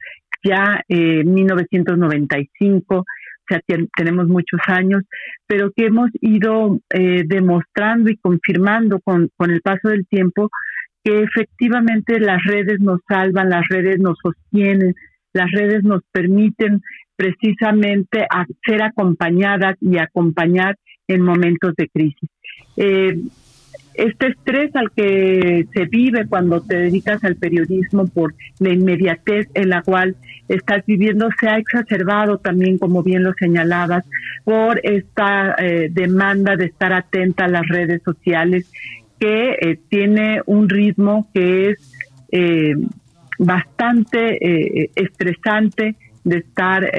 ya 0.44 0.82
en 0.88 1.32
1995 1.32 3.06
sea, 3.48 3.62
tenemos 3.96 4.28
muchos 4.28 4.60
años, 4.68 5.04
pero 5.46 5.72
que 5.76 5.86
hemos 5.86 6.10
ido 6.22 6.80
eh, 6.90 7.24
demostrando 7.26 8.10
y 8.10 8.18
confirmando 8.18 9.00
con, 9.00 9.30
con 9.36 9.52
el 9.52 9.62
paso 9.62 9.90
del 9.90 10.06
tiempo 10.08 10.50
que 11.04 11.22
efectivamente 11.24 12.20
las 12.20 12.44
redes 12.44 12.80
nos 12.82 13.00
salvan, 13.08 13.50
las 13.50 13.66
redes 13.70 13.98
nos 14.00 14.18
sostienen, 14.22 14.94
las 15.32 15.50
redes 15.52 15.84
nos 15.84 16.02
permiten 16.12 16.82
precisamente 17.16 18.28
ser 18.66 18.82
acompañadas 18.84 19.76
y 19.82 19.98
acompañar 19.98 20.76
en 21.08 21.22
momentos 21.22 21.74
de 21.78 21.88
crisis. 21.88 22.30
Eh, 22.76 23.18
este 23.94 24.28
estrés 24.28 24.76
al 24.76 24.92
que 24.92 25.66
se 25.74 25.86
vive 25.86 26.28
cuando 26.28 26.62
te 26.62 26.78
dedicas 26.78 27.24
al 27.24 27.36
periodismo 27.36 28.06
por 28.08 28.36
la 28.60 28.70
inmediatez 28.70 29.48
en 29.56 29.70
la 29.70 29.82
cual 29.82 30.16
estás 30.48 30.86
viviendo 30.86 31.30
se 31.40 31.48
ha 31.48 31.58
exacerbado 31.58 32.38
también, 32.38 32.78
como 32.78 33.04
bien 33.04 33.24
lo 33.24 33.34
señalabas, 33.34 34.06
por 34.44 34.80
esta 34.84 35.56
eh, 35.58 35.90
demanda 35.92 36.56
de 36.56 36.66
estar 36.66 36.94
atenta 36.94 37.46
a 37.46 37.50
las 37.50 37.68
redes 37.68 38.02
sociales 38.04 38.72
que 39.20 39.58
eh, 39.60 39.80
tiene 39.90 40.42
un 40.46 40.70
ritmo 40.70 41.28
que 41.34 41.72
es 41.72 41.94
eh, 42.32 42.76
bastante 43.40 44.90
estresante 44.96 45.96
de 46.24 46.38
estar 46.38 46.92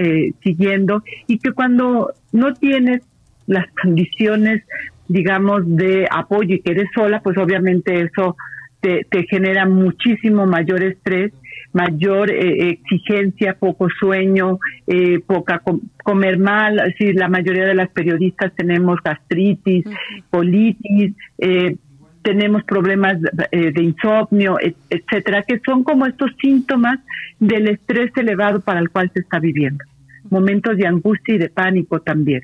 siguiendo 0.42 1.02
y 1.26 1.38
que 1.38 1.50
cuando 1.50 2.12
no 2.32 2.54
tienes 2.54 3.02
las 3.46 3.66
condiciones 3.82 4.62
digamos, 5.08 5.62
de 5.64 6.06
apoyo 6.10 6.54
y 6.54 6.60
que 6.60 6.72
eres 6.72 6.88
sola, 6.94 7.20
pues 7.20 7.36
obviamente 7.38 8.02
eso 8.02 8.36
te, 8.80 9.06
genera 9.28 9.66
muchísimo 9.66 10.46
mayor 10.46 10.82
estrés, 10.82 11.32
mayor 11.72 12.30
eh, 12.30 12.70
exigencia, 12.70 13.54
poco 13.54 13.88
sueño, 13.90 14.58
eh, 14.86 15.20
poca 15.20 15.62
comer 16.02 16.38
mal. 16.38 16.78
Así, 16.80 17.12
la 17.12 17.28
mayoría 17.28 17.66
de 17.66 17.74
las 17.74 17.90
periodistas 17.90 18.52
tenemos 18.56 18.98
gastritis, 19.02 19.84
colitis, 20.30 21.14
eh, 21.38 21.76
tenemos 22.22 22.62
problemas 22.64 23.16
de 23.22 23.82
insomnio, 23.82 24.58
etcétera, 24.90 25.44
que 25.44 25.60
son 25.64 25.82
como 25.82 26.04
estos 26.04 26.30
síntomas 26.42 26.98
del 27.38 27.68
estrés 27.68 28.10
elevado 28.16 28.60
para 28.60 28.80
el 28.80 28.90
cual 28.90 29.10
se 29.14 29.20
está 29.20 29.38
viviendo. 29.38 29.82
Momentos 30.28 30.76
de 30.76 30.86
angustia 30.86 31.36
y 31.36 31.38
de 31.38 31.48
pánico 31.48 32.00
también. 32.00 32.42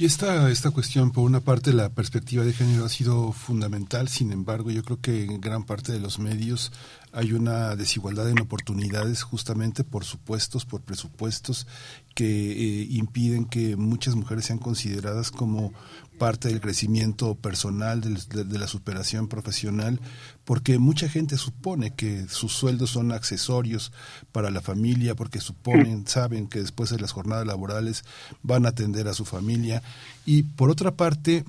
Y 0.00 0.06
esta, 0.06 0.50
esta 0.50 0.70
cuestión, 0.70 1.10
por 1.10 1.24
una 1.24 1.40
parte, 1.40 1.74
la 1.74 1.90
perspectiva 1.90 2.42
de 2.42 2.54
género 2.54 2.86
ha 2.86 2.88
sido 2.88 3.32
fundamental, 3.32 4.08
sin 4.08 4.32
embargo, 4.32 4.70
yo 4.70 4.82
creo 4.82 4.98
que 4.98 5.24
en 5.24 5.42
gran 5.42 5.64
parte 5.64 5.92
de 5.92 6.00
los 6.00 6.18
medios 6.18 6.72
hay 7.12 7.32
una 7.32 7.76
desigualdad 7.76 8.28
en 8.28 8.40
oportunidades 8.40 9.22
justamente 9.22 9.84
por 9.84 10.04
supuestos, 10.04 10.64
por 10.64 10.80
presupuestos 10.80 11.66
que 12.14 12.52
eh, 12.52 12.86
impiden 12.90 13.44
que 13.44 13.76
muchas 13.76 14.14
mujeres 14.14 14.46
sean 14.46 14.58
consideradas 14.58 15.30
como 15.30 15.72
parte 16.18 16.48
del 16.48 16.60
crecimiento 16.60 17.34
personal, 17.34 18.02
de, 18.02 18.58
la 18.58 18.66
superación 18.66 19.26
profesional, 19.26 19.98
porque 20.44 20.78
mucha 20.78 21.08
gente 21.08 21.38
supone 21.38 21.94
que 21.94 22.28
sus 22.28 22.52
sueldos 22.52 22.90
son 22.90 23.10
accesorios 23.10 23.90
para 24.30 24.50
la 24.50 24.60
familia, 24.60 25.14
porque 25.14 25.40
suponen, 25.40 26.06
saben 26.06 26.46
que 26.46 26.60
después 26.60 26.90
de 26.90 26.98
las 26.98 27.12
jornadas 27.12 27.46
laborales 27.46 28.04
van 28.42 28.66
a 28.66 28.68
atender 28.68 29.08
a 29.08 29.14
su 29.14 29.24
familia. 29.24 29.82
Y 30.26 30.42
por 30.42 30.68
otra 30.68 30.90
parte, 30.90 31.46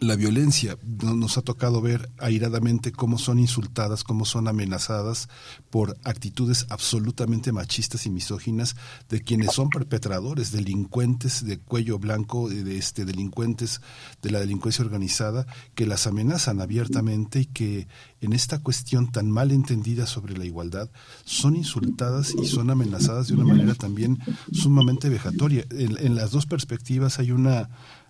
la 0.00 0.16
violencia. 0.16 0.78
Nos 1.00 1.38
ha 1.38 1.42
tocado 1.42 1.80
ver 1.80 2.10
airadamente 2.18 2.92
cómo 2.92 3.18
son 3.18 3.38
insultadas, 3.38 4.04
cómo 4.04 4.24
son 4.24 4.48
amenazadas 4.48 5.28
por 5.70 5.96
actitudes 6.04 6.66
absolutamente 6.68 7.52
machistas 7.52 8.06
y 8.06 8.10
misóginas 8.10 8.76
de 9.08 9.20
quienes 9.22 9.52
son 9.52 9.70
perpetradores, 9.70 10.52
delincuentes 10.52 11.44
de 11.44 11.58
cuello 11.58 11.98
blanco, 11.98 12.48
de 12.48 12.78
este 12.78 13.04
delincuentes 13.04 13.80
de 14.22 14.30
la 14.30 14.40
delincuencia 14.40 14.84
organizada 14.84 15.46
que 15.74 15.86
las 15.86 16.06
amenazan 16.06 16.60
abiertamente 16.60 17.40
y 17.40 17.46
que 17.46 17.88
en 18.20 18.32
esta 18.32 18.60
cuestión 18.60 19.10
tan 19.10 19.30
mal 19.30 19.52
entendida 19.52 20.06
sobre 20.06 20.36
la 20.36 20.44
igualdad 20.44 20.90
son 21.24 21.56
insultadas 21.56 22.34
y 22.34 22.46
son 22.46 22.70
amenazadas 22.70 23.28
de 23.28 23.34
una 23.34 23.44
manera 23.44 23.74
también 23.74 24.18
sumamente 24.52 25.08
vejatoria. 25.08 25.64
en 25.70 26.14
las 26.14 26.30
dos 26.30 26.46
perspectivas 26.46 27.18
hay 27.18 27.30
una 27.30 27.68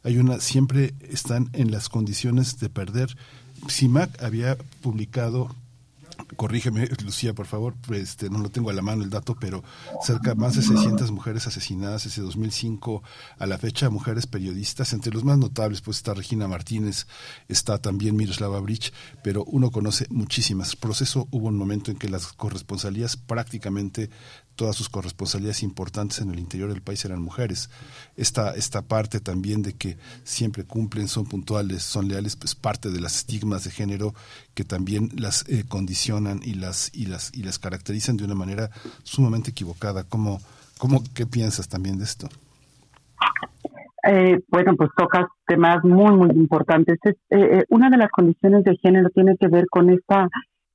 hay 0.09 0.17
una, 0.17 0.41
siempre 0.41 0.95
están 1.11 1.51
en 1.53 1.71
las 1.71 1.91
condiciones 1.91 2.59
de 2.59 2.71
perder. 2.71 3.15
CIMAC 3.69 4.23
había 4.23 4.57
publicado 4.81 5.55
corrígeme 6.37 6.89
Lucía 7.05 7.33
por 7.33 7.47
favor 7.47 7.75
este 7.93 8.29
no 8.29 8.39
lo 8.39 8.51
tengo 8.51 8.71
a 8.71 8.73
la 8.73 8.83
mano 8.83 9.05
el 9.05 9.09
dato 9.09 9.37
pero 9.39 9.63
cerca 10.03 10.35
más 10.35 10.57
de 10.57 10.63
600 10.63 11.13
mujeres 11.13 11.47
asesinadas 11.47 12.05
desde 12.05 12.23
2005 12.23 13.03
a 13.39 13.47
la 13.47 13.57
fecha 13.57 13.89
mujeres 13.89 14.27
periodistas 14.27 14.93
entre 14.93 15.13
los 15.13 15.23
más 15.23 15.39
notables 15.39 15.81
pues 15.81 15.99
está 15.99 16.15
Regina 16.15 16.49
Martínez 16.49 17.07
está 17.47 17.79
también 17.79 18.17
Miroslava 18.17 18.59
Brich 18.59 18.93
pero 19.23 19.45
uno 19.45 19.71
conoce 19.71 20.07
muchísimas 20.11 20.75
proceso 20.75 21.29
hubo 21.31 21.47
un 21.47 21.57
momento 21.57 21.93
en 21.93 21.99
que 21.99 22.09
las 22.09 22.27
corresponsalías 22.33 23.17
prácticamente 23.17 24.11
todas 24.59 24.75
sus 24.75 24.89
corresponsalías 24.89 25.63
importantes 25.63 26.21
en 26.21 26.33
el 26.33 26.41
interior 26.41 26.69
del 26.71 26.83
país 26.83 27.05
eran 27.05 27.23
mujeres. 27.23 27.71
Esta, 28.17 28.57
esta 28.57 28.83
parte 28.83 29.21
también 29.21 29.63
de 29.63 29.75
que 29.75 29.97
siempre 30.25 30.65
cumplen, 30.65 31.07
son 31.07 31.27
puntuales, 31.27 31.85
son 31.85 32.09
leales, 32.09 32.35
pues 32.35 32.57
parte 32.57 32.91
de 32.91 33.01
las 33.01 33.19
estigmas 33.19 33.63
de 33.63 33.71
género 33.71 34.15
que 34.55 34.65
también 34.65 35.11
las 35.15 35.49
eh, 35.49 35.65
condicionan 35.69 36.41
y 36.43 36.55
las, 36.55 36.91
y, 36.93 37.07
las, 37.07 37.33
y 37.33 37.45
las 37.45 37.61
caracterizan 37.61 38.17
de 38.17 38.25
una 38.25 38.35
manera 38.35 38.71
sumamente 39.05 39.53
equivocada. 39.53 40.03
¿Cómo, 40.03 40.41
cómo, 40.77 41.05
¿Qué 41.15 41.25
piensas 41.25 41.69
también 41.69 41.97
de 41.97 42.05
esto? 42.05 42.29
Eh, 44.09 44.41
bueno, 44.49 44.75
pues 44.77 44.91
tocas 44.97 45.27
temas 45.47 45.85
muy, 45.85 46.17
muy 46.17 46.31
importantes. 46.31 46.99
Eh, 47.31 47.63
una 47.69 47.91
de 47.91 47.97
las 47.97 48.11
condiciones 48.11 48.65
de 48.65 48.77
género 48.79 49.09
tiene 49.11 49.37
que 49.39 49.47
ver 49.47 49.67
con 49.71 49.89
esta 49.91 50.29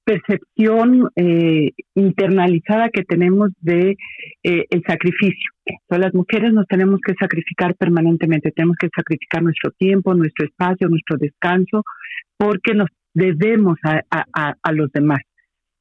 percepción 0.03 1.09
eh, 1.15 1.71
internalizada 1.95 2.89
que 2.89 3.03
tenemos 3.03 3.51
de 3.59 3.95
eh, 4.43 4.65
el 4.69 4.84
sacrificio. 4.85 5.51
Entonces, 5.65 6.05
las 6.05 6.13
mujeres 6.13 6.53
nos 6.53 6.67
tenemos 6.67 6.99
que 7.05 7.13
sacrificar 7.19 7.75
permanentemente, 7.75 8.51
tenemos 8.51 8.77
que 8.77 8.89
sacrificar 8.95 9.43
nuestro 9.43 9.71
tiempo, 9.71 10.13
nuestro 10.13 10.45
espacio, 10.45 10.89
nuestro 10.89 11.17
descanso, 11.17 11.84
porque 12.38 12.73
nos 12.73 12.89
debemos 13.13 13.77
a, 13.84 14.01
a, 14.11 14.55
a 14.61 14.71
los 14.71 14.91
demás. 14.91 15.19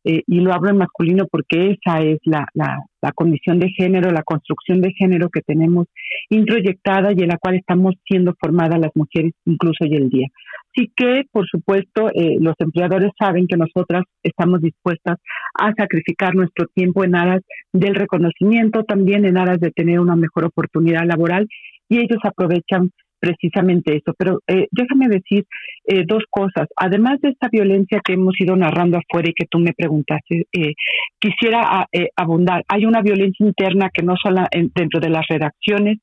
Eh, 0.05 0.23
y 0.27 0.41
lo 0.41 0.53
hablo 0.53 0.71
en 0.71 0.79
masculino 0.79 1.27
porque 1.31 1.79
esa 1.79 2.01
es 2.01 2.19
la, 2.25 2.45
la, 2.55 2.79
la, 3.01 3.13
condición 3.13 3.61
de 3.61 3.71
género, 3.71 4.11
la 4.11 4.25
construcción 4.25 4.81
de 4.81 4.93
género 4.93 5.29
que 5.29 5.43
tenemos 5.43 5.87
introyectada 6.29 7.13
y 7.13 7.23
en 7.23 7.29
la 7.29 7.39
cual 7.39 7.55
estamos 7.55 7.95
siendo 8.05 8.35
formadas 8.41 8.81
las 8.81 8.91
mujeres 8.97 9.33
incluso 9.45 9.85
hoy 9.85 9.95
en 9.95 10.09
día. 10.09 10.27
Así 10.75 10.91
que, 10.97 11.25
por 11.31 11.47
supuesto, 11.47 12.09
eh, 12.15 12.37
los 12.41 12.55
empleadores 12.59 13.13
saben 13.19 13.47
que 13.47 13.57
nosotras 13.57 14.05
estamos 14.23 14.61
dispuestas 14.61 15.19
a 15.61 15.73
sacrificar 15.75 16.35
nuestro 16.35 16.67
tiempo 16.75 17.05
en 17.05 17.15
aras 17.15 17.43
del 17.73 17.95
reconocimiento, 17.95 18.83
también 18.85 19.25
en 19.25 19.37
aras 19.37 19.61
de 19.61 19.71
tener 19.71 20.01
una 20.01 20.17
mejor 20.17 20.47
oportunidad 20.47 21.07
laboral 21.07 21.47
y 21.89 21.99
ellos 21.99 22.19
aprovechan 22.25 22.91
precisamente 23.23 23.95
eso. 23.95 24.13
Pero 24.19 24.41
eh, 24.49 24.67
déjame 24.73 25.07
decir 25.07 25.45
eh, 25.87 26.03
dos 26.05 26.25
cosas. 26.29 26.67
Además 26.77 27.21
de 27.21 27.29
esta 27.31 27.49
violencia 27.49 28.01
que 28.05 28.15
hemos 28.15 28.35
ido 28.41 28.57
narrando 28.57 28.99
afuera 28.99 29.31
y 29.31 29.35
que 29.35 29.47
tú 29.49 29.61
me 29.61 29.73
preguntaste, 29.73 30.47
eh, 30.53 30.75
quisiera 31.21 31.61
ah, 31.63 31.87
abundar. 32.17 32.65
Hay 32.67 32.85
una 32.85 33.01
violencia 33.01 33.47
interna 33.47 33.91
que 33.95 34.03
no 34.03 34.17
solo 34.21 34.43
dentro 34.75 34.99
de 34.99 35.09
las 35.09 35.25
redacciones, 35.29 35.99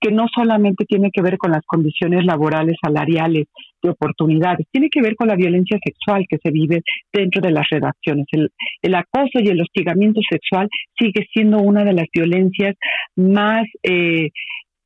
que 0.00 0.10
no 0.10 0.26
solamente 0.34 0.84
tiene 0.84 1.10
que 1.12 1.22
ver 1.22 1.38
con 1.38 1.52
las 1.52 1.62
condiciones 1.64 2.24
laborales, 2.24 2.76
salariales, 2.84 3.46
de 3.82 3.90
oportunidades, 3.90 4.66
tiene 4.72 4.88
que 4.90 5.02
ver 5.02 5.14
con 5.14 5.28
la 5.28 5.36
violencia 5.36 5.78
sexual 5.84 6.24
que 6.26 6.38
se 6.42 6.50
vive 6.50 6.80
dentro 7.12 7.42
de 7.42 7.50
las 7.50 7.66
redacciones. 7.70 8.26
El, 8.32 8.50
el 8.80 8.94
acoso 8.94 9.40
y 9.40 9.48
el 9.48 9.60
hostigamiento 9.60 10.20
sexual 10.28 10.68
sigue 10.98 11.26
siendo 11.32 11.58
una 11.58 11.84
de 11.84 11.92
las 11.92 12.06
violencias 12.12 12.74
más 13.14 13.66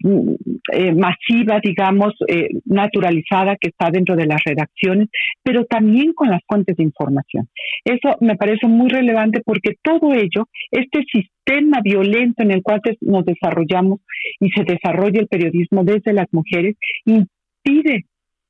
eh, 0.04 0.92
masiva, 0.92 1.60
digamos, 1.62 2.14
eh, 2.28 2.48
naturalizada 2.64 3.56
que 3.56 3.70
está 3.70 3.90
dentro 3.90 4.16
de 4.16 4.26
las 4.26 4.40
redacciones, 4.44 5.08
pero 5.42 5.64
también 5.64 6.12
con 6.12 6.30
las 6.30 6.40
fuentes 6.46 6.76
de 6.76 6.84
información. 6.84 7.48
Eso 7.84 8.16
me 8.20 8.36
parece 8.36 8.66
muy 8.66 8.88
relevante 8.88 9.40
porque 9.44 9.76
todo 9.82 10.14
ello, 10.14 10.48
este 10.70 11.04
sistema 11.10 11.80
violento 11.82 12.42
en 12.42 12.52
el 12.52 12.62
cual 12.62 12.80
nos 13.00 13.24
desarrollamos 13.24 14.00
y 14.40 14.50
se 14.50 14.64
desarrolla 14.64 15.20
el 15.20 15.28
periodismo 15.28 15.84
desde 15.84 16.12
las 16.12 16.26
mujeres, 16.32 16.76
impide 17.04 18.04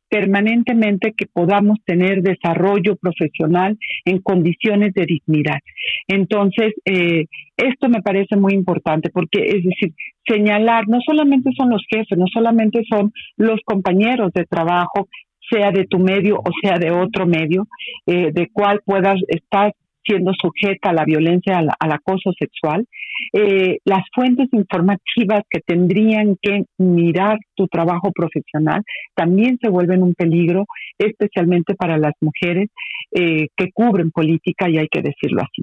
permanentemente 0.08 1.12
que 1.12 1.26
podamos 1.26 1.78
tener 1.84 2.22
desarrollo 2.22 2.96
profesional 2.96 3.78
en 4.04 4.20
condiciones 4.20 4.94
de 4.94 5.06
dignidad. 5.06 5.58
Entonces, 6.06 6.74
eh, 6.84 7.26
esto 7.56 7.88
me 7.88 8.02
parece 8.02 8.36
muy 8.36 8.54
importante 8.54 9.10
porque, 9.10 9.42
es 9.42 9.64
decir, 9.64 9.94
señalar 10.26 10.88
no 10.88 10.98
solamente 11.04 11.50
son 11.56 11.70
los 11.70 11.82
jefes, 11.90 12.18
no 12.18 12.26
solamente 12.32 12.82
son 12.88 13.12
los 13.36 13.60
compañeros 13.64 14.32
de 14.32 14.44
trabajo, 14.44 15.08
sea 15.50 15.70
de 15.70 15.86
tu 15.86 15.98
medio 15.98 16.36
o 16.36 16.50
sea 16.62 16.78
de 16.78 16.90
otro 16.90 17.26
medio, 17.26 17.66
eh, 18.06 18.30
de 18.32 18.48
cual 18.52 18.80
puedas 18.84 19.16
estar 19.28 19.72
siendo 20.08 20.32
sujeta 20.40 20.90
a 20.90 20.92
la 20.94 21.04
violencia, 21.04 21.58
al, 21.58 21.92
acoso 21.92 22.32
sexual, 22.38 22.86
eh, 23.32 23.78
las 23.84 24.02
fuentes 24.14 24.48
informativas 24.52 25.42
que 25.50 25.60
tendrían 25.60 26.36
que 26.40 26.64
mirar 26.78 27.38
tu 27.54 27.66
trabajo 27.66 28.10
profesional 28.12 28.82
también 29.14 29.58
se 29.60 29.68
vuelven 29.68 30.02
un 30.02 30.14
peligro, 30.14 30.64
especialmente 30.98 31.74
para 31.74 31.98
las 31.98 32.14
mujeres 32.20 32.70
eh, 33.12 33.48
que 33.56 33.70
cubren 33.72 34.10
política, 34.10 34.68
y 34.70 34.78
hay 34.78 34.88
que 34.88 35.02
decirlo 35.02 35.42
así. 35.42 35.62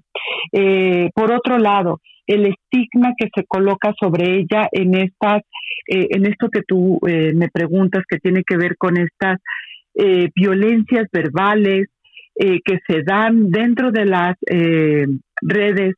Eh, 0.51 1.09
por 1.15 1.31
otro 1.31 1.57
lado, 1.57 1.99
el 2.27 2.45
estigma 2.45 3.13
que 3.17 3.29
se 3.35 3.45
coloca 3.45 3.93
sobre 3.99 4.39
ella 4.39 4.67
en 4.71 4.95
estas, 4.95 5.43
en 5.87 6.25
esto 6.25 6.49
que 6.49 6.61
tú 6.67 6.99
me 7.03 7.49
preguntas, 7.53 8.03
que 8.09 8.17
tiene 8.17 8.41
que 8.43 8.57
ver 8.57 8.77
con 8.77 8.97
estas 8.97 9.37
violencias 10.35 11.05
verbales 11.13 11.85
eh, 12.37 12.59
que 12.63 12.79
se 12.87 13.03
dan 13.03 13.49
dentro 13.49 13.91
de 13.91 14.05
las 14.05 14.35
eh, 14.47 15.05
redes 15.41 15.95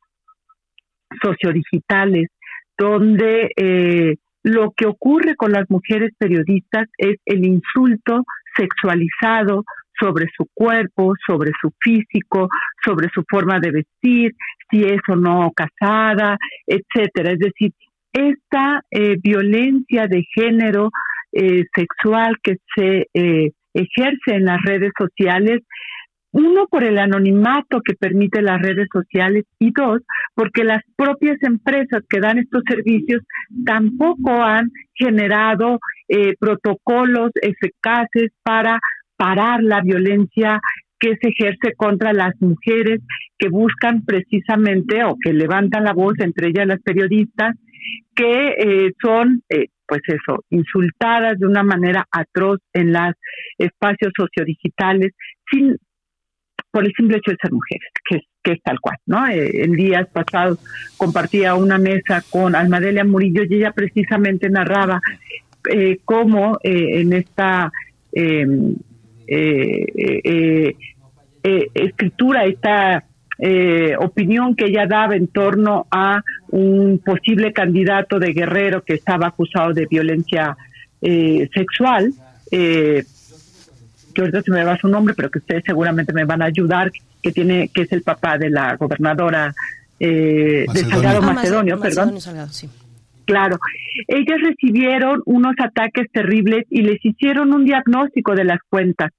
sociodigitales, 1.22 2.30
donde 2.77 4.18
lo 4.43 4.72
que 4.72 4.85
ocurre 4.85 5.35
con 5.35 5.51
las 5.51 5.68
mujeres 5.69 6.11
periodistas 6.18 6.88
es 6.97 7.15
el 7.26 7.43
insulto 7.43 8.23
sexualizado 8.55 9.64
sobre 9.99 10.27
su 10.35 10.47
cuerpo, 10.53 11.14
sobre 11.26 11.51
su 11.59 11.72
físico, 11.80 12.49
sobre 12.85 13.09
su 13.09 13.23
forma 13.27 13.59
de 13.59 13.72
vestir, 13.72 14.35
si 14.69 14.84
es 14.84 14.99
o 15.07 15.15
no 15.15 15.51
casada, 15.55 16.38
etcétera. 16.68 17.31
Es 17.31 17.39
decir, 17.39 17.72
esta 18.14 18.81
violencia 19.23 20.05
de 20.07 20.23
género 20.35 20.91
sexual 21.73 22.35
que 22.43 22.57
se 22.76 23.07
ejerce 23.73 24.35
en 24.35 24.45
las 24.45 24.61
redes 24.64 24.91
sociales, 24.97 25.61
uno 26.38 26.68
por 26.68 26.84
el 26.84 26.99
anonimato 26.99 27.81
que 27.84 27.95
permite 27.95 28.43
las 28.43 28.61
redes 28.61 28.88
sociales 28.93 29.43
y 29.57 29.72
dos 29.72 30.01
porque 30.35 30.64
las 30.64 30.84
propias 30.95 31.38
empresas 31.41 32.03
que 32.07 32.19
dan 32.19 32.38
estos 32.38 32.61
servicios 32.69 33.23
tampoco 33.65 34.31
han 34.31 34.69
generado 34.93 35.80
eh, 36.07 36.35
protocolos 36.39 37.31
eficaces 37.41 38.31
para 38.43 38.80
parar 39.18 39.64
la 39.64 39.81
violencia 39.81 40.59
que 40.99 41.15
se 41.19 41.30
ejerce 41.30 41.73
contra 41.76 42.14
las 42.14 42.34
mujeres 42.39 43.01
que 43.39 43.49
buscan 43.49 44.05
precisamente 44.05 45.03
o 45.03 45.15
que 45.19 45.34
levantan 45.34 45.84
la 45.84 45.93
voz, 45.93 46.14
entre 46.19 46.49
ellas 46.49 46.68
las 46.68 46.81
periodistas, 46.81 47.55
que 48.15 48.49
eh, 48.59 48.93
son 49.01 49.41
eh, 49.49 49.68
pues 49.88 50.01
eso, 50.07 50.43
insultadas 50.49 51.39
de 51.39 51.47
una 51.47 51.64
manera 51.64 52.05
atroz 52.11 52.59
en 52.73 52.91
los 52.91 53.14
espacios 53.57 54.11
sociodigitales, 54.15 55.14
sin, 55.49 55.77
por 56.77 56.85
el 56.85 56.93
simple 56.93 57.17
hecho 57.17 57.31
de 57.31 57.37
ser 57.41 57.51
mujeres, 57.51 57.89
que, 58.07 58.19
que 58.43 58.51
es 58.51 58.61
tal 58.61 58.79
cual, 58.79 58.97
¿no? 59.07 59.27
Eh, 59.27 59.63
en 59.63 59.71
días 59.71 60.07
pasados 60.13 60.59
compartía 60.95 61.55
una 61.55 61.79
mesa 61.79 62.23
con 62.29 62.53
Almadelia 62.53 63.03
Murillo 63.03 63.41
y 63.49 63.55
ella 63.55 63.71
precisamente 63.71 64.47
narraba 64.47 65.01
eh, 65.71 65.97
cómo 66.05 66.59
eh, 66.63 67.01
en 67.01 67.13
esta 67.13 67.71
em, 68.11 68.75
escritura, 71.43 72.45
esta 72.45 73.05
eh, 73.39 73.95
opinión 73.97 74.55
que 74.55 74.65
ella 74.65 74.85
daba 74.85 75.15
en 75.15 75.29
torno 75.29 75.87
a 75.89 76.21
un 76.49 77.01
posible 77.03 77.53
candidato 77.53 78.19
de 78.19 78.33
Guerrero 78.33 78.83
que 78.83 78.93
estaba 78.93 79.29
acusado 79.29 79.73
de 79.73 79.87
violencia 79.89 80.55
eh, 81.01 81.49
sexual, 81.55 82.13
eh, 82.51 83.03
que 84.18 84.22
ahorita 84.22 84.41
se 84.41 84.52
me 84.52 84.64
va 84.64 84.76
su 84.77 84.88
nombre, 84.88 85.14
pero 85.14 85.30
que 85.30 85.38
ustedes 85.38 85.64
seguramente 85.64 86.11
me 86.11 86.26
van 86.26 86.41
a 86.41 86.45
ayudar, 86.45 86.91
que 87.22 87.31
tiene, 87.31 87.69
que 87.69 87.84
es 87.84 87.91
el 87.91 88.02
papá 88.02 88.39
de 88.39 88.49
la 88.49 88.76
gobernadora 88.76 89.53
eh, 89.99 90.65
de 90.73 90.80
Salgado 90.85 91.19
ah, 91.22 91.34
Macedonio, 91.34 91.80
perdón. 91.80 92.18
Claro, 93.26 93.60
ellas 94.07 94.39
recibieron 94.41 95.22
unos 95.26 95.53
ataques 95.60 96.07
terribles 96.11 96.65
y 96.72 96.81
les 96.81 96.98
hicieron 97.06 97.53
un 97.53 97.65
diagnóstico 97.65 98.34
de 98.34 98.45
las 98.45 98.57
cuentas. 98.69 99.11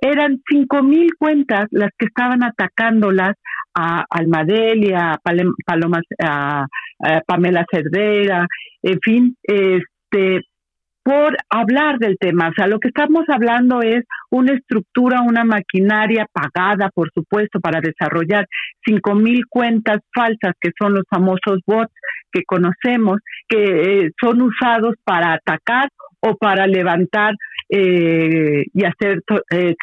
Eran 0.00 0.40
cinco 0.48 0.84
mil 0.84 1.14
cuentas 1.18 1.66
las 1.72 1.90
que 1.98 2.06
estaban 2.06 2.44
atacándolas 2.44 3.34
a 3.74 4.04
Almadelia, 4.08 5.14
a, 5.14 5.18
Paloma, 5.66 6.00
a, 6.22 6.66
Pamela 7.26 7.66
Cervera, 7.68 8.46
en 8.82 9.00
fin, 9.00 9.36
este, 9.42 10.42
por 11.04 11.36
hablar 11.50 11.98
del 11.98 12.16
tema. 12.18 12.48
O 12.48 12.52
sea, 12.54 12.66
lo 12.66 12.80
que 12.80 12.88
estamos 12.88 13.24
hablando 13.28 13.82
es 13.82 14.04
una 14.30 14.52
estructura, 14.54 15.20
una 15.20 15.44
maquinaria 15.44 16.26
pagada, 16.32 16.90
por 16.94 17.10
supuesto, 17.12 17.60
para 17.60 17.80
desarrollar 17.80 18.46
cinco 18.84 19.14
mil 19.14 19.44
cuentas 19.48 19.98
falsas, 20.14 20.54
que 20.60 20.70
son 20.80 20.94
los 20.94 21.04
famosos 21.08 21.60
bots 21.66 21.92
que 22.32 22.42
conocemos, 22.44 23.18
que 23.46 24.06
eh, 24.06 24.10
son 24.20 24.40
usados 24.42 24.94
para 25.04 25.34
atacar 25.34 25.90
o 26.20 26.36
para 26.36 26.66
levantar 26.66 27.34
eh, 27.68 28.64
y 28.72 28.84
hacer 28.84 29.20
eh, 29.50 29.74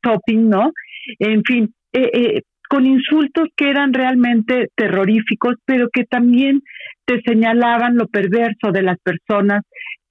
topping, 0.00 0.48
¿no? 0.48 0.72
En 1.18 1.42
fin, 1.42 1.74
eh, 1.92 2.10
eh, 2.12 2.42
con 2.68 2.86
insultos 2.86 3.48
que 3.56 3.68
eran 3.68 3.92
realmente 3.92 4.68
terroríficos, 4.76 5.56
pero 5.64 5.88
que 5.92 6.04
también 6.04 6.62
te 7.04 7.20
señalaban 7.22 7.96
lo 7.96 8.06
perverso 8.06 8.70
de 8.72 8.82
las 8.82 8.98
personas 8.98 9.62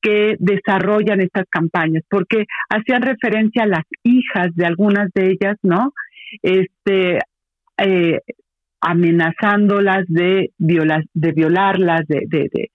que 0.08 0.38
desarrollan 0.40 1.20
estas 1.20 1.46
campañas, 1.50 2.04
porque 2.10 2.46
hacían 2.70 3.02
referencia 3.02 3.64
a 3.64 3.68
las 3.68 3.84
hijas 4.04 4.56
de 4.56 4.66
algunas 4.66 5.10
de 5.14 5.32
ellas, 5.32 5.58
¿no? 5.64 5.92
Este, 6.42 7.20
eh, 7.78 8.20
amenazándolas 8.80 10.06
de, 10.08 10.52
viola, 10.58 11.04
de 11.14 11.32
violarlas, 11.34 12.02
de, 12.08 12.22
de, 12.28 12.70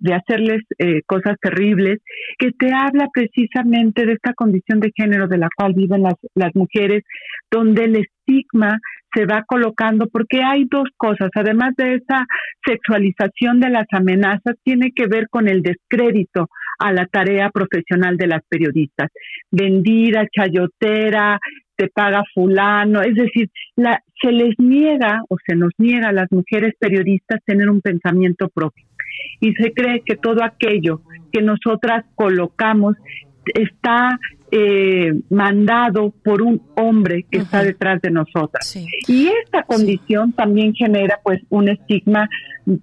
de, 0.00 0.14
hacerles 0.14 0.62
eh, 0.78 1.02
cosas 1.06 1.36
terribles, 1.40 1.98
que 2.38 2.52
te 2.52 2.72
habla 2.72 3.08
precisamente 3.12 4.06
de 4.06 4.12
esta 4.12 4.32
condición 4.34 4.78
de 4.80 4.92
género 4.94 5.26
de 5.26 5.38
la 5.38 5.48
cual 5.56 5.72
viven 5.74 6.02
las, 6.02 6.14
las 6.34 6.54
mujeres, 6.54 7.02
donde 7.50 7.84
el 7.84 7.96
estigma 7.96 8.78
se 9.14 9.24
va 9.24 9.44
colocando, 9.46 10.08
porque 10.08 10.42
hay 10.42 10.66
dos 10.70 10.88
cosas, 10.96 11.30
además 11.34 11.72
de 11.76 11.94
esa 11.94 12.26
sexualización 12.64 13.60
de 13.60 13.70
las 13.70 13.86
amenazas, 13.90 14.56
tiene 14.62 14.92
que 14.94 15.06
ver 15.06 15.28
con 15.30 15.48
el 15.48 15.62
descrédito 15.62 16.48
a 16.78 16.92
la 16.92 17.06
tarea 17.06 17.50
profesional 17.50 18.16
de 18.16 18.26
las 18.26 18.42
periodistas. 18.48 19.10
Vendida, 19.50 20.26
chayotera, 20.30 21.38
te 21.76 21.88
paga 21.88 22.22
fulano, 22.34 23.02
es 23.02 23.14
decir, 23.14 23.50
la, 23.76 24.02
se 24.20 24.32
les 24.32 24.54
niega 24.58 25.22
o 25.28 25.36
se 25.46 25.54
nos 25.54 25.72
niega 25.78 26.08
a 26.08 26.12
las 26.12 26.30
mujeres 26.32 26.74
periodistas 26.78 27.40
tener 27.44 27.68
un 27.68 27.80
pensamiento 27.80 28.48
propio. 28.48 28.86
Y 29.40 29.52
se 29.54 29.72
cree 29.72 30.02
que 30.04 30.16
todo 30.16 30.42
aquello 30.42 31.02
que 31.32 31.42
nosotras 31.42 32.04
colocamos 32.14 32.96
está 33.54 34.18
eh, 34.50 35.12
mandado 35.30 36.12
por 36.22 36.42
un 36.42 36.62
hombre 36.76 37.26
que 37.30 37.38
está 37.38 37.62
detrás 37.62 38.00
de 38.00 38.10
nosotras. 38.10 38.76
Y 39.08 39.28
esta 39.44 39.62
condición 39.62 40.32
también 40.32 40.72
genera 40.74 41.18
pues 41.22 41.40
un 41.48 41.68
estigma 41.68 42.28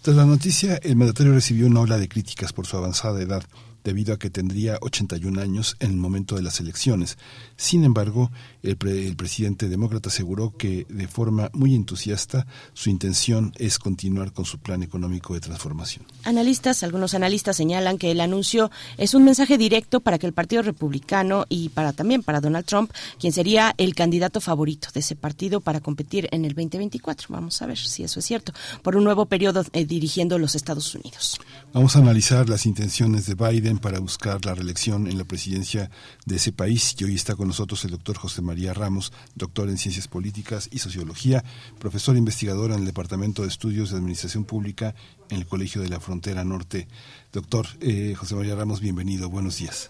Tras 0.01 0.15
la 0.15 0.25
noticia, 0.25 0.77
el 0.77 0.95
mandatario 0.95 1.33
recibió 1.33 1.67
una 1.67 1.81
ola 1.81 1.97
de 1.97 2.07
críticas 2.07 2.53
por 2.53 2.67
su 2.67 2.77
avanzada 2.77 3.21
edad, 3.21 3.43
debido 3.83 4.13
a 4.13 4.19
que 4.19 4.29
tendría 4.29 4.77
81 4.81 5.41
años 5.41 5.75
en 5.79 5.91
el 5.91 5.97
momento 5.97 6.35
de 6.35 6.43
las 6.43 6.59
elecciones. 6.59 7.17
Sin 7.57 7.83
embargo, 7.83 8.31
el, 8.63 8.77
pre- 8.77 9.07
el 9.07 9.15
presidente 9.15 9.69
demócrata 9.69 10.09
aseguró 10.09 10.55
que, 10.57 10.85
de 10.89 11.07
forma 11.07 11.49
muy 11.53 11.75
entusiasta, 11.75 12.45
su 12.73 12.89
intención 12.89 13.53
es 13.57 13.79
continuar 13.79 14.33
con 14.33 14.45
su 14.45 14.59
plan 14.59 14.83
económico 14.83 15.33
de 15.33 15.39
transformación. 15.39 16.05
Analistas, 16.23 16.83
algunos 16.83 17.13
analistas 17.13 17.57
señalan 17.57 17.97
que 17.97 18.11
el 18.11 18.21
anuncio 18.21 18.71
es 18.97 19.13
un 19.13 19.23
mensaje 19.23 19.57
directo 19.57 19.99
para 20.01 20.17
que 20.19 20.27
el 20.27 20.33
Partido 20.33 20.61
Republicano 20.61 21.45
y 21.49 21.69
para 21.69 21.93
también 21.93 22.23
para 22.23 22.41
Donald 22.41 22.65
Trump, 22.65 22.91
quien 23.19 23.33
sería 23.33 23.73
el 23.77 23.95
candidato 23.95 24.41
favorito 24.41 24.89
de 24.93 24.99
ese 24.99 25.15
partido 25.15 25.61
para 25.61 25.79
competir 25.79 26.27
en 26.31 26.45
el 26.45 26.53
2024. 26.53 27.27
Vamos 27.29 27.61
a 27.61 27.65
ver 27.65 27.77
si 27.77 28.03
eso 28.03 28.19
es 28.19 28.25
cierto, 28.25 28.53
por 28.83 28.95
un 28.95 29.03
nuevo 29.03 29.25
periodo 29.25 29.63
eh, 29.73 29.85
dirigiendo 29.85 30.37
los 30.37 30.55
Estados 30.55 30.93
Unidos. 30.95 31.39
Vamos 31.73 31.95
a 31.95 31.99
analizar 31.99 32.49
las 32.49 32.65
intenciones 32.65 33.25
de 33.25 33.35
Biden 33.35 33.77
para 33.79 33.99
buscar 33.99 34.45
la 34.45 34.53
reelección 34.53 35.07
en 35.07 35.17
la 35.17 35.23
presidencia 35.23 35.89
de 36.25 36.35
ese 36.35 36.51
país. 36.51 36.95
Y 36.99 37.05
hoy 37.05 37.15
está 37.15 37.35
con 37.35 37.47
nosotros 37.47 37.83
el 37.85 37.91
doctor 37.91 38.17
José 38.17 38.41
María 38.41 38.50
Ramos, 38.73 39.13
doctor 39.35 39.69
en 39.69 39.77
Ciencias 39.77 40.07
Políticas 40.07 40.69
y 40.71 40.79
Sociología, 40.79 41.43
profesor 41.79 42.17
investigador 42.17 42.71
en 42.71 42.79
el 42.79 42.85
Departamento 42.85 43.41
de 43.41 43.47
Estudios 43.47 43.91
de 43.91 43.97
Administración 43.97 44.43
Pública 44.43 44.93
en 45.29 45.37
el 45.37 45.47
Colegio 45.47 45.81
de 45.81 45.89
la 45.89 45.99
Frontera 45.99 46.43
Norte. 46.43 46.87
Doctor 47.31 47.67
eh, 47.79 48.13
José 48.17 48.35
María 48.35 48.55
Ramos, 48.55 48.81
bienvenido. 48.81 49.29
Buenos 49.29 49.57
días. 49.57 49.89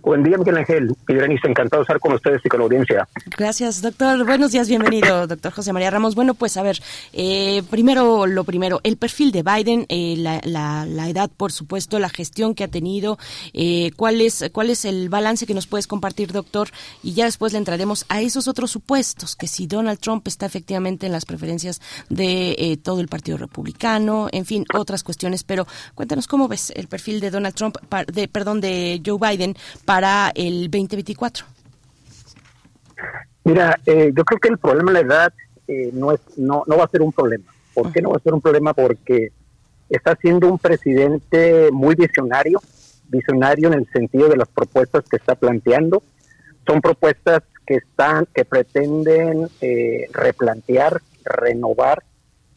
Buen 0.00 0.22
día, 0.22 0.38
Miguel 0.38 0.56
Ángel. 0.56 0.94
Pidranis, 1.06 1.40
encantado 1.44 1.80
de 1.80 1.84
estar 1.84 2.00
con 2.00 2.12
ustedes 2.14 2.40
y 2.44 2.48
con 2.48 2.60
la 2.60 2.64
audiencia. 2.64 3.08
Gracias, 3.36 3.82
doctor. 3.82 4.24
Buenos 4.24 4.52
días, 4.52 4.68
bienvenido, 4.68 5.26
doctor 5.28 5.52
José 5.52 5.72
María 5.72 5.90
Ramos. 5.90 6.14
Bueno, 6.14 6.34
pues 6.34 6.56
a 6.56 6.62
ver, 6.62 6.80
eh, 7.12 7.62
primero 7.70 8.26
lo 8.26 8.44
primero, 8.44 8.80
el 8.82 8.96
perfil 8.96 9.32
de 9.32 9.42
Biden, 9.42 9.86
eh, 9.88 10.14
la, 10.18 10.40
la, 10.44 10.86
la, 10.86 11.08
edad, 11.08 11.30
por 11.36 11.52
supuesto, 11.52 11.98
la 11.98 12.08
gestión 12.08 12.54
que 12.54 12.64
ha 12.64 12.68
tenido, 12.68 13.18
eh, 13.52 13.90
cuál 13.96 14.20
es 14.20 14.44
cuál 14.52 14.70
es 14.70 14.84
el 14.84 15.08
balance 15.08 15.46
que 15.46 15.54
nos 15.54 15.66
puedes 15.66 15.86
compartir, 15.86 16.32
doctor, 16.32 16.70
y 17.02 17.12
ya 17.14 17.24
después 17.24 17.52
le 17.52 17.58
entraremos 17.58 18.04
a 18.08 18.20
esos 18.20 18.48
otros 18.48 18.70
supuestos, 18.70 19.36
que 19.36 19.46
si 19.46 19.66
Donald 19.66 19.98
Trump 19.98 20.26
está 20.26 20.46
efectivamente 20.46 21.06
en 21.06 21.12
las 21.12 21.24
preferencias 21.24 21.80
de 22.08 22.56
eh, 22.58 22.76
todo 22.76 23.00
el 23.00 23.08
Partido 23.08 23.36
Republicano, 23.38 24.28
en 24.32 24.44
fin, 24.44 24.64
otras 24.74 25.02
cuestiones, 25.02 25.44
pero 25.44 25.66
cuéntanos 25.94 26.26
cómo 26.26 26.48
ves 26.48 26.72
el 26.74 26.88
perfil 26.88 27.20
de 27.20 27.30
Donald 27.30 27.54
Trump, 27.54 27.76
de 28.12 28.28
perdón, 28.28 28.60
de 28.60 29.00
Joe 29.04 29.18
Biden 29.18 29.56
para 29.84 30.30
el 30.34 30.70
2024. 30.70 31.46
Mira, 33.44 33.78
eh, 33.86 34.12
yo 34.16 34.24
creo 34.24 34.38
que 34.38 34.48
el 34.48 34.58
problema 34.58 34.92
de 34.92 35.02
la 35.02 35.14
edad 35.14 35.32
eh, 35.66 35.90
no, 35.92 36.12
es, 36.12 36.20
no, 36.36 36.62
no 36.66 36.76
va 36.76 36.84
a 36.84 36.88
ser 36.88 37.02
un 37.02 37.12
problema. 37.12 37.44
¿Por 37.74 37.92
qué 37.92 38.02
no 38.02 38.10
va 38.10 38.16
a 38.16 38.20
ser 38.20 38.34
un 38.34 38.40
problema? 38.40 38.74
Porque 38.74 39.32
está 39.88 40.16
siendo 40.16 40.48
un 40.48 40.58
presidente 40.58 41.70
muy 41.72 41.94
visionario, 41.94 42.60
visionario 43.08 43.68
en 43.68 43.74
el 43.74 43.88
sentido 43.92 44.28
de 44.28 44.36
las 44.36 44.48
propuestas 44.48 45.04
que 45.08 45.16
está 45.16 45.34
planteando. 45.34 46.02
Son 46.66 46.80
propuestas 46.80 47.42
que 47.66 47.76
están, 47.76 48.26
que 48.34 48.44
pretenden 48.44 49.48
eh, 49.60 50.08
replantear, 50.12 51.00
renovar 51.24 52.02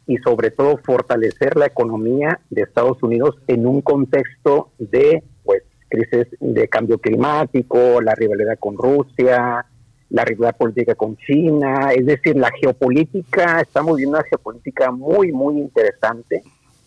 y 0.07 0.17
sobre 0.17 0.51
todo 0.51 0.77
fortalecer 0.77 1.57
la 1.57 1.65
economía 1.65 2.39
de 2.49 2.61
Estados 2.61 3.01
Unidos 3.01 3.35
en 3.47 3.65
un 3.65 3.81
contexto 3.81 4.69
de 4.77 5.23
crisis 5.87 6.27
de 6.39 6.67
cambio 6.67 6.97
climático, 6.97 8.01
la 8.01 8.15
rivalidad 8.15 8.57
con 8.59 8.77
Rusia, 8.77 9.65
la 10.09 10.25
rivalidad 10.25 10.57
política 10.57 10.95
con 10.95 11.17
China, 11.17 11.91
es 11.93 12.05
decir, 12.05 12.35
la 12.35 12.51
geopolítica, 12.51 13.61
estamos 13.61 13.97
viendo 13.97 14.17
una 14.17 14.27
geopolítica 14.27 14.91
muy, 14.91 15.31
muy 15.31 15.57
interesante 15.57 16.43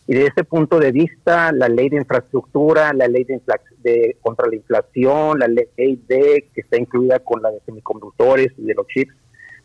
Y 0.06 0.14
desde 0.14 0.28
ese 0.28 0.44
punto 0.44 0.78
de 0.78 0.92
vista, 0.92 1.52
la 1.52 1.68
ley 1.68 1.88
de 1.88 1.98
infraestructura, 1.98 2.92
la 2.92 3.08
ley 3.08 3.24
de, 3.24 3.40
de, 3.82 4.16
contra 4.22 4.46
la 4.46 4.56
inflación, 4.56 5.38
la 5.38 5.48
ley 5.48 5.66
de 5.76 6.46
que 6.54 6.60
está 6.60 6.78
incluida 6.78 7.18
con 7.18 7.42
la 7.42 7.50
de 7.50 7.60
semiconductores 7.66 8.52
y 8.56 8.62
de 8.62 8.74
los 8.74 8.86
chips, 8.86 9.14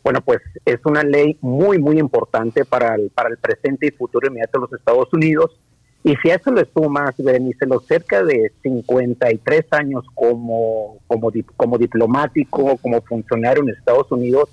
bueno, 0.04 0.20
pues 0.20 0.42
es 0.66 0.80
una 0.84 1.02
ley 1.02 1.38
muy, 1.40 1.78
muy 1.78 1.98
importante 1.98 2.66
para 2.66 2.94
el, 2.94 3.08
para 3.08 3.30
el 3.30 3.38
presente 3.38 3.86
y 3.86 3.90
futuro 3.90 4.28
inmediato 4.28 4.58
de 4.58 4.66
los 4.66 4.72
Estados 4.78 5.08
Unidos. 5.14 5.58
Y 6.06 6.16
si 6.16 6.30
a 6.30 6.34
eso 6.34 6.52
le 6.52 6.66
sumas, 6.66 7.14
Berenice, 7.16 7.64
los 7.64 7.86
cerca 7.86 8.22
de 8.22 8.52
53 8.62 9.64
años 9.70 10.04
como, 10.14 10.98
como, 11.06 11.32
como 11.56 11.78
diplomático, 11.78 12.76
como 12.76 13.00
funcionario 13.00 13.62
en 13.62 13.70
Estados 13.70 14.12
Unidos, 14.12 14.50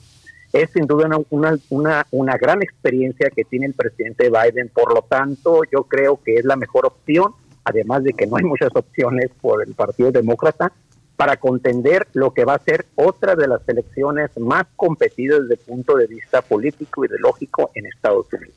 es 0.54 0.70
sin 0.72 0.88
duda 0.88 1.10
una, 1.30 1.58
una, 1.70 2.08
una 2.12 2.38
gran 2.38 2.62
experiencia 2.62 3.30
que 3.30 3.44
tiene 3.44 3.66
el 3.66 3.74
presidente 3.74 4.30
Biden. 4.30 4.70
Por 4.70 4.94
lo 4.94 5.02
tanto, 5.02 5.64
yo 5.70 5.84
creo 5.84 6.22
que 6.24 6.36
es 6.36 6.46
la 6.46 6.56
mejor 6.56 6.86
opción, 6.86 7.34
además 7.66 8.06
de 8.06 8.14
que 8.14 8.28
no 8.28 8.38
hay 8.38 8.46
muchas 8.46 8.74
opciones 8.74 9.30
por 9.42 9.62
el 9.62 9.74
Partido 9.74 10.10
Demócrata, 10.10 10.72
para 11.18 11.36
contender 11.36 12.08
lo 12.14 12.34
que 12.34 12.46
va 12.46 12.56
a 12.56 12.60
ser 12.64 12.86
otra 12.96 13.36
de 13.36 13.48
las 13.48 13.68
elecciones 13.68 14.32
más 14.40 14.68
competidas 14.78 15.42
desde 15.42 15.56
el 15.56 15.68
punto 15.68 15.98
de 15.98 16.08
vista 16.08 16.42
político 16.42 17.04
y 17.04 17.10
ideológico 17.10 17.72
en 17.76 17.88
Estados 17.88 18.32
Unidos. 18.32 18.56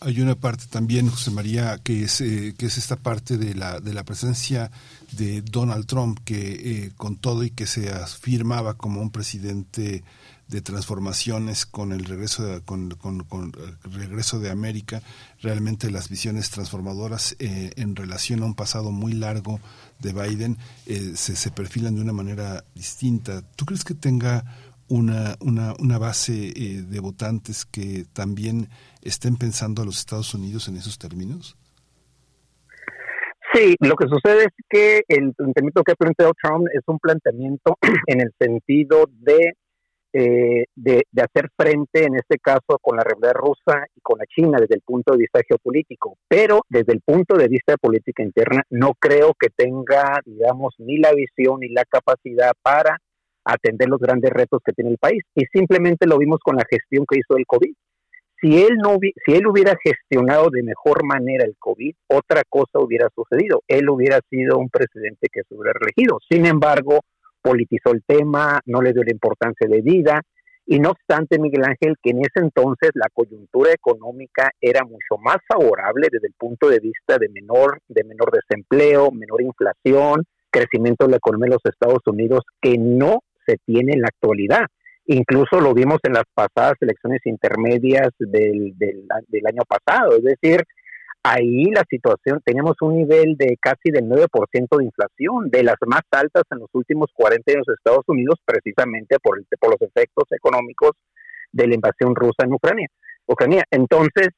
Hay 0.00 0.20
una 0.20 0.34
parte 0.34 0.66
también, 0.70 1.08
José 1.08 1.30
María, 1.30 1.78
que 1.78 2.04
es, 2.04 2.20
eh, 2.20 2.54
que 2.56 2.66
es 2.66 2.78
esta 2.78 2.96
parte 2.96 3.38
de 3.38 3.54
la, 3.54 3.80
de 3.80 3.92
la 3.92 4.04
presencia 4.04 4.70
de 5.12 5.42
Donald 5.42 5.86
Trump, 5.86 6.20
que 6.24 6.84
eh, 6.84 6.92
con 6.96 7.16
todo 7.16 7.44
y 7.44 7.50
que 7.50 7.66
se 7.66 7.92
afirmaba 7.92 8.74
como 8.74 9.00
un 9.00 9.10
presidente 9.10 10.04
de 10.48 10.60
transformaciones 10.60 11.64
con 11.66 11.92
el 11.92 12.04
regreso 12.04 12.44
de, 12.44 12.60
con, 12.60 12.96
el 13.84 13.92
regreso 13.92 14.38
de 14.40 14.50
América, 14.50 15.02
realmente 15.40 15.90
las 15.90 16.08
visiones 16.08 16.50
transformadoras 16.50 17.34
eh, 17.38 17.72
en 17.76 17.96
relación 17.96 18.42
a 18.42 18.46
un 18.46 18.54
pasado 18.54 18.92
muy 18.92 19.14
largo 19.14 19.60
de 20.00 20.12
Biden 20.12 20.58
eh, 20.86 21.12
se, 21.16 21.34
se, 21.34 21.50
perfilan 21.50 21.94
de 21.94 22.02
una 22.02 22.12
manera 22.12 22.64
distinta. 22.74 23.42
¿Tú 23.56 23.64
crees 23.64 23.84
que 23.84 23.94
tenga 23.94 24.44
una, 24.88 25.36
una, 25.40 25.74
una 25.78 25.98
base 25.98 26.52
eh, 26.54 26.82
de 26.82 27.00
votantes 27.00 27.64
que 27.64 28.06
también 28.12 28.68
estén 29.04 29.36
pensando 29.36 29.82
a 29.82 29.84
los 29.84 29.98
Estados 29.98 30.34
Unidos 30.34 30.68
en 30.68 30.76
esos 30.76 30.98
términos? 30.98 31.56
Sí, 33.52 33.76
lo 33.78 33.94
que 33.94 34.08
sucede 34.08 34.46
es 34.46 34.52
que 34.68 35.02
el 35.06 35.32
planteamiento 35.32 35.84
que 35.84 35.92
ha 35.92 35.94
planteado 35.94 36.32
Trump 36.42 36.66
es 36.72 36.82
un 36.86 36.98
planteamiento 36.98 37.78
en 38.08 38.20
el 38.20 38.34
sentido 38.38 39.08
de 39.08 39.54
eh, 40.16 40.66
de, 40.76 41.02
hacer 41.20 41.50
frente, 41.56 42.04
en 42.04 42.14
este 42.14 42.38
caso, 42.38 42.78
con 42.80 42.96
la 42.96 43.02
realidad 43.02 43.34
rusa 43.34 43.84
y 43.96 44.00
con 44.00 44.20
la 44.20 44.26
China 44.26 44.58
desde 44.60 44.76
el 44.76 44.82
punto 44.82 45.10
de 45.10 45.18
vista 45.18 45.40
geopolítico. 45.46 46.16
Pero 46.28 46.60
desde 46.68 46.92
el 46.92 47.00
punto 47.00 47.36
de 47.36 47.48
vista 47.48 47.72
de 47.72 47.78
política 47.78 48.22
interna, 48.22 48.62
no 48.70 48.94
creo 48.94 49.34
que 49.34 49.48
tenga, 49.50 50.20
digamos, 50.24 50.74
ni 50.78 50.98
la 50.98 51.12
visión 51.12 51.58
ni 51.58 51.68
la 51.70 51.84
capacidad 51.84 52.52
para 52.62 53.00
atender 53.44 53.88
los 53.88 53.98
grandes 53.98 54.30
retos 54.30 54.62
que 54.64 54.72
tiene 54.72 54.92
el 54.92 54.98
país. 54.98 55.24
Y 55.34 55.46
simplemente 55.46 56.06
lo 56.06 56.16
vimos 56.16 56.38
con 56.44 56.54
la 56.54 56.64
gestión 56.70 57.04
que 57.10 57.18
hizo 57.18 57.36
el 57.36 57.44
COVID. 57.44 57.74
Si 58.44 58.62
él, 58.62 58.76
no, 58.76 58.98
si 59.00 59.32
él 59.32 59.46
hubiera 59.46 59.74
gestionado 59.82 60.50
de 60.50 60.62
mejor 60.62 61.02
manera 61.02 61.46
el 61.46 61.56
COVID, 61.58 61.94
otra 62.08 62.42
cosa 62.46 62.78
hubiera 62.78 63.08
sucedido. 63.14 63.62
Él 63.66 63.88
hubiera 63.88 64.20
sido 64.28 64.58
un 64.58 64.68
presidente 64.68 65.28
que 65.32 65.40
se 65.48 65.54
hubiera 65.54 65.72
elegido. 65.80 66.18
Sin 66.30 66.44
embargo, 66.44 67.00
politizó 67.40 67.92
el 67.92 68.02
tema, 68.06 68.60
no 68.66 68.82
le 68.82 68.92
dio 68.92 69.02
la 69.02 69.12
importancia 69.12 69.66
de 69.66 69.80
vida. 69.80 70.20
Y 70.66 70.78
no 70.78 70.90
obstante, 70.90 71.38
Miguel 71.38 71.64
Ángel, 71.64 71.96
que 72.02 72.10
en 72.10 72.18
ese 72.18 72.40
entonces 72.44 72.90
la 72.92 73.08
coyuntura 73.14 73.72
económica 73.72 74.50
era 74.60 74.84
mucho 74.84 75.16
más 75.22 75.38
favorable 75.48 76.08
desde 76.12 76.26
el 76.26 76.34
punto 76.36 76.68
de 76.68 76.80
vista 76.80 77.16
de 77.16 77.30
menor, 77.30 77.80
de 77.88 78.04
menor 78.04 78.30
desempleo, 78.30 79.10
menor 79.10 79.40
inflación, 79.40 80.22
crecimiento 80.50 81.06
de 81.06 81.12
la 81.12 81.16
economía 81.16 81.46
de 81.46 81.54
los 81.54 81.72
Estados 81.72 82.02
Unidos, 82.04 82.42
que 82.60 82.76
no 82.76 83.20
se 83.46 83.56
tiene 83.64 83.94
en 83.94 84.02
la 84.02 84.08
actualidad. 84.08 84.66
Incluso 85.06 85.60
lo 85.60 85.74
vimos 85.74 85.98
en 86.04 86.14
las 86.14 86.24
pasadas 86.32 86.74
elecciones 86.80 87.20
intermedias 87.24 88.08
del, 88.18 88.72
del, 88.78 89.46
año 89.46 89.62
pasado. 89.68 90.16
Es 90.16 90.24
decir, 90.24 90.62
ahí 91.22 91.66
la 91.66 91.84
situación, 91.88 92.40
tenemos 92.44 92.76
un 92.80 92.96
nivel 92.96 93.36
de 93.36 93.58
casi 93.60 93.90
del 93.90 94.04
9% 94.04 94.78
de 94.78 94.84
inflación, 94.84 95.50
de 95.50 95.62
las 95.62 95.76
más 95.86 96.02
altas 96.10 96.44
en 96.50 96.60
los 96.60 96.70
últimos 96.72 97.10
40 97.12 97.52
años 97.52 97.66
de 97.66 97.74
Estados 97.74 98.04
Unidos, 98.06 98.38
precisamente 98.44 99.18
por, 99.22 99.38
el, 99.38 99.46
por 99.60 99.70
los 99.70 99.82
efectos 99.82 100.24
económicos 100.30 100.92
de 101.52 101.68
la 101.68 101.74
invasión 101.74 102.14
rusa 102.14 102.44
en 102.44 102.54
Ucrania. 102.54 102.88
Ucrania. 103.26 103.64
Entonces, 103.70 104.28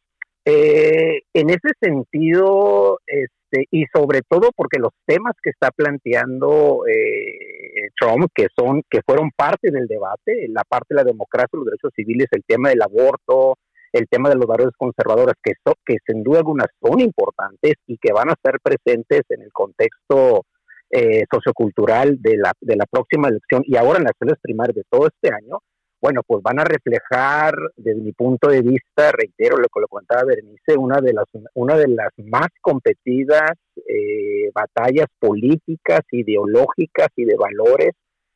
eh, 0.45 1.23
en 1.33 1.51
ese 1.51 1.73
sentido, 1.81 3.01
este, 3.51 3.66
y 3.70 3.85
sobre 3.94 4.23
todo 4.28 4.51
porque 4.55 4.78
los 4.78 4.93
temas 5.06 5.35
que 5.43 5.51
está 5.51 5.70
planteando 5.70 6.82
eh, 6.86 7.89
Trump, 7.98 8.31
que 8.35 8.48
son, 8.56 8.82
que 8.90 9.01
fueron 9.05 9.31
parte 9.36 9.70
del 9.70 9.86
debate, 9.86 10.47
la 10.48 10.62
parte 10.68 10.89
de 10.90 10.97
la 10.97 11.05
democracia, 11.05 11.48
los 11.52 11.66
derechos 11.66 11.93
civiles, 11.94 12.27
el 12.32 12.43
tema 12.47 12.70
del 12.70 12.82
aborto, 12.82 13.59
el 13.93 14.06
tema 14.09 14.28
de 14.28 14.36
los 14.36 14.47
valores 14.47 14.74
conservadores, 14.77 15.35
que, 15.43 15.52
que 15.85 15.97
sin 16.06 16.23
duda 16.23 16.39
algunas 16.39 16.66
son 16.81 17.01
importantes 17.01 17.74
y 17.86 17.97
que 17.98 18.12
van 18.12 18.31
a 18.31 18.35
ser 18.43 18.59
presentes 18.62 19.23
en 19.31 19.43
el 19.43 19.52
contexto 19.52 20.43
eh, 20.90 21.24
sociocultural 21.32 22.20
de 22.20 22.36
la, 22.36 22.52
de 22.60 22.77
la 22.77 22.86
próxima 22.86 23.28
elección 23.28 23.62
y 23.64 23.77
ahora 23.77 23.98
en 23.98 24.05
las 24.05 24.12
elecciones 24.20 24.40
primarias 24.43 24.77
de 24.77 24.85
todo 24.90 25.06
este 25.06 25.35
año, 25.35 25.59
bueno, 26.01 26.23
pues 26.27 26.43
van 26.43 26.60
a 26.60 26.64
reflejar, 26.64 27.55
desde 27.77 28.01
mi 28.01 28.12
punto 28.12 28.48
de 28.48 28.62
vista, 28.62 29.12
reitero 29.12 29.56
lo 29.56 29.68
que 29.68 29.81
lo 29.81 29.89
contaba 29.89 30.24
Berenice, 30.24 30.77
una 30.77 31.01
de 31.01 31.12
las, 31.12 31.24
una 31.55 31.77
de 31.77 31.89
las 31.89 32.10
más 32.18 32.48
competidas 32.60 33.52
eh, 33.77 34.51
batallas 34.55 35.06
políticas, 35.18 36.01
ideológicas 36.10 37.09
y 37.16 37.24
de 37.24 37.36
valores 37.36 37.93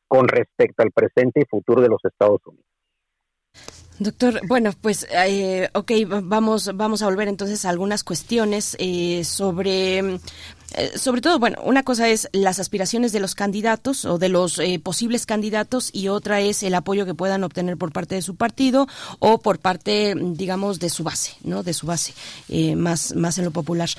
con 0.07 0.27
respecto 0.27 0.83
al 0.83 0.91
presente 0.91 1.41
y 1.41 1.45
futuro 1.45 1.81
de 1.81 1.89
los 1.89 2.03
Estados 2.03 2.41
Unidos. 2.45 2.70
Doctor, 4.01 4.41
bueno, 4.47 4.71
pues, 4.81 5.05
eh, 5.11 5.69
ok, 5.75 5.91
vamos, 6.23 6.71
vamos 6.73 7.03
a 7.03 7.05
volver 7.05 7.27
entonces 7.27 7.65
a 7.65 7.69
algunas 7.69 8.03
cuestiones 8.03 8.75
eh, 8.79 9.23
sobre, 9.23 9.99
eh, 9.99 10.91
sobre 10.95 11.21
todo, 11.21 11.37
bueno, 11.37 11.59
una 11.65 11.83
cosa 11.83 12.09
es 12.09 12.27
las 12.31 12.57
aspiraciones 12.57 13.11
de 13.11 13.19
los 13.19 13.35
candidatos 13.35 14.05
o 14.05 14.17
de 14.17 14.29
los 14.29 14.57
eh, 14.57 14.81
posibles 14.83 15.27
candidatos 15.27 15.91
y 15.93 16.07
otra 16.07 16.41
es 16.41 16.63
el 16.63 16.73
apoyo 16.73 17.05
que 17.05 17.13
puedan 17.13 17.43
obtener 17.43 17.77
por 17.77 17.91
parte 17.91 18.15
de 18.15 18.23
su 18.23 18.35
partido 18.35 18.87
o 19.19 19.37
por 19.37 19.59
parte, 19.59 20.15
digamos, 20.19 20.79
de 20.79 20.89
su 20.89 21.03
base, 21.03 21.33
¿no? 21.43 21.61
De 21.61 21.73
su 21.73 21.85
base, 21.85 22.15
más, 22.75 23.15
más 23.15 23.37
en 23.37 23.45
lo 23.45 23.51
popular. 23.51 23.91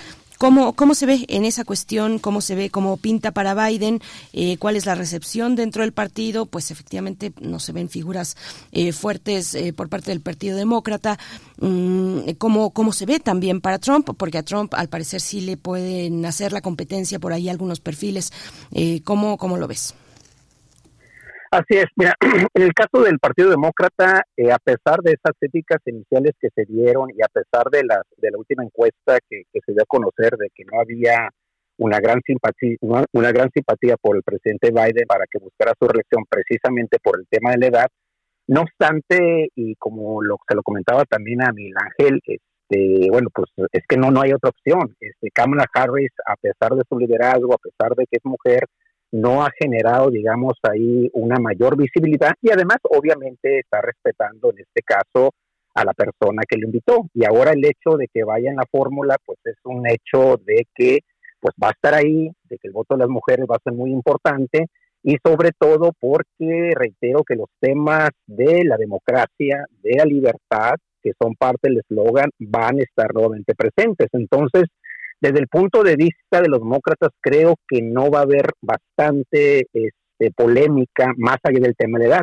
¿Cómo, 0.42 0.72
¿Cómo 0.72 0.96
se 0.96 1.06
ve 1.06 1.24
en 1.28 1.44
esa 1.44 1.64
cuestión? 1.64 2.18
¿Cómo 2.18 2.40
se 2.40 2.56
ve? 2.56 2.68
¿Cómo 2.68 2.96
pinta 2.96 3.30
para 3.30 3.54
Biden? 3.54 4.00
Eh, 4.32 4.56
¿Cuál 4.56 4.74
es 4.74 4.86
la 4.86 4.96
recepción 4.96 5.54
dentro 5.54 5.82
del 5.82 5.92
partido? 5.92 6.46
Pues 6.46 6.72
efectivamente 6.72 7.32
no 7.40 7.60
se 7.60 7.70
ven 7.70 7.88
figuras 7.88 8.36
eh, 8.72 8.90
fuertes 8.90 9.54
eh, 9.54 9.72
por 9.72 9.88
parte 9.88 10.10
del 10.10 10.20
Partido 10.20 10.56
Demócrata. 10.56 11.16
Mm, 11.60 12.32
¿cómo, 12.38 12.70
¿Cómo 12.70 12.92
se 12.92 13.06
ve 13.06 13.20
también 13.20 13.60
para 13.60 13.78
Trump? 13.78 14.10
Porque 14.16 14.38
a 14.38 14.42
Trump 14.42 14.74
al 14.74 14.88
parecer 14.88 15.20
sí 15.20 15.42
le 15.42 15.56
pueden 15.56 16.26
hacer 16.26 16.52
la 16.52 16.60
competencia 16.60 17.20
por 17.20 17.32
ahí 17.32 17.48
algunos 17.48 17.78
perfiles. 17.78 18.32
¿cómo, 19.04 19.36
¿Cómo 19.38 19.58
lo 19.58 19.68
ves? 19.68 19.94
Así 21.52 21.76
es, 21.76 21.84
mira, 21.96 22.14
en 22.54 22.62
el 22.62 22.72
caso 22.72 23.04
del 23.04 23.18
Partido 23.18 23.50
Demócrata, 23.50 24.22
eh, 24.38 24.50
a 24.50 24.56
pesar 24.56 25.00
de 25.02 25.12
esas 25.12 25.36
críticas 25.38 25.80
iniciales 25.84 26.32
que 26.40 26.48
se 26.54 26.64
dieron 26.64 27.10
y 27.14 27.20
a 27.22 27.28
pesar 27.28 27.68
de 27.70 27.84
la, 27.84 28.00
de 28.16 28.30
la 28.30 28.38
última 28.38 28.64
encuesta 28.64 29.18
que, 29.28 29.42
se 29.52 29.72
dio 29.72 29.82
a 29.82 29.86
conocer 29.86 30.38
de 30.38 30.48
que 30.54 30.64
no 30.64 30.80
había 30.80 31.28
una 31.76 32.00
gran 32.00 32.22
simpatía, 32.24 32.76
una, 32.80 33.32
gran 33.32 33.50
simpatía 33.52 33.98
por 34.00 34.16
el 34.16 34.22
presidente 34.22 34.70
Biden 34.70 35.04
para 35.06 35.26
que 35.30 35.40
buscara 35.40 35.74
su 35.78 35.86
reelección 35.86 36.24
precisamente 36.26 36.96
por 37.02 37.20
el 37.20 37.26
tema 37.28 37.50
de 37.50 37.58
la 37.58 37.66
edad, 37.66 37.88
no 38.46 38.62
obstante, 38.62 39.50
y 39.54 39.74
como 39.76 40.22
lo, 40.22 40.38
se 40.48 40.54
lo 40.54 40.62
comentaba 40.62 41.04
también 41.04 41.42
a 41.42 41.52
Miguel 41.52 41.74
Ángel, 41.76 42.22
este, 42.24 43.10
bueno, 43.10 43.28
pues 43.30 43.50
es 43.72 43.82
que 43.86 43.98
no, 43.98 44.10
no 44.10 44.22
hay 44.22 44.32
otra 44.32 44.48
opción. 44.48 44.96
Este, 45.00 45.30
Kamala 45.30 45.66
Harris, 45.74 46.12
a 46.24 46.34
pesar 46.36 46.70
de 46.70 46.82
su 46.88 46.98
liderazgo, 46.98 47.52
a 47.52 47.58
pesar 47.58 47.94
de 47.94 48.06
que 48.06 48.16
es 48.16 48.24
mujer, 48.24 48.64
no 49.12 49.44
ha 49.44 49.50
generado, 49.58 50.10
digamos, 50.10 50.54
ahí 50.62 51.08
una 51.12 51.38
mayor 51.38 51.76
visibilidad 51.76 52.32
y 52.40 52.50
además, 52.50 52.78
obviamente, 52.84 53.60
está 53.60 53.80
respetando 53.80 54.50
en 54.50 54.60
este 54.60 54.82
caso 54.82 55.30
a 55.74 55.84
la 55.84 55.92
persona 55.92 56.42
que 56.48 56.56
le 56.56 56.66
invitó. 56.66 57.08
Y 57.14 57.24
ahora 57.24 57.52
el 57.52 57.64
hecho 57.64 57.96
de 57.96 58.08
que 58.12 58.24
vaya 58.24 58.50
en 58.50 58.56
la 58.56 58.66
fórmula, 58.70 59.16
pues 59.24 59.38
es 59.44 59.56
un 59.64 59.86
hecho 59.86 60.36
de 60.44 60.66
que 60.74 61.00
pues 61.40 61.54
va 61.62 61.68
a 61.68 61.72
estar 61.72 61.94
ahí, 61.94 62.30
de 62.44 62.58
que 62.58 62.68
el 62.68 62.72
voto 62.72 62.94
de 62.94 63.00
las 63.00 63.08
mujeres 63.08 63.46
va 63.50 63.56
a 63.56 63.62
ser 63.64 63.72
muy 63.72 63.90
importante 63.90 64.66
y 65.02 65.16
sobre 65.24 65.50
todo 65.58 65.90
porque 65.98 66.70
reitero 66.74 67.24
que 67.24 67.34
los 67.34 67.48
temas 67.60 68.10
de 68.26 68.64
la 68.64 68.76
democracia, 68.76 69.66
de 69.82 69.96
la 69.96 70.04
libertad, 70.04 70.74
que 71.02 71.10
son 71.20 71.34
parte 71.34 71.68
del 71.68 71.78
eslogan, 71.80 72.30
van 72.38 72.78
a 72.78 72.82
estar 72.82 73.12
nuevamente 73.12 73.54
presentes. 73.56 74.06
Entonces, 74.12 74.66
desde 75.22 75.38
el 75.38 75.46
punto 75.46 75.84
de 75.84 75.94
vista 75.94 76.40
de 76.42 76.48
los 76.48 76.58
demócratas, 76.58 77.10
creo 77.20 77.54
que 77.68 77.80
no 77.80 78.10
va 78.10 78.18
a 78.18 78.22
haber 78.22 78.46
bastante 78.60 79.68
este, 79.72 80.32
polémica 80.34 81.12
más 81.16 81.36
allá 81.44 81.60
del 81.60 81.76
tema 81.76 82.00
de 82.00 82.06
edad. 82.06 82.22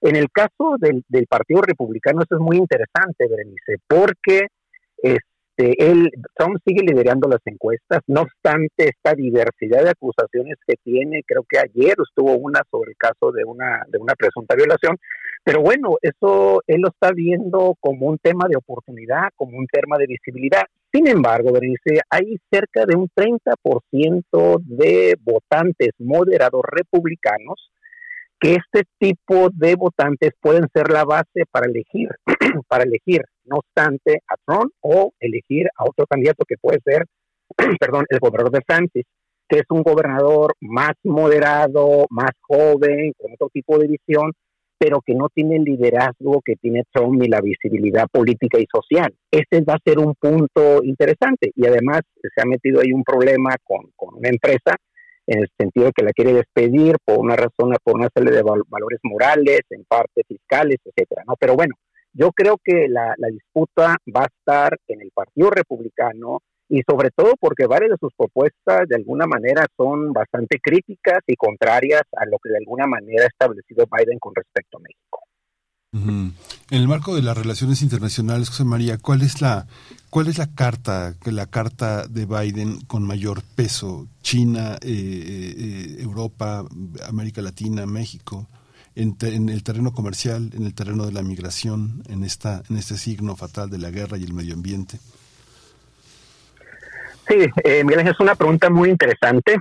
En 0.00 0.16
el 0.16 0.26
caso 0.32 0.74
del, 0.80 1.04
Partido 1.28 1.62
Republicano, 1.62 2.22
eso 2.22 2.34
es 2.34 2.40
muy 2.40 2.56
interesante, 2.56 3.28
Berenice, 3.28 3.76
porque 3.86 4.48
este, 4.96 5.20
este, 5.60 5.90
él, 5.90 6.10
Trump 6.34 6.58
sigue 6.66 6.82
liderando 6.82 7.28
las 7.28 7.40
encuestas, 7.44 8.00
no 8.06 8.22
obstante 8.22 8.88
esta 8.88 9.14
diversidad 9.14 9.84
de 9.84 9.90
acusaciones 9.90 10.56
que 10.66 10.74
tiene, 10.82 11.22
creo 11.26 11.44
que 11.48 11.58
ayer 11.58 11.94
estuvo 11.98 12.36
una 12.36 12.62
sobre 12.70 12.92
el 12.92 12.96
caso 12.96 13.30
de 13.32 13.44
una, 13.44 13.84
de 13.88 13.98
una 13.98 14.14
presunta 14.14 14.54
violación, 14.54 14.96
pero 15.44 15.60
bueno, 15.60 15.96
eso 16.02 16.62
él 16.66 16.80
lo 16.82 16.88
está 16.88 17.12
viendo 17.12 17.74
como 17.80 18.06
un 18.06 18.18
tema 18.18 18.46
de 18.48 18.56
oportunidad, 18.56 19.30
como 19.36 19.56
un 19.56 19.66
tema 19.66 19.96
de 19.98 20.06
visibilidad. 20.06 20.62
Sin 20.92 21.06
embargo, 21.06 21.52
Berenice, 21.52 22.00
hay 22.10 22.36
cerca 22.50 22.84
de 22.84 22.96
un 22.96 23.08
30% 23.14 24.60
de 24.64 25.16
votantes 25.22 25.90
moderados 25.98 26.62
republicanos 26.66 27.70
que 28.40 28.54
este 28.54 28.84
tipo 28.98 29.50
de 29.52 29.76
votantes 29.76 30.30
pueden 30.40 30.66
ser 30.72 30.90
la 30.90 31.04
base 31.04 31.44
para 31.50 31.66
elegir, 31.66 32.08
para 32.68 32.84
elegir, 32.84 33.22
no 33.44 33.58
obstante, 33.58 34.22
a 34.28 34.34
Trump 34.44 34.72
o 34.80 35.12
elegir 35.20 35.68
a 35.76 35.84
otro 35.84 36.06
candidato 36.06 36.44
que 36.46 36.56
puede 36.60 36.80
ser, 36.84 37.04
perdón, 37.80 38.06
el 38.08 38.18
gobernador 38.18 38.52
de 38.52 38.64
Francis, 38.66 39.04
que 39.48 39.58
es 39.58 39.64
un 39.70 39.82
gobernador 39.82 40.54
más 40.60 40.92
moderado, 41.02 42.06
más 42.10 42.30
joven, 42.40 43.12
con 43.18 43.32
otro 43.32 43.48
tipo 43.52 43.78
de 43.78 43.88
visión, 43.88 44.32
pero 44.78 45.02
que 45.04 45.14
no 45.14 45.28
tiene 45.28 45.56
el 45.56 45.64
liderazgo 45.64 46.40
que 46.42 46.56
tiene 46.56 46.84
Trump 46.90 47.20
ni 47.20 47.28
la 47.28 47.40
visibilidad 47.40 48.06
política 48.10 48.58
y 48.58 48.66
social. 48.72 49.12
Ese 49.30 49.62
va 49.62 49.74
a 49.74 49.84
ser 49.84 49.98
un 49.98 50.14
punto 50.14 50.82
interesante 50.82 51.50
y 51.54 51.66
además 51.66 52.00
se 52.22 52.40
ha 52.40 52.46
metido 52.46 52.80
ahí 52.80 52.92
un 52.92 53.04
problema 53.04 53.56
con, 53.62 53.90
con 53.96 54.14
una 54.14 54.30
empresa 54.30 54.76
en 55.26 55.40
el 55.40 55.48
sentido 55.58 55.86
de 55.86 55.92
que 55.92 56.04
la 56.04 56.12
quiere 56.12 56.32
despedir 56.32 56.96
por 57.04 57.18
una 57.18 57.36
razón, 57.36 57.74
por 57.84 57.96
una 57.96 58.08
serie 58.14 58.32
de 58.32 58.42
valores 58.42 59.00
morales, 59.02 59.60
en 59.70 59.84
parte 59.84 60.22
fiscales, 60.26 60.78
etcétera, 60.84 61.22
¿no? 61.26 61.34
Pero 61.38 61.54
bueno, 61.54 61.74
yo 62.12 62.32
creo 62.32 62.58
que 62.62 62.88
la, 62.88 63.14
disputa 63.30 63.96
va 64.14 64.22
a 64.22 64.26
estar 64.26 64.78
en 64.88 65.00
el 65.00 65.10
Partido 65.12 65.50
Republicano 65.50 66.40
y 66.68 66.82
sobre 66.88 67.10
todo 67.10 67.34
porque 67.38 67.66
varias 67.66 67.92
de 67.92 67.96
sus 68.00 68.12
propuestas 68.16 68.88
de 68.88 68.96
alguna 68.96 69.26
manera 69.26 69.66
son 69.76 70.12
bastante 70.12 70.58
críticas 70.62 71.20
y 71.26 71.34
contrarias 71.36 72.02
a 72.16 72.24
lo 72.26 72.38
que 72.38 72.50
de 72.50 72.58
alguna 72.58 72.86
manera 72.86 73.24
ha 73.24 73.28
establecido 73.28 73.86
Biden 73.90 74.18
con 74.18 74.34
respecto 74.34 74.78
a 74.78 74.80
México. 74.80 75.20
En 75.92 76.36
el 76.70 76.86
marco 76.86 77.16
de 77.16 77.22
las 77.22 77.36
relaciones 77.36 77.82
internacionales, 77.82 78.48
José 78.48 78.62
María, 78.62 78.98
¿cuál 78.98 79.22
es 79.22 79.40
la 79.40 79.66
cuál 80.08 80.28
es 80.28 80.38
la 80.38 80.46
carta 80.54 81.16
la 81.24 81.46
carta 81.46 82.06
de 82.06 82.26
Biden 82.26 82.80
con 82.82 83.04
mayor 83.04 83.42
peso? 83.56 84.06
China, 84.22 84.78
eh, 84.82 85.54
eh, 85.58 85.96
Europa, 85.98 86.64
América 87.08 87.42
Latina, 87.42 87.86
México, 87.86 88.46
en, 88.94 89.48
el 89.48 89.62
terreno 89.62 89.92
comercial, 89.92 90.50
en 90.54 90.64
el 90.64 90.74
terreno 90.74 91.06
de 91.06 91.12
la 91.12 91.22
migración, 91.22 92.02
en 92.08 92.24
esta 92.24 92.62
en 92.68 92.76
este 92.76 92.96
signo 92.96 93.36
fatal 93.36 93.70
de 93.70 93.78
la 93.78 93.90
guerra 93.90 94.18
y 94.18 94.24
el 94.24 94.32
medio 94.32 94.54
ambiente. 94.54 94.98
Sí, 97.28 97.46
eh, 97.64 97.84
Miguel 97.84 98.08
es 98.08 98.18
una 98.20 98.34
pregunta 98.34 98.70
muy 98.70 98.90
interesante. 98.90 99.56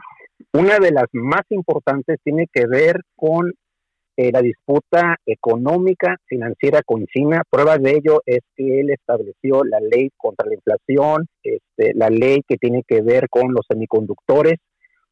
Una 0.53 0.80
de 0.80 0.91
las 0.91 1.06
más 1.14 1.43
importantes 1.49 2.18
tiene 2.23 2.47
que 2.51 2.65
ver 2.65 3.01
con 3.15 3.53
eh, 4.18 4.31
la 4.34 4.41
disputa 4.41 5.15
económica 5.26 6.18
financiera 6.26 6.81
con 6.84 7.06
China. 7.06 7.43
Prueba 7.49 7.77
de 7.77 7.91
ello 7.91 8.22
es 8.26 8.39
que 8.56 8.81
él 8.81 8.89
estableció 8.89 9.64
la 9.64 9.80
ley 9.80 10.10
contra 10.18 10.45
la 10.45 10.56
inflación, 10.56 11.27
este, 11.43 11.93
la 11.93 12.10
ley 12.10 12.41
que 12.45 12.57
tiene 12.57 12.84
que 12.85 13.01
ver 13.01 13.30
con 13.30 13.53
los 13.53 13.65
semiconductores, 13.65 14.56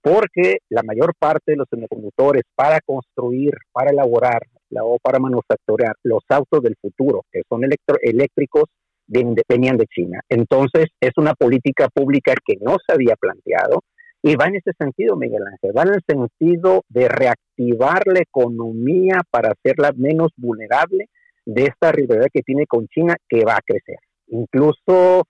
porque 0.08 0.60
la 0.70 0.84
mayor 0.84 1.14
parte 1.20 1.52
de 1.52 1.58
los 1.58 1.68
semiconductores 1.70 2.44
para 2.56 2.80
construir, 2.80 3.52
para 3.74 3.92
elaborar 3.92 4.42
o 4.82 4.98
para 5.02 5.20
manufacturar 5.20 5.96
los 6.04 6.24
autos 6.30 6.62
del 6.62 6.76
futuro, 6.82 7.26
que 7.30 7.42
son 7.50 7.64
eléctricos, 7.66 8.64
venían 9.06 9.76
de 9.76 9.86
China. 9.88 10.22
Entonces, 10.30 10.86
es 11.02 11.12
una 11.18 11.34
política 11.34 11.90
pública 11.94 12.34
que 12.46 12.56
no 12.62 12.78
se 12.86 12.94
había 12.94 13.16
planteado 13.20 13.82
y 14.24 14.36
va 14.36 14.46
en 14.46 14.56
ese 14.56 14.72
sentido, 14.80 15.18
Miguel 15.18 15.44
Ángel, 15.46 15.78
va 15.78 15.84
en 15.84 15.96
el 15.96 16.04
sentido 16.08 16.84
de 16.88 17.10
reactivar 17.10 18.04
la 18.06 18.20
economía 18.20 19.22
para 19.30 19.52
hacerla 19.52 19.92
menos 19.96 20.32
vulnerable 20.38 21.10
de 21.46 21.64
esta 21.64 21.92
rivalidad 21.92 22.28
que 22.34 22.44
tiene 22.44 22.66
con 22.66 22.88
China 22.88 23.16
que 23.28 23.44
va 23.44 23.56
a 23.56 23.62
crecer. 23.66 23.98
Incluso 24.28 25.24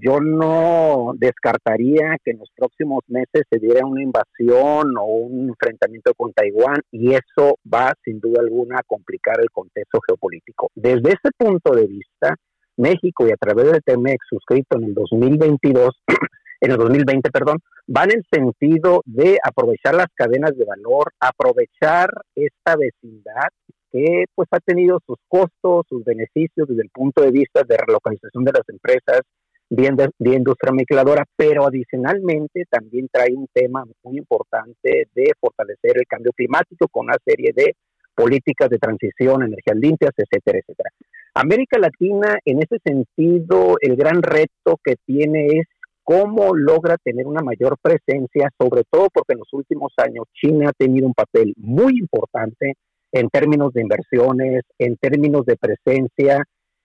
yo 0.00 0.20
no 0.20 1.12
descartaría 1.18 2.16
que 2.24 2.30
en 2.30 2.38
los 2.38 2.50
próximos 2.56 3.00
meses 3.08 3.42
se 3.50 3.58
diera 3.58 3.84
una 3.84 4.02
invasión 4.02 4.96
o 4.98 5.04
un 5.04 5.50
enfrentamiento 5.50 6.14
con 6.14 6.32
Taiwán 6.32 6.80
y 6.90 7.12
eso 7.12 7.58
va 7.72 7.92
sin 8.02 8.18
duda 8.18 8.40
alguna 8.40 8.78
a 8.78 8.82
complicar 8.84 9.38
el 9.40 9.50
contexto 9.50 10.00
geopolítico. 10.06 10.70
Desde 10.74 11.10
ese 11.10 11.30
punto 11.36 11.74
de 11.74 11.86
vista, 11.86 12.36
México 12.78 13.26
y 13.26 13.32
a 13.32 13.36
través 13.36 13.70
del 13.70 13.82
TEMEX 13.82 14.16
suscrito 14.30 14.78
en 14.78 14.84
el 14.84 14.94
2022 14.94 15.90
en 16.62 16.70
el 16.70 16.78
2020, 16.78 17.30
perdón, 17.30 17.58
van 17.86 18.10
en 18.12 18.22
sentido 18.32 19.02
de 19.04 19.36
aprovechar 19.44 19.94
las 19.94 20.06
cadenas 20.14 20.56
de 20.56 20.64
valor, 20.64 21.12
aprovechar 21.20 22.08
esta 22.34 22.76
vecindad 22.76 23.48
que 23.90 24.24
pues 24.34 24.48
ha 24.52 24.60
tenido 24.60 25.00
sus 25.06 25.18
costos, 25.28 25.84
sus 25.86 26.02
beneficios 26.02 26.66
desde 26.66 26.82
el 26.82 26.88
punto 26.88 27.20
de 27.20 27.30
vista 27.30 27.62
de 27.62 27.76
relocalización 27.76 28.44
de 28.44 28.52
las 28.52 28.66
empresas, 28.68 29.20
bien 29.74 29.96
de, 29.96 30.10
de 30.18 30.34
industria 30.36 30.72
mezcladora, 30.72 31.24
pero 31.34 31.66
adicionalmente 31.66 32.64
también 32.68 33.08
trae 33.10 33.34
un 33.34 33.48
tema 33.52 33.84
muy 34.02 34.18
importante 34.18 35.08
de 35.14 35.32
fortalecer 35.40 35.96
el 35.96 36.06
cambio 36.06 36.32
climático 36.32 36.88
con 36.88 37.06
una 37.06 37.16
serie 37.24 37.52
de 37.54 37.74
políticas 38.14 38.68
de 38.68 38.78
transición, 38.78 39.42
energías 39.42 39.76
limpias, 39.76 40.12
etcétera, 40.14 40.58
etcétera. 40.58 40.90
América 41.34 41.78
Latina, 41.78 42.38
en 42.44 42.58
ese 42.58 42.78
sentido, 42.84 43.76
el 43.80 43.96
gran 43.96 44.22
reto 44.22 44.78
que 44.84 44.96
tiene 45.06 45.46
es 45.46 45.66
cómo 46.02 46.54
logra 46.54 46.98
tener 47.02 47.26
una 47.26 47.40
mayor 47.40 47.76
presencia, 47.80 48.50
sobre 48.60 48.82
todo 48.90 49.06
porque 49.12 49.32
en 49.32 49.38
los 49.38 49.52
últimos 49.52 49.92
años 49.96 50.26
China 50.34 50.68
ha 50.68 50.72
tenido 50.72 51.06
un 51.06 51.14
papel 51.14 51.54
muy 51.56 51.98
importante 51.98 52.74
en 53.12 53.30
términos 53.30 53.72
de 53.72 53.80
inversiones, 53.80 54.62
en 54.78 54.96
términos 54.96 55.46
de 55.46 55.56
presencia, 55.56 56.44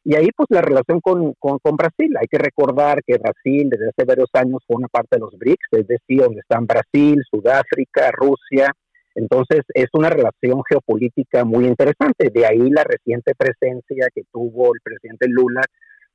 y 0.09 0.15
ahí 0.15 0.29
pues 0.33 0.47
la 0.51 0.61
relación 0.61 1.01
con, 1.01 1.33
con, 1.33 1.75
Brasil. 1.75 2.15
Hay 2.17 2.27
que 2.27 2.37
recordar 2.37 3.03
que 3.05 3.17
Brasil 3.17 3.69
desde 3.69 3.89
hace 3.89 4.05
varios 4.05 4.29
años 4.31 4.63
fue 4.65 4.77
una 4.77 4.87
parte 4.87 5.17
de 5.17 5.19
los 5.19 5.37
BRICS, 5.37 5.67
es 5.71 5.85
decir, 5.85 6.21
donde 6.21 6.39
están 6.39 6.65
Brasil, 6.65 7.21
Sudáfrica, 7.29 8.09
Rusia. 8.13 8.71
Entonces 9.15 9.63
es 9.73 9.87
una 9.91 10.09
relación 10.09 10.61
geopolítica 10.63 11.43
muy 11.43 11.65
interesante. 11.65 12.29
De 12.33 12.45
ahí 12.45 12.69
la 12.69 12.85
reciente 12.85 13.33
presencia 13.35 14.07
que 14.15 14.21
tuvo 14.31 14.73
el 14.73 14.79
presidente 14.81 15.27
Lula 15.27 15.61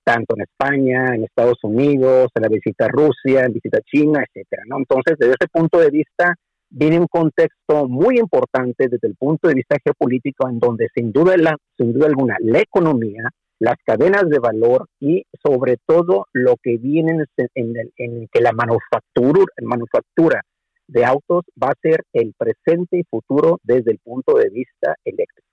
tanto 0.02 0.36
en 0.36 0.44
España, 0.44 1.14
en 1.14 1.24
Estados 1.24 1.58
Unidos, 1.62 2.30
en 2.34 2.42
la 2.44 2.48
visita 2.48 2.86
a 2.86 2.88
Rusia, 2.88 3.44
en 3.44 3.52
visita 3.52 3.76
a 3.76 3.82
China, 3.82 4.24
etcétera, 4.26 4.62
¿no? 4.68 4.78
Entonces, 4.78 5.18
desde 5.18 5.34
ese 5.38 5.48
punto 5.52 5.78
de 5.78 5.90
vista, 5.90 6.34
viene 6.70 6.98
un 6.98 7.08
contexto 7.08 7.86
muy 7.88 8.18
importante 8.18 8.88
desde 8.88 9.06
el 9.06 9.16
punto 9.16 9.48
de 9.48 9.54
vista 9.54 9.76
geopolítico, 9.84 10.48
en 10.48 10.58
donde 10.58 10.88
sin 10.94 11.12
duda, 11.12 11.36
la, 11.36 11.58
sin 11.76 11.92
duda 11.92 12.06
alguna 12.06 12.36
la 12.40 12.58
economía, 12.60 13.28
las 13.62 13.76
cadenas 13.84 14.28
de 14.28 14.40
valor 14.40 14.88
y 14.98 15.24
sobre 15.40 15.76
todo 15.86 16.26
lo 16.32 16.56
que 16.60 16.78
viene 16.78 17.26
en, 17.54 17.74
en 17.96 18.28
que 18.32 18.40
la 18.40 18.50
manufactura, 18.50 19.44
manufactura 19.62 20.42
de 20.88 21.04
autos 21.04 21.44
va 21.62 21.68
a 21.68 21.80
ser 21.80 22.02
el 22.12 22.34
presente 22.36 22.98
y 22.98 23.04
futuro 23.04 23.60
desde 23.62 23.92
el 23.92 24.00
punto 24.00 24.34
de 24.34 24.50
vista 24.50 24.96
eléctrico. 25.04 25.51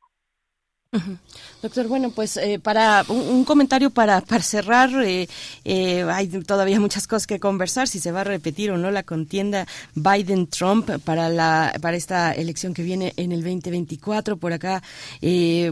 Doctor, 1.62 1.88
bueno, 1.88 2.10
pues 2.10 2.36
eh, 2.38 2.58
para 2.58 3.06
un, 3.10 3.46
comentario 3.46 3.92
para, 3.92 4.22
para 4.22 4.42
cerrar, 4.42 4.90
eh, 5.04 5.30
eh, 5.64 6.04
hay 6.10 6.28
todavía 6.28 6.80
muchas 6.80 7.06
cosas 7.06 7.28
que 7.28 7.40
conversar, 7.40 7.88
si 7.88 8.00
se 8.00 8.12
va 8.12 8.22
a 8.22 8.24
repetir 8.24 8.72
o 8.72 8.78
no 8.78 8.90
la 8.90 9.04
contienda 9.04 9.68
Biden-Trump 9.94 10.90
para, 11.04 11.30
la, 11.30 11.78
para 11.80 11.96
esta 11.96 12.32
elección 12.32 12.74
que 12.74 12.82
viene 12.82 13.14
en 13.18 13.32
el 13.32 13.44
2024. 13.44 14.38
Por 14.38 14.52
acá, 14.52 14.82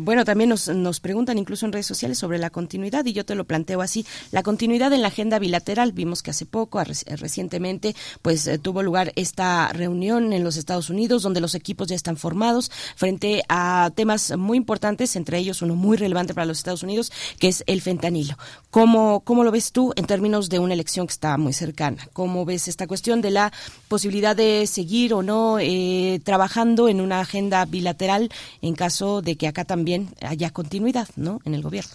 bueno, 0.01 0.23
también 0.23 0.51
nos, 0.51 0.67
nos 0.67 0.99
preguntan 0.99 1.39
incluso 1.39 1.65
en 1.65 1.71
redes 1.71 1.87
sociales 1.87 2.19
sobre 2.19 2.37
la 2.37 2.51
continuidad 2.51 3.03
y 3.05 3.13
yo 3.13 3.25
te 3.25 3.33
lo 3.33 3.45
planteo 3.45 3.81
así. 3.81 4.05
La 4.31 4.43
continuidad 4.43 4.93
en 4.93 5.01
la 5.01 5.07
agenda 5.07 5.39
bilateral, 5.39 5.93
vimos 5.93 6.21
que 6.21 6.29
hace 6.29 6.45
poco, 6.45 6.83
recientemente, 6.83 7.95
pues 8.21 8.47
tuvo 8.61 8.83
lugar 8.83 9.13
esta 9.15 9.69
reunión 9.69 10.31
en 10.33 10.43
los 10.43 10.57
Estados 10.57 10.91
Unidos 10.91 11.23
donde 11.23 11.41
los 11.41 11.55
equipos 11.55 11.87
ya 11.87 11.95
están 11.95 12.17
formados 12.17 12.69
frente 12.95 13.41
a 13.49 13.89
temas 13.95 14.37
muy 14.37 14.57
importantes 14.57 15.06
entre 15.15 15.37
ellos 15.37 15.61
uno 15.61 15.75
muy 15.75 15.97
relevante 15.97 16.33
para 16.33 16.45
los 16.45 16.57
Estados 16.57 16.83
Unidos, 16.83 17.11
que 17.39 17.47
es 17.47 17.63
el 17.67 17.81
fentanilo. 17.81 18.37
¿Cómo, 18.69 19.21
cómo 19.21 19.43
lo 19.43 19.51
ves 19.51 19.71
tú 19.71 19.93
en 19.95 20.05
términos 20.05 20.49
de 20.49 20.59
una 20.59 20.73
elección 20.73 21.07
que 21.07 21.13
está 21.13 21.37
muy 21.37 21.53
cercana? 21.53 22.07
¿Cómo 22.13 22.45
ves 22.45 22.67
esta 22.67 22.87
cuestión 22.87 23.21
de 23.21 23.31
la 23.31 23.51
posibilidad 23.87 24.35
de 24.35 24.67
seguir 24.67 25.13
o 25.13 25.23
no 25.23 25.59
eh, 25.59 26.19
trabajando 26.23 26.89
en 26.89 27.01
una 27.01 27.21
agenda 27.21 27.65
bilateral 27.65 28.29
en 28.61 28.75
caso 28.75 29.21
de 29.21 29.35
que 29.35 29.47
acá 29.47 29.65
también 29.65 30.09
haya 30.21 30.49
continuidad 30.51 31.07
¿no? 31.15 31.39
en 31.45 31.55
el 31.55 31.61
gobierno? 31.61 31.91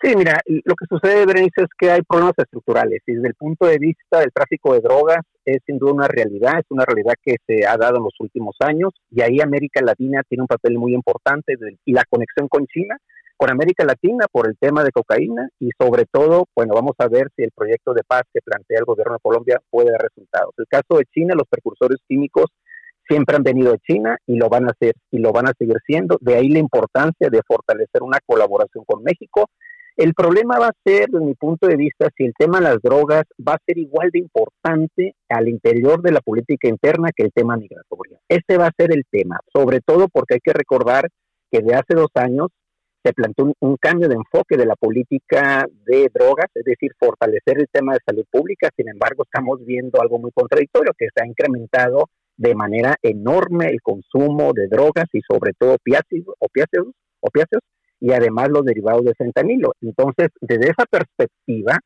Sí, 0.00 0.14
mira, 0.16 0.40
lo 0.46 0.74
que 0.76 0.86
sucede, 0.88 1.26
Berenice, 1.26 1.62
es 1.62 1.68
que 1.76 1.90
hay 1.90 2.02
problemas 2.02 2.34
estructurales 2.36 3.02
y 3.06 3.14
desde 3.14 3.28
el 3.28 3.34
punto 3.34 3.66
de 3.66 3.78
vista 3.78 4.20
del 4.20 4.32
tráfico 4.32 4.74
de 4.74 4.80
drogas 4.80 5.24
es 5.44 5.58
sin 5.66 5.78
duda 5.78 5.92
una 5.92 6.08
realidad, 6.08 6.60
es 6.60 6.66
una 6.70 6.84
realidad 6.84 7.14
que 7.20 7.36
se 7.46 7.66
ha 7.66 7.76
dado 7.76 7.96
en 7.96 8.04
los 8.04 8.14
últimos 8.20 8.54
años 8.60 8.92
y 9.10 9.22
ahí 9.22 9.40
América 9.40 9.80
Latina 9.82 10.22
tiene 10.28 10.42
un 10.42 10.46
papel 10.46 10.78
muy 10.78 10.94
importante 10.94 11.54
y 11.84 11.92
la 11.92 12.04
conexión 12.08 12.46
con 12.48 12.66
China 12.66 12.96
con 13.38 13.52
América 13.52 13.84
Latina 13.84 14.26
por 14.30 14.48
el 14.48 14.56
tema 14.58 14.82
de 14.82 14.90
cocaína 14.90 15.48
y 15.60 15.70
sobre 15.78 16.06
todo, 16.10 16.46
bueno, 16.56 16.74
vamos 16.74 16.94
a 16.98 17.06
ver 17.06 17.28
si 17.36 17.44
el 17.44 17.52
proyecto 17.52 17.94
de 17.94 18.02
paz 18.02 18.22
que 18.34 18.40
plantea 18.40 18.80
el 18.80 18.84
gobierno 18.84 19.14
de 19.14 19.20
Colombia 19.22 19.60
puede 19.70 19.92
dar 19.92 20.02
resultados. 20.02 20.52
El 20.58 20.66
caso 20.66 20.98
de 20.98 21.04
China, 21.14 21.34
los 21.36 21.46
precursores 21.48 21.98
químicos 22.08 22.46
siempre 23.08 23.36
han 23.36 23.44
venido 23.44 23.70
de 23.70 23.78
China 23.78 24.18
y 24.26 24.36
lo 24.36 24.48
van 24.48 24.64
a 24.64 24.72
hacer 24.72 24.94
y 25.12 25.18
lo 25.18 25.32
van 25.32 25.46
a 25.46 25.52
seguir 25.56 25.76
siendo. 25.86 26.18
De 26.20 26.34
ahí 26.34 26.48
la 26.48 26.58
importancia 26.58 27.30
de 27.30 27.40
fortalecer 27.46 28.02
una 28.02 28.18
colaboración 28.26 28.84
con 28.84 29.04
México. 29.04 29.48
El 29.98 30.14
problema 30.14 30.60
va 30.60 30.68
a 30.68 30.76
ser, 30.84 31.08
desde 31.08 31.26
mi 31.26 31.34
punto 31.34 31.66
de 31.66 31.74
vista, 31.74 32.08
si 32.16 32.24
el 32.24 32.32
tema 32.38 32.60
de 32.60 32.66
las 32.66 32.80
drogas 32.80 33.24
va 33.36 33.54
a 33.54 33.62
ser 33.66 33.78
igual 33.78 34.10
de 34.12 34.20
importante 34.20 35.16
al 35.28 35.48
interior 35.48 36.00
de 36.02 36.12
la 36.12 36.20
política 36.20 36.68
interna 36.68 37.10
que 37.10 37.24
el 37.24 37.32
tema 37.32 37.56
migratorio. 37.56 38.20
Ese 38.28 38.56
va 38.56 38.68
a 38.68 38.74
ser 38.78 38.92
el 38.92 39.02
tema, 39.10 39.40
sobre 39.52 39.80
todo 39.80 40.06
porque 40.06 40.34
hay 40.34 40.40
que 40.40 40.52
recordar 40.52 41.08
que 41.50 41.62
de 41.62 41.74
hace 41.74 41.94
dos 41.96 42.10
años 42.14 42.46
se 43.04 43.12
planteó 43.12 43.52
un, 43.58 43.76
cambio 43.76 44.08
de 44.08 44.14
enfoque 44.14 44.56
de 44.56 44.66
la 44.66 44.76
política 44.76 45.66
de 45.84 46.08
drogas, 46.14 46.46
es 46.54 46.64
decir, 46.64 46.92
fortalecer 46.96 47.58
el 47.58 47.66
tema 47.72 47.94
de 47.94 48.00
salud 48.06 48.24
pública. 48.30 48.70
Sin 48.76 48.88
embargo, 48.88 49.24
estamos 49.24 49.66
viendo 49.66 50.00
algo 50.00 50.20
muy 50.20 50.30
contradictorio, 50.30 50.92
que 50.96 51.08
se 51.12 51.24
ha 51.24 51.26
incrementado 51.26 52.08
de 52.36 52.54
manera 52.54 52.94
enorme 53.02 53.66
el 53.66 53.82
consumo 53.82 54.52
de 54.52 54.68
drogas 54.68 55.06
y 55.12 55.22
sobre 55.28 55.54
todo 55.58 55.74
opiáceos, 55.74 56.26
opiáceos, 56.38 56.86
opiáceos 57.20 57.62
y 58.00 58.12
además 58.12 58.48
los 58.50 58.64
derivados 58.64 59.04
de 59.04 59.14
fentanilo. 59.14 59.72
Entonces, 59.80 60.28
desde 60.40 60.70
esa 60.70 60.84
perspectiva, 60.90 61.78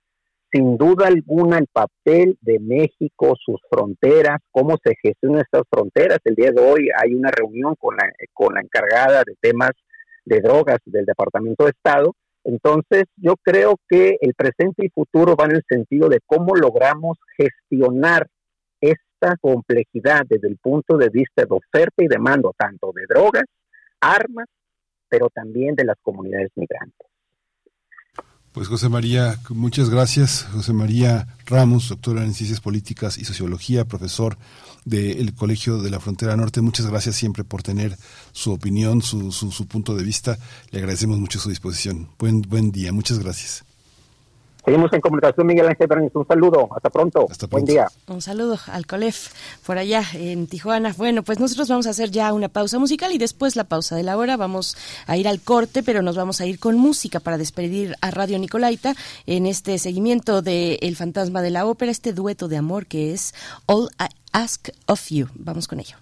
sin 0.53 0.77
duda 0.77 1.07
alguna 1.07 1.59
el 1.59 1.67
papel 1.73 2.37
de 2.43 2.59
México, 2.61 3.35
sus 3.43 3.61
fronteras, 3.71 4.39
cómo 4.51 4.77
se 4.85 4.95
gestionan 5.03 5.41
estas 5.41 5.63
fronteras. 5.71 6.19
El 6.25 6.35
día 6.35 6.51
de 6.51 6.61
hoy 6.61 6.89
hay 7.03 7.15
una 7.15 7.31
reunión 7.31 7.75
con 7.79 7.97
la, 7.97 8.11
con 8.35 8.55
la 8.55 8.61
encargada 8.61 9.23
de 9.25 9.35
temas 9.41 9.71
de 10.25 10.41
drogas 10.41 10.79
del 10.85 11.07
Departamento 11.07 11.65
de 11.65 11.71
Estado. 11.71 12.15
Entonces, 12.45 13.05
yo 13.17 13.37
creo 13.43 13.77
que 13.89 14.17
el 14.21 14.35
presente 14.35 14.85
y 14.85 14.91
futuro 14.91 15.37
van 15.37 15.53
en 15.53 15.57
el 15.57 15.65
sentido 15.69 16.09
de 16.09 16.21
cómo 16.27 16.55
logramos 16.55 17.17
gestionar 17.37 18.27
esta 18.81 19.37
complejidad 19.41 20.23
desde 20.29 20.49
el 20.49 20.59
punto 20.59 20.99
de 20.99 21.09
vista 21.09 21.45
de 21.45 21.49
oferta 21.51 22.05
y 22.05 22.09
demanda, 22.09 22.51
tanto 22.59 22.93
de 22.93 23.07
drogas, 23.09 23.45
armas, 24.01 24.47
pero 25.13 25.29
también 25.29 25.75
de 25.75 25.85
las 25.85 25.99
comunidades 26.01 26.51
migrantes. 26.57 27.07
Pues 28.53 28.69
José 28.69 28.89
María, 28.89 29.37
muchas 29.51 29.91
gracias. 29.91 30.49
José 30.55 30.73
María 30.73 31.27
Ramos, 31.45 31.91
doctor 31.91 32.17
en 32.17 32.33
Ciencias 32.33 32.63
Políticas 32.63 33.19
y 33.19 33.27
Sociología, 33.27 33.85
profesor 33.85 34.39
del 34.87 35.35
Colegio 35.35 35.83
de 35.83 35.91
la 35.91 36.01
Frontera 36.01 36.35
Norte. 36.35 36.63
Muchas 36.63 36.87
gracias 36.87 37.17
siempre 37.17 37.45
por 37.45 37.63
tener 37.63 37.97
su 38.33 38.53
opinión, 38.53 39.03
su, 39.03 39.33
su, 39.33 39.53
su 39.53 39.67
punto 39.67 39.95
de 39.95 40.03
vista. 40.03 40.39
Le 40.71 40.79
agradecemos 40.79 41.19
mucho 41.19 41.39
su 41.39 41.51
disposición. 41.51 42.09
Buen, 42.19 42.41
buen 42.41 42.73
día, 42.73 42.91
muchas 42.91 43.19
gracias. 43.19 43.65
Seguimos 44.65 44.93
en 44.93 45.01
comunicación, 45.01 45.47
Miguel 45.47 45.69
Ángel 45.69 45.89
Berniz. 45.89 46.13
Un 46.15 46.27
saludo. 46.27 46.69
Hasta 46.75 46.89
pronto. 46.89 47.27
Buen 47.51 47.65
día. 47.65 47.89
Un 48.07 48.23
saludo 48.23 48.59
al 48.67 48.87
COLEF 48.87 49.33
por 49.67 49.77
allá 49.77 50.05
en 50.15 50.47
Tijuana. 50.47 50.95
Bueno, 50.97 51.25
pues 51.25 51.41
nosotros 51.41 51.69
vamos 51.69 51.87
a 51.89 51.91
hacer 51.91 52.11
ya 52.11 52.33
una 52.33 52.49
pausa 52.49 52.79
musical 52.79 53.13
y 53.13 53.19
después 53.19 53.57
la 53.57 53.65
pausa 53.65 53.97
de 53.97 54.05
la 54.05 54.17
hora 54.17 54.37
vamos 54.37 54.77
a 55.07 55.17
ir 55.17 55.27
al 55.27 55.41
corte, 55.41 55.83
pero 55.83 56.03
nos 56.03 56.17
vamos 56.17 56.41
a 56.41 56.47
ir 56.47 56.61
con 56.61 56.77
música 56.79 57.19
para 57.19 57.39
despedir 57.39 57.97
a 58.01 58.13
Radio 58.13 58.39
Nicolaita 58.39 58.95
en 59.27 59.47
este 59.47 59.79
seguimiento 59.79 60.43
de 60.43 60.79
El 60.83 60.95
Fantasma 60.95 61.43
de 61.43 61.51
la 61.51 61.67
Ópera, 61.67 61.91
este 61.91 62.13
dueto 62.13 62.47
de 62.47 62.57
amor 62.57 62.87
que 62.87 63.13
es 63.13 63.35
All 63.67 63.89
I 63.99 64.15
Ask 64.33 64.69
of 64.87 65.09
You. 65.09 65.27
Vamos 65.35 65.67
con 65.67 65.81
ello. 65.81 65.97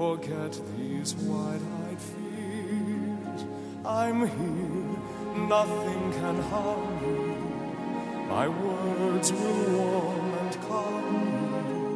Forget 0.00 0.58
these 0.78 1.14
wide-eyed 1.28 2.00
fears. 2.00 3.40
I'm 3.84 4.20
here, 4.36 5.46
nothing 5.46 6.02
can 6.18 6.36
harm 6.50 6.92
you. 7.04 7.20
My 8.26 8.48
words 8.48 9.30
will 9.30 9.62
warm 9.76 10.32
and 10.40 10.54
calm 10.68 11.04
you. 11.70 11.94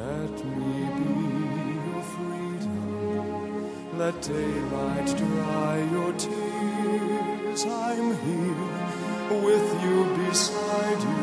Let 0.00 0.34
me 0.58 0.76
be 0.98 1.14
your 1.88 2.02
freedom. 2.14 3.98
Let 3.98 4.14
daylight 4.22 5.10
dry 5.22 5.76
your 5.96 6.12
tears. 6.12 7.64
I'm 7.88 8.08
here 8.26 9.40
with 9.48 9.68
you 9.82 9.98
beside 10.22 11.02
you 11.10 11.22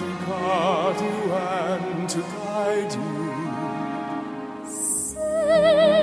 to 0.00 0.08
guard 0.24 0.98
you 1.08 1.18
and 1.34 2.08
to 2.08 2.20
guide 2.20 2.94
you. 2.94 3.25
思。 5.46 5.95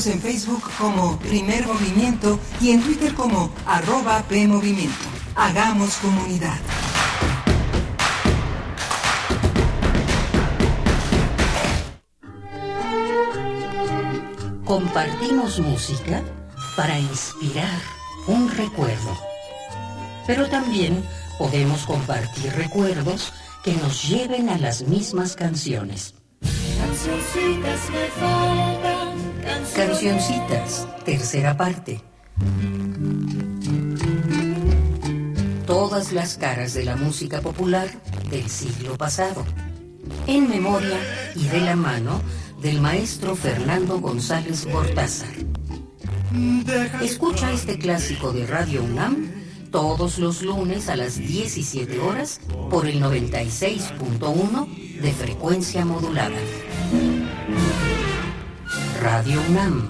Encuéntranos 0.00 0.06
en 0.06 0.20
Facebook 0.20 0.62
como 0.78 1.18
Primer 1.18 1.66
Movimiento 1.66 2.38
y 2.60 2.70
en 2.70 2.82
Twitter 2.82 3.12
como 3.14 3.50
arroba 3.66 4.22
PMovimiento. 4.28 4.94
Hagamos 5.36 5.96
comunidad. 5.96 6.58
Compartimos 14.64 15.58
música 15.60 16.22
para 16.76 16.98
inspirar 16.98 17.80
un 18.26 18.50
recuerdo. 18.50 19.18
Pero 20.26 20.48
también 20.48 21.02
podemos 21.38 21.84
compartir 21.84 22.52
recuerdos 22.52 23.32
que 23.62 23.74
nos 23.74 24.08
lleven 24.08 24.48
a 24.48 24.56
las 24.58 24.82
mismas 24.82 25.36
canciones. 25.36 26.14
Cancioncitas 26.80 27.90
me 27.90 28.06
faltan, 28.18 28.99
Cancioncitas, 29.74 30.86
tercera 31.04 31.56
parte. 31.56 32.00
Todas 35.66 36.12
las 36.12 36.36
caras 36.36 36.74
de 36.74 36.84
la 36.84 36.96
música 36.96 37.40
popular 37.40 37.88
del 38.30 38.48
siglo 38.48 38.96
pasado. 38.96 39.44
En 40.26 40.48
memoria 40.48 40.98
y 41.34 41.46
de 41.48 41.60
la 41.60 41.76
mano 41.76 42.20
del 42.60 42.80
maestro 42.80 43.36
Fernando 43.36 44.00
González 44.00 44.66
Gortázar. 44.66 45.34
Escucha 47.02 47.52
este 47.52 47.78
clásico 47.78 48.32
de 48.32 48.46
Radio 48.46 48.82
UNAM 48.82 49.40
todos 49.70 50.18
los 50.18 50.42
lunes 50.42 50.88
a 50.88 50.96
las 50.96 51.16
17 51.16 51.98
horas 52.00 52.40
por 52.70 52.86
el 52.86 53.00
96.1 53.02 55.00
de 55.00 55.12
frecuencia 55.12 55.84
modulada. 55.84 56.36
Radio 59.02 59.40
UNAM. 59.48 59.88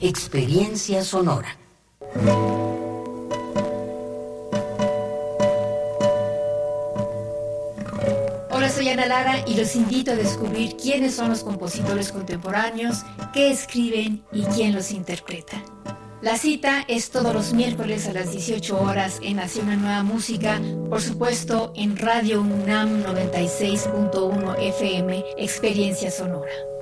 Experiencia 0.00 1.02
sonora. 1.02 1.48
Hola, 8.50 8.68
soy 8.68 8.88
Ana 8.90 9.06
Lara 9.06 9.42
y 9.48 9.56
los 9.56 9.74
invito 9.74 10.12
a 10.12 10.14
descubrir 10.14 10.76
quiénes 10.76 11.16
son 11.16 11.30
los 11.30 11.42
compositores 11.42 12.12
contemporáneos, 12.12 13.04
qué 13.32 13.50
escriben 13.50 14.22
y 14.30 14.44
quién 14.44 14.76
los 14.76 14.92
interpreta. 14.92 15.60
La 16.22 16.38
cita 16.38 16.84
es 16.86 17.10
todos 17.10 17.34
los 17.34 17.52
miércoles 17.52 18.06
a 18.06 18.12
las 18.12 18.30
18 18.30 18.80
horas 18.80 19.18
en 19.22 19.40
Hacia 19.40 19.64
una 19.64 19.74
nueva 19.74 20.04
música, 20.04 20.60
por 20.88 21.00
supuesto 21.00 21.72
en 21.74 21.96
Radio 21.96 22.42
UNAM 22.42 23.02
96.1 23.02 24.56
FM, 24.56 25.24
Experiencia 25.36 26.12
Sonora. 26.12 26.77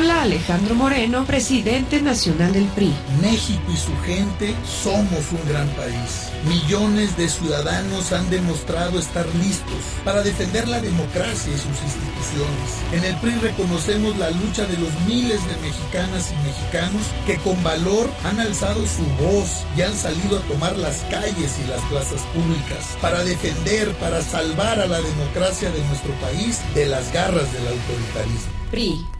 Habla 0.00 0.22
Alejandro 0.22 0.74
Moreno, 0.74 1.26
presidente 1.26 2.00
nacional 2.00 2.54
del 2.54 2.64
PRI. 2.68 2.90
México 3.20 3.60
y 3.70 3.76
su 3.76 3.94
gente 4.06 4.54
somos 4.64 5.30
un 5.30 5.46
gran 5.46 5.68
país. 5.76 6.30
Millones 6.48 7.18
de 7.18 7.28
ciudadanos 7.28 8.10
han 8.10 8.30
demostrado 8.30 8.98
estar 8.98 9.26
listos 9.34 9.76
para 10.02 10.22
defender 10.22 10.66
la 10.68 10.80
democracia 10.80 11.52
y 11.52 11.58
sus 11.58 11.66
instituciones. 11.66 12.80
En 12.92 13.04
el 13.04 13.14
PRI 13.16 13.32
reconocemos 13.42 14.16
la 14.16 14.30
lucha 14.30 14.64
de 14.64 14.78
los 14.78 14.90
miles 15.06 15.46
de 15.46 15.68
mexicanas 15.68 16.32
y 16.32 16.46
mexicanos 16.46 17.02
que 17.26 17.36
con 17.36 17.62
valor 17.62 18.10
han 18.24 18.40
alzado 18.40 18.80
su 18.86 19.04
voz 19.22 19.66
y 19.76 19.82
han 19.82 19.94
salido 19.94 20.38
a 20.38 20.42
tomar 20.48 20.78
las 20.78 21.00
calles 21.10 21.58
y 21.62 21.68
las 21.68 21.82
plazas 21.90 22.22
públicas 22.32 22.96
para 23.02 23.22
defender, 23.22 23.92
para 23.96 24.22
salvar 24.22 24.80
a 24.80 24.86
la 24.86 25.02
democracia 25.02 25.70
de 25.70 25.84
nuestro 25.84 26.14
país 26.22 26.58
de 26.74 26.86
las 26.86 27.12
garras 27.12 27.52
del 27.52 27.68
autoritarismo. 27.68 28.60
PRI. 28.70 29.19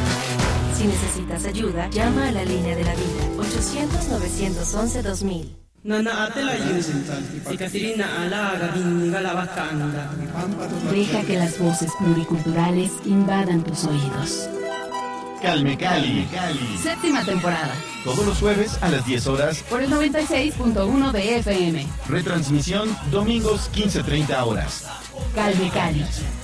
Si 0.81 0.87
necesitas 0.87 1.45
ayuda, 1.45 1.87
llama 1.91 2.29
a 2.29 2.31
la 2.31 2.43
línea 2.43 2.75
de 2.75 2.83
la 2.83 2.95
vida 2.95 3.23
800-911-2000. 3.37 5.55
Nana 5.83 6.23
atela 6.23 6.57
yusintal, 6.57 7.23
si 7.47 7.55
Caterina 7.55 8.23
alaga 8.23 8.69
vinga 8.69 9.21
la 9.21 9.33
bacanda. 9.33 10.09
Deja 10.89 11.21
que 11.21 11.37
las 11.37 11.59
voces 11.59 11.91
pluriculturales 11.99 12.93
invadan 13.05 13.63
tus 13.63 13.85
oídos. 13.85 14.49
Calme 15.39 15.77
Cali. 15.77 16.27
Séptima 16.81 17.23
temporada. 17.25 17.75
Todos 18.03 18.25
los 18.25 18.39
jueves 18.39 18.79
a 18.81 18.89
las 18.89 19.05
10 19.05 19.27
horas. 19.27 19.63
Por 19.69 19.83
el 19.83 19.91
96.1 19.91 21.11
de 21.11 21.37
FM. 21.37 21.87
Retransmisión 22.09 22.89
domingos 23.11 23.69
15.30 23.71 24.47
horas. 24.47 24.87
Calme 25.35 25.69
Cali. 25.69 26.03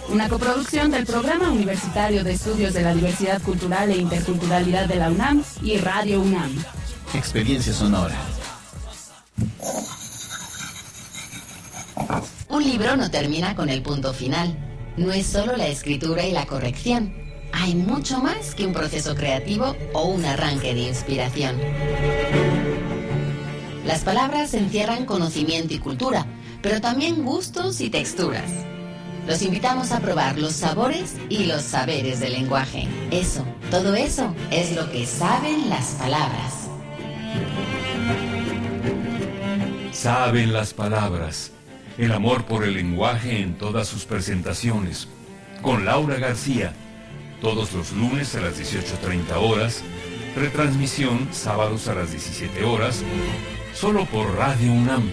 Una 0.09 0.29
coproducción 0.29 0.89
del 0.89 1.05
Programa 1.05 1.51
Universitario 1.51 2.23
de 2.23 2.31
Estudios 2.31 2.73
de 2.73 2.81
la 2.81 2.93
Diversidad 2.93 3.41
Cultural 3.41 3.89
e 3.91 3.97
Interculturalidad 3.97 4.87
de 4.87 4.95
la 4.95 5.09
UNAM 5.09 5.43
y 5.61 5.77
Radio 5.77 6.21
UNAM. 6.21 6.51
Experiencia 7.13 7.73
sonora. 7.73 8.15
Un 12.47 12.63
libro 12.63 12.95
no 12.95 13.11
termina 13.11 13.53
con 13.55 13.67
el 13.67 13.81
punto 13.81 14.13
final. 14.13 14.57
No 14.95 15.11
es 15.11 15.27
solo 15.27 15.57
la 15.57 15.67
escritura 15.67 16.25
y 16.25 16.31
la 16.31 16.45
corrección. 16.45 17.13
Hay 17.51 17.75
mucho 17.75 18.19
más 18.19 18.55
que 18.55 18.65
un 18.65 18.71
proceso 18.71 19.13
creativo 19.13 19.75
o 19.93 20.05
un 20.05 20.23
arranque 20.23 20.73
de 20.73 20.87
inspiración. 20.87 21.57
Las 23.85 24.05
palabras 24.05 24.53
encierran 24.53 25.05
conocimiento 25.05 25.73
y 25.73 25.79
cultura, 25.79 26.25
pero 26.61 26.79
también 26.79 27.25
gustos 27.25 27.81
y 27.81 27.89
texturas. 27.89 28.49
Los 29.27 29.41
invitamos 29.41 29.91
a 29.91 29.99
probar 29.99 30.39
los 30.39 30.53
sabores 30.53 31.15
y 31.27 31.43
los 31.43 31.61
saberes 31.61 32.21
del 32.21 32.31
lenguaje. 32.31 32.87
Eso, 33.11 33.45
todo 33.69 33.93
eso 33.93 34.33
es 34.51 34.73
lo 34.73 34.89
que 34.89 35.05
saben 35.05 35.69
las 35.69 35.87
palabras. 35.95 36.69
Saben 39.91 40.53
las 40.53 40.73
palabras. 40.73 41.51
El 41.97 42.13
amor 42.13 42.45
por 42.45 42.63
el 42.63 42.75
lenguaje 42.75 43.41
en 43.41 43.57
todas 43.57 43.89
sus 43.89 44.05
presentaciones. 44.05 45.09
Con 45.61 45.83
Laura 45.83 46.15
García. 46.19 46.71
Todos 47.41 47.73
los 47.73 47.91
lunes 47.91 48.33
a 48.35 48.39
las 48.39 48.57
18.30 48.57 49.35
horas. 49.41 49.83
Retransmisión 50.37 51.27
sábados 51.33 51.89
a 51.89 51.95
las 51.95 52.11
17 52.11 52.63
horas. 52.63 53.03
Solo 53.73 54.05
por 54.05 54.35
Radio 54.35 54.71
UNAM. 54.71 55.11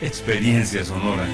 Experiencia 0.00 0.84
sonora. 0.84 1.26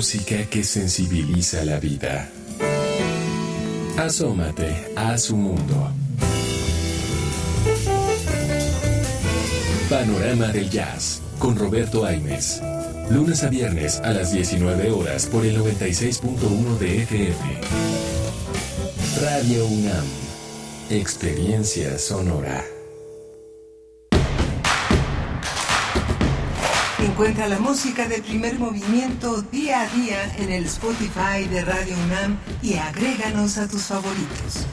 Música 0.00 0.46
que 0.48 0.64
sensibiliza 0.64 1.62
la 1.62 1.78
vida. 1.78 2.26
Asómate 3.98 4.94
a 4.96 5.18
su 5.18 5.36
mundo. 5.36 5.92
Panorama 9.90 10.46
del 10.46 10.70
Jazz 10.70 11.20
con 11.38 11.54
Roberto 11.54 12.06
Aimes. 12.06 12.62
Lunes 13.10 13.44
a 13.44 13.50
viernes 13.50 14.00
a 14.00 14.14
las 14.14 14.32
19 14.32 14.90
horas 14.90 15.26
por 15.26 15.44
el 15.44 15.58
96.1 15.58 16.78
de 16.78 17.02
FM. 17.02 17.60
Radio 19.20 19.66
UNAM. 19.66 20.06
Experiencia 20.88 21.98
sonora. 21.98 22.64
Encuentra 27.02 27.48
la 27.48 27.58
música 27.58 28.06
de 28.06 28.20
primer 28.20 28.58
movimiento 28.58 29.40
día 29.42 29.82
a 29.82 29.88
día 29.88 30.36
en 30.36 30.50
el 30.50 30.66
Spotify 30.66 31.48
de 31.50 31.64
Radio 31.64 31.96
UNAM 32.04 32.38
y 32.62 32.74
agréganos 32.74 33.56
a 33.56 33.66
tus 33.66 33.84
favoritos. 33.84 34.66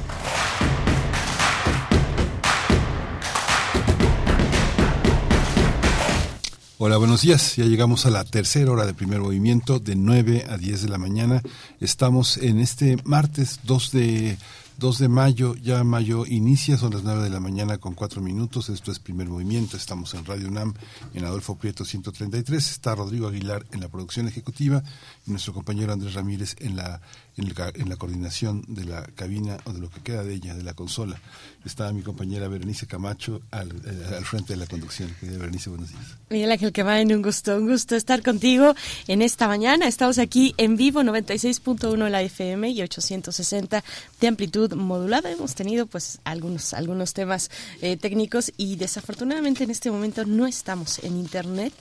Hola, 6.79 6.97
buenos 6.97 7.21
días. 7.21 7.55
Ya 7.55 7.65
llegamos 7.65 8.05
a 8.05 8.09
la 8.09 8.23
tercera 8.23 8.71
hora 8.71 8.85
de 8.85 8.93
primer 8.93 9.19
movimiento, 9.19 9.79
de 9.79 9.95
9 9.95 10.45
a 10.49 10.57
10 10.57 10.83
de 10.83 10.89
la 10.89 10.97
mañana. 10.97 11.41
Estamos 11.79 12.37
en 12.37 12.59
este 12.59 12.97
martes 13.03 13.61
2 13.63 13.91
de 13.91 14.37
2 14.77 14.99
de 14.99 15.07
mayo, 15.07 15.55
ya 15.55 15.83
mayo 15.83 16.23
inicia, 16.27 16.77
son 16.77 16.93
las 16.93 17.03
9 17.03 17.23
de 17.23 17.31
la 17.31 17.39
mañana 17.39 17.79
con 17.79 17.95
4 17.95 18.21
minutos, 18.21 18.69
esto 18.69 18.91
es 18.91 18.99
primer 18.99 19.27
movimiento, 19.27 19.75
estamos 19.75 20.13
en 20.13 20.23
Radio 20.23 20.49
UNAM, 20.49 20.75
en 21.15 21.25
Adolfo 21.25 21.55
Prieto 21.55 21.83
133, 21.83 22.71
está 22.71 22.93
Rodrigo 22.93 23.27
Aguilar 23.27 23.65
en 23.71 23.81
la 23.81 23.89
producción 23.89 24.27
ejecutiva 24.27 24.83
y 25.25 25.31
nuestro 25.31 25.51
compañero 25.51 25.93
Andrés 25.93 26.13
Ramírez 26.13 26.55
en 26.59 26.75
la, 26.75 27.01
en, 27.37 27.53
la, 27.55 27.71
en 27.75 27.95
coordinación 27.95 28.63
de 28.67 28.85
la 28.85 29.03
cabina 29.15 29.57
o 29.65 29.73
de 29.73 29.79
lo 29.79 29.89
que 29.89 30.01
queda 30.01 30.23
de 30.23 30.33
ella, 30.33 30.55
de 30.55 30.63
la 30.63 30.73
consola. 30.73 31.19
Está 31.65 31.91
mi 31.91 32.01
compañera 32.01 32.47
Berenice 32.47 32.87
Camacho 32.87 33.41
al, 33.51 33.69
eh, 33.69 34.21
frente 34.23 34.53
de 34.53 34.57
la 34.57 34.67
conducción. 34.67 35.13
Berenice, 35.21 35.69
buenos 35.69 35.89
días. 35.89 36.01
Miguel 36.29 36.51
Ángel 36.51 36.71
Quemain, 36.71 37.13
un 37.13 37.21
gusto, 37.21 37.57
un 37.57 37.69
gusto 37.69 37.95
estar 37.95 38.23
contigo 38.23 38.73
en 39.07 39.21
esta 39.21 39.47
mañana. 39.47 39.87
Estamos 39.87 40.17
aquí 40.17 40.55
en 40.57 40.77
vivo, 40.77 41.01
96.1 41.01 42.09
la 42.09 42.21
FM 42.21 42.69
y 42.69 42.81
860 42.81 43.83
de 44.19 44.27
amplitud 44.27 44.73
modulada. 44.73 45.31
Hemos 45.31 45.55
tenido 45.55 45.85
pues 45.85 46.19
algunos, 46.23 46.73
algunos 46.73 47.13
temas 47.13 47.51
eh, 47.81 47.97
técnicos 47.97 48.51
y 48.57 48.77
desafortunadamente 48.77 49.63
en 49.63 49.71
este 49.71 49.91
momento 49.91 50.25
no 50.25 50.47
estamos 50.47 50.99
en 50.99 51.17
internet. 51.17 51.73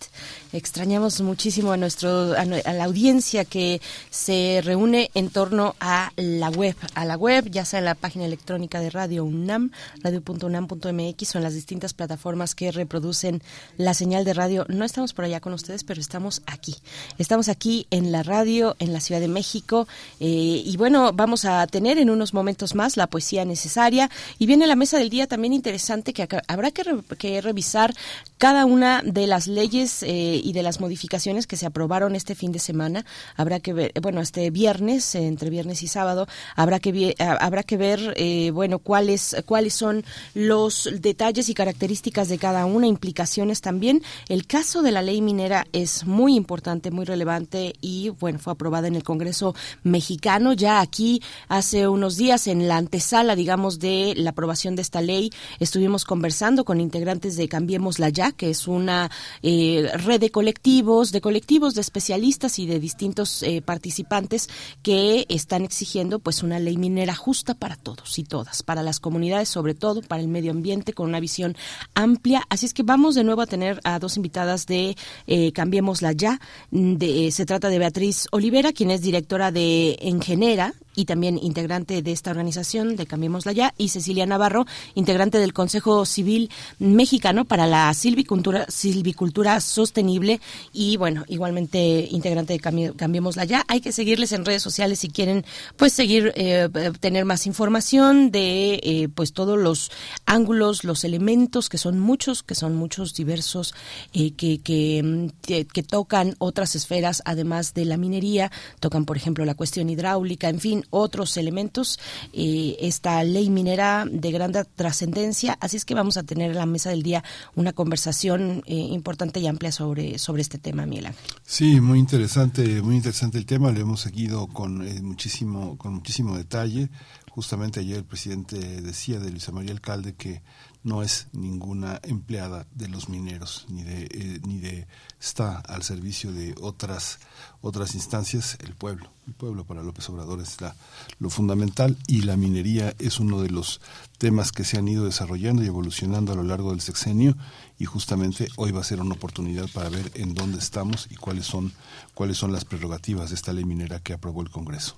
Extrañamos 0.53 1.21
muchísimo 1.21 1.73
a 1.73 1.77
nuestro, 1.77 2.33
a, 2.33 2.41
a 2.41 2.73
la 2.73 2.85
audiencia 2.85 3.45
que 3.45 3.81
se 4.11 4.61
reúne 4.65 5.11
en 5.15 5.31
torno 5.31 5.46
a 5.81 6.13
la 6.17 6.51
web, 6.51 6.77
a 6.95 7.05
la 7.05 7.17
web, 7.17 7.49
ya 7.51 7.65
sea 7.65 7.79
en 7.79 7.85
la 7.85 7.95
página 7.95 8.25
electrónica 8.25 8.81
de 8.81 8.91
Radio 8.91 9.25
UNAM, 9.25 9.71
radio.unam.mx 10.03 11.35
o 11.35 11.39
en 11.39 11.45
las 11.45 11.55
distintas 11.55 11.95
plataformas 11.95 12.55
que 12.55 12.73
reproducen 12.73 13.43
la 13.77 13.95
señal 13.95 14.25
de 14.25 14.35
radio. 14.35 14.67
No 14.69 14.85
estamos 14.85 15.13
por 15.13 15.25
allá 15.25 15.41
con 15.41 15.53
ustedes, 15.53 15.85
pero 15.85 16.01
estamos 16.01 16.43
aquí. 16.47 16.75
Estamos 17.19 17.49
aquí 17.49 17.87
en 17.91 18.11
la 18.13 18.23
radio, 18.23 18.77
en 18.79 18.93
la 18.93 19.01
Ciudad 19.01 19.21
de 19.21 19.29
México. 19.29 19.87
Eh, 20.21 20.63
y 20.65 20.77
bueno, 20.77 21.13
vamos 21.13 21.45
a 21.45 21.67
tener 21.67 21.99
en 21.99 22.11
unos 22.11 22.35
momentos 22.35 22.75
más, 22.75 22.97
la 22.97 23.07
poesía 23.07 23.45
necesaria. 23.45 24.11
Y 24.39 24.47
viene 24.47 24.67
la 24.67 24.77
mesa 24.77 24.99
del 24.99 25.11
día 25.11 25.27
también 25.27 25.53
interesante 25.53 26.13
que 26.13 26.27
habrá 26.49 26.71
que, 26.71 27.41
revisar 27.41 27.95
cada 28.39 28.65
una 28.65 29.03
de 29.03 29.27
las 29.27 29.47
leyes 29.47 30.03
eh, 30.03 30.41
y 30.43 30.53
de 30.53 30.63
las 30.63 30.81
modificaciones 30.81 31.47
que 31.47 31.57
se 31.57 31.67
aprobaron 31.67 32.17
este 32.17 32.35
fin 32.35 32.53
de 32.53 32.59
semana. 32.59 33.05
Habrá 33.37 33.61
que 33.61 33.73
ver, 33.73 33.93
bueno, 34.01 34.21
este 34.21 34.51
viernes, 34.51 35.15
entre 35.37 35.51
viernes 35.51 35.83
y 35.83 35.87
sábado, 35.87 36.27
habrá 36.55 36.81
que, 36.81 37.15
habrá 37.19 37.63
que 37.63 37.77
ver, 37.77 38.15
eh, 38.17 38.51
bueno, 38.53 38.79
cuáles, 38.79 39.37
cuáles 39.45 39.75
son 39.75 40.03
los 40.33 40.89
detalles 40.99 41.51
y 41.51 41.55
características 41.55 42.29
de 42.29 42.39
cada 42.39 42.65
una, 42.65 42.87
implicaciones 42.87 43.61
también. 43.61 44.03
El 44.31 44.47
caso 44.47 44.81
de 44.81 44.93
la 44.93 45.03
ley 45.03 45.21
minera 45.21 45.67
es 45.73 46.07
muy 46.07 46.37
importante, 46.37 46.91
muy 46.91 47.05
relevante 47.05 47.75
y, 47.83 48.09
bueno, 48.09 48.39
fue 48.39 48.55
aprobada 48.55 48.89
en 48.89 48.97
el 48.97 49.05
Congreso 49.05 49.55
mexicano. 49.83 50.55
Ya 50.55 50.81
aquí, 50.81 51.21
hace 51.49 51.87
unos 51.87 52.17
días, 52.17 52.47
en 52.47 52.67
la 52.67 52.79
antesala, 52.79 53.37
digamos, 53.37 53.79
de 53.79 54.15
la 54.17 54.31
aprobación 54.31 54.75
de 54.75 54.83
esta 54.83 55.03
ley, 55.03 55.31
estuvimos 55.61 56.07
conversando 56.07 56.65
con 56.65 56.81
integrantes 56.81 57.37
de 57.37 57.49
Cambiemos 57.49 57.99
la 57.99 58.09
Ya, 58.09 58.33
que 58.33 58.49
es 58.49 58.67
una 58.67 59.11
eh, 59.43 59.91
red 60.05 60.21
de 60.21 60.31
colectivos, 60.31 61.13
de 61.13 61.21
colectivos 61.21 61.75
de 61.75 61.83
especialistas 61.83 62.59
y 62.59 62.67
de 62.67 62.81
distintos 62.81 63.43
eh, 63.43 63.61
participantes 63.61 64.49
que 64.83 65.26
están 65.29 65.65
exigiendo 65.65 66.19
pues 66.19 66.43
una 66.43 66.59
ley 66.59 66.77
minera 66.77 67.15
justa 67.15 67.55
para 67.55 67.77
todos 67.77 68.19
y 68.19 68.25
todas, 68.25 68.63
para 68.63 68.83
las 68.83 69.01
comunidades, 69.01 69.49
sobre 69.49 69.75
todo 69.75 70.03
para 70.03 70.23
el 70.23 70.29
medio 70.29 70.51
ambiente, 70.51 70.93
con 70.93 71.09
una 71.09 71.21
visión 71.21 71.57
amplia. 71.95 72.43
Así 72.49 72.67
es 72.67 72.75
que 72.75 72.83
vamos 72.83 73.15
de 73.15 73.25
nuevo 73.25 73.43
a 73.43 73.47
tener 73.47 73.81
a 73.85 73.99
dos 73.99 74.17
invitadas 74.17 74.67
de 74.67 74.97
eh, 75.27 75.53
Cambiemosla 75.53 76.13
Ya. 76.13 76.41
De, 76.71 77.31
se 77.31 77.47
trata 77.47 77.69
de 77.69 77.79
Beatriz 77.79 78.27
Olivera, 78.31 78.73
quien 78.73 78.91
es 78.91 79.03
directora 79.03 79.51
de 79.51 79.99
Engenera, 80.01 80.75
y 80.97 81.05
también 81.05 81.39
integrante 81.41 82.03
de 82.03 82.11
esta 82.11 82.31
organización 82.31 82.97
de 82.97 83.07
Cambiémosla 83.07 83.53
Ya, 83.53 83.75
y 83.79 83.91
Cecilia 83.91 84.27
Navarro, 84.27 84.67
integrante 84.95 85.39
del 85.39 85.53
Consejo 85.53 86.05
Civil 86.07 86.51
Mexicano 86.79 87.45
para 87.45 87.67
la 87.67 87.93
Silvicultura, 87.95 88.67
silvicultura 88.69 89.61
Sostenible 89.61 90.41
y, 90.73 90.97
bueno, 90.97 91.25
igualmente 91.29 92.09
integrante 92.11 92.55
de 92.55 92.95
Cambiémosla 92.97 93.45
Ya. 93.45 93.65
Hay 93.69 93.81
que 93.81 93.93
seguirles 93.93 94.33
en 94.33 94.45
redes 94.45 94.63
sociales 94.63 95.01
si 95.01 95.09
quieren, 95.17 95.47
pues, 95.79 95.95
seguir, 95.95 96.33
eh, 96.37 96.69
tener 97.01 97.25
más 97.25 97.47
información 97.47 98.31
de, 98.31 98.75
eh, 98.83 99.09
pues, 99.15 99.33
todos 99.33 99.59
los 99.59 99.91
ángulos, 100.27 100.85
los 100.85 101.05
elementos, 101.05 101.71
que 101.71 101.79
son 101.79 101.99
muchos, 101.99 102.43
que 102.43 102.55
son 102.55 102.77
muchos 102.77 103.15
diversos, 103.15 103.75
eh, 104.13 104.33
que, 104.33 104.59
que, 104.59 105.33
que 105.73 105.83
tocan 105.83 106.35
otras 106.39 106.77
esferas, 106.77 107.23
además 107.25 107.73
de 107.73 107.87
la 107.87 107.97
minería, 107.97 108.53
tocan, 108.79 109.07
por 109.07 109.17
ejemplo, 109.17 109.47
la 109.47 109.55
cuestión 109.55 109.89
hidráulica, 109.89 110.51
en 110.51 110.61
fin, 110.61 110.85
otros 110.91 111.39
elementos. 111.39 111.99
Eh, 112.35 112.77
esta 112.81 113.25
ley 113.25 113.49
minera 113.49 114.05
de 114.11 114.31
gran 114.33 114.53
trascendencia, 114.75 115.57
así 115.61 115.79
es 115.79 115.87
que 115.87 115.95
vamos 115.95 116.19
a 116.19 116.25
tener 116.25 116.51
en 116.51 116.59
la 116.59 116.67
mesa 116.67 116.91
del 116.91 117.03
día 117.03 117.25
una 117.55 117.73
conversación 117.73 118.63
eh, 118.67 118.75
importante 118.75 119.41
y 119.41 119.47
amplia 119.47 119.73
sobre, 119.73 120.19
sobre 120.19 120.43
este 120.43 120.59
tema, 120.59 120.85
Miguel 120.85 121.07
Ángel. 121.07 121.25
Sí, 121.45 121.81
muy 121.81 121.99
interesante, 121.99 122.83
muy 122.83 122.97
interesante 122.97 123.39
el 123.39 123.47
tema, 123.47 123.73
lo 123.73 123.81
hemos 123.81 124.01
seguido 124.01 124.47
con 124.49 124.87
eh, 124.97 125.03
muchísimo, 125.03 125.77
con 125.79 125.95
muchísimo 125.95 126.37
detalle. 126.37 126.89
Justamente 127.31 127.81
ayer 127.81 127.99
el 127.99 128.05
presidente 128.05 128.81
decía 128.81 129.19
de 129.19 129.31
Luisa 129.31 129.53
María 129.53 129.73
Alcalde 129.73 130.15
que 130.15 130.43
no 130.87 131.03
es 131.03 131.27
ninguna 131.33 132.01
empleada 132.05 132.65
de 132.73 132.89
los 132.89 133.09
mineros 133.09 133.67
ni 133.69 133.83
de 133.83 134.05
eh, 134.05 134.41
ni 134.47 134.59
de 134.59 134.87
está 135.21 135.59
al 135.59 135.83
servicio 135.83 136.31
de 136.31 136.55
otras 136.61 137.19
otras 137.61 137.97
instancias 137.97 138.57
el 138.65 138.75
pueblo 138.75 139.11
el 139.27 139.35
pueblo 139.35 139.65
para 139.65 139.83
López 139.83 140.09
Obrador 140.11 140.41
es 140.41 140.61
la, 140.61 140.77
lo 141.19 141.29
fundamental 141.29 141.99
y 142.07 142.23
la 142.23 142.37
minería 142.37 142.95
es 143.01 143.19
uno 143.19 143.43
de 143.43 143.51
los 143.51 143.81
temas 144.19 144.53
que 144.53 144.63
se 144.63 144.79
han 144.79 144.87
ido 144.87 145.05
desarrollando 145.05 145.65
y 145.65 145.67
evolucionando 145.67 146.33
a 146.33 146.37
lo 146.37 146.45
largo 146.45 146.71
del 146.71 146.81
sexenio 146.81 147.37
y 147.79 147.85
justamente 147.85 148.49
hoy 148.57 148.71
va 148.73 148.81
a 148.81 148.85
ser 148.85 149.01
una 149.01 149.15
oportunidad 149.15 149.69
para 149.73 149.89
ver 149.89 150.11
en 150.15 150.35
dónde 150.35 150.59
estamos 150.59 151.09
y 151.11 151.17
cuáles 151.17 151.47
son 151.47 151.73
cuáles 152.15 152.39
son 152.39 152.53
las 152.53 152.65
prerrogativas 152.65 153.31
de 153.31 153.37
esta 153.37 153.53
ley 153.53 153.65
minera 153.65 154.01
que 154.01 154.13
aprobó 154.13 154.43
el 154.43 154.51
Congreso. 154.51 154.97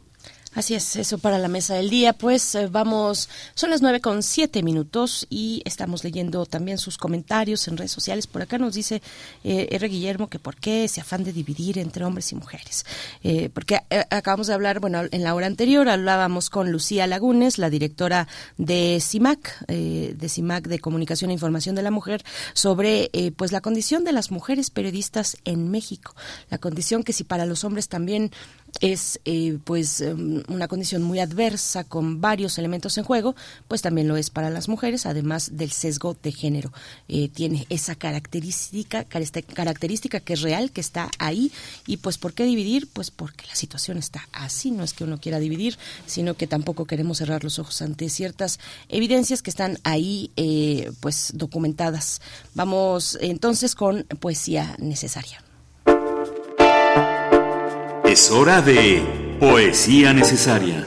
Así 0.59 0.75
es, 0.75 0.97
eso 0.97 1.19
para 1.19 1.39
la 1.39 1.47
mesa 1.47 1.77
del 1.77 1.89
día. 1.89 2.15
Pues 2.15 2.57
eh, 2.57 2.67
vamos, 2.67 3.29
son 3.55 3.71
las 3.71 3.81
nueve 3.81 4.01
con 4.01 4.25
siete 4.25 4.65
minutos 4.65 5.25
y 5.31 5.63
estamos 5.65 6.03
leyendo 6.03 6.47
también 6.47 6.79
sus 6.79 6.99
comentarios 6.99 7.69
en 7.69 7.77
redes 7.77 7.93
sociales. 7.93 8.27
Por 8.27 8.43
acá 8.43 8.59
nos 8.59 8.75
dice 8.75 9.01
eh, 9.45 9.69
R. 9.71 9.87
Guillermo 9.87 10.27
que 10.27 10.41
por 10.41 10.57
qué 10.57 10.83
ese 10.83 11.01
afán 11.01 11.23
de 11.23 11.33
dividir 11.33 11.79
entre 11.79 12.05
hombres 12.05 12.33
y 12.33 12.35
mujeres. 12.35 12.85
Eh, 13.23 13.51
porque 13.55 13.83
eh, 13.89 14.03
acabamos 14.11 14.49
de 14.49 14.55
hablar, 14.55 14.81
bueno, 14.81 15.03
en 15.09 15.23
la 15.23 15.33
hora 15.33 15.47
anterior 15.47 15.89
hablábamos 15.89 16.51
con 16.51 16.73
Lucía 16.73 17.07
Lagunes, 17.07 17.59
la 17.59 17.71
directora 17.71 18.27
de 18.57 18.99
CIMAC, 19.01 19.65
de 19.69 20.29
CIMAC 20.29 20.67
de 20.67 20.81
Comunicación 20.81 21.31
e 21.31 21.35
Información 21.35 21.77
de 21.77 21.83
la 21.83 21.93
Mujer, 21.93 22.25
sobre 22.55 23.13
pues 23.37 23.53
la 23.53 23.61
condición 23.61 24.03
de 24.03 24.11
las 24.11 24.33
mujeres 24.33 24.71
periodistas 24.71 25.37
en 25.45 25.71
México. 25.71 26.17
La 26.51 26.59
condición 26.59 27.05
que 27.05 27.13
si 27.13 27.23
para 27.23 27.47
los 27.47 27.63
hombres 27.63 27.89
también 27.89 28.33
es 28.81 29.21
eh, 29.25 29.59
pues 29.65 30.01
em, 30.01 30.43
una 30.49 30.69
condición 30.69 31.03
muy 31.03 31.21
adversa 31.21 31.85
con 31.85 32.21
varios 32.21 32.59
elementos 32.59 32.97
en 32.99 33.05
juego, 33.05 33.35
pues 33.67 33.83
también 33.83 34.09
lo 34.09 34.17
es 34.17 34.31
para 34.31 34.51
las 34.51 34.69
mujeres, 34.69 35.07
además 35.07 35.57
del 35.57 35.71
sesgo 35.71 36.17
de 36.23 36.33
género. 36.33 36.73
Eh, 37.09 37.29
tiene 37.29 37.67
esa 37.71 37.95
característica, 37.95 39.05
característica 39.05 40.21
que 40.21 40.35
es 40.35 40.43
real, 40.43 40.71
que 40.71 40.81
está 40.81 41.11
ahí. 41.19 41.53
¿Y 41.87 41.99
pues 41.99 42.19
por 42.19 42.35
qué 42.35 42.45
dividir? 42.45 42.89
Pues 42.93 43.11
porque 43.11 43.47
la 43.47 43.55
situación 43.55 43.99
está 43.99 44.29
así, 44.33 44.71
no 44.71 44.85
es 44.85 44.93
que 44.93 45.05
uno 45.05 45.21
quiera 45.21 45.39
dividir, 45.39 45.79
sino 46.07 46.35
que 46.35 46.47
tampoco 46.47 46.85
queremos 46.87 47.19
cerrar 47.19 47.45
los 47.45 47.59
ojos 47.59 47.83
ante 47.83 48.09
ciertas 48.09 48.59
evidencias 48.89 49.43
que 49.43 49.51
están 49.51 49.79
ahí 49.85 50.31
eh, 50.37 50.91
pues 51.01 51.33
documentadas. 51.35 52.21
Vamos 52.55 53.19
entonces 53.21 53.75
con 53.75 54.05
poesía 54.21 54.77
necesaria. 54.79 55.48
Es 58.19 58.33
hora 58.33 58.61
de 58.61 59.37
Poesía 59.39 60.13
Necesaria. 60.13 60.85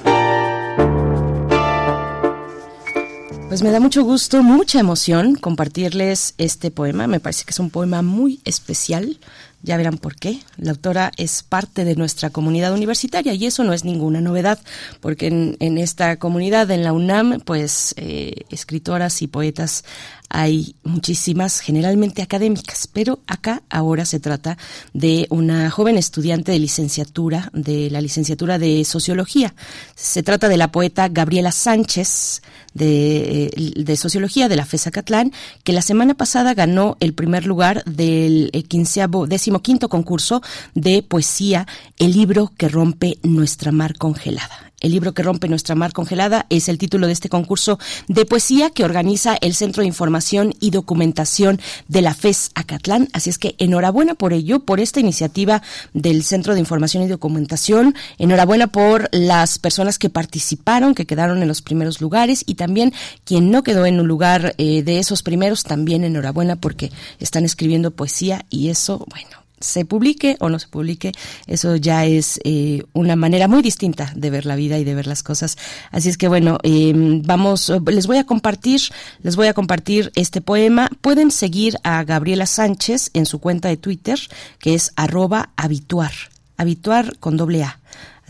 Pues 3.47 3.63
me 3.63 3.71
da 3.71 3.79
mucho 3.79 4.03
gusto, 4.03 4.43
mucha 4.43 4.81
emoción 4.81 5.35
compartirles 5.35 6.33
este 6.37 6.71
poema. 6.71 7.07
Me 7.07 7.21
parece 7.21 7.45
que 7.45 7.51
es 7.51 7.59
un 7.59 7.69
poema 7.69 8.01
muy 8.01 8.41
especial. 8.43 9.17
Ya 9.63 9.77
verán 9.77 9.97
por 9.97 10.17
qué. 10.17 10.39
La 10.57 10.71
autora 10.71 11.13
es 11.15 11.41
parte 11.41 11.85
de 11.85 11.95
nuestra 11.95 12.31
comunidad 12.31 12.73
universitaria 12.73 13.33
y 13.33 13.45
eso 13.45 13.63
no 13.63 13.71
es 13.71 13.85
ninguna 13.85 14.19
novedad, 14.19 14.59
porque 14.99 15.27
en, 15.27 15.77
esta 15.77 16.17
comunidad, 16.17 16.69
en 16.69 16.83
la 16.83 16.91
UNAM, 16.91 17.39
pues 17.45 17.93
eh, 17.95 18.41
escritoras 18.49 19.21
y 19.21 19.27
poetas 19.27 19.85
hay 20.33 20.75
muchísimas, 20.83 21.59
generalmente 21.59 22.21
académicas, 22.21 22.87
pero 22.87 23.19
acá 23.27 23.63
ahora 23.69 24.05
se 24.05 24.19
trata 24.19 24.57
de 24.93 25.27
una 25.29 25.69
joven 25.69 25.97
estudiante 25.97 26.51
de 26.51 26.59
licenciatura, 26.59 27.49
de 27.53 27.89
la 27.89 28.01
licenciatura 28.01 28.57
de 28.57 28.85
Sociología. 28.85 29.53
Se 29.95 30.23
trata 30.23 30.47
de 30.47 30.57
la 30.57 30.71
poeta 30.71 31.09
Gabriela 31.09 31.51
Sánchez, 31.51 32.41
de, 32.73 33.73
de 33.76 33.98
Sociología 33.98 34.49
de 34.49 34.56
la 34.56 34.65
FESA 34.65 34.91
Catlán, 34.91 35.31
que 35.64 35.73
la 35.73 35.81
semana 35.81 36.14
pasada 36.14 36.53
ganó 36.53 36.98
el 36.99 37.14
primer 37.14 37.45
lugar 37.45 37.84
del 37.85 38.49
eh, 38.53 38.64
quinceavo, 38.64 39.27
decimoquinto 39.27 39.89
concurso 39.89 40.41
de 40.73 41.03
poesía, 41.03 41.68
El 41.99 42.14
libro 42.14 42.52
que 42.57 42.69
rompe 42.69 43.18
nuestra 43.23 43.72
mar 43.72 43.98
congelada. 43.98 44.72
El 44.81 44.93
libro 44.93 45.14
que 45.14 45.22
rompe 45.22 45.48
nuestra 45.48 45.76
mar 45.76 45.93
congelada 45.93 46.48
es 46.49 46.68
el 46.68 46.80
título 46.80 47.06
de 47.06 47.14
este 47.14 47.30
concurso 47.30 47.77
de 48.07 48.26
poesía 48.26 48.72
que 48.72 48.84
organiza 48.84 49.38
el 49.39 49.53
Centro 49.53 49.81
de 49.81 49.88
Información 49.88 50.56
y 50.60 50.72
Documentación 50.72 51.61
de 51.88 52.02
la 52.02 52.15
FES 52.15 52.49
Acatlán. 52.56 53.07
Así 53.14 53.30
es 53.30 53.38
que 53.38 53.53
enhorabuena 53.60 54.15
por 54.15 54.34
ello, 54.34 54.61
por 54.61 54.80
esta 54.80 54.99
iniciativa 54.99 55.61
del 55.93 56.23
Centro 56.23 56.56
de 56.56 56.60
Información 56.60 57.03
y 57.03 57.07
Documentación. 57.07 57.93
Enhorabuena 58.18 58.68
por 58.68 59.07
las 59.11 59.60
personas 59.60 59.99
que 59.99 60.10
participaron, 60.10 60.95
que 60.95 61.06
quedaron 61.06 61.43
en 61.43 61.48
los 61.48 61.61
primeros 61.61 62.02
lugares 62.02 62.43
y 62.48 62.56
también 62.61 62.93
quien 63.23 63.49
no 63.49 63.63
quedó 63.63 63.88
en 63.88 63.99
un 63.99 64.07
lugar 64.07 64.53
eh, 64.59 64.83
de 64.83 64.99
esos 64.99 65.23
primeros, 65.23 65.63
también 65.63 66.03
enhorabuena 66.03 66.57
porque 66.57 66.91
están 67.17 67.43
escribiendo 67.43 67.89
poesía 67.89 68.45
y 68.51 68.69
eso, 68.69 69.03
bueno, 69.09 69.41
se 69.59 69.83
publique 69.83 70.38
o 70.39 70.47
no 70.47 70.59
se 70.59 70.67
publique, 70.67 71.11
eso 71.47 71.75
ya 71.75 72.05
es 72.05 72.39
eh, 72.43 72.83
una 72.93 73.15
manera 73.15 73.47
muy 73.47 73.63
distinta 73.63 74.13
de 74.15 74.29
ver 74.29 74.45
la 74.45 74.55
vida 74.55 74.77
y 74.77 74.83
de 74.83 74.93
ver 74.93 75.07
las 75.07 75.23
cosas. 75.23 75.57
Así 75.89 76.07
es 76.07 76.19
que 76.19 76.27
bueno, 76.27 76.59
em, 76.61 77.23
vamos, 77.23 77.73
les 77.88 78.05
voy 78.05 78.17
a 78.17 78.25
compartir, 78.25 78.81
les 79.23 79.35
voy 79.35 79.47
a 79.47 79.55
compartir 79.55 80.11
este 80.13 80.39
poema. 80.39 80.88
Pueden 81.01 81.31
seguir 81.31 81.77
a 81.81 82.03
Gabriela 82.03 82.45
Sánchez 82.45 83.09
en 83.15 83.25
su 83.25 83.39
cuenta 83.39 83.69
de 83.69 83.77
Twitter, 83.77 84.19
que 84.59 84.75
es 84.75 84.93
arroba 84.95 85.49
habituar, 85.55 86.11
habituar 86.57 87.17
con 87.17 87.38
doble 87.38 87.63
A. 87.63 87.79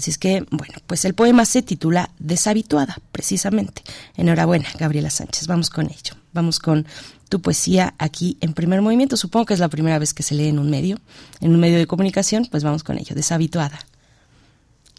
Así 0.01 0.09
es 0.09 0.17
que, 0.17 0.43
bueno, 0.49 0.73
pues 0.87 1.05
el 1.05 1.13
poema 1.13 1.45
se 1.45 1.61
titula 1.61 2.09
Deshabituada, 2.17 2.97
precisamente. 3.11 3.83
Enhorabuena, 4.17 4.65
Gabriela 4.79 5.11
Sánchez. 5.11 5.45
Vamos 5.45 5.69
con 5.69 5.85
ello. 5.85 6.15
Vamos 6.33 6.57
con 6.57 6.87
tu 7.29 7.39
poesía 7.39 7.93
aquí 7.99 8.35
en 8.41 8.53
primer 8.53 8.81
movimiento. 8.81 9.15
Supongo 9.15 9.45
que 9.45 9.53
es 9.53 9.59
la 9.59 9.67
primera 9.67 9.99
vez 9.99 10.15
que 10.15 10.23
se 10.23 10.33
lee 10.33 10.47
en 10.47 10.57
un 10.57 10.71
medio, 10.71 10.97
en 11.39 11.53
un 11.53 11.59
medio 11.59 11.77
de 11.77 11.85
comunicación, 11.85 12.47
pues 12.49 12.63
vamos 12.63 12.83
con 12.83 12.97
ello, 12.97 13.13
deshabituada. 13.13 13.77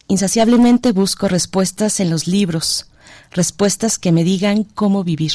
Insaciablemente 0.07 0.93
busco 0.93 1.27
respuestas 1.27 1.99
en 1.99 2.09
los 2.09 2.29
libros, 2.29 2.87
respuestas 3.33 3.99
que 3.99 4.13
me 4.13 4.23
digan 4.23 4.63
cómo 4.63 5.03
vivir, 5.03 5.33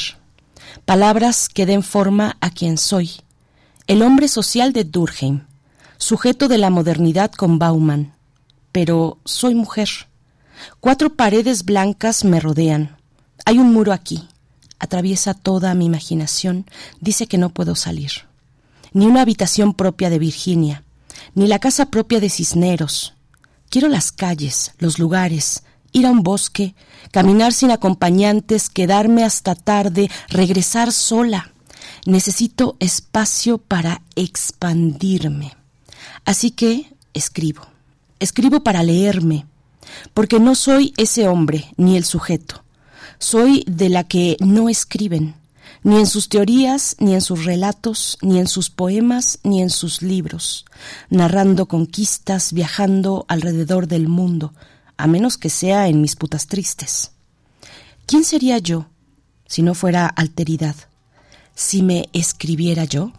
palabras 0.86 1.50
que 1.50 1.66
den 1.66 1.82
forma 1.82 2.38
a 2.40 2.48
quien 2.48 2.78
soy, 2.78 3.10
el 3.86 4.00
hombre 4.00 4.28
social 4.28 4.72
de 4.72 4.84
Durkheim, 4.84 5.42
sujeto 5.98 6.48
de 6.48 6.56
la 6.56 6.70
modernidad 6.70 7.32
con 7.32 7.58
Bauman, 7.58 8.14
pero 8.78 9.18
soy 9.24 9.56
mujer. 9.56 9.88
Cuatro 10.78 11.16
paredes 11.16 11.64
blancas 11.64 12.24
me 12.24 12.38
rodean. 12.38 12.96
Hay 13.44 13.58
un 13.58 13.72
muro 13.72 13.92
aquí. 13.92 14.28
Atraviesa 14.78 15.34
toda 15.34 15.74
mi 15.74 15.86
imaginación. 15.86 16.64
Dice 17.00 17.26
que 17.26 17.38
no 17.38 17.48
puedo 17.48 17.74
salir. 17.74 18.12
Ni 18.92 19.06
una 19.06 19.22
habitación 19.22 19.74
propia 19.74 20.10
de 20.10 20.20
Virginia, 20.20 20.84
ni 21.34 21.48
la 21.48 21.58
casa 21.58 21.86
propia 21.86 22.20
de 22.20 22.30
Cisneros. 22.30 23.14
Quiero 23.68 23.88
las 23.88 24.12
calles, 24.12 24.70
los 24.78 25.00
lugares, 25.00 25.64
ir 25.90 26.06
a 26.06 26.12
un 26.12 26.22
bosque, 26.22 26.76
caminar 27.10 27.52
sin 27.52 27.72
acompañantes, 27.72 28.70
quedarme 28.70 29.24
hasta 29.24 29.56
tarde, 29.56 30.08
regresar 30.28 30.92
sola. 30.92 31.50
Necesito 32.06 32.76
espacio 32.78 33.58
para 33.58 34.02
expandirme. 34.14 35.56
Así 36.24 36.52
que 36.52 36.94
escribo. 37.12 37.66
Escribo 38.20 38.62
para 38.62 38.82
leerme, 38.82 39.46
porque 40.14 40.40
no 40.40 40.54
soy 40.54 40.92
ese 40.96 41.28
hombre 41.28 41.72
ni 41.76 41.96
el 41.96 42.04
sujeto. 42.04 42.64
Soy 43.18 43.64
de 43.66 43.88
la 43.88 44.04
que 44.04 44.36
no 44.40 44.68
escriben, 44.68 45.34
ni 45.82 45.96
en 45.96 46.06
sus 46.06 46.28
teorías, 46.28 46.96
ni 46.98 47.14
en 47.14 47.20
sus 47.20 47.44
relatos, 47.44 48.18
ni 48.22 48.38
en 48.38 48.48
sus 48.48 48.70
poemas, 48.70 49.38
ni 49.42 49.62
en 49.62 49.70
sus 49.70 50.02
libros, 50.02 50.64
narrando 51.10 51.66
conquistas, 51.66 52.52
viajando 52.52 53.24
alrededor 53.28 53.86
del 53.86 54.08
mundo, 54.08 54.54
a 54.96 55.06
menos 55.06 55.38
que 55.38 55.50
sea 55.50 55.88
en 55.88 56.00
mis 56.00 56.16
putas 56.16 56.46
tristes. 56.46 57.12
¿Quién 58.06 58.24
sería 58.24 58.58
yo 58.58 58.86
si 59.46 59.62
no 59.62 59.74
fuera 59.74 60.06
alteridad? 60.06 60.74
Si 61.54 61.82
me 61.82 62.08
escribiera 62.12 62.84
yo? 62.84 63.12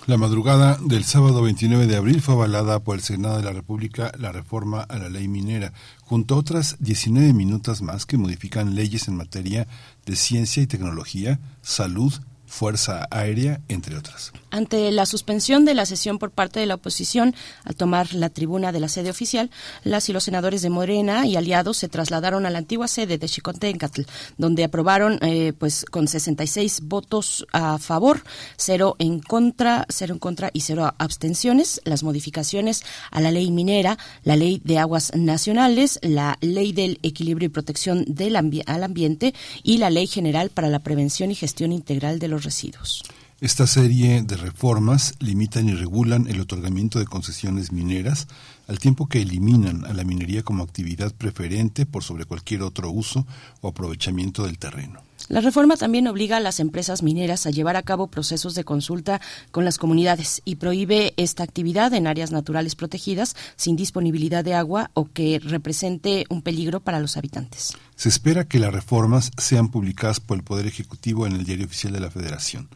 La 0.08 0.16
madrugada 0.16 0.78
del 0.80 1.04
sábado 1.04 1.42
29 1.42 1.86
de 1.86 1.96
abril 1.96 2.22
fue 2.22 2.32
avalada 2.32 2.80
por 2.80 2.96
el 2.96 3.02
Senado 3.02 3.36
de 3.36 3.42
la 3.42 3.52
República 3.52 4.10
la 4.18 4.32
reforma 4.32 4.80
a 4.80 4.96
la 4.96 5.10
ley 5.10 5.28
minera, 5.28 5.74
junto 6.00 6.34
a 6.34 6.38
otras 6.38 6.76
19 6.78 7.34
minutos 7.34 7.82
más 7.82 8.06
que 8.06 8.16
modifican 8.16 8.74
leyes 8.74 9.06
en 9.08 9.18
materia 9.18 9.68
de 10.06 10.16
ciencia 10.16 10.62
y 10.62 10.66
tecnología, 10.66 11.38
salud, 11.60 12.14
Fuerza 12.46 13.06
Aérea, 13.10 13.60
entre 13.68 13.98
otras. 13.98 14.32
Ante 14.50 14.90
la 14.92 15.04
suspensión 15.04 15.66
de 15.66 15.74
la 15.74 15.84
sesión 15.84 16.18
por 16.18 16.30
parte 16.30 16.58
de 16.58 16.64
la 16.64 16.76
oposición, 16.76 17.34
tomar 17.78 18.12
la 18.12 18.28
tribuna 18.28 18.72
de 18.72 18.80
la 18.80 18.88
sede 18.88 19.08
oficial, 19.08 19.50
las 19.84 20.10
y 20.10 20.12
los 20.12 20.24
senadores 20.24 20.60
de 20.60 20.68
Morena 20.68 21.24
y 21.24 21.36
aliados 21.36 21.78
se 21.78 21.88
trasladaron 21.88 22.44
a 22.44 22.50
la 22.50 22.58
antigua 22.58 22.88
sede 22.88 23.16
de 23.16 23.28
Chicontencatl, 23.28 24.02
donde 24.36 24.64
aprobaron 24.64 25.18
eh, 25.22 25.54
pues 25.58 25.86
con 25.86 26.08
66 26.08 26.82
votos 26.82 27.46
a 27.52 27.78
favor, 27.78 28.22
cero 28.56 28.96
en 28.98 29.20
contra, 29.20 29.86
cero 29.88 30.12
en 30.12 30.18
contra 30.18 30.50
y 30.52 30.60
cero 30.60 30.92
abstenciones 30.98 31.80
las 31.84 32.02
modificaciones 32.02 32.84
a 33.10 33.20
la 33.20 33.30
ley 33.30 33.50
minera, 33.50 33.96
la 34.24 34.36
ley 34.36 34.60
de 34.64 34.78
aguas 34.78 35.12
nacionales, 35.14 35.98
la 36.02 36.36
ley 36.40 36.72
del 36.72 36.98
equilibrio 37.02 37.46
y 37.46 37.50
protección 37.50 38.04
del 38.06 38.36
al 38.36 38.84
ambiente 38.84 39.34
y 39.62 39.78
la 39.78 39.90
ley 39.90 40.06
general 40.06 40.50
para 40.50 40.68
la 40.68 40.80
prevención 40.80 41.30
y 41.30 41.34
gestión 41.34 41.72
integral 41.72 42.18
de 42.18 42.28
los 42.28 42.44
residuos. 42.44 43.02
Esta 43.40 43.68
serie 43.68 44.20
de 44.22 44.36
reformas 44.36 45.14
limitan 45.20 45.68
y 45.68 45.72
regulan 45.72 46.26
el 46.26 46.40
otorgamiento 46.40 46.98
de 46.98 47.04
concesiones 47.04 47.70
mineras, 47.70 48.26
al 48.66 48.80
tiempo 48.80 49.08
que 49.08 49.22
eliminan 49.22 49.84
a 49.84 49.92
la 49.92 50.02
minería 50.02 50.42
como 50.42 50.64
actividad 50.64 51.14
preferente 51.14 51.86
por 51.86 52.02
sobre 52.02 52.24
cualquier 52.24 52.62
otro 52.62 52.90
uso 52.90 53.28
o 53.60 53.68
aprovechamiento 53.68 54.44
del 54.44 54.58
terreno. 54.58 55.00
La 55.28 55.40
reforma 55.40 55.76
también 55.76 56.08
obliga 56.08 56.38
a 56.38 56.40
las 56.40 56.58
empresas 56.58 57.04
mineras 57.04 57.46
a 57.46 57.50
llevar 57.50 57.76
a 57.76 57.84
cabo 57.84 58.08
procesos 58.08 58.56
de 58.56 58.64
consulta 58.64 59.20
con 59.52 59.64
las 59.64 59.78
comunidades 59.78 60.42
y 60.44 60.56
prohíbe 60.56 61.14
esta 61.16 61.44
actividad 61.44 61.94
en 61.94 62.08
áreas 62.08 62.32
naturales 62.32 62.74
protegidas 62.74 63.36
sin 63.54 63.76
disponibilidad 63.76 64.44
de 64.44 64.54
agua 64.54 64.90
o 64.94 65.04
que 65.04 65.38
represente 65.38 66.24
un 66.28 66.42
peligro 66.42 66.80
para 66.80 66.98
los 66.98 67.16
habitantes. 67.16 67.76
Se 67.94 68.08
espera 68.08 68.48
que 68.48 68.58
las 68.58 68.72
reformas 68.72 69.30
sean 69.38 69.68
publicadas 69.68 70.18
por 70.18 70.36
el 70.36 70.42
Poder 70.42 70.66
Ejecutivo 70.66 71.24
en 71.24 71.34
el 71.34 71.44
Diario 71.44 71.66
Oficial 71.66 71.92
de 71.92 72.00
la 72.00 72.10
Federación. 72.10 72.68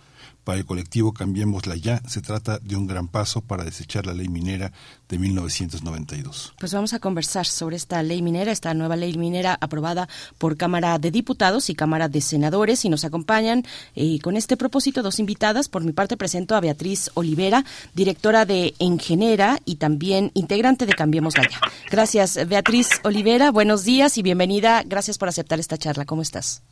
Para 0.45 0.59
el 0.59 0.67
colectivo 0.67 1.13
Cambiémosla 1.13 1.77
Ya 1.77 2.03
se 2.09 2.21
trata 2.21 2.59
de 2.59 2.75
un 2.75 2.87
gran 2.87 3.07
paso 3.07 3.41
para 3.43 3.65
desechar 3.65 4.07
la 4.07 4.15
ley 4.15 4.29
minera 4.29 4.73
de 5.09 5.19
1992. 5.19 6.55
Pues 6.59 6.75
vamos 6.75 6.95
a 6.95 6.99
conversar 6.99 7.47
sobre 7.47 7.77
esta 7.77 8.03
ley 8.03 8.23
minera, 8.23 8.51
esta 8.51 8.75
nueva 8.75 8.97
ley 8.97 9.17
minera 9.17 9.57
aprobada 9.61 10.09
por 10.39 10.57
Cámara 10.57 10.99
de 10.99 11.11
Diputados 11.11 11.71
y 11.71 11.75
Cámara 11.75 12.09
de 12.09 12.21
Senadores 12.21 12.85
y 12.85 12.89
nos 12.89 13.05
acompañan 13.05 13.65
eh, 13.95 14.19
con 14.21 14.37
este 14.37 14.57
propósito 14.57 15.03
dos 15.03 15.21
invitadas. 15.21 15.69
Por 15.69 15.85
mi 15.85 15.93
parte 15.93 16.17
presento 16.17 16.57
a 16.57 16.61
Beatriz 16.61 17.11
Olivera, 17.15 17.65
directora 17.95 18.45
de 18.45 18.75
Engenera 18.79 19.59
y 19.65 19.77
también 19.77 20.33
integrante 20.35 20.87
de 20.87 20.95
Cambiémosla 20.95 21.45
Ya. 21.45 21.61
Gracias 21.91 22.49
Beatriz 22.49 22.89
Olivera, 23.05 23.51
buenos 23.51 23.85
días 23.85 24.19
y 24.19 24.23
bienvenida. 24.23 24.83
Gracias 24.85 25.19
por 25.19 25.29
aceptar 25.29 25.61
esta 25.61 25.79
charla. 25.79 26.05
¿Cómo 26.05 26.23
estás? 26.23 26.63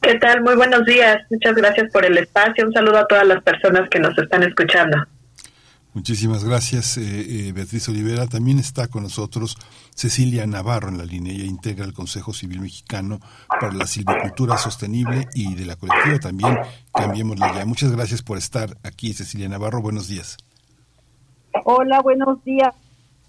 ¿Qué 0.00 0.18
tal? 0.18 0.42
Muy 0.42 0.56
buenos 0.56 0.84
días. 0.86 1.18
Muchas 1.30 1.54
gracias 1.54 1.92
por 1.92 2.04
el 2.04 2.16
espacio. 2.16 2.66
Un 2.66 2.72
saludo 2.72 2.98
a 2.98 3.06
todas 3.06 3.26
las 3.26 3.42
personas 3.42 3.88
que 3.90 3.98
nos 4.00 4.16
están 4.16 4.42
escuchando. 4.42 4.96
Muchísimas 5.94 6.42
gracias, 6.42 6.96
eh, 6.96 7.02
eh, 7.02 7.52
Beatriz 7.52 7.86
Olivera. 7.90 8.26
También 8.26 8.58
está 8.58 8.88
con 8.88 9.02
nosotros 9.02 9.58
Cecilia 9.94 10.46
Navarro 10.46 10.88
en 10.88 10.96
la 10.96 11.04
línea. 11.04 11.34
Ella 11.34 11.44
integra 11.44 11.84
el 11.84 11.92
Consejo 11.92 12.32
Civil 12.32 12.60
Mexicano 12.60 13.20
para 13.48 13.72
la 13.72 13.86
Silvicultura 13.86 14.56
Sostenible 14.56 15.28
y 15.34 15.54
de 15.54 15.66
la 15.66 15.76
colectiva 15.76 16.18
también 16.18 16.58
Cambiémosla 16.94 17.54
Ya. 17.54 17.66
Muchas 17.66 17.92
gracias 17.92 18.22
por 18.22 18.38
estar 18.38 18.78
aquí, 18.82 19.12
Cecilia 19.12 19.50
Navarro. 19.50 19.82
Buenos 19.82 20.08
días. 20.08 20.38
Hola, 21.64 22.00
buenos 22.00 22.42
días 22.42 22.74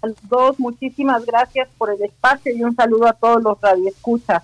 a 0.00 0.06
los 0.06 0.28
dos. 0.30 0.58
Muchísimas 0.58 1.26
gracias 1.26 1.68
por 1.76 1.90
el 1.90 2.02
espacio 2.02 2.56
y 2.56 2.62
un 2.62 2.74
saludo 2.74 3.08
a 3.08 3.12
todos 3.12 3.42
los 3.42 3.60
radioescuchas. 3.60 4.42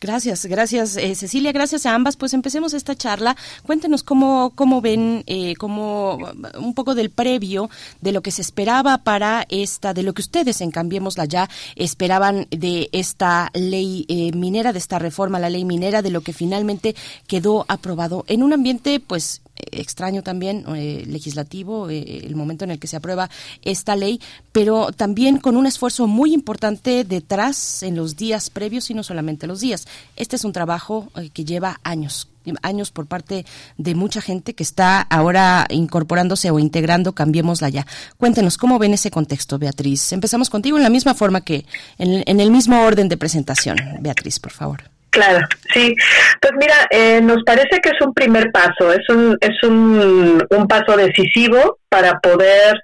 Gracias, 0.00 0.46
gracias 0.46 0.96
eh, 0.96 1.14
Cecilia, 1.14 1.52
gracias 1.52 1.86
a 1.86 1.94
ambas. 1.94 2.16
Pues 2.16 2.34
empecemos 2.34 2.72
esta 2.74 2.94
charla. 2.94 3.36
Cuéntenos 3.64 4.02
cómo, 4.02 4.52
cómo 4.54 4.80
ven, 4.80 5.24
eh, 5.26 5.54
cómo, 5.56 6.18
un 6.58 6.74
poco 6.74 6.94
del 6.94 7.10
previo 7.10 7.68
de 8.00 8.12
lo 8.12 8.22
que 8.22 8.30
se 8.30 8.42
esperaba 8.42 8.98
para 8.98 9.46
esta, 9.48 9.94
de 9.94 10.02
lo 10.02 10.14
que 10.14 10.22
ustedes 10.22 10.60
en 10.60 10.70
Cambiémosla 10.70 11.24
ya 11.24 11.48
esperaban 11.76 12.46
de 12.50 12.88
esta 12.92 13.50
ley 13.54 14.04
eh, 14.08 14.32
minera, 14.32 14.72
de 14.72 14.78
esta 14.78 14.98
reforma 14.98 15.38
a 15.38 15.40
la 15.40 15.50
ley 15.50 15.64
minera, 15.64 16.02
de 16.02 16.10
lo 16.10 16.20
que 16.20 16.32
finalmente 16.32 16.94
quedó 17.26 17.64
aprobado 17.68 18.24
en 18.28 18.42
un 18.42 18.52
ambiente, 18.52 19.00
pues 19.00 19.42
extraño 19.72 20.22
también 20.22 20.64
eh, 20.74 21.04
legislativo 21.06 21.90
eh, 21.90 22.20
el 22.24 22.36
momento 22.36 22.64
en 22.64 22.70
el 22.70 22.78
que 22.78 22.86
se 22.86 22.96
aprueba 22.96 23.30
esta 23.62 23.96
ley, 23.96 24.20
pero 24.52 24.92
también 24.92 25.38
con 25.38 25.56
un 25.56 25.66
esfuerzo 25.66 26.06
muy 26.06 26.32
importante 26.32 27.04
detrás 27.04 27.82
en 27.82 27.96
los 27.96 28.16
días 28.16 28.50
previos 28.50 28.90
y 28.90 28.94
no 28.94 29.02
solamente 29.02 29.46
los 29.46 29.60
días. 29.60 29.86
Este 30.16 30.36
es 30.36 30.44
un 30.44 30.52
trabajo 30.52 31.10
eh, 31.16 31.30
que 31.30 31.44
lleva 31.44 31.80
años 31.82 32.28
años 32.62 32.90
por 32.90 33.04
parte 33.04 33.44
de 33.76 33.94
mucha 33.94 34.22
gente 34.22 34.54
que 34.54 34.62
está 34.62 35.02
ahora 35.02 35.66
incorporándose 35.68 36.50
o 36.50 36.58
integrando 36.58 37.12
Cambiémosla 37.12 37.68
ya. 37.68 37.86
Cuéntenos, 38.16 38.56
¿cómo 38.56 38.78
ven 38.78 38.94
ese 38.94 39.10
contexto, 39.10 39.58
Beatriz? 39.58 40.12
Empezamos 40.12 40.48
contigo 40.48 40.78
en 40.78 40.82
la 40.82 40.88
misma 40.88 41.12
forma 41.12 41.42
que 41.42 41.66
en 41.98 42.40
el 42.40 42.50
mismo 42.50 42.80
orden 42.80 43.10
de 43.10 43.18
presentación. 43.18 43.76
Beatriz, 44.00 44.40
por 44.40 44.52
favor. 44.52 44.97
Claro, 45.10 45.46
sí. 45.72 45.94
Pues 46.40 46.52
mira, 46.58 46.74
eh, 46.90 47.20
nos 47.22 47.42
parece 47.44 47.80
que 47.82 47.90
es 47.90 48.00
un 48.00 48.12
primer 48.12 48.50
paso, 48.52 48.92
es 48.92 49.08
un, 49.08 49.36
es 49.40 49.62
un, 49.62 50.44
un 50.50 50.68
paso 50.68 50.96
decisivo 50.96 51.78
para 51.88 52.18
poder 52.20 52.80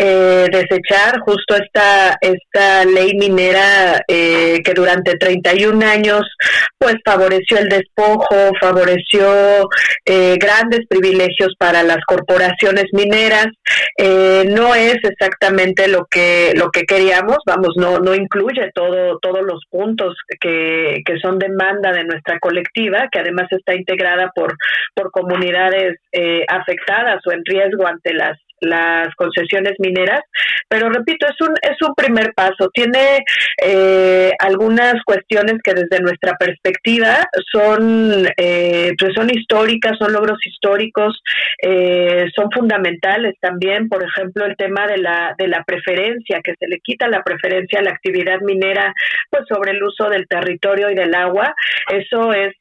eh, 0.00 0.46
desechar 0.52 1.18
justo 1.20 1.56
esta, 1.56 2.16
esta 2.20 2.84
ley 2.84 3.16
minera 3.18 4.00
eh, 4.06 4.60
que 4.64 4.72
durante 4.72 5.16
31 5.16 5.84
años 5.84 6.22
pues 6.78 6.96
favoreció 7.04 7.58
el 7.58 7.68
despojo, 7.68 8.52
favoreció 8.60 9.68
eh, 10.04 10.36
grandes 10.38 10.86
privilegios 10.88 11.54
para 11.58 11.82
las 11.82 11.98
corporaciones 12.06 12.84
mineras. 12.92 13.48
no 13.98 14.74
es 14.74 14.98
exactamente 15.02 15.88
lo 15.88 16.06
que 16.08 16.52
lo 16.54 16.70
que 16.70 16.82
queríamos, 16.82 17.38
vamos, 17.44 17.74
no 17.76 17.98
no 17.98 18.14
incluye 18.14 18.70
todo 18.72 19.18
todos 19.18 19.42
los 19.42 19.64
puntos 19.68 20.14
que, 20.40 21.02
que 21.04 21.18
son 21.18 21.38
demanda 21.38 21.90
de 21.92 22.04
nuestra 22.04 22.38
colectiva, 22.38 23.08
que 23.10 23.18
además 23.18 23.48
está 23.50 23.74
integrada 23.74 24.30
por 24.34 24.54
por 24.94 25.10
comunidades 25.10 25.96
afectadas 26.48 27.20
o 27.26 27.32
en 27.32 27.44
riesgo 27.44 27.86
ante 27.86 28.14
las 28.14 28.37
las 28.60 29.14
concesiones 29.14 29.74
mineras, 29.78 30.20
pero 30.68 30.90
repito, 30.90 31.26
es 31.26 31.40
un, 31.40 31.54
es 31.62 31.80
un 31.80 31.94
primer 31.94 32.32
paso. 32.34 32.70
Tiene 32.72 33.24
eh, 33.62 34.32
algunas 34.38 35.02
cuestiones 35.04 35.56
que 35.62 35.74
desde 35.74 36.02
nuestra 36.02 36.34
perspectiva 36.34 37.26
son, 37.50 38.26
eh, 38.36 38.92
pues 38.98 39.12
son 39.14 39.30
históricas, 39.30 39.96
son 39.98 40.12
logros 40.12 40.38
históricos, 40.46 41.20
eh, 41.62 42.26
son 42.34 42.50
fundamentales 42.50 43.34
también, 43.40 43.88
por 43.88 44.04
ejemplo, 44.04 44.44
el 44.44 44.56
tema 44.56 44.86
de 44.86 44.98
la, 44.98 45.34
de 45.38 45.48
la 45.48 45.64
preferencia, 45.64 46.40
que 46.42 46.54
se 46.58 46.68
le 46.68 46.80
quita 46.80 47.08
la 47.08 47.22
preferencia 47.22 47.80
a 47.80 47.82
la 47.82 47.90
actividad 47.90 48.40
minera 48.40 48.92
pues 49.30 49.44
sobre 49.48 49.72
el 49.72 49.82
uso 49.82 50.08
del 50.10 50.26
territorio 50.28 50.90
y 50.90 50.94
del 50.94 51.14
agua. 51.14 51.54
Eso 51.90 52.32
es 52.32 52.54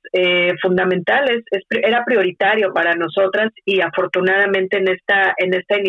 fundamental, 0.62 1.30
es, 1.30 1.64
era 1.70 2.04
prioritario 2.06 2.74
para 2.74 2.94
nosotras 2.94 3.52
y 3.66 3.82
afortunadamente 3.82 4.78
en 4.78 4.88
esta, 4.88 5.34
en 5.38 5.54
esta 5.54 5.78
iniciativa 5.78 5.87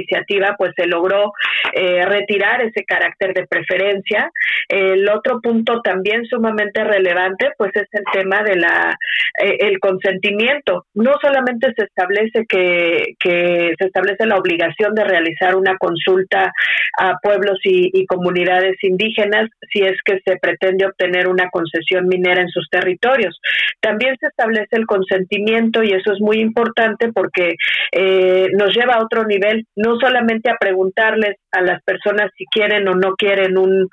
pues 0.56 0.72
se 0.76 0.86
logró 0.86 1.32
eh, 1.72 2.04
retirar 2.04 2.60
ese 2.62 2.84
carácter 2.84 3.34
de 3.34 3.46
preferencia. 3.46 4.30
El 4.68 5.08
otro 5.08 5.40
punto 5.40 5.80
también 5.82 6.24
sumamente 6.26 6.84
relevante 6.84 7.50
pues 7.56 7.70
es 7.74 7.88
el 7.92 8.04
tema 8.12 8.42
de 8.42 8.56
la 8.56 8.96
eh, 9.42 9.56
el 9.60 9.78
consentimiento. 9.78 10.84
No 10.94 11.14
solamente 11.20 11.72
se 11.76 11.84
establece 11.84 12.44
que, 12.48 13.14
que 13.18 13.72
se 13.78 13.86
establece 13.86 14.26
la 14.26 14.36
obligación 14.36 14.94
de 14.94 15.04
realizar 15.04 15.56
una 15.56 15.76
consulta 15.78 16.52
a 16.98 17.14
pueblos 17.22 17.58
y, 17.64 17.90
y 17.92 18.06
comunidades 18.06 18.76
indígenas 18.82 19.48
si 19.72 19.80
es 19.80 19.96
que 20.04 20.20
se 20.24 20.36
pretende 20.36 20.86
obtener 20.86 21.28
una 21.28 21.48
concesión 21.50 22.06
minera 22.08 22.42
en 22.42 22.48
sus 22.48 22.68
territorios. 22.70 23.38
También 23.80 24.16
se 24.18 24.26
establece 24.26 24.76
el 24.76 24.86
consentimiento 24.86 25.82
y 25.82 25.92
eso 25.92 26.12
es 26.12 26.20
muy 26.20 26.40
importante 26.40 27.12
porque 27.12 27.54
eh, 27.92 28.48
nos 28.52 28.74
lleva 28.74 28.94
a 28.94 29.04
otro 29.04 29.24
nivel. 29.24 29.66
No 29.88 29.98
solamente 29.98 30.50
a 30.50 30.56
preguntarles 30.58 31.36
a 31.52 31.62
las 31.62 31.82
personas 31.82 32.30
si 32.36 32.44
quieren 32.46 32.86
o 32.88 32.94
no 32.94 33.14
quieren 33.16 33.56
un, 33.56 33.88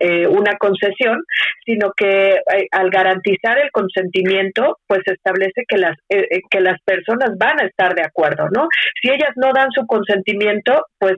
eh, 0.00 0.26
una 0.26 0.56
concesión, 0.58 1.22
sino 1.64 1.92
que 1.96 2.30
eh, 2.30 2.68
al 2.72 2.90
garantizar 2.90 3.58
el 3.58 3.70
consentimiento, 3.70 4.78
pues 4.86 5.00
establece 5.04 5.64
que 5.68 5.76
las 5.76 5.96
eh, 6.08 6.40
que 6.50 6.60
las 6.60 6.80
personas 6.84 7.36
van 7.38 7.60
a 7.60 7.66
estar 7.66 7.94
de 7.94 8.02
acuerdo, 8.02 8.48
¿no? 8.54 8.68
Si 9.02 9.10
ellas 9.10 9.32
no 9.36 9.52
dan 9.52 9.68
su 9.72 9.86
consentimiento, 9.86 10.86
pues 10.98 11.16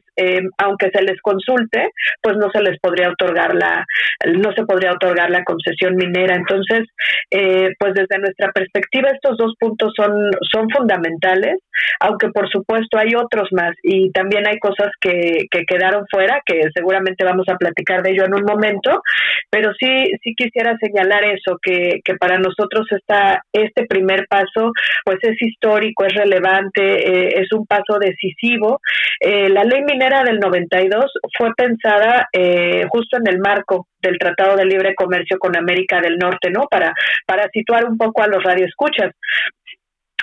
aunque 0.59 0.91
se 0.93 1.03
les 1.03 1.21
consulte, 1.23 1.91
pues 2.23 2.37
no 2.37 2.51
se 2.51 2.63
les 2.63 2.79
podría 2.81 3.11
otorgar 3.11 3.55
la 3.55 3.85
no 4.27 4.53
se 4.53 4.65
podría 4.65 4.93
otorgar 4.93 5.31
la 5.31 5.45
concesión 5.45 5.95
minera. 5.95 6.35
Entonces, 6.35 6.87
pues 7.31 7.95
desde 7.95 8.19
nuestra 8.19 8.51
perspectiva 8.53 9.11
estos 9.11 9.37
dos 9.37 9.55
puntos 9.59 9.93
son 9.97 10.13
son 10.51 10.69
fundamentales, 10.71 11.59
aunque 12.01 12.29
por 12.29 12.49
supuesto 12.51 12.99
hay 12.99 13.15
otros 13.15 13.28
más 13.53 13.75
y 13.83 14.11
también 14.13 14.47
hay 14.47 14.59
cosas 14.59 14.89
que, 15.01 15.47
que 15.51 15.65
quedaron 15.65 16.07
fuera 16.11 16.41
que 16.45 16.63
seguramente 16.75 17.25
vamos 17.25 17.47
a 17.49 17.57
platicar 17.57 18.03
de 18.03 18.11
ello 18.11 18.25
en 18.25 18.35
un 18.35 18.45
momento, 18.45 19.03
pero 19.51 19.73
sí, 19.79 20.11
sí 20.23 20.35
quisiera 20.37 20.77
señalar 20.81 21.25
eso, 21.25 21.59
que, 21.63 22.01
que 22.05 22.15
para 22.15 22.39
nosotros 22.39 22.87
está 22.91 23.43
este 23.53 23.87
primer 23.87 24.27
paso, 24.29 24.73
pues 25.05 25.19
es 25.23 25.41
histórico, 25.41 26.05
es 26.05 26.15
relevante, 26.15 26.83
eh, 26.83 27.41
es 27.41 27.53
un 27.53 27.67
paso 27.67 27.99
decisivo. 28.01 28.81
Eh, 29.21 29.49
la 29.49 29.65
ley 29.65 29.83
minera 29.83 30.23
del 30.25 30.39
92 30.39 31.11
fue 31.37 31.51
pensada 31.57 32.29
eh, 32.33 32.85
justo 32.91 33.17
en 33.19 33.27
el 33.29 33.39
marco 33.39 33.87
del 34.01 34.19
Tratado 34.19 34.57
de 34.57 34.65
Libre 34.65 34.95
Comercio 34.95 35.39
con 35.39 35.57
América 35.57 36.01
del 36.01 36.19
Norte, 36.19 36.51
¿no? 36.51 36.67
Para, 36.71 36.93
para 37.27 37.49
situar 37.53 37.85
un 37.85 37.97
poco 37.97 38.23
a 38.23 38.29
los 38.29 38.43
radioescuchas. 38.43 39.13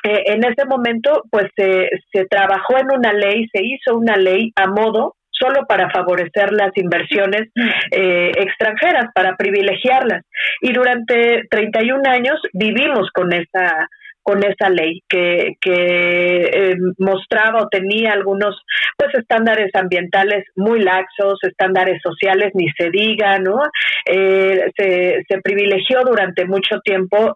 En 0.07 0.43
ese 0.43 0.65
momento, 0.67 1.23
pues 1.31 1.47
se 1.55 2.25
trabajó 2.29 2.77
en 2.77 2.91
una 2.97 3.13
ley, 3.13 3.47
se 3.51 3.63
hizo 3.63 3.97
una 3.97 4.17
ley 4.17 4.51
a 4.55 4.67
modo 4.67 5.15
solo 5.37 5.65
para 5.67 5.89
favorecer 5.89 6.51
las 6.51 6.71
inversiones 6.75 7.49
eh, 7.91 8.31
extranjeras, 8.37 9.11
para 9.13 9.35
privilegiarlas. 9.35 10.23
Y 10.61 10.73
durante 10.73 11.43
31 11.49 12.01
años 12.07 12.39
vivimos 12.53 13.09
con 13.13 13.33
esa 13.33 13.87
con 14.27 14.43
esa 14.43 14.71
ley 14.71 15.03
que, 15.07 15.51
que 15.61 16.45
eh, 16.51 16.75
mostraba 16.97 17.61
o 17.61 17.67
tenía 17.67 18.11
algunos 18.11 18.59
pues 18.97 19.13
estándares 19.13 19.69
ambientales 19.75 20.45
muy 20.55 20.79
laxos, 20.81 21.37
estándares 21.43 22.01
sociales 22.01 22.49
ni 22.55 22.67
se 22.71 22.89
diga, 22.89 23.37
¿no? 23.37 23.59
Eh, 24.07 24.71
se, 24.75 25.21
se, 25.29 25.41
privilegió 25.43 26.01
durante 26.03 26.45
mucho 26.47 26.79
tiempo 26.83 27.35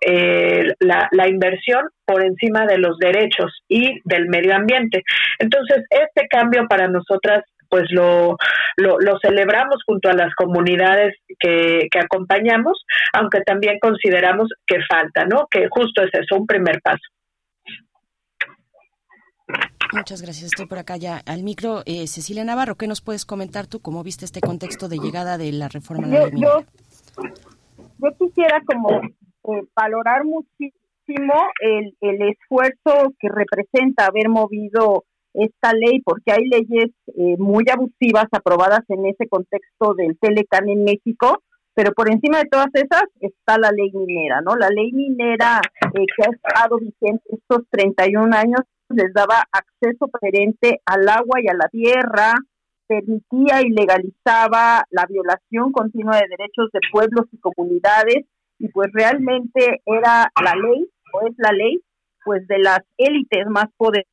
la, 0.79 1.07
la 1.11 1.27
inversión 1.27 1.89
por 2.09 2.23
encima 2.23 2.65
de 2.65 2.79
los 2.79 2.97
derechos 2.97 3.61
y 3.67 4.01
del 4.03 4.29
medio 4.29 4.55
ambiente. 4.55 5.03
Entonces, 5.37 5.85
este 5.91 6.27
cambio 6.27 6.67
para 6.67 6.87
nosotras 6.87 7.43
pues 7.69 7.83
lo, 7.91 8.35
lo, 8.77 9.19
celebramos 9.21 9.83
junto 9.85 10.09
a 10.09 10.13
las 10.13 10.33
comunidades 10.33 11.13
que, 11.39 11.87
que 11.91 11.99
acompañamos, 11.99 12.83
aunque 13.13 13.41
también 13.41 13.77
consideramos 13.79 14.47
que 14.65 14.77
falta, 14.89 15.25
¿no? 15.25 15.45
Que 15.51 15.67
justo 15.69 16.01
es 16.01 16.09
eso, 16.11 16.35
un 16.35 16.47
primer 16.47 16.81
paso. 16.81 17.03
Muchas 19.93 20.23
gracias. 20.23 20.45
Estoy 20.45 20.65
por 20.65 20.79
acá 20.79 20.97
ya 20.97 21.21
al 21.27 21.43
micro. 21.43 21.83
Eh, 21.85 22.07
Cecilia 22.07 22.43
Navarro, 22.43 22.73
¿qué 22.73 22.87
nos 22.87 23.01
puedes 23.01 23.23
comentar 23.23 23.67
tú? 23.67 23.81
¿Cómo 23.81 24.03
viste 24.03 24.25
este 24.25 24.41
contexto 24.41 24.89
de 24.89 24.97
llegada 24.97 25.37
de 25.37 25.51
la 25.51 25.67
reforma 25.67 26.07
yo, 26.07 26.27
yo, 26.29 26.63
yo, 27.99 28.09
quisiera 28.17 28.61
como 28.65 28.99
eh, 28.99 29.67
valorar 29.75 30.25
muchísimo 30.25 30.78
el, 31.61 31.95
el 32.01 32.29
esfuerzo 32.29 33.13
que 33.19 33.29
representa 33.29 34.07
haber 34.07 34.29
movido 34.29 35.03
esta 35.33 35.73
ley, 35.73 36.01
porque 36.03 36.31
hay 36.31 36.47
leyes 36.47 36.91
eh, 37.07 37.35
muy 37.37 37.63
abusivas 37.71 38.25
aprobadas 38.31 38.81
en 38.89 39.05
ese 39.05 39.27
contexto 39.27 39.93
del 39.93 40.17
Telecan 40.19 40.69
en 40.69 40.83
México, 40.83 41.43
pero 41.75 41.91
por 41.93 42.11
encima 42.11 42.39
de 42.39 42.49
todas 42.49 42.69
esas 42.73 43.03
está 43.21 43.57
la 43.57 43.71
ley 43.71 43.91
minera, 43.93 44.41
¿no? 44.41 44.55
La 44.55 44.69
ley 44.69 44.91
minera 44.91 45.61
eh, 45.93 46.05
que 46.15 46.23
ha 46.25 46.31
estado 46.31 46.77
vigente 46.77 47.23
estos 47.29 47.61
31 47.69 48.35
años 48.35 48.61
les 48.89 49.13
daba 49.13 49.43
acceso 49.51 50.07
preferente 50.07 50.81
al 50.85 51.07
agua 51.07 51.39
y 51.41 51.47
a 51.47 51.53
la 51.53 51.67
tierra, 51.69 52.33
permitía 52.87 53.61
y 53.61 53.69
legalizaba 53.69 54.83
la 54.89 55.05
violación 55.07 55.71
continua 55.71 56.17
de 56.17 56.27
derechos 56.27 56.69
de 56.73 56.79
pueblos 56.91 57.25
y 57.31 57.39
comunidades, 57.39 58.25
y 58.57 58.67
pues 58.69 58.89
realmente 58.91 59.81
era 59.85 60.31
la 60.43 60.55
ley, 60.55 60.89
es 61.27 61.35
la 61.37 61.51
ley, 61.51 61.81
pues 62.23 62.47
de 62.47 62.59
las 62.59 62.79
élites 62.97 63.47
más 63.47 63.65
poderosas. 63.77 64.09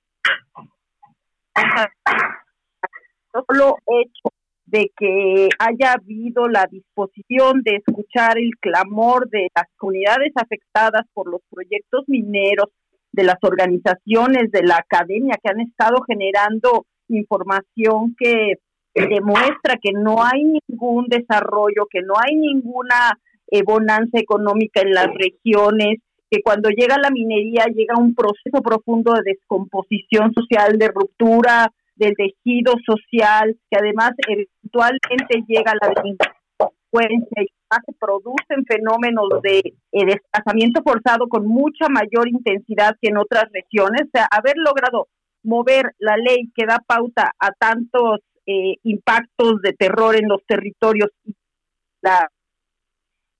Solo 3.33 3.76
hecho 3.86 4.31
de 4.66 4.91
que 4.97 5.49
haya 5.58 5.92
habido 5.92 6.49
la 6.49 6.66
disposición 6.70 7.62
de 7.62 7.76
escuchar 7.76 8.39
el 8.39 8.50
clamor 8.60 9.28
de 9.28 9.49
las 9.55 9.66
comunidades 9.76 10.33
afectadas 10.34 11.07
por 11.12 11.31
los 11.31 11.41
proyectos 11.50 12.05
mineros, 12.08 12.70
de 13.12 13.25
las 13.25 13.39
organizaciones, 13.42 14.50
de 14.50 14.62
la 14.62 14.76
academia 14.76 15.39
que 15.42 15.50
han 15.50 15.60
estado 15.60 16.02
generando 16.07 16.84
información 17.08 18.15
que 18.18 18.57
demuestra 18.94 19.76
que 19.81 19.92
no 19.92 20.23
hay 20.23 20.44
ningún 20.44 21.07
desarrollo, 21.08 21.86
que 21.91 22.02
no 22.02 22.15
hay 22.18 22.34
ninguna 22.36 23.18
eh, 23.50 23.62
bonanza 23.62 24.18
económica 24.18 24.81
en 24.81 24.92
las 24.92 25.08
regiones, 25.15 25.99
que 26.30 26.42
cuando 26.42 26.70
llega 26.70 26.96
la 26.98 27.10
minería 27.10 27.66
llega 27.66 27.98
un 27.98 28.14
proceso 28.14 28.62
profundo 28.62 29.12
de 29.14 29.32
descomposición 29.32 30.32
social, 30.34 30.78
de 30.78 30.88
ruptura 30.88 31.72
del 31.94 32.14
tejido 32.14 32.74
social, 32.84 33.56
que 33.70 33.78
además 33.78 34.12
eventualmente 34.28 35.44
llega 35.46 35.72
a 35.72 35.86
la 35.86 35.94
delincuencia 35.94 37.42
y 37.42 37.48
se 37.84 37.92
producen 37.98 38.64
fenómenos 38.66 39.28
de 39.42 39.58
eh, 39.92 40.06
desplazamiento 40.06 40.82
forzado 40.82 41.28
con 41.28 41.46
mucha 41.46 41.88
mayor 41.88 42.28
intensidad 42.28 42.96
que 43.00 43.08
en 43.08 43.18
otras 43.18 43.44
regiones. 43.52 44.02
O 44.06 44.10
sea, 44.12 44.28
haber 44.30 44.55
logrado 44.56 45.08
mover 45.42 45.94
la 45.98 46.16
ley 46.16 46.50
que 46.55 46.66
da 46.66 46.78
pauta 46.86 47.32
a 47.38 47.52
tantos 47.52 48.20
eh, 48.46 48.76
impactos 48.82 49.60
de 49.62 49.72
terror 49.72 50.16
en 50.16 50.28
los 50.28 50.44
territorios, 50.46 51.10
la, 52.02 52.30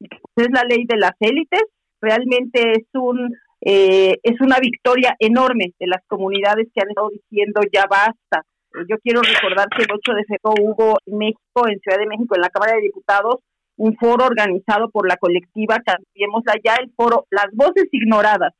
es 0.01 0.49
la 0.51 0.65
ley 0.65 0.85
de 0.87 0.97
las 0.97 1.13
élites, 1.21 1.63
realmente 2.01 2.73
es 2.73 2.87
un 2.95 3.35
eh, 3.61 4.19
es 4.23 4.41
una 4.41 4.59
victoria 4.61 5.17
enorme 5.19 5.73
de 5.79 5.87
las 5.87 6.03
comunidades 6.07 6.69
que 6.75 6.83
han 6.83 6.91
estado 6.91 7.09
diciendo 7.09 7.61
ya 7.73 7.87
basta. 7.89 8.47
Yo 8.89 8.97
quiero 9.03 9.23
recordar 9.23 9.69
que 9.71 9.83
el 9.83 9.89
8 9.91 10.13
de 10.13 10.25
febrero 10.25 10.55
hubo 10.61 10.99
en 11.07 11.19
México, 11.19 11.67
en 11.67 11.81
Ciudad 11.81 11.99
de 11.99 12.07
México, 12.07 12.35
en 12.35 12.43
la 12.43 12.51
Cámara 12.51 12.75
de 12.75 12.83
Diputados, 12.83 13.41
un 13.77 13.97
foro 13.97 14.27
organizado 14.27 14.91
por 14.91 15.09
la 15.09 15.17
colectiva 15.17 15.81
Cambiemos 15.85 16.45
Allá, 16.47 16.77
el 16.81 16.93
foro 16.95 17.27
Las 17.31 17.49
Voces 17.53 17.89
Ignoradas, 17.91 18.53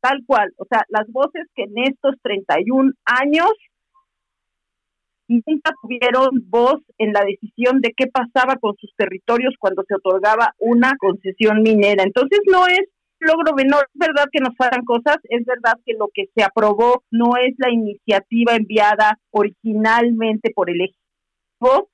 tal 0.00 0.20
cual, 0.26 0.52
o 0.58 0.64
sea, 0.70 0.84
las 0.88 1.10
voces 1.10 1.46
que 1.54 1.64
en 1.64 1.78
estos 1.84 2.14
31 2.22 2.92
años 3.04 3.50
nunca 5.28 5.72
tuvieron 5.82 6.28
voz 6.48 6.80
en 6.98 7.12
la 7.12 7.24
decisión 7.24 7.80
de 7.80 7.92
qué 7.96 8.06
pasaba 8.06 8.56
con 8.56 8.74
sus 8.76 8.92
territorios 8.96 9.54
cuando 9.58 9.84
se 9.86 9.94
otorgaba 9.94 10.54
una 10.58 10.92
concesión 10.98 11.62
minera. 11.62 12.04
Entonces 12.04 12.40
no 12.50 12.66
es 12.66 12.82
logro 13.20 13.54
menor, 13.54 13.88
es 13.94 13.98
verdad 13.98 14.26
que 14.30 14.40
nos 14.40 14.56
faltan 14.56 14.84
cosas, 14.84 15.16
es 15.24 15.44
verdad 15.46 15.80
que 15.84 15.94
lo 15.94 16.08
que 16.12 16.26
se 16.34 16.44
aprobó 16.44 17.04
no 17.10 17.36
es 17.36 17.54
la 17.58 17.70
iniciativa 17.72 18.54
enviada 18.54 19.18
originalmente 19.30 20.50
por 20.54 20.70
el 20.70 20.82
equipo 20.82 21.88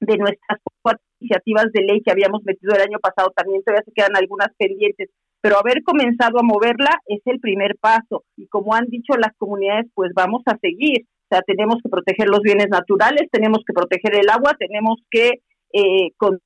de 0.00 0.16
nuestras 0.16 0.60
cuatro 0.82 1.02
iniciativas 1.20 1.66
de 1.72 1.82
ley 1.82 2.02
que 2.02 2.12
habíamos 2.12 2.44
metido 2.44 2.74
el 2.74 2.82
año 2.82 2.98
pasado, 3.00 3.32
también 3.34 3.62
todavía 3.64 3.84
se 3.84 3.92
quedan 3.92 4.16
algunas 4.16 4.48
pendientes, 4.56 5.10
pero 5.40 5.58
haber 5.58 5.82
comenzado 5.82 6.38
a 6.38 6.44
moverla 6.44 6.90
es 7.06 7.20
el 7.24 7.40
primer 7.40 7.76
paso 7.80 8.24
y 8.36 8.46
como 8.48 8.74
han 8.74 8.86
dicho 8.86 9.14
las 9.16 9.34
comunidades, 9.36 9.86
pues 9.94 10.12
vamos 10.14 10.42
a 10.46 10.56
seguir. 10.58 11.06
O 11.30 11.34
sea, 11.34 11.42
tenemos 11.42 11.76
que 11.82 11.90
proteger 11.90 12.28
los 12.28 12.40
bienes 12.40 12.68
naturales, 12.70 13.28
tenemos 13.30 13.58
que 13.66 13.74
proteger 13.74 14.14
el 14.14 14.30
agua, 14.30 14.56
tenemos 14.58 14.96
que 15.10 15.42
eh, 15.72 16.12
pues 16.18 16.38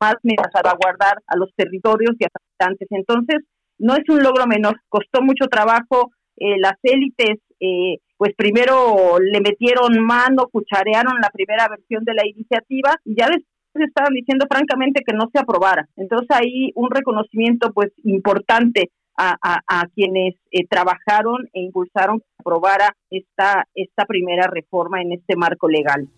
más 0.00 0.16
para 0.36 0.50
salvaguardar 0.52 1.18
a 1.26 1.36
los 1.36 1.50
territorios 1.54 2.16
y 2.18 2.24
a 2.24 2.28
los 2.32 2.42
habitantes. 2.42 2.88
Entonces, 2.90 3.38
no 3.78 3.94
es 3.94 4.08
un 4.08 4.22
logro 4.22 4.46
menor, 4.46 4.80
costó 4.88 5.22
mucho 5.22 5.46
trabajo, 5.46 6.10
eh, 6.36 6.58
las 6.58 6.74
élites, 6.82 7.38
eh, 7.60 7.98
pues 8.16 8.34
primero 8.36 9.18
le 9.18 9.40
metieron 9.40 10.00
mano, 10.00 10.48
cucharearon 10.50 11.20
la 11.20 11.30
primera 11.30 11.68
versión 11.68 12.04
de 12.04 12.14
la 12.14 12.26
iniciativa 12.26 12.96
y 13.04 13.14
ya 13.18 13.26
después 13.26 13.88
estaban 13.88 14.12
diciendo 14.12 14.46
francamente 14.50 15.02
que 15.06 15.14
no 15.14 15.28
se 15.32 15.40
aprobara. 15.40 15.88
Entonces 15.96 16.28
ahí 16.30 16.72
un 16.74 16.90
reconocimiento 16.90 17.72
pues 17.72 17.92
importante 18.04 18.90
a, 19.20 19.86
quienes 19.94 20.34
eh, 20.50 20.66
trabajaron 20.68 21.48
e 21.52 21.60
impulsaron 21.60 22.20
que 22.20 22.26
aprobara 22.38 22.96
esta, 23.10 23.66
esta 23.74 24.04
primera 24.06 24.46
reforma 24.46 25.02
en 25.02 25.12
este 25.12 25.36
marco 25.36 25.68
legal. 25.68 26.08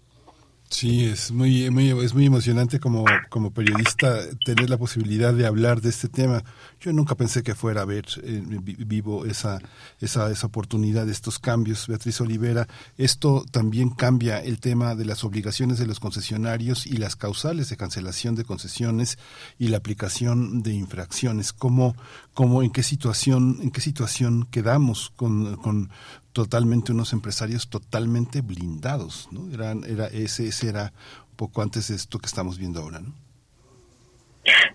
Sí, 0.72 1.04
es 1.04 1.30
muy, 1.30 1.70
muy, 1.70 1.90
es 1.90 2.14
muy 2.14 2.24
emocionante 2.24 2.80
como, 2.80 3.04
como 3.28 3.52
periodista 3.52 4.20
tener 4.42 4.70
la 4.70 4.78
posibilidad 4.78 5.34
de 5.34 5.46
hablar 5.46 5.82
de 5.82 5.90
este 5.90 6.08
tema. 6.08 6.42
Yo 6.80 6.94
nunca 6.94 7.14
pensé 7.14 7.42
que 7.42 7.54
fuera 7.54 7.82
a 7.82 7.84
ver 7.84 8.06
eh, 8.22 8.42
vivo 8.42 9.26
esa, 9.26 9.60
esa, 10.00 10.30
esa 10.30 10.46
oportunidad, 10.46 11.06
estos 11.10 11.38
cambios. 11.38 11.86
Beatriz 11.88 12.22
Olivera, 12.22 12.66
esto 12.96 13.44
también 13.50 13.90
cambia 13.90 14.42
el 14.42 14.60
tema 14.60 14.94
de 14.94 15.04
las 15.04 15.24
obligaciones 15.24 15.78
de 15.78 15.86
los 15.86 16.00
concesionarios 16.00 16.86
y 16.86 16.96
las 16.96 17.16
causales 17.16 17.68
de 17.68 17.76
cancelación 17.76 18.34
de 18.34 18.44
concesiones 18.44 19.18
y 19.58 19.68
la 19.68 19.76
aplicación 19.76 20.62
de 20.62 20.72
infracciones. 20.72 21.52
¿Cómo, 21.52 21.94
cómo 22.32 22.62
en 22.62 22.70
qué 22.70 22.82
situación, 22.82 23.58
en 23.60 23.72
qué 23.72 23.82
situación 23.82 24.48
quedamos 24.50 25.12
con, 25.16 25.56
con 25.56 25.90
totalmente 26.32 26.92
unos 26.92 27.12
empresarios 27.12 27.68
totalmente 27.68 28.40
blindados, 28.40 29.28
¿no? 29.30 29.50
Eran, 29.52 29.84
era, 29.84 30.06
ese, 30.06 30.48
ese 30.48 30.68
era 30.68 30.92
poco 31.36 31.62
antes 31.62 31.88
de 31.88 31.96
esto 31.96 32.18
que 32.18 32.26
estamos 32.26 32.58
viendo 32.58 32.80
ahora, 32.80 33.00
¿no? 33.00 33.14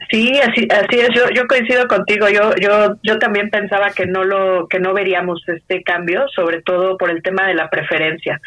Sí, 0.10 0.32
así, 0.40 0.66
así 0.72 1.00
es. 1.00 1.10
Yo, 1.14 1.30
yo 1.34 1.46
coincido 1.48 1.88
contigo. 1.88 2.30
Yo, 2.30 2.56
yo, 2.62 2.96
yo 3.04 3.20
también 3.20 3.50
pensaba 3.50 3.92
que 3.92 4.06
no 4.06 4.24
lo, 4.24 4.68
que 4.68 4.80
no 4.80 4.94
veríamos 4.94 5.44
este 5.48 5.84
cambio, 5.84 6.26
sobre 6.30 6.62
todo 6.62 6.98
por 6.98 7.10
el 7.10 7.22
tema 7.22 7.46
de 7.48 7.54
la 7.54 7.70
preferencia. 7.70 8.40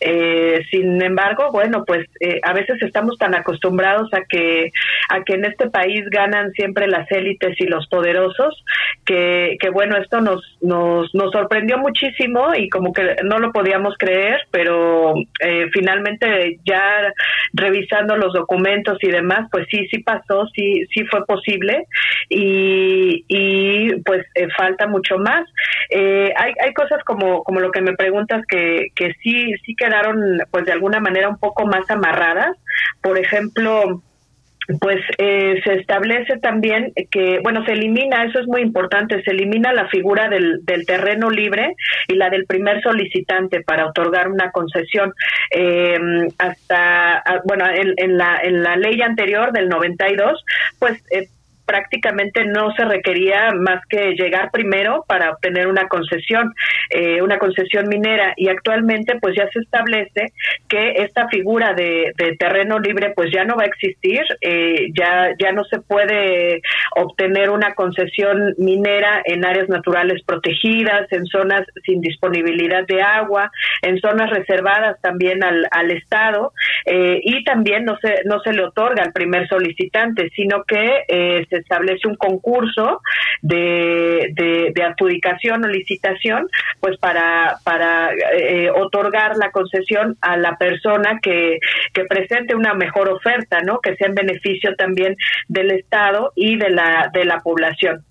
Eh, 0.00 0.62
sin 0.70 1.02
embargo, 1.02 1.50
bueno, 1.50 1.84
pues 1.86 2.06
eh, 2.20 2.40
a 2.42 2.52
veces 2.52 2.82
estamos 2.82 3.16
tan 3.16 3.34
acostumbrados 3.34 4.12
a 4.12 4.22
que, 4.28 4.70
a 5.08 5.24
que 5.24 5.34
en 5.34 5.46
este 5.46 5.70
país 5.70 6.04
ganan 6.10 6.52
siempre 6.52 6.86
las 6.86 7.10
élites 7.10 7.58
y 7.58 7.66
los 7.66 7.86
poderosos, 7.88 8.62
que, 9.06 9.56
que 9.58 9.70
bueno, 9.70 9.96
esto 9.96 10.20
nos, 10.20 10.42
nos, 10.60 11.14
nos 11.14 11.32
sorprendió 11.32 11.78
muchísimo 11.78 12.54
y 12.54 12.68
como 12.68 12.92
que 12.92 13.16
no 13.24 13.38
lo 13.38 13.52
podíamos 13.52 13.94
creer, 13.98 14.40
pero 14.50 15.14
eh, 15.40 15.68
finalmente 15.72 16.58
ya 16.66 17.12
revisando 17.54 18.16
los 18.16 18.34
documentos 18.34 18.98
y 19.00 19.10
demás, 19.10 19.48
pues 19.50 19.66
sí, 19.70 19.86
sí 19.88 19.98
pasó, 20.00 20.46
sí, 20.54 20.65
sí 20.92 21.04
fue 21.06 21.24
posible 21.26 21.86
y, 22.28 23.24
y 23.28 23.94
pues 24.02 24.24
eh, 24.34 24.48
falta 24.56 24.86
mucho 24.86 25.18
más. 25.18 25.44
Eh, 25.90 26.32
hay, 26.36 26.52
hay 26.62 26.72
cosas 26.74 27.02
como, 27.04 27.42
como 27.42 27.60
lo 27.60 27.70
que 27.70 27.80
me 27.80 27.94
preguntas 27.94 28.42
que, 28.48 28.88
que 28.94 29.12
sí, 29.22 29.52
sí 29.64 29.74
quedaron 29.76 30.38
pues 30.50 30.64
de 30.64 30.72
alguna 30.72 31.00
manera 31.00 31.28
un 31.28 31.38
poco 31.38 31.66
más 31.66 31.88
amarradas. 31.90 32.56
Por 33.02 33.18
ejemplo, 33.18 34.02
pues 34.80 35.00
eh, 35.18 35.60
se 35.64 35.74
establece 35.74 36.38
también 36.38 36.92
que, 37.10 37.40
bueno, 37.42 37.64
se 37.64 37.72
elimina, 37.72 38.24
eso 38.24 38.40
es 38.40 38.46
muy 38.46 38.62
importante, 38.62 39.22
se 39.22 39.30
elimina 39.30 39.72
la 39.72 39.88
figura 39.88 40.28
del, 40.28 40.64
del 40.64 40.84
terreno 40.86 41.30
libre 41.30 41.74
y 42.08 42.14
la 42.14 42.30
del 42.30 42.46
primer 42.46 42.82
solicitante 42.82 43.62
para 43.62 43.86
otorgar 43.86 44.28
una 44.28 44.50
concesión. 44.50 45.12
Eh, 45.50 45.98
hasta, 46.38 47.18
ah, 47.18 47.40
bueno, 47.44 47.66
en, 47.68 47.94
en, 47.96 48.18
la, 48.18 48.40
en 48.42 48.62
la 48.62 48.76
ley 48.76 49.00
anterior 49.02 49.52
del 49.52 49.68
92, 49.68 50.44
pues 50.78 51.02
eh, 51.10 51.28
prácticamente 51.66 52.44
no 52.46 52.72
se 52.76 52.84
requería 52.84 53.50
más 53.52 53.84
que 53.88 54.14
llegar 54.14 54.50
primero 54.50 55.04
para 55.06 55.30
obtener 55.30 55.66
una 55.66 55.88
concesión, 55.88 56.54
eh, 56.90 57.20
una 57.20 57.38
concesión 57.38 57.88
minera. 57.88 58.32
Y 58.36 58.48
actualmente 58.48 59.18
pues 59.20 59.34
ya 59.36 59.48
se 59.52 59.60
establece 59.60 60.32
que 60.68 61.02
esta 61.02 61.28
figura 61.28 61.74
de, 61.74 62.12
terreno 62.38 62.78
libre 62.78 63.12
pues 63.14 63.30
ya 63.32 63.44
no 63.44 63.56
va 63.56 63.64
a 63.64 63.66
existir, 63.66 64.22
eh, 64.40 64.88
ya, 64.98 65.30
ya 65.38 65.52
no 65.52 65.64
se 65.64 65.80
puede 65.80 66.60
obtener 66.96 67.50
una 67.50 67.74
concesión 67.74 68.54
minera 68.58 69.22
en 69.24 69.44
áreas 69.44 69.68
naturales 69.68 70.22
protegidas, 70.24 71.10
en 71.10 71.26
zonas 71.26 71.62
sin 71.84 72.00
disponibilidad 72.00 72.86
de 72.86 73.02
agua, 73.02 73.50
en 73.82 73.98
zonas 74.00 74.30
reservadas 74.30 75.00
también 75.00 75.42
al, 75.42 75.66
al 75.70 75.90
Estado 75.90 76.52
eh, 76.84 77.20
y 77.22 77.44
también 77.44 77.84
no 77.84 77.96
se, 77.98 78.22
no 78.24 78.40
se 78.40 78.52
le 78.52 78.64
otorga 78.64 79.02
al 79.02 79.12
primer 79.12 79.48
solicitante, 79.48 80.30
sino 80.34 80.64
que 80.64 80.86
se 81.48 81.55
establece 81.58 82.08
un 82.08 82.16
concurso 82.16 83.00
de, 83.42 84.32
de, 84.34 84.82
adjudicación 84.82 85.64
o 85.64 85.68
licitación, 85.68 86.48
pues 86.80 86.96
para, 86.98 87.56
para 87.64 88.10
eh, 88.34 88.70
otorgar 88.70 89.36
la 89.36 89.50
concesión 89.50 90.16
a 90.20 90.36
la 90.36 90.56
persona 90.56 91.18
que, 91.20 91.58
que 91.92 92.04
presente 92.04 92.54
una 92.54 92.74
mejor 92.74 93.08
oferta, 93.08 93.60
¿no? 93.60 93.80
Que 93.80 93.96
sea 93.96 94.08
en 94.08 94.14
beneficio 94.14 94.74
también 94.76 95.16
del 95.48 95.70
Estado 95.70 96.32
y 96.34 96.56
de 96.56 96.70
la, 96.70 97.10
de 97.12 97.24
la 97.24 97.40
población. 97.40 98.04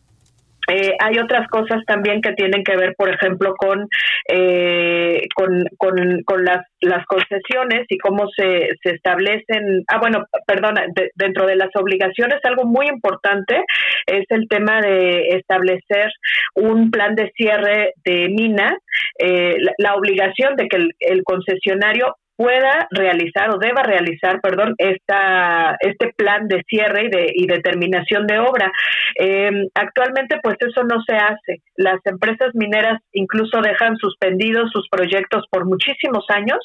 Eh, 0.68 0.94
hay 1.00 1.20
otras 1.20 1.48
cosas 1.48 1.84
también 1.86 2.22
que 2.22 2.34
tienen 2.34 2.64
que 2.64 2.76
ver, 2.76 2.96
por 2.98 3.10
ejemplo, 3.10 3.54
con, 3.56 3.88
eh, 4.28 5.22
con, 5.36 5.64
con, 5.78 6.46
las, 6.46 6.66
las 6.82 7.06
concesiones 7.06 7.86
y 7.90 7.98
cómo 7.98 8.28
se, 8.36 8.70
se 8.84 8.96
establecen. 8.96 9.84
Ah, 9.88 10.00
bueno, 10.00 10.26
perdona, 10.48 10.86
dentro 11.16 11.46
de 11.46 11.56
las 11.56 11.70
obligaciones, 11.76 12.40
algo 12.44 12.66
muy 12.66 12.88
importante 12.88 13.64
es 14.06 14.26
el 14.30 14.48
tema 14.48 14.82
de 14.82 15.28
establecer 15.30 16.12
un 16.56 16.92
plan 16.92 17.16
de 17.16 17.32
cierre 17.36 17.94
de 18.04 18.30
mina, 18.30 18.78
eh, 19.20 19.58
la, 19.78 19.96
obligación 19.96 20.56
de 20.56 20.68
que 20.68 20.78
el 21.00 21.24
concesionario 21.24 22.16
pueda 22.36 22.88
realizar 22.92 23.50
o 23.50 23.58
deba 23.58 23.84
realizar, 23.84 24.40
perdón, 24.42 24.76
esta, 24.78 25.78
este 25.80 26.14
plan 26.18 26.48
de 26.48 26.64
cierre 26.68 27.06
y 27.06 27.10
de 27.10 27.26
y 27.36 27.48
determinación 27.48 28.28
de 28.28 28.40
obra. 28.40 28.72
Eh, 29.20 29.68
actualmente, 29.74 30.40
pues 30.42 30.56
eso 30.60 30.84
no 30.84 31.02
se 31.08 31.16
hace. 31.16 31.62
Las 31.76 32.00
empresas 32.06 32.50
mineras 32.54 33.02
incluso 33.14 33.62
dejan 33.62 33.98
suspendidos 33.98 34.72
sus 34.72 34.88
proyectos 34.90 35.46
por 35.50 35.66
muchísimos 35.66 36.26
años, 36.30 36.60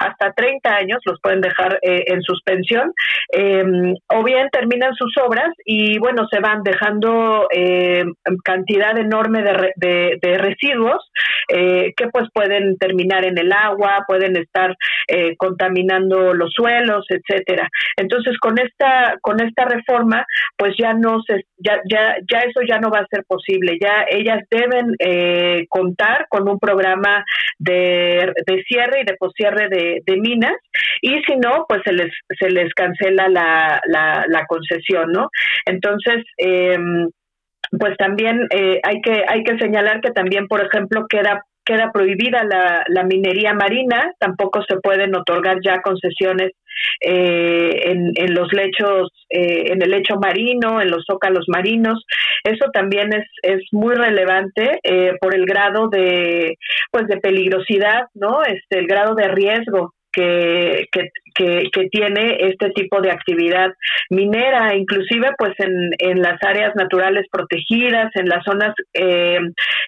hasta 0.00 0.32
30 0.32 0.74
años 0.74 0.98
los 1.04 1.20
pueden 1.20 1.40
dejar 1.40 1.78
eh, 1.82 2.04
en 2.06 2.22
suspensión, 2.22 2.92
eh, 3.32 3.64
o 4.08 4.24
bien 4.24 4.48
terminan 4.50 4.94
sus 4.94 5.14
obras 5.18 5.50
y 5.64 5.98
bueno, 5.98 6.26
se 6.30 6.40
van 6.40 6.62
dejando 6.62 7.48
cantidad 8.44 8.96
enorme 8.98 9.42
de, 9.42 9.72
de, 9.76 10.18
de 10.20 10.38
residuos 10.38 11.10
que 11.48 12.08
pues 12.12 12.28
pueden 12.32 12.76
terminar 12.78 13.24
en 13.24 13.38
el 13.38 13.52
agua, 13.52 14.04
pueden 14.06 14.36
estar 14.36 14.74
eh, 15.14 15.36
contaminando 15.36 16.34
los 16.34 16.52
suelos, 16.52 17.06
etcétera. 17.08 17.68
Entonces, 17.96 18.38
con 18.38 18.58
esta 18.58 19.16
con 19.20 19.40
esta 19.40 19.64
reforma, 19.64 20.24
pues 20.56 20.74
ya 20.78 20.92
no 20.94 21.22
se 21.26 21.44
ya 21.58 21.80
ya 21.90 22.16
ya 22.30 22.40
eso 22.40 22.60
ya 22.66 22.78
no 22.78 22.90
va 22.90 23.00
a 23.00 23.06
ser 23.06 23.24
posible. 23.26 23.78
Ya 23.80 24.04
ellas 24.08 24.40
deben 24.50 24.94
eh, 24.98 25.66
contar 25.68 26.26
con 26.28 26.48
un 26.48 26.58
programa 26.58 27.24
de, 27.58 28.32
de 28.46 28.62
cierre 28.64 29.02
y 29.02 29.04
de 29.04 29.16
poscierre 29.16 29.68
de, 29.68 30.02
de 30.04 30.16
minas 30.16 30.56
y 31.00 31.22
si 31.22 31.36
no, 31.36 31.64
pues 31.68 31.80
se 31.84 31.92
les 31.92 32.12
se 32.38 32.50
les 32.50 32.72
cancela 32.74 33.28
la 33.28 33.80
la, 33.86 34.24
la 34.28 34.46
concesión, 34.46 35.12
¿no? 35.12 35.28
Entonces 35.66 36.24
eh, 36.38 36.76
pues 37.78 37.96
también 37.96 38.46
eh, 38.50 38.80
hay 38.82 39.00
que 39.00 39.24
hay 39.26 39.42
que 39.42 39.58
señalar 39.58 40.00
que 40.00 40.10
también 40.10 40.46
por 40.46 40.60
ejemplo 40.64 41.06
queda 41.08 41.44
queda 41.64 41.90
prohibida 41.92 42.44
la, 42.44 42.84
la, 42.88 43.04
minería 43.04 43.54
marina, 43.54 44.12
tampoco 44.18 44.62
se 44.62 44.76
pueden 44.76 45.14
otorgar 45.14 45.58
ya 45.64 45.80
concesiones 45.80 46.52
eh, 47.00 47.90
en, 47.90 48.12
en, 48.16 48.34
los 48.34 48.52
lechos, 48.52 49.10
eh, 49.30 49.72
en 49.72 49.82
el 49.82 49.90
lecho 49.90 50.16
marino, 50.16 50.80
en 50.80 50.90
los 50.90 51.04
zócalos 51.06 51.46
marinos. 51.48 52.04
Eso 52.44 52.70
también 52.72 53.12
es, 53.12 53.24
es 53.42 53.62
muy 53.72 53.94
relevante 53.94 54.80
eh, 54.82 55.12
por 55.20 55.34
el 55.34 55.46
grado 55.46 55.88
de, 55.88 56.56
pues, 56.90 57.06
de 57.06 57.18
peligrosidad, 57.18 58.04
¿no? 58.14 58.42
Este, 58.42 58.78
el 58.78 58.86
grado 58.86 59.14
de 59.14 59.28
riesgo 59.28 59.94
que, 60.12 60.86
que, 60.92 61.10
que, 61.34 61.70
tiene 61.90 62.36
este 62.40 62.70
tipo 62.70 63.00
de 63.00 63.10
actividad 63.10 63.72
minera, 64.10 64.74
inclusive 64.74 65.30
pues 65.36 65.52
en, 65.58 65.90
en 65.98 66.22
las 66.22 66.42
áreas 66.42 66.74
naturales 66.76 67.26
protegidas, 67.30 68.10
en 68.14 68.28
las 68.28 68.44
zonas 68.44 68.74
eh, 68.94 69.38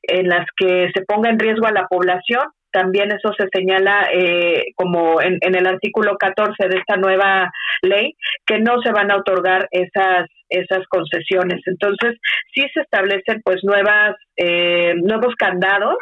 en 0.03 0.29
las 0.29 0.47
que 0.57 0.91
se 0.95 1.03
ponga 1.05 1.31
en 1.31 1.39
riesgo 1.39 1.67
a 1.67 1.73
la 1.73 1.87
población, 1.87 2.43
también 2.71 3.11
eso 3.11 3.33
se 3.39 3.49
señala 3.53 4.09
eh, 4.13 4.65
como 4.75 5.21
en, 5.23 5.39
en, 5.41 5.55
el 5.55 5.67
artículo 5.67 6.19
14 6.19 6.69
de 6.69 6.77
esta 6.77 6.97
nueva 6.97 7.51
ley, 7.81 8.15
que 8.45 8.59
no 8.59 8.83
se 8.83 8.93
van 8.93 9.11
a 9.11 9.17
otorgar 9.17 9.67
esas 9.71 10.29
esas 10.49 10.87
concesiones. 10.89 11.61
Entonces, 11.67 12.19
sí 12.55 12.63
se 12.73 12.81
establecen 12.81 13.43
pues 13.45 13.63
nuevas 13.63 14.17
eh, 14.37 14.95
nuevos 14.97 15.35
candados, 15.37 15.97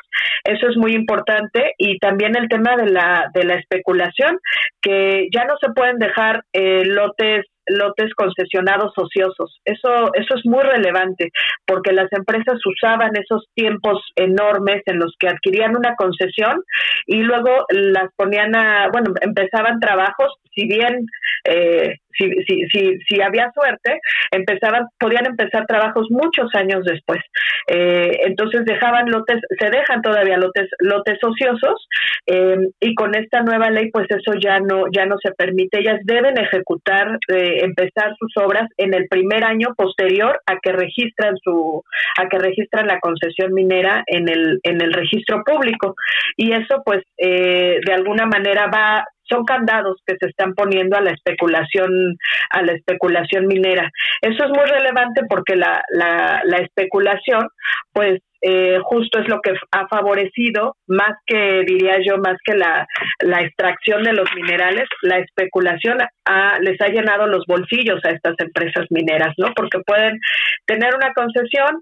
eso 0.45 0.69
es 0.69 0.77
muy 0.77 0.93
importante 0.93 1.75
y 1.79 1.99
también 1.99 2.37
el 2.37 2.49
tema 2.49 2.77
de 2.77 2.91
la 2.91 3.31
de 3.33 3.45
la 3.45 3.55
especulación, 3.55 4.39
que 4.83 5.29
ya 5.33 5.45
no 5.45 5.55
se 5.61 5.73
pueden 5.73 5.99
dejar 5.99 6.43
eh, 6.53 6.85
lotes 6.85 7.47
lotes 7.67 8.13
concesionados 8.15 8.93
ociosos. 8.97 9.61
Eso, 9.65 10.13
eso 10.15 10.35
es 10.35 10.45
muy 10.45 10.63
relevante 10.63 11.31
porque 11.67 11.93
las 11.93 12.13
empresas 12.13 12.59
usaban 12.67 13.13
esos 13.17 13.47
tiempos 13.55 14.03
enormes 14.17 14.83
en 14.87 14.99
los 14.99 15.15
que 15.19 15.29
adquirían 15.29 15.77
una 15.77 15.95
concesión 15.97 16.63
y 17.07 17.23
luego 17.23 17.65
las 17.71 18.13
ponían 18.17 18.55
a, 18.55 18.89
bueno, 18.93 19.15
empezaban 19.21 19.81
trabajos, 19.81 20.35
si 20.55 20.67
bien 20.67 21.07
eh, 21.45 21.97
si, 22.17 22.31
si, 22.47 22.67
si, 22.73 22.99
si 23.09 23.21
había 23.21 23.51
suerte, 23.53 24.01
empezaban, 24.31 24.87
podían 24.99 25.27
empezar 25.27 25.67
trabajos 25.67 26.07
muchos 26.11 26.55
años 26.55 26.85
después. 26.85 27.21
Eh, 27.67 28.21
entonces 28.25 28.65
dejaban 28.65 29.11
lotes, 29.11 29.41
se 29.59 29.71
dejan 29.71 30.03
todavía 30.03 30.37
lotes, 30.37 30.69
lotes 30.81 31.19
ociosos 31.23 31.89
eh, 32.27 32.57
y 32.81 32.95
con 32.95 33.15
esta 33.15 33.43
nueva 33.43 33.71
ley 33.71 33.91
pues 33.91 34.07
eso 34.11 34.33
ya 34.39 34.61
no, 34.61 34.85
ya 34.93 35.07
no 35.07 35.17
se 35.23 35.33
permite. 35.33 35.81
Ellas 35.81 36.01
deben 36.05 36.39
ejecutar, 36.39 37.19
empezar 37.29 38.15
sus 38.19 38.33
obras 38.37 38.69
en 38.77 38.95
el 38.95 39.07
primer 39.09 39.45
año 39.45 39.69
posterior 39.77 40.41
a 40.47 40.59
que 40.63 40.73
registran 40.73 41.37
su, 41.43 41.83
a 42.19 42.29
que 42.29 42.39
registran 42.39 42.87
la 42.87 43.01
concesión 43.01 43.53
minera 43.53 44.03
en 44.07 44.29
el, 44.29 44.61
en 44.63 44.81
el 44.81 44.93
registro 44.93 45.43
público. 45.45 45.95
Y 46.37 46.53
eso 46.53 46.83
pues 46.85 47.03
de 47.19 47.93
alguna 47.93 48.27
manera 48.27 48.67
va 48.67 49.05
son 49.29 49.45
candados 49.45 49.97
que 50.07 50.17
se 50.19 50.27
están 50.27 50.55
poniendo 50.55 50.97
a 50.97 51.01
la 51.01 51.13
especulación 51.13 52.17
a 52.51 52.63
la 52.63 52.73
especulación 52.73 53.47
minera. 53.47 53.91
Eso 54.21 54.45
es 54.45 54.51
muy 54.51 54.65
relevante 54.67 55.23
porque 55.29 55.57
la, 55.57 55.83
la, 55.91 56.43
la 56.45 56.59
especulación 56.59 57.49
pues 57.93 58.21
eh, 58.47 58.79
justo 58.83 59.21
es 59.21 59.29
lo 59.29 59.41
que 59.41 59.55
ha 59.71 59.89
favorecido 59.89 60.77
más 60.87 61.13
que 61.27 61.63
diría 61.67 61.97
yo 62.05 62.19
más 62.19 62.37
que 62.45 62.55
la, 62.55 62.87
la 63.21 63.41
extracción 63.41 64.03
de 64.03 64.13
los 64.13 64.29
minerales 64.35 64.87
la 65.01 65.19
especulación 65.19 65.99
ha, 66.27 66.59
les 66.61 66.79
ha 66.83 66.89
llenado 66.89 67.27
los 67.27 67.45
bolsillos 67.47 68.01
a 68.05 68.11
estas 68.11 68.35
empresas 68.39 68.85
mineras 68.91 69.33
no 69.39 69.49
porque 69.57 69.79
pueden 69.87 70.19
tener 70.67 70.95
una 70.95 71.15
concesión 71.15 71.81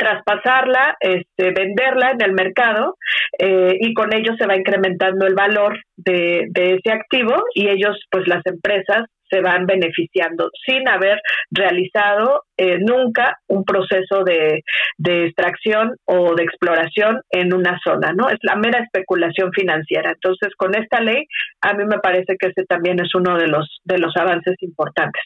traspasarla, 0.00 0.96
este, 0.98 1.52
venderla 1.52 2.12
en 2.12 2.22
el 2.22 2.32
mercado 2.32 2.96
eh, 3.38 3.76
y 3.78 3.92
con 3.92 4.14
ello 4.14 4.32
se 4.38 4.46
va 4.46 4.56
incrementando 4.56 5.26
el 5.26 5.34
valor 5.34 5.78
de, 5.96 6.48
ese 6.54 6.90
activo 6.90 7.34
y 7.54 7.68
ellos, 7.68 7.98
pues 8.10 8.26
las 8.26 8.44
empresas, 8.46 9.04
se 9.28 9.40
van 9.42 9.64
beneficiando 9.64 10.50
sin 10.66 10.88
haber 10.88 11.20
realizado 11.52 12.42
eh, 12.56 12.78
nunca 12.80 13.36
un 13.46 13.64
proceso 13.64 14.24
de, 14.24 14.62
de, 14.98 15.26
extracción 15.26 15.94
o 16.04 16.34
de 16.34 16.42
exploración 16.42 17.20
en 17.30 17.54
una 17.54 17.78
zona, 17.84 18.12
¿no? 18.12 18.28
Es 18.28 18.38
la 18.42 18.56
mera 18.56 18.82
especulación 18.82 19.52
financiera. 19.52 20.10
Entonces, 20.10 20.52
con 20.56 20.74
esta 20.74 21.00
ley, 21.00 21.26
a 21.60 21.74
mí 21.74 21.84
me 21.84 21.98
parece 21.98 22.36
que 22.40 22.48
ese 22.48 22.64
también 22.66 22.98
es 22.98 23.14
uno 23.14 23.36
de 23.38 23.46
los, 23.46 23.78
de 23.84 23.98
los 23.98 24.16
avances 24.16 24.56
importantes. 24.62 25.22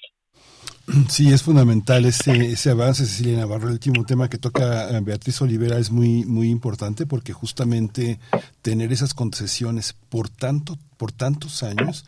Sí, 1.08 1.32
es 1.32 1.42
fundamental 1.42 2.04
ese, 2.04 2.52
ese 2.52 2.70
avance, 2.70 3.06
Cecilia 3.06 3.38
Navarro. 3.38 3.68
El 3.68 3.74
último 3.74 4.04
tema 4.04 4.28
que 4.28 4.38
toca 4.38 4.90
eh, 4.90 5.00
Beatriz 5.00 5.40
Olivera 5.40 5.78
es 5.78 5.90
muy, 5.90 6.24
muy 6.24 6.50
importante 6.50 7.06
porque 7.06 7.32
justamente 7.32 8.18
tener 8.62 8.92
esas 8.92 9.14
concesiones 9.14 9.94
por 10.08 10.28
tanto 10.28 10.78
por 10.96 11.10
tantos 11.10 11.62
años 11.64 12.04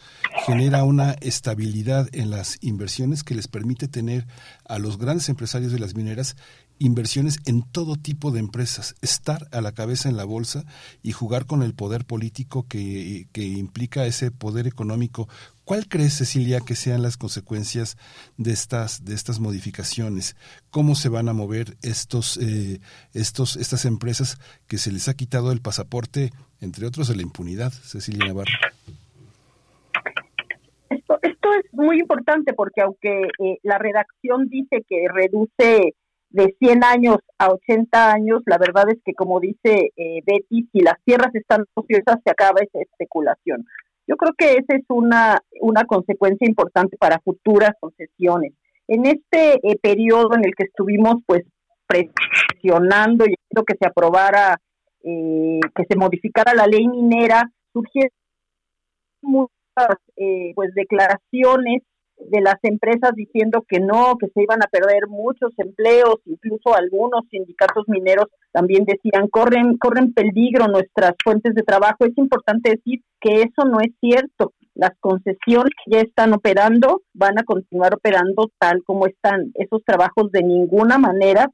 genera 0.46 0.84
una 0.84 1.12
estabilidad 1.20 2.08
en 2.12 2.30
las 2.30 2.56
inversiones 2.60 3.24
que 3.24 3.34
les 3.34 3.48
permite 3.48 3.88
tener 3.88 4.26
a 4.64 4.78
los 4.78 4.96
grandes 4.96 5.28
empresarios 5.28 5.72
de 5.72 5.80
las 5.80 5.94
mineras 5.94 6.36
inversiones 6.78 7.40
en 7.46 7.62
todo 7.62 7.96
tipo 7.96 8.30
de 8.30 8.40
empresas, 8.40 8.94
estar 9.00 9.48
a 9.50 9.60
la 9.60 9.72
cabeza 9.72 10.08
en 10.08 10.16
la 10.16 10.24
bolsa 10.24 10.64
y 11.02 11.12
jugar 11.12 11.46
con 11.46 11.62
el 11.62 11.74
poder 11.74 12.04
político 12.04 12.66
que, 12.68 13.28
que 13.32 13.44
implica 13.44 14.06
ese 14.06 14.30
poder 14.30 14.66
económico. 14.66 15.28
¿Cuál 15.66 15.88
crees, 15.88 16.12
Cecilia, 16.12 16.60
que 16.64 16.76
sean 16.76 17.02
las 17.02 17.16
consecuencias 17.16 17.96
de 18.36 18.52
estas, 18.52 19.04
de 19.04 19.16
estas 19.16 19.40
modificaciones? 19.40 20.36
¿Cómo 20.70 20.94
se 20.94 21.08
van 21.08 21.28
a 21.28 21.32
mover 21.32 21.74
estos, 21.82 22.36
eh, 22.36 22.78
estos, 23.14 23.56
estas 23.56 23.84
empresas 23.84 24.38
que 24.68 24.78
se 24.78 24.92
les 24.92 25.08
ha 25.08 25.14
quitado 25.14 25.50
el 25.50 25.60
pasaporte, 25.60 26.30
entre 26.60 26.86
otros 26.86 27.08
de 27.08 27.16
la 27.16 27.22
impunidad, 27.22 27.72
Cecilia 27.72 28.28
Navarro? 28.28 28.52
Esto, 30.88 31.18
esto 31.20 31.48
es 31.54 31.64
muy 31.72 31.98
importante 31.98 32.52
porque 32.52 32.82
aunque 32.82 33.22
eh, 33.24 33.58
la 33.64 33.78
redacción 33.78 34.48
dice 34.48 34.84
que 34.88 35.08
reduce 35.12 35.96
de 36.30 36.54
100 36.60 36.84
años 36.84 37.16
a 37.38 37.48
80 37.48 38.12
años, 38.12 38.42
la 38.46 38.58
verdad 38.58 38.84
es 38.88 38.98
que 39.04 39.14
como 39.14 39.40
dice 39.40 39.90
eh, 39.96 40.22
Betty, 40.24 40.68
si 40.70 40.78
las 40.78 41.02
tierras 41.04 41.34
están 41.34 41.64
ociosas 41.74 42.18
se 42.22 42.30
acaba 42.30 42.60
esa 42.60 42.78
especulación. 42.80 43.66
Yo 44.06 44.16
creo 44.16 44.32
que 44.36 44.52
esa 44.52 44.76
es 44.76 44.84
una, 44.88 45.40
una 45.60 45.84
consecuencia 45.84 46.46
importante 46.48 46.96
para 46.96 47.18
futuras 47.20 47.70
concesiones. 47.80 48.52
En 48.88 49.04
este 49.06 49.54
eh, 49.54 49.76
periodo 49.82 50.34
en 50.34 50.44
el 50.44 50.54
que 50.56 50.64
estuvimos 50.64 51.16
pues 51.26 51.42
presionando 51.86 53.24
y 53.26 53.34
que 53.66 53.76
se 53.80 53.86
aprobara, 53.86 54.58
eh, 55.02 55.60
que 55.74 55.84
se 55.88 55.96
modificara 55.96 56.54
la 56.54 56.66
ley 56.66 56.86
minera, 56.86 57.50
surgieron 57.72 58.10
muchas 59.22 59.96
pues 60.54 60.74
declaraciones 60.74 61.82
de 62.18 62.40
las 62.40 62.56
empresas 62.62 63.12
diciendo 63.14 63.64
que 63.68 63.78
no, 63.78 64.16
que 64.18 64.28
se 64.28 64.42
iban 64.42 64.62
a 64.62 64.68
perder 64.68 65.06
muchos 65.08 65.52
empleos, 65.58 66.16
incluso 66.24 66.74
algunos 66.74 67.22
sindicatos 67.30 67.84
mineros 67.88 68.26
también 68.52 68.84
decían 68.84 69.28
corren 69.28 69.76
corren 69.76 70.12
peligro 70.12 70.66
nuestras 70.66 71.12
fuentes 71.22 71.54
de 71.54 71.62
trabajo. 71.62 72.04
Es 72.04 72.16
importante 72.16 72.70
decir 72.70 73.00
que 73.20 73.42
eso 73.42 73.68
no 73.68 73.80
es 73.80 73.92
cierto. 74.00 74.52
Las 74.74 74.92
concesiones 75.00 75.72
que 75.84 75.96
ya 75.96 76.00
están 76.00 76.34
operando 76.34 77.02
van 77.14 77.38
a 77.38 77.44
continuar 77.44 77.94
operando 77.94 78.50
tal 78.58 78.82
como 78.84 79.06
están. 79.06 79.52
Esos 79.54 79.82
trabajos 79.84 80.30
de 80.32 80.42
ninguna 80.42 80.98
manera 80.98 81.50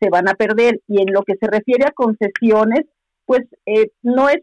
se 0.00 0.10
van 0.10 0.28
a 0.28 0.34
perder. 0.34 0.80
Y 0.86 1.00
en 1.00 1.12
lo 1.12 1.22
que 1.22 1.36
se 1.40 1.46
refiere 1.46 1.86
a 1.86 1.92
concesiones, 1.92 2.86
pues 3.24 3.42
eh, 3.66 3.90
no 4.02 4.28
es 4.28 4.42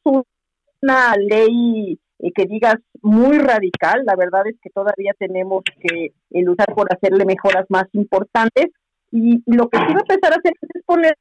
una 0.81 1.15
ley 1.15 1.99
y 2.23 2.31
que 2.31 2.45
digas 2.45 2.77
muy 3.01 3.37
radical, 3.37 4.03
la 4.05 4.15
verdad 4.15 4.47
es 4.47 4.55
que 4.61 4.69
todavía 4.69 5.11
tenemos 5.19 5.61
que 5.81 6.13
luchar 6.29 6.73
por 6.73 6.87
hacerle 6.89 7.25
mejoras 7.25 7.65
más 7.67 7.83
importantes 7.91 8.67
y 9.11 9.43
lo 9.45 9.67
que 9.67 9.77
quiero 9.77 9.99
empezar 9.99 10.31
a 10.31 10.37
hacer 10.37 10.53
es 10.61 10.83
ponerle 10.85 11.17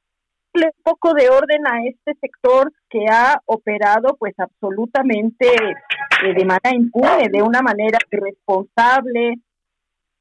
un 0.55 0.83
poco 0.85 1.13
de 1.13 1.29
orden 1.29 1.67
a 1.67 1.85
este 1.85 2.15
sector 2.21 2.73
que 2.89 3.07
ha 3.11 3.43
operado 3.47 4.17
pues 4.17 4.33
absolutamente 4.39 5.49
eh, 5.49 6.35
de 6.37 6.45
manera 6.45 6.73
impune, 6.73 7.29
de 7.33 7.43
una 7.43 7.63
manera 7.63 7.99
irresponsable, 8.09 9.41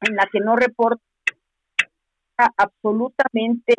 en 0.01 0.15
la 0.15 0.27
que 0.31 0.39
no 0.39 0.55
reporta 0.55 1.03
absolutamente 2.57 3.75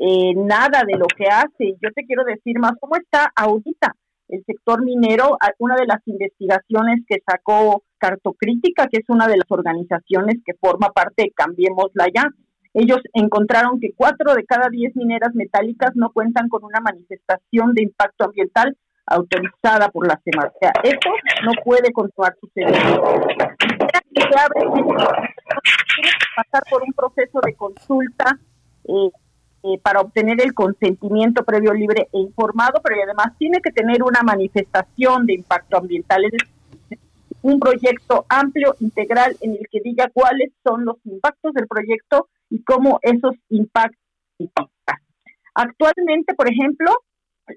eh, 0.00 0.34
nada 0.34 0.84
de 0.86 0.96
lo 0.96 1.06
que 1.06 1.26
hace. 1.26 1.76
Yo 1.82 1.90
te 1.94 2.06
quiero 2.06 2.24
decir 2.24 2.58
más, 2.58 2.72
¿cómo 2.80 2.96
está 2.96 3.30
ahorita? 3.36 3.94
El 4.28 4.44
sector 4.44 4.82
minero, 4.84 5.36
una 5.58 5.76
de 5.76 5.86
las 5.86 6.00
investigaciones 6.06 7.04
que 7.06 7.18
sacó 7.28 7.82
Cartocrítica, 7.98 8.86
que 8.90 8.98
es 8.98 9.08
una 9.08 9.26
de 9.26 9.36
las 9.36 9.46
organizaciones 9.48 10.36
que 10.44 10.54
forma 10.60 10.88
parte 10.90 11.32
de 11.56 12.12
Ya, 12.14 12.24
ellos 12.74 13.00
encontraron 13.14 13.80
que 13.80 13.94
cuatro 13.96 14.34
de 14.34 14.44
cada 14.44 14.68
diez 14.68 14.94
mineras 14.96 15.34
metálicas 15.34 15.92
no 15.94 16.10
cuentan 16.10 16.48
con 16.48 16.62
una 16.64 16.80
manifestación 16.80 17.72
de 17.72 17.84
impacto 17.84 18.26
ambiental 18.26 18.76
autorizada 19.06 19.88
por 19.88 20.06
la 20.06 20.20
CEMAR. 20.22 20.48
O 20.48 20.58
sea, 20.60 20.72
esto 20.82 21.10
no 21.44 21.52
puede 21.64 21.92
continuar 21.92 22.36
sucediendo. 22.40 23.02
Se 24.14 24.38
abre, 24.38 24.60
pasar 26.36 26.62
por 26.68 26.82
un 26.82 26.92
proceso 26.92 27.40
de 27.44 27.54
consulta 27.54 28.38
eh, 28.84 29.10
eh, 29.66 29.80
para 29.82 30.00
obtener 30.00 30.40
el 30.40 30.54
consentimiento 30.54 31.44
previo 31.44 31.72
libre 31.72 32.08
e 32.12 32.18
informado, 32.18 32.80
pero 32.82 33.02
además 33.02 33.36
tiene 33.38 33.60
que 33.60 33.72
tener 33.72 34.02
una 34.02 34.22
manifestación 34.22 35.26
de 35.26 35.34
impacto 35.34 35.78
ambiental, 35.78 36.24
es 36.24 36.32
un 37.42 37.58
proyecto 37.58 38.24
amplio, 38.28 38.76
integral, 38.80 39.36
en 39.40 39.52
el 39.52 39.66
que 39.70 39.80
diga 39.82 40.08
cuáles 40.12 40.52
son 40.64 40.84
los 40.84 40.96
impactos 41.04 41.52
del 41.54 41.66
proyecto 41.66 42.28
y 42.50 42.62
cómo 42.62 42.98
esos 43.02 43.34
impactos 43.48 44.00
Actualmente, 45.54 46.34
por 46.34 46.50
ejemplo, 46.50 46.92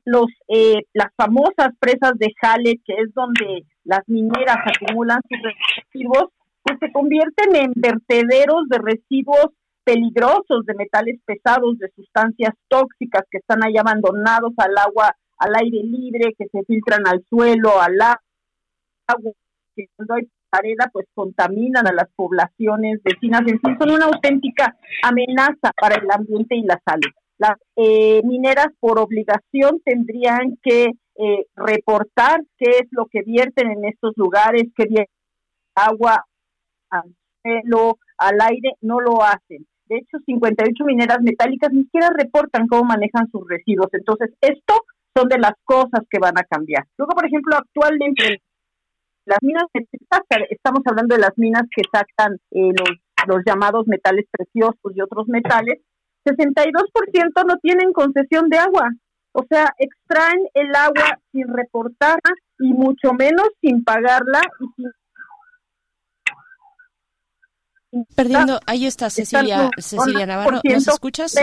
los 0.05 0.27
eh, 0.47 0.83
las 0.93 1.13
famosas 1.17 1.69
presas 1.79 2.13
de 2.17 2.31
Jale, 2.39 2.79
que 2.85 2.93
es 2.93 3.13
donde 3.13 3.65
las 3.83 4.07
mineras 4.07 4.57
acumulan 4.65 5.19
sus 5.27 5.39
residuos, 5.75 6.31
pues 6.63 6.79
se 6.79 6.91
convierten 6.93 7.55
en 7.55 7.73
vertederos 7.75 8.69
de 8.69 8.77
residuos 8.77 9.49
peligrosos 9.89 10.65
de 10.65 10.75
metales 10.75 11.19
pesados, 11.25 11.79
de 11.79 11.89
sustancias 11.95 12.53
tóxicas 12.67 13.23
que 13.31 13.39
están 13.39 13.63
ahí 13.63 13.75
abandonados 13.75 14.53
al 14.57 14.77
agua, 14.77 15.15
al 15.39 15.55
aire 15.55 15.81
libre, 15.83 16.35
que 16.37 16.45
se 16.51 16.63
filtran 16.65 17.07
al 17.07 17.23
suelo, 17.27 17.81
al 17.81 17.99
agua, 17.99 19.31
que 19.75 19.87
cuando 19.95 20.13
hay 20.13 20.29
arena 20.51 20.89
pues 20.93 21.07
contaminan 21.15 21.87
a 21.87 21.93
las 21.93 22.07
poblaciones 22.15 23.01
vecinas, 23.03 23.41
en 23.47 23.59
fin, 23.59 23.77
son 23.79 23.91
una 23.91 24.05
auténtica 24.05 24.77
amenaza 25.01 25.71
para 25.79 25.95
el 25.95 26.07
ambiente 26.11 26.55
y 26.55 26.63
la 26.63 26.79
salud. 26.85 27.11
Las 27.39 27.57
eh, 27.75 28.21
mineras 28.23 28.67
por 28.79 28.99
obligación 28.99 29.81
tendrían 29.83 30.57
que 30.61 30.91
eh, 31.15 31.45
reportar 31.55 32.41
qué 32.57 32.69
es 32.81 32.87
lo 32.91 33.07
que 33.07 33.21
vierten 33.23 33.71
en 33.71 33.85
estos 33.85 34.13
lugares, 34.17 34.63
qué 34.75 34.85
vierte 34.87 35.11
agua 35.73 36.25
al 36.91 37.15
suelo, 37.41 37.97
al 38.17 38.41
aire, 38.41 38.73
no 38.81 38.99
lo 38.99 39.23
hacen. 39.23 39.65
De 39.89 39.97
hecho, 39.97 40.17
58 40.25 40.85
mineras 40.85 41.17
metálicas 41.21 41.73
ni 41.73 41.83
siquiera 41.83 42.09
reportan 42.15 42.67
cómo 42.67 42.83
manejan 42.83 43.27
sus 43.31 43.47
residuos. 43.47 43.89
Entonces, 43.91 44.29
esto 44.39 44.75
son 45.15 45.27
de 45.27 45.39
las 45.39 45.53
cosas 45.65 46.05
que 46.09 46.19
van 46.19 46.37
a 46.37 46.43
cambiar. 46.43 46.85
Luego, 46.97 47.13
por 47.13 47.25
ejemplo, 47.25 47.57
actualmente 47.57 48.41
las 49.25 49.39
minas 49.41 49.65
estamos 50.49 50.81
hablando 50.85 51.15
de 51.15 51.21
las 51.21 51.37
minas 51.37 51.63
que 51.75 51.83
sacan 51.91 52.37
eh, 52.51 52.71
los, 52.77 52.89
los 53.27 53.43
llamados 53.45 53.87
metales 53.87 54.25
preciosos 54.31 54.91
y 54.95 55.01
otros 55.01 55.27
metales, 55.27 55.79
62% 56.25 57.45
no 57.47 57.57
tienen 57.57 57.93
concesión 57.93 58.49
de 58.49 58.57
agua. 58.57 58.89
O 59.31 59.45
sea, 59.47 59.65
extraen 59.77 60.39
el 60.53 60.73
agua 60.75 61.19
sin 61.31 61.47
reportarla 61.47 62.33
y 62.59 62.73
mucho 62.73 63.13
menos 63.13 63.47
sin 63.61 63.83
pagarla 63.83 64.41
y 64.59 64.65
sin 64.75 64.91
Perdiendo, 68.15 68.59
ahí 68.65 68.85
está 68.85 69.09
Cecilia, 69.09 69.69
Cecilia 69.77 70.25
Navarro, 70.25 70.61
¿nos 70.63 70.87
escuchas? 70.87 71.35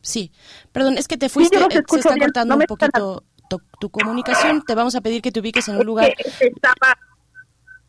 Sí, 0.00 0.30
perdón, 0.72 0.98
es 0.98 1.08
que 1.08 1.16
te 1.16 1.28
fuiste, 1.28 1.56
eh, 1.56 1.82
se 1.86 1.98
está 1.98 2.16
cortando 2.16 2.56
un 2.56 2.62
poquito 2.62 3.24
tu, 3.80 3.90
comunicación, 3.90 4.62
te 4.62 4.74
vamos 4.74 4.94
a 4.94 5.00
pedir 5.00 5.22
que 5.22 5.32
te 5.32 5.40
ubiques 5.40 5.68
en 5.68 5.76
un 5.76 5.86
lugar. 5.86 6.12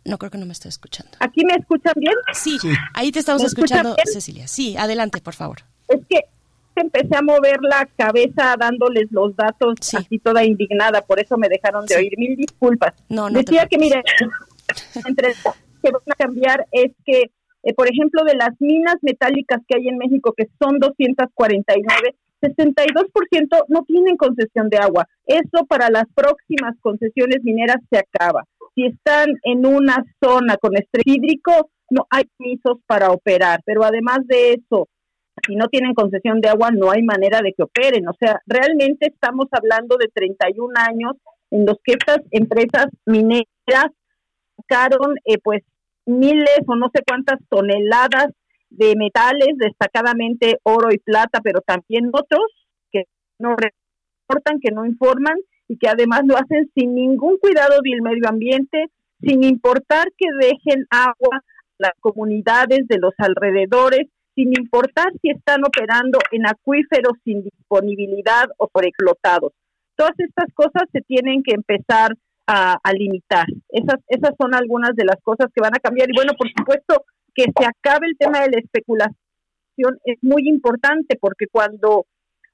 No 0.05 0.17
creo 0.17 0.31
que 0.31 0.37
no 0.37 0.45
me 0.45 0.53
esté 0.53 0.69
escuchando. 0.69 1.11
¿Aquí 1.19 1.43
me 1.45 1.53
escuchan 1.55 1.93
bien? 1.97 2.13
Sí, 2.33 2.57
ahí 2.93 3.11
te 3.11 3.19
estamos 3.19 3.43
escuchando, 3.43 3.95
Cecilia. 4.05 4.47
Sí, 4.47 4.77
adelante, 4.77 5.21
por 5.21 5.35
favor. 5.35 5.59
Es 5.87 5.99
que 6.09 6.21
empecé 6.75 7.15
a 7.15 7.21
mover 7.21 7.59
la 7.61 7.87
cabeza 7.97 8.55
dándoles 8.57 9.11
los 9.11 9.35
datos 9.35 9.75
así 9.93 10.19
toda 10.19 10.43
indignada, 10.43 11.01
por 11.01 11.19
eso 11.19 11.37
me 11.37 11.49
dejaron 11.49 11.85
de 11.85 11.97
oír. 11.97 12.13
Mil 12.17 12.35
disculpas. 12.35 12.93
No, 13.09 13.29
Decía 13.29 13.67
que, 13.67 13.77
mire, 13.77 14.01
entre 15.05 15.33
que 15.33 15.91
van 15.91 16.01
a 16.09 16.15
cambiar 16.15 16.67
es 16.71 16.91
que, 17.05 17.31
eh, 17.63 17.73
por 17.73 17.87
ejemplo, 17.87 18.23
de 18.23 18.35
las 18.35 18.51
minas 18.59 18.95
metálicas 19.01 19.59
que 19.67 19.77
hay 19.77 19.87
en 19.87 19.97
México, 19.97 20.33
que 20.35 20.47
son 20.61 20.79
249, 20.79 22.15
62% 22.41 23.65
no 23.67 23.83
tienen 23.83 24.15
concesión 24.15 24.69
de 24.69 24.77
agua. 24.77 25.07
Eso 25.25 25.65
para 25.67 25.89
las 25.89 26.05
próximas 26.15 26.75
concesiones 26.81 27.43
mineras 27.43 27.77
se 27.91 27.99
acaba. 27.99 28.45
Si 28.75 28.85
están 28.85 29.27
en 29.43 29.65
una 29.65 30.05
zona 30.23 30.55
con 30.57 30.77
estrés 30.77 31.03
hídrico, 31.05 31.69
no 31.89 32.05
hay 32.09 32.23
permisos 32.37 32.77
para 32.87 33.11
operar. 33.11 33.61
Pero 33.65 33.83
además 33.83 34.19
de 34.25 34.53
eso, 34.53 34.87
si 35.45 35.55
no 35.55 35.67
tienen 35.67 35.93
concesión 35.93 36.39
de 36.39 36.49
agua, 36.49 36.69
no 36.71 36.91
hay 36.91 37.01
manera 37.03 37.41
de 37.41 37.53
que 37.53 37.63
operen. 37.63 38.07
O 38.07 38.13
sea, 38.17 38.39
realmente 38.45 39.07
estamos 39.07 39.47
hablando 39.51 39.97
de 39.97 40.07
31 40.13 40.73
años 40.77 41.13
en 41.51 41.65
los 41.65 41.77
que 41.83 41.93
estas 41.93 42.19
empresas 42.31 42.87
mineras 43.05 43.45
sacaron 44.57 45.15
eh, 45.25 45.39
pues 45.43 45.63
miles 46.05 46.59
o 46.67 46.75
no 46.75 46.89
sé 46.93 47.03
cuántas 47.07 47.39
toneladas 47.49 48.27
de 48.69 48.95
metales, 48.95 49.57
destacadamente 49.57 50.59
oro 50.63 50.91
y 50.91 50.97
plata, 50.99 51.39
pero 51.43 51.61
también 51.61 52.09
otros 52.11 52.45
que 52.91 53.05
no 53.39 53.55
reportan, 53.55 54.59
que 54.59 54.71
no 54.71 54.85
informan 54.85 55.37
y 55.67 55.77
que 55.77 55.87
además 55.87 56.21
lo 56.25 56.35
hacen 56.35 56.69
sin 56.75 56.95
ningún 56.95 57.37
cuidado 57.37 57.81
del 57.83 58.01
medio 58.01 58.27
ambiente, 58.27 58.85
sin 59.21 59.43
importar 59.43 60.07
que 60.17 60.27
dejen 60.39 60.85
agua 60.89 61.43
las 61.77 61.93
comunidades 61.99 62.87
de 62.87 62.97
los 62.97 63.13
alrededores, 63.17 64.07
sin 64.35 64.49
importar 64.57 65.11
si 65.21 65.29
están 65.31 65.63
operando 65.65 66.19
en 66.31 66.47
acuíferos 66.47 67.13
sin 67.23 67.43
disponibilidad 67.43 68.45
o 68.57 68.69
explotados. 68.81 69.53
Todas 69.95 70.17
estas 70.17 70.53
cosas 70.53 70.83
se 70.91 71.01
tienen 71.01 71.43
que 71.43 71.53
empezar 71.53 72.11
a, 72.49 72.93
limitar. 72.93 73.45
Esas, 73.69 74.01
esas 74.07 74.31
son 74.39 74.55
algunas 74.55 74.95
de 74.95 75.05
las 75.05 75.17
cosas 75.21 75.47
que 75.53 75.61
van 75.61 75.75
a 75.75 75.79
cambiar. 75.79 76.09
Y 76.09 76.15
bueno, 76.15 76.33
por 76.37 76.49
supuesto, 76.49 77.05
que 77.35 77.43
se 77.43 77.65
acabe 77.65 78.07
el 78.07 78.17
tema 78.17 78.41
de 78.41 78.49
la 78.49 78.59
especulación 78.59 79.15
es 80.03 80.17
muy 80.21 80.49
importante 80.49 81.17
porque 81.21 81.45
cuando 81.51 82.05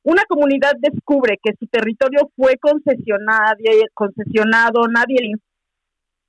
una 0.04 0.24
comunidad 0.28 0.74
descubre 0.80 1.40
que 1.42 1.54
su 1.60 1.66
territorio 1.68 2.30
fue 2.36 2.58
concesionado, 2.58 3.58
concesionado 3.94 4.88
nadie 4.88 5.18
le 5.22 5.32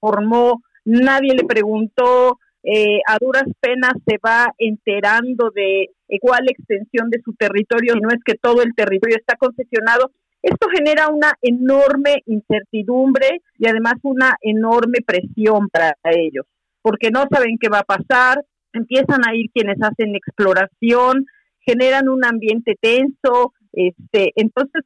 informó, 0.00 0.62
nadie 0.84 1.34
le 1.34 1.44
preguntó, 1.44 2.38
eh, 2.62 3.00
a 3.06 3.18
duras 3.20 3.44
penas 3.60 3.92
se 4.06 4.16
va 4.24 4.46
enterando 4.58 5.50
de 5.54 5.90
igual 6.08 6.48
extensión 6.48 7.10
de 7.10 7.20
su 7.22 7.34
territorio, 7.34 7.94
no 7.96 8.08
es 8.08 8.22
que 8.24 8.34
todo 8.40 8.62
el 8.62 8.74
territorio 8.74 9.16
está 9.18 9.36
concesionado. 9.36 10.10
Esto 10.46 10.68
genera 10.72 11.08
una 11.08 11.32
enorme 11.42 12.22
incertidumbre 12.26 13.40
y 13.58 13.66
además 13.66 13.94
una 14.04 14.36
enorme 14.40 14.98
presión 15.04 15.68
para 15.68 15.96
ellos, 16.04 16.46
porque 16.82 17.10
no 17.10 17.24
saben 17.28 17.58
qué 17.60 17.68
va 17.68 17.80
a 17.80 17.96
pasar, 17.96 18.44
empiezan 18.72 19.26
a 19.26 19.34
ir 19.34 19.50
quienes 19.52 19.76
hacen 19.82 20.14
exploración, 20.14 21.26
generan 21.58 22.08
un 22.08 22.24
ambiente 22.24 22.76
tenso, 22.80 23.54
este, 23.72 24.30
entonces 24.36 24.84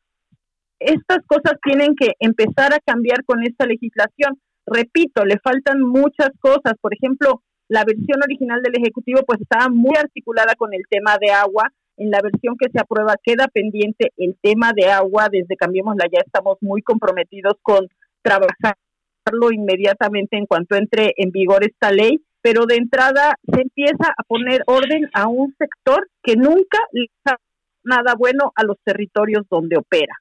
estas 0.78 1.18
cosas 1.26 1.52
tienen 1.62 1.94
que 1.94 2.12
empezar 2.20 2.72
a 2.72 2.80
cambiar 2.80 3.22
con 3.26 3.42
esta 3.42 3.66
legislación. 3.66 4.40
Repito, 4.64 5.26
le 5.26 5.38
faltan 5.40 5.82
muchas 5.82 6.30
cosas, 6.40 6.72
por 6.80 6.94
ejemplo, 6.94 7.42
la 7.68 7.84
versión 7.84 8.22
original 8.24 8.62
del 8.62 8.78
Ejecutivo 8.78 9.20
pues 9.26 9.42
estaba 9.42 9.68
muy 9.68 9.94
articulada 9.98 10.54
con 10.54 10.72
el 10.72 10.84
tema 10.88 11.18
de 11.20 11.32
agua. 11.32 11.70
En 12.00 12.10
la 12.10 12.22
versión 12.22 12.56
que 12.58 12.70
se 12.72 12.80
aprueba 12.80 13.14
queda 13.22 13.46
pendiente 13.52 14.12
el 14.16 14.34
tema 14.40 14.72
de 14.74 14.86
agua. 14.86 15.28
Desde 15.30 15.54
Cambiémosla 15.54 16.06
ya 16.10 16.22
estamos 16.24 16.56
muy 16.62 16.80
comprometidos 16.80 17.56
con 17.60 17.88
trabajarlo 18.22 19.52
inmediatamente 19.52 20.38
en 20.38 20.46
cuanto 20.46 20.76
entre 20.76 21.12
en 21.18 21.30
vigor 21.30 21.62
esta 21.62 21.92
ley. 21.92 22.24
Pero 22.40 22.64
de 22.64 22.76
entrada 22.76 23.34
se 23.52 23.60
empieza 23.60 24.14
a 24.16 24.22
poner 24.22 24.62
orden 24.66 25.10
a 25.12 25.28
un 25.28 25.54
sector 25.58 26.08
que 26.22 26.36
nunca 26.36 26.78
le 26.92 27.08
da 27.22 27.36
nada 27.84 28.14
bueno 28.18 28.50
a 28.54 28.64
los 28.64 28.78
territorios 28.82 29.44
donde 29.50 29.76
opera. 29.76 30.14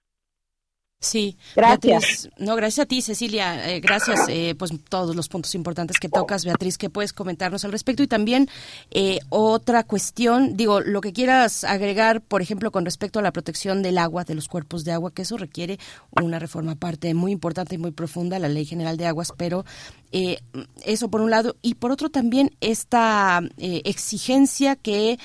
Sí, 1.01 1.37
gracias. 1.55 2.27
no, 2.37 2.57
gracias 2.57 2.83
a 2.83 2.85
ti, 2.85 3.01
Cecilia. 3.01 3.69
Eh, 3.69 3.79
gracias, 3.79 4.27
eh, 4.27 4.53
pues 4.59 4.73
todos 4.89 5.15
los 5.15 5.29
puntos 5.29 5.55
importantes 5.55 5.97
que 5.97 6.09
tocas, 6.09 6.43
Beatriz, 6.43 6.77
que 6.77 6.89
puedes 6.89 7.13
comentarnos 7.13 7.63
al 7.63 7.71
respecto. 7.71 8.03
Y 8.03 8.07
también 8.07 8.49
eh, 8.91 9.19
otra 9.29 9.85
cuestión, 9.85 10.57
digo, 10.57 10.81
lo 10.81 10.99
que 10.99 11.13
quieras 11.13 11.63
agregar, 11.63 12.19
por 12.19 12.41
ejemplo, 12.41 12.71
con 12.71 12.83
respecto 12.83 13.19
a 13.19 13.21
la 13.21 13.31
protección 13.31 13.81
del 13.81 13.97
agua, 13.97 14.25
de 14.25 14.35
los 14.35 14.49
cuerpos 14.49 14.83
de 14.83 14.91
agua, 14.91 15.13
que 15.13 15.21
eso 15.21 15.37
requiere 15.37 15.79
una 16.21 16.37
reforma 16.37 16.73
aparte 16.73 17.13
muy 17.13 17.31
importante 17.31 17.75
y 17.75 17.77
muy 17.77 17.91
profunda, 17.91 18.37
la 18.37 18.49
Ley 18.49 18.65
General 18.65 18.97
de 18.97 19.07
Aguas, 19.07 19.31
pero 19.37 19.63
eh, 20.11 20.39
eso 20.83 21.09
por 21.09 21.21
un 21.21 21.29
lado 21.29 21.55
y 21.61 21.75
por 21.75 21.91
otro 21.91 22.09
también 22.09 22.51
esta 22.61 23.41
eh, 23.57 23.83
exigencia 23.85 24.75
que 24.75 25.19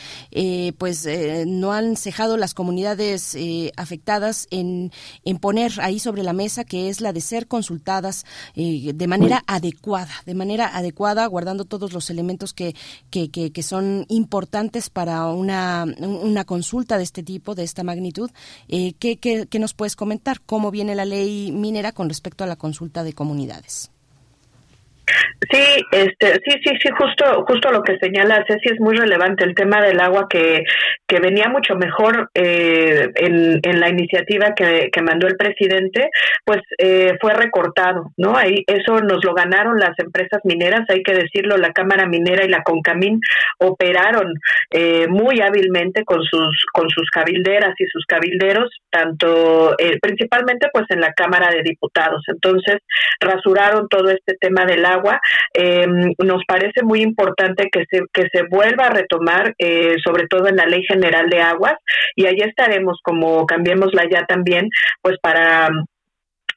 pues 0.79 1.09
no 1.47 1.73
han 1.73 1.97
cejado 1.97 2.37
las 2.37 2.55
comunidades 2.55 3.37
afectadas 3.77 4.47
en, 4.51 4.93
en, 5.25 5.39
poner 5.39 5.64
ahí 5.79 5.99
sobre 5.99 6.23
la 6.23 6.33
mesa 6.33 6.65
que 6.65 6.89
es 6.89 7.01
la 7.01 7.13
de 7.13 7.21
ser 7.21 7.47
consultadas 7.47 8.25
de 8.55 9.07
manera 9.07 9.43
adecuada 9.47 10.13
de 10.27 10.35
manera 10.35 10.77
adecuada 10.77 11.27
guardando 11.27 11.65
todos 11.65 11.93
los 11.93 12.11
elementos 12.11 12.53
que, 12.53 12.75
que, 13.11 13.31
que, 13.31 13.63
son 13.63 14.05
importantes 14.09 14.91
para 14.91 15.27
una, 15.29 15.87
una 16.01 16.45
consulta 16.45 16.99
de 16.99 17.05
este 17.05 17.23
tipo 17.23 17.55
de 17.55 17.65
esta 17.65 17.83
magnitud 17.83 18.31
¿qué, 18.69 18.95
qué, 19.19 19.47
qué 19.49 19.59
nos 19.59 19.75
puedes 19.75 19.97
comentar 19.97 20.41
cómo 20.41 20.71
viene 20.71 20.95
la 20.95 21.05
ley 21.05 21.53
minera 21.53 21.93
con 21.93 22.09
respecto 22.09 22.45
a 22.45 22.47
la 22.47 22.57
consulta 22.57 23.05
de 23.05 23.13
comunidades 23.13 23.94
Sí, 25.51 25.85
este, 25.93 26.41
sí, 26.45 26.61
sí, 26.65 26.77
sí, 26.83 26.89
justo, 26.97 27.45
justo 27.47 27.71
lo 27.71 27.83
que 27.83 27.99
señala 27.99 28.45
Ceci 28.49 28.71
es 28.71 28.81
muy 28.81 28.97
relevante 28.97 29.45
el 29.45 29.55
tema 29.55 29.83
del 29.83 30.01
agua 30.01 30.27
que, 30.29 30.65
que 31.07 31.21
venía 31.21 31.49
mucho 31.49 31.75
mejor 31.77 32.31
eh, 32.35 33.11
en, 33.17 33.61
en 33.63 33.81
la 33.81 33.91
iniciativa 33.91 34.55
que, 34.55 34.89
que 34.91 35.03
mandó 35.03 35.27
el 35.27 35.37
presidente, 35.37 36.09
pues 36.45 36.61
eh, 36.79 37.19
fue 37.21 37.35
recortado, 37.35 38.13
¿no? 38.17 38.37
Ahí 38.37 38.65
eso 38.67 39.01
nos 39.01 39.23
lo 39.25 39.35
ganaron 39.35 39.79
las 39.79 39.99
empresas 39.99 40.41
mineras, 40.45 40.87
hay 40.89 41.03
que 41.03 41.15
decirlo, 41.15 41.59
la 41.59 41.73
Cámara 41.73 42.07
Minera 42.07 42.45
y 42.45 42.49
la 42.49 42.63
Concamín 42.63 43.21
operaron 43.59 44.33
eh, 44.71 45.07
muy 45.09 45.41
hábilmente 45.41 46.05
con 46.05 46.23
sus 46.23 46.65
con 46.73 46.89
sus 46.89 47.11
cabilderas 47.11 47.75
y 47.79 47.87
sus 47.87 48.07
cabilderos, 48.07 48.71
tanto 48.91 49.77
principalmente 50.01 50.69
pues 50.73 50.87
en 50.89 51.01
la 51.01 51.13
Cámara 51.13 51.51
de 51.51 51.63
Diputados. 51.63 52.23
Entonces 52.29 52.79
rasuraron 53.21 53.89
todo 53.89 54.11
este 54.11 54.37
tema 54.41 54.65
del 54.65 54.85
agua 54.85 54.94
eh, 55.55 55.87
nos 56.19 56.43
parece 56.47 56.83
muy 56.83 57.03
importante 57.03 57.69
que 57.71 57.85
se, 57.91 58.03
que 58.13 58.29
se 58.33 58.45
vuelva 58.51 58.87
a 58.87 58.91
retomar, 58.91 59.55
eh, 59.59 59.97
sobre 60.05 60.27
todo 60.27 60.49
en 60.49 60.57
la 60.57 60.67
Ley 60.67 60.85
General 60.85 61.29
de 61.29 61.41
Aguas, 61.41 61.75
y 62.17 62.27
ahí 62.27 62.37
estaremos, 62.41 62.99
como 63.03 63.47
cambiémosla 63.47 64.05
ya 64.11 64.25
también, 64.27 64.69
pues 65.03 65.17
para 65.23 65.69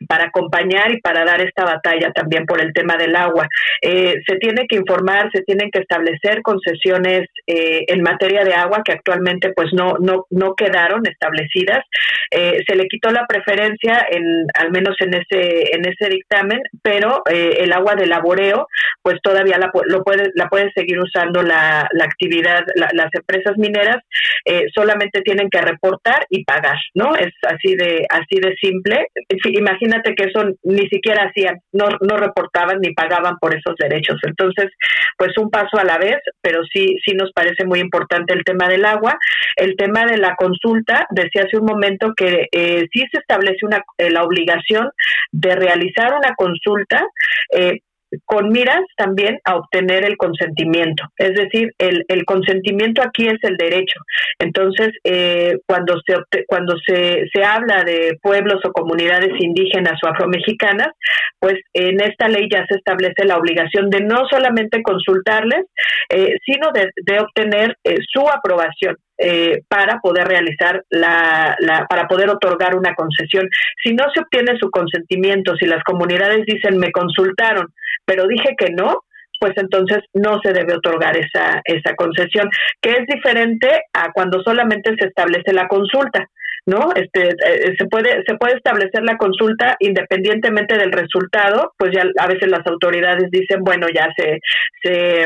para 0.08 0.26
acompañar 0.26 0.92
y 0.92 1.02
para 1.02 1.26
dar 1.26 1.42
esta 1.42 1.66
batalla 1.66 2.12
también 2.12 2.46
por 2.46 2.62
el 2.62 2.74
tema 2.74 2.96
del 2.98 3.16
agua. 3.16 3.48
Eh, 3.82 4.16
se 4.28 4.38
tiene 4.38 4.68
que 4.68 4.76
informar, 4.76 5.30
se 5.32 5.42
tienen 5.44 5.72
que 5.72 5.80
establecer 5.80 6.42
concesiones 6.42 7.28
eh, 7.48 7.86
en 7.88 8.02
materia 8.02 8.44
de 8.44 8.54
agua 8.54 8.82
que 8.84 8.92
actualmente 8.92 9.52
pues 9.56 9.70
no 9.74 9.96
no 10.00 10.26
no 10.30 10.54
quedaron 10.56 11.06
establecidas. 11.08 11.84
Eh, 12.32 12.64
se 12.68 12.76
le 12.76 12.88
quitó 12.88 13.10
la 13.12 13.26
preferencia 13.26 14.06
en 14.10 14.24
al 14.54 14.72
menos 14.72 14.96
en 15.00 15.14
ese 15.14 15.76
en 15.76 15.88
ese 15.88 16.10
dictamen, 16.10 16.62
pero 16.82 17.24
el 17.28 17.72
agua 17.74 17.96
de 17.96 18.08
laboreo 18.08 18.68
pues 19.02 19.18
todavía 19.22 19.58
la 19.58 19.72
lo 19.88 20.04
puede 20.04 20.32
la 20.36 20.48
puede 20.48 20.72
seguir 20.74 21.00
usando 21.00 21.42
la, 21.42 21.88
la 21.92 22.06
actividad 22.06 22.62
las 22.76 23.10
empresas 23.14 23.58
mineras 23.58 23.98
solamente 24.74 25.22
tienen 25.22 25.50
que 25.50 25.62
reportar 25.62 26.26
y 26.30 26.44
pagar, 26.44 26.78
¿no? 26.94 27.16
Es 27.16 27.34
así 27.48 27.76
de 27.76 28.06
así 28.10 28.40
de 28.40 28.56
simple. 28.62 29.08
Imagínate 29.46 29.87
imagínate 29.88 30.16
que 30.16 30.30
eso 30.30 30.44
ni 30.64 30.88
siquiera 30.90 31.24
hacían, 31.24 31.58
no, 31.72 31.88
no 32.02 32.18
reportaban 32.18 32.80
ni 32.82 32.94
pagaban 32.94 33.38
por 33.40 33.56
esos 33.56 33.76
derechos. 33.78 34.18
Entonces, 34.24 34.72
pues 35.18 35.32
un 35.38 35.50
paso 35.50 35.78
a 35.78 35.84
la 35.84 35.98
vez, 35.98 36.18
pero 36.42 36.62
sí, 36.72 36.98
sí 37.06 37.14
nos 37.14 37.32
parece 37.32 37.66
muy 37.66 37.80
importante 37.80 38.34
el 38.34 38.44
tema 38.44 38.68
del 38.68 38.86
agua. 38.86 39.18
El 39.56 39.76
tema 39.76 40.06
de 40.06 40.18
la 40.18 40.36
consulta, 40.36 41.08
decía 41.12 41.44
hace 41.46 41.58
un 41.58 41.66
momento 41.66 42.14
que 42.16 42.48
eh, 42.52 42.88
sí 42.92 43.04
se 43.12 43.20
establece 43.20 43.66
una, 43.66 43.84
eh, 43.98 44.10
la 44.10 44.24
obligación 44.24 44.90
de 45.32 45.56
realizar 45.56 46.14
una 46.14 46.36
consulta 46.36 47.06
eh, 47.54 47.80
con 48.26 48.50
miras 48.50 48.82
también 48.96 49.40
a 49.44 49.56
obtener 49.56 50.06
el 50.06 50.18
consentimiento. 50.18 51.04
Es 51.18 51.34
decir, 51.34 51.72
el, 51.78 52.04
el 52.08 52.26
consentimiento 52.26 53.02
aquí 53.02 53.28
es 53.28 53.38
el 53.42 53.58
derecho. 53.58 54.00
Entonces, 54.40 54.92
eh, 55.04 55.58
cuando, 55.68 56.00
se, 56.06 56.16
cuando 56.48 56.76
se, 56.86 57.26
se 57.34 57.44
habla 57.44 57.84
de 57.84 58.18
pueblos 58.22 58.62
o 58.66 58.72
comunidades 58.72 59.32
indígenas 59.40 60.00
o 60.04 60.08
afromexicanas, 60.08 60.90
pues 61.40 61.56
en 61.74 62.02
esta 62.02 62.28
ley 62.28 62.48
ya 62.52 62.66
se 62.68 62.78
establece 62.78 63.26
la 63.26 63.38
obligación 63.38 63.90
de 63.90 64.02
no 64.02 64.28
solamente 64.30 64.82
consultarles, 64.82 65.66
eh, 66.10 66.34
sino 66.46 66.72
de, 66.74 66.90
de 67.06 67.20
obtener 67.20 67.76
eh, 67.84 67.98
su 68.14 68.28
aprobación. 68.28 68.96
Eh, 69.20 69.64
para 69.68 70.00
poder 70.00 70.28
realizar 70.28 70.84
la, 70.92 71.56
la, 71.60 71.88
para 71.88 72.08
poder 72.08 72.30
otorgar 72.30 72.76
una 72.76 72.94
concesión. 72.94 73.50
Si 73.84 73.92
no 73.96 74.04
se 74.14 74.20
obtiene 74.20 74.60
su 74.60 74.70
consentimiento, 74.70 75.56
si 75.56 75.66
las 75.66 75.84
comunidades 75.84 76.46
dicen 76.46 76.78
me 76.78 76.92
consultaron, 76.92 77.74
pero 78.06 78.28
dije 78.28 78.56
que 78.56 78.70
no, 78.74 79.02
pues 79.40 79.54
entonces 79.56 80.04
no 80.14 80.40
se 80.44 80.54
debe 80.54 80.76
otorgar 80.76 81.18
esa, 81.18 81.62
esa 81.66 81.96
concesión, 81.96 82.48
que 82.80 82.92
es 82.92 83.08
diferente 83.08 83.82
a 83.94 84.12
cuando 84.12 84.42
solamente 84.44 84.94
se 85.00 85.08
establece 85.08 85.52
la 85.52 85.68
consulta. 85.68 86.28
¿no? 86.68 86.90
Este, 86.94 87.30
eh, 87.30 87.76
se 87.78 87.86
puede 87.86 88.24
se 88.26 88.36
puede 88.36 88.58
establecer 88.58 89.02
la 89.02 89.16
consulta 89.16 89.78
independientemente 89.80 90.78
del 90.78 90.92
resultado, 90.92 91.74
pues 91.78 91.92
ya 91.94 92.04
a 92.20 92.28
veces 92.28 92.52
las 92.52 92.68
autoridades 92.68 93.32
dicen, 93.32 93.64
bueno, 93.64 93.88
ya 93.88 94.10
se 94.18 94.40
se 94.84 95.26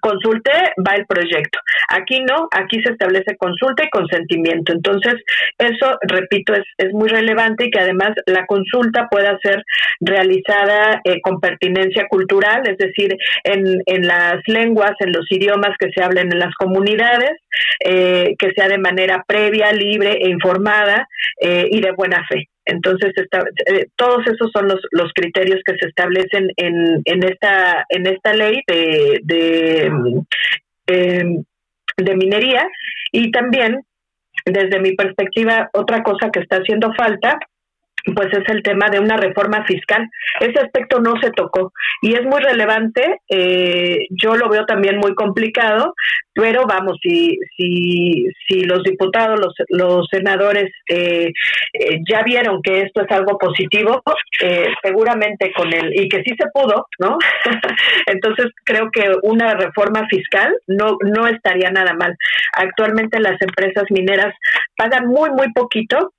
consulte, 0.00 0.50
va 0.86 0.94
el 0.94 1.06
proyecto. 1.06 1.58
Aquí 1.88 2.20
no, 2.20 2.48
aquí 2.50 2.82
se 2.82 2.92
establece 2.92 3.36
consulta 3.36 3.84
y 3.84 3.90
consentimiento. 3.90 4.72
Entonces, 4.72 5.14
eso, 5.58 5.98
repito, 6.02 6.54
es, 6.54 6.64
es 6.78 6.92
muy 6.92 7.08
relevante 7.08 7.66
y 7.66 7.70
que 7.70 7.80
además 7.80 8.10
la 8.26 8.46
consulta 8.46 9.08
pueda 9.10 9.38
ser 9.42 9.62
realizada 10.00 11.00
eh, 11.04 11.20
con 11.22 11.40
pertinencia 11.40 12.06
cultural, 12.08 12.62
es 12.66 12.78
decir, 12.78 13.16
en, 13.44 13.80
en 13.86 14.06
las 14.06 14.40
lenguas, 14.46 14.92
en 15.00 15.12
los 15.12 15.30
idiomas 15.30 15.76
que 15.78 15.90
se 15.92 16.02
hablen 16.02 16.32
en 16.32 16.38
las 16.38 16.54
comunidades, 16.54 17.32
eh, 17.84 18.34
que 18.38 18.50
sea 18.52 18.68
de 18.68 18.78
manera 18.78 19.24
previa, 19.26 19.72
libre 19.72 20.18
e 20.20 20.28
informada 20.28 21.08
eh, 21.40 21.68
y 21.70 21.80
de 21.80 21.92
buena 21.92 22.24
fe. 22.28 22.48
Entonces, 22.66 23.12
eh, 23.66 23.86
todos 23.96 24.26
esos 24.26 24.50
son 24.52 24.68
los, 24.68 24.80
los 24.92 25.12
criterios 25.14 25.60
que 25.64 25.76
se 25.78 25.88
establecen 25.88 26.50
en, 26.56 27.02
en, 27.04 27.22
esta, 27.24 27.84
en 27.88 28.06
esta 28.06 28.32
ley 28.32 28.62
de, 28.66 29.20
de, 29.22 29.86
em, 30.86 31.44
de 31.96 32.16
minería. 32.16 32.66
Y 33.12 33.30
también, 33.30 33.82
desde 34.46 34.80
mi 34.80 34.94
perspectiva, 34.94 35.70
otra 35.72 36.02
cosa 36.02 36.30
que 36.30 36.40
está 36.40 36.56
haciendo 36.56 36.92
falta 36.94 37.38
pues 38.12 38.28
es 38.32 38.44
el 38.48 38.62
tema 38.62 38.88
de 38.90 39.00
una 39.00 39.16
reforma 39.16 39.64
fiscal. 39.64 40.08
Ese 40.40 40.58
aspecto 40.60 41.00
no 41.00 41.14
se 41.20 41.30
tocó 41.30 41.72
y 42.02 42.14
es 42.14 42.22
muy 42.24 42.40
relevante. 42.40 43.20
Eh, 43.28 44.06
yo 44.10 44.36
lo 44.36 44.48
veo 44.48 44.66
también 44.66 44.98
muy 44.98 45.14
complicado, 45.14 45.94
pero 46.34 46.64
vamos, 46.66 46.98
si 47.02 47.38
si, 47.56 48.26
si 48.46 48.64
los 48.64 48.82
diputados, 48.82 49.40
los, 49.68 50.06
senadores 50.10 50.70
eh, 50.88 51.30
eh, 51.72 52.00
ya 52.08 52.22
vieron 52.22 52.60
que 52.62 52.82
esto 52.82 53.02
es 53.02 53.10
algo 53.10 53.38
positivo, 53.38 54.02
seguramente 54.82 55.52
con 55.56 55.72
el 55.72 55.94
y 55.94 56.08
que 56.08 56.22
sí 56.22 56.34
se 56.38 56.48
pudo, 56.52 56.86
¿no? 56.98 57.18
Entonces 58.06 58.46
creo 58.64 58.90
que 58.90 59.12
una 59.22 59.54
reforma 59.54 60.06
fiscal 60.08 60.54
no 60.66 60.98
no 61.02 61.26
estaría 61.26 61.70
nada 61.70 61.94
mal. 61.94 62.16
Actualmente 62.56 63.20
las 63.20 63.40
empresas 63.40 63.84
mineras 63.90 64.34
pagan 64.76 65.06
muy 65.06 65.30
muy 65.30 65.52
poquito 65.52 66.12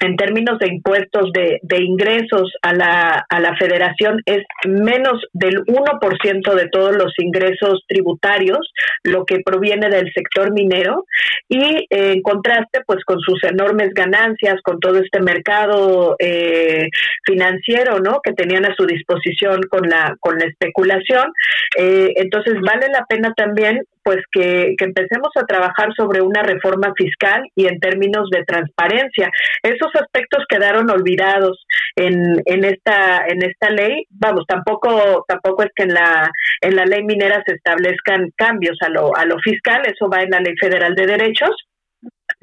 en 0.00 0.16
términos 0.16 0.58
de 0.58 0.68
impuestos 0.68 1.30
de, 1.32 1.60
de 1.62 1.82
ingresos 1.82 2.52
a 2.62 2.72
la, 2.72 3.26
a 3.28 3.40
la 3.40 3.56
federación 3.56 4.20
es 4.24 4.44
menos 4.66 5.22
del 5.32 5.64
1% 5.66 6.54
de 6.54 6.68
todos 6.68 6.96
los 6.96 7.12
ingresos 7.18 7.84
tributarios, 7.86 8.72
lo 9.04 9.24
que 9.24 9.40
proviene 9.44 9.88
del 9.90 10.10
sector 10.12 10.52
minero, 10.52 11.04
y 11.48 11.86
eh, 11.90 12.12
en 12.12 12.22
contraste 12.22 12.80
pues 12.86 13.04
con 13.04 13.20
sus 13.20 13.42
enormes 13.44 13.92
ganancias, 13.94 14.60
con 14.62 14.80
todo 14.80 14.98
este 14.98 15.20
mercado 15.20 16.16
eh, 16.18 16.88
financiero 17.24 18.00
¿no? 18.00 18.20
que 18.22 18.32
tenían 18.32 18.64
a 18.64 18.74
su 18.74 18.86
disposición 18.86 19.60
con 19.68 19.88
la, 19.88 20.16
con 20.20 20.38
la 20.38 20.46
especulación, 20.46 21.32
eh, 21.78 22.12
entonces 22.16 22.54
vale 22.62 22.86
la 22.92 23.04
pena 23.06 23.32
también 23.36 23.84
pues 24.02 24.18
que, 24.32 24.74
que, 24.78 24.84
empecemos 24.84 25.30
a 25.36 25.46
trabajar 25.46 25.88
sobre 25.96 26.20
una 26.20 26.42
reforma 26.42 26.92
fiscal 26.96 27.42
y 27.54 27.66
en 27.66 27.78
términos 27.80 28.28
de 28.30 28.44
transparencia. 28.44 29.30
Esos 29.62 29.90
aspectos 29.94 30.44
quedaron 30.48 30.90
olvidados 30.90 31.64
en, 31.96 32.40
en 32.44 32.64
esta 32.64 33.24
en 33.26 33.42
esta 33.42 33.70
ley. 33.70 34.04
Vamos, 34.10 34.44
tampoco 34.46 35.24
tampoco 35.28 35.62
es 35.62 35.70
que 35.74 35.84
en 35.84 35.94
la 35.94 36.30
en 36.60 36.76
la 36.76 36.84
ley 36.84 37.02
minera 37.04 37.42
se 37.46 37.54
establezcan 37.54 38.30
cambios 38.36 38.76
a 38.82 38.88
lo 38.88 39.16
a 39.16 39.24
lo 39.24 39.38
fiscal, 39.38 39.82
eso 39.86 40.08
va 40.08 40.22
en 40.22 40.30
la 40.30 40.40
Ley 40.40 40.54
Federal 40.60 40.94
de 40.94 41.06
Derechos 41.06 41.54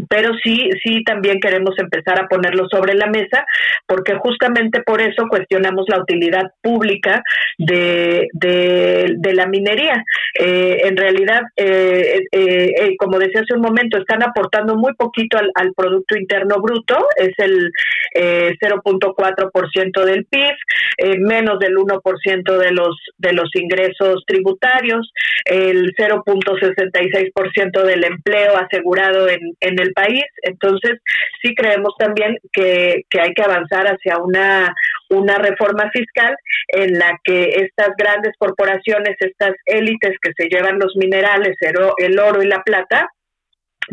pero 0.10 0.32
sí, 0.44 0.70
sí 0.84 1.04
también 1.04 1.40
queremos 1.40 1.78
empezar 1.78 2.20
a 2.20 2.28
ponerlo 2.28 2.68
sobre 2.70 2.94
la 2.94 3.08
mesa, 3.08 3.46
porque 3.88 4.16
justamente 4.16 4.82
por 4.84 5.02
eso 5.02 5.28
cuestionamos 5.28 5.86
la 5.88 6.00
utilidad 6.00 6.52
pública 6.62 7.24
de, 7.58 8.28
de, 8.34 9.34
la 9.34 9.48
minería. 9.48 10.04
Eh, 10.40 10.82
en 10.84 10.98
realidad, 10.98 11.42
eh, 11.56 12.22
eh, 12.32 12.96
como 12.98 13.20
decía 13.20 13.42
hace 13.42 13.54
un 13.54 13.62
momento, 13.62 13.98
están 13.98 14.24
aportando 14.24 14.76
muy 14.76 14.94
poquito 14.96 15.38
al, 15.38 15.52
al 15.56 15.74
Producto 15.74 16.18
Interno 16.18 16.62
Bruto, 16.62 16.98
es 17.18 17.34
el 17.38 17.72
0.4% 18.16 20.06
del 20.06 20.26
PIB, 20.26 21.20
menos 21.20 21.60
del 21.60 21.76
1% 21.76 22.58
de 22.58 22.72
los, 22.72 22.96
de 23.18 23.34
los 23.34 23.50
ingresos 23.56 24.24
tributarios, 24.26 25.12
el 25.46 25.94
0.66% 25.96 27.84
del 27.84 28.04
empleo 28.04 28.58
asegurado 28.58 29.30
en, 29.30 29.40
en 29.60 29.80
el 29.80 29.87
país. 29.94 30.24
Entonces, 30.44 31.00
sí 31.42 31.54
creemos 31.56 31.94
también 31.98 32.38
que, 32.52 33.04
que 33.10 33.22
hay 33.22 33.34
que 33.34 33.44
avanzar 33.44 33.86
hacia 33.88 34.18
una, 34.18 34.74
una 35.10 35.38
reforma 35.38 35.90
fiscal 35.92 36.36
en 36.70 36.98
la 36.98 37.20
que 37.24 37.50
estas 37.56 37.90
grandes 37.98 38.34
corporaciones, 38.38 39.16
estas 39.20 39.54
élites 39.66 40.16
que 40.22 40.32
se 40.38 40.50
llevan 40.50 40.80
los 40.80 40.96
minerales, 40.96 41.56
el 41.98 42.20
oro 42.20 42.42
y 42.42 42.48
la 42.48 42.62
plata, 42.64 43.10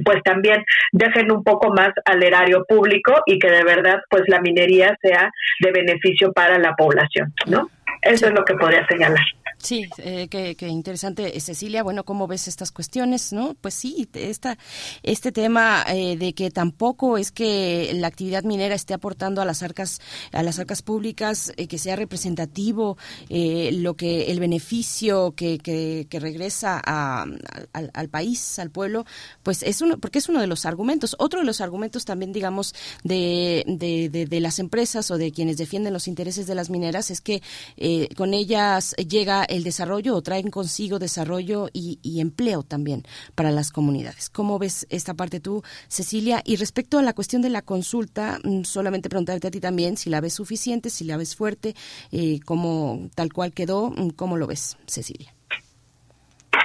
pues 0.04 0.22
también 0.24 0.64
dejen 0.92 1.30
un 1.30 1.44
poco 1.44 1.72
más 1.72 1.90
al 2.04 2.22
erario 2.22 2.64
público 2.68 3.12
y 3.26 3.38
que 3.38 3.50
de 3.50 3.62
verdad 3.62 4.00
pues 4.10 4.24
la 4.26 4.40
minería 4.40 4.96
sea 5.00 5.30
de 5.60 5.70
beneficio 5.70 6.32
para 6.32 6.58
la 6.58 6.74
población, 6.74 7.32
¿no? 7.46 7.70
Eso 8.02 8.26
es 8.26 8.32
lo 8.32 8.44
que 8.44 8.54
podría 8.54 8.86
señalar. 8.86 9.24
Sí, 9.64 9.86
eh, 9.96 10.28
qué, 10.28 10.68
interesante, 10.68 11.40
Cecilia. 11.40 11.82
Bueno, 11.82 12.04
¿cómo 12.04 12.26
ves 12.26 12.48
estas 12.48 12.70
cuestiones? 12.70 13.32
No, 13.32 13.54
pues 13.58 13.72
sí, 13.72 14.06
esta, 14.12 14.58
este 15.02 15.32
tema 15.32 15.82
eh, 15.88 16.18
de 16.18 16.34
que 16.34 16.50
tampoco 16.50 17.16
es 17.16 17.32
que 17.32 17.90
la 17.94 18.08
actividad 18.08 18.44
minera 18.44 18.74
esté 18.74 18.92
aportando 18.92 19.40
a 19.40 19.46
las 19.46 19.62
arcas, 19.62 20.02
a 20.32 20.42
las 20.42 20.58
arcas 20.58 20.82
públicas, 20.82 21.50
eh, 21.56 21.66
que 21.66 21.78
sea 21.78 21.96
representativo, 21.96 22.98
eh, 23.30 23.70
lo 23.72 23.94
que 23.94 24.30
el 24.30 24.38
beneficio 24.38 25.32
que, 25.34 25.56
que, 25.56 26.08
que 26.10 26.20
regresa 26.20 26.78
a, 26.84 27.22
al, 27.72 27.90
al, 27.94 28.08
país, 28.10 28.58
al 28.58 28.68
pueblo, 28.68 29.06
pues 29.42 29.62
es 29.62 29.80
uno, 29.80 29.96
porque 29.96 30.18
es 30.18 30.28
uno 30.28 30.42
de 30.42 30.46
los 30.46 30.66
argumentos. 30.66 31.16
Otro 31.18 31.40
de 31.40 31.46
los 31.46 31.62
argumentos 31.62 32.04
también, 32.04 32.34
digamos, 32.34 32.74
de, 33.02 33.64
de, 33.66 34.10
de, 34.10 34.26
de 34.26 34.40
las 34.40 34.58
empresas 34.58 35.10
o 35.10 35.16
de 35.16 35.32
quienes 35.32 35.56
defienden 35.56 35.94
los 35.94 36.06
intereses 36.06 36.46
de 36.46 36.54
las 36.54 36.68
mineras 36.68 37.10
es 37.10 37.22
que 37.22 37.40
con 38.14 38.34
ellas 38.34 38.94
llega 38.96 39.46
el 39.54 39.64
desarrollo 39.64 40.16
o 40.16 40.22
traen 40.22 40.50
consigo 40.50 40.98
desarrollo 40.98 41.68
y, 41.72 42.20
empleo 42.20 42.62
también 42.62 43.02
para 43.34 43.50
las 43.50 43.70
comunidades. 43.70 44.30
¿Cómo 44.30 44.58
ves 44.58 44.86
esta 44.90 45.14
parte 45.14 45.40
tú, 45.40 45.62
Cecilia? 45.88 46.40
Y 46.44 46.56
respecto 46.56 46.98
a 46.98 47.02
la 47.02 47.12
cuestión 47.12 47.42
de 47.42 47.50
la 47.50 47.62
consulta, 47.62 48.38
mm, 48.42 48.62
solamente 48.62 49.08
preguntarte 49.08 49.48
a 49.48 49.50
ti 49.50 49.60
también 49.60 49.96
si 49.96 50.10
la 50.10 50.20
ves 50.20 50.34
suficiente, 50.34 50.90
si 50.90 51.04
la 51.04 51.16
ves 51.16 51.36
fuerte, 51.36 51.74
eh, 52.12 52.40
cómo 52.44 53.08
tal 53.14 53.32
cual 53.32 53.52
quedó, 53.52 53.90
mm, 53.90 54.10
¿cómo 54.10 54.36
lo 54.36 54.46
ves, 54.46 54.76
Cecilia? 54.86 55.34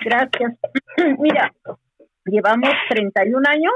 Gracias. 0.06 0.54
Mira, 1.20 1.54
llevamos 2.26 2.72
31 2.90 3.44
años 3.50 3.74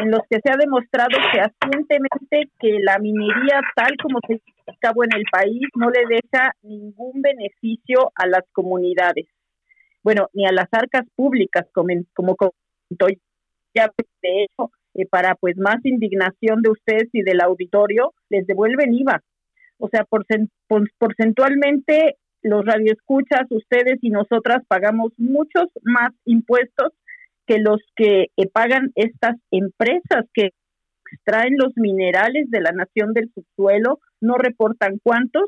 en 0.00 0.10
los 0.10 0.20
que 0.28 0.38
se 0.42 0.50
ha 0.50 0.56
demostrado 0.56 1.16
fehacientemente 1.32 2.50
que 2.58 2.78
la 2.80 2.98
minería 2.98 3.60
tal 3.76 3.92
como 4.02 4.18
se 4.26 4.34
lleva 4.34 4.72
a 4.72 4.76
cabo 4.80 5.04
en 5.04 5.14
el 5.14 5.24
país 5.30 5.62
no 5.76 5.90
le 5.90 6.04
deja 6.08 6.52
ningún 6.62 7.20
beneficio 7.20 8.12
a 8.14 8.26
las 8.26 8.42
comunidades, 8.52 9.26
bueno, 10.02 10.28
ni 10.32 10.46
a 10.46 10.52
las 10.52 10.68
arcas 10.72 11.04
públicas, 11.14 11.66
como, 11.72 12.36
comentó 12.36 13.06
ya 13.74 13.90
de 14.22 14.44
hecho, 14.44 14.70
eh, 14.94 15.06
para 15.06 15.34
pues 15.34 15.56
más 15.56 15.76
indignación 15.84 16.62
de 16.62 16.70
ustedes 16.70 17.08
y 17.12 17.22
del 17.22 17.40
auditorio, 17.40 18.12
les 18.28 18.46
devuelven 18.46 18.92
IVA. 18.92 19.22
O 19.78 19.88
sea, 19.88 20.06
porcentualmente 20.98 22.16
los 22.42 22.64
radioescuchas, 22.64 23.46
ustedes 23.50 23.98
y 24.02 24.10
nosotras 24.10 24.62
pagamos 24.68 25.12
muchos 25.16 25.66
más 25.82 26.10
impuestos 26.24 26.92
que 27.52 27.58
los 27.58 27.80
que 27.94 28.28
eh, 28.36 28.48
pagan 28.50 28.92
estas 28.94 29.36
empresas 29.50 30.24
que 30.32 30.50
extraen 31.12 31.56
los 31.58 31.76
minerales 31.76 32.50
de 32.50 32.62
la 32.62 32.72
nación 32.72 33.12
del 33.12 33.30
subsuelo, 33.34 33.98
no 34.22 34.36
reportan 34.36 34.98
cuántos 35.02 35.44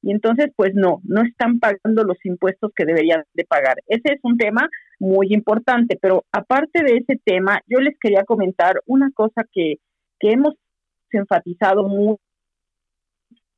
y 0.00 0.12
entonces 0.12 0.52
pues 0.54 0.70
no, 0.74 1.00
no 1.02 1.22
están 1.22 1.58
pagando 1.58 2.04
los 2.04 2.24
impuestos 2.24 2.70
que 2.74 2.84
deberían 2.84 3.24
de 3.34 3.44
pagar. 3.44 3.74
Ese 3.88 4.14
es 4.14 4.20
un 4.22 4.38
tema 4.38 4.68
muy 5.00 5.34
importante, 5.34 5.98
pero 6.00 6.24
aparte 6.30 6.84
de 6.84 6.98
ese 6.98 7.20
tema, 7.24 7.60
yo 7.66 7.80
les 7.80 7.98
quería 8.00 8.24
comentar 8.24 8.80
una 8.86 9.10
cosa 9.12 9.42
que, 9.52 9.74
que 10.20 10.30
hemos 10.30 10.54
enfatizado 11.10 11.88
mucho 11.88 12.22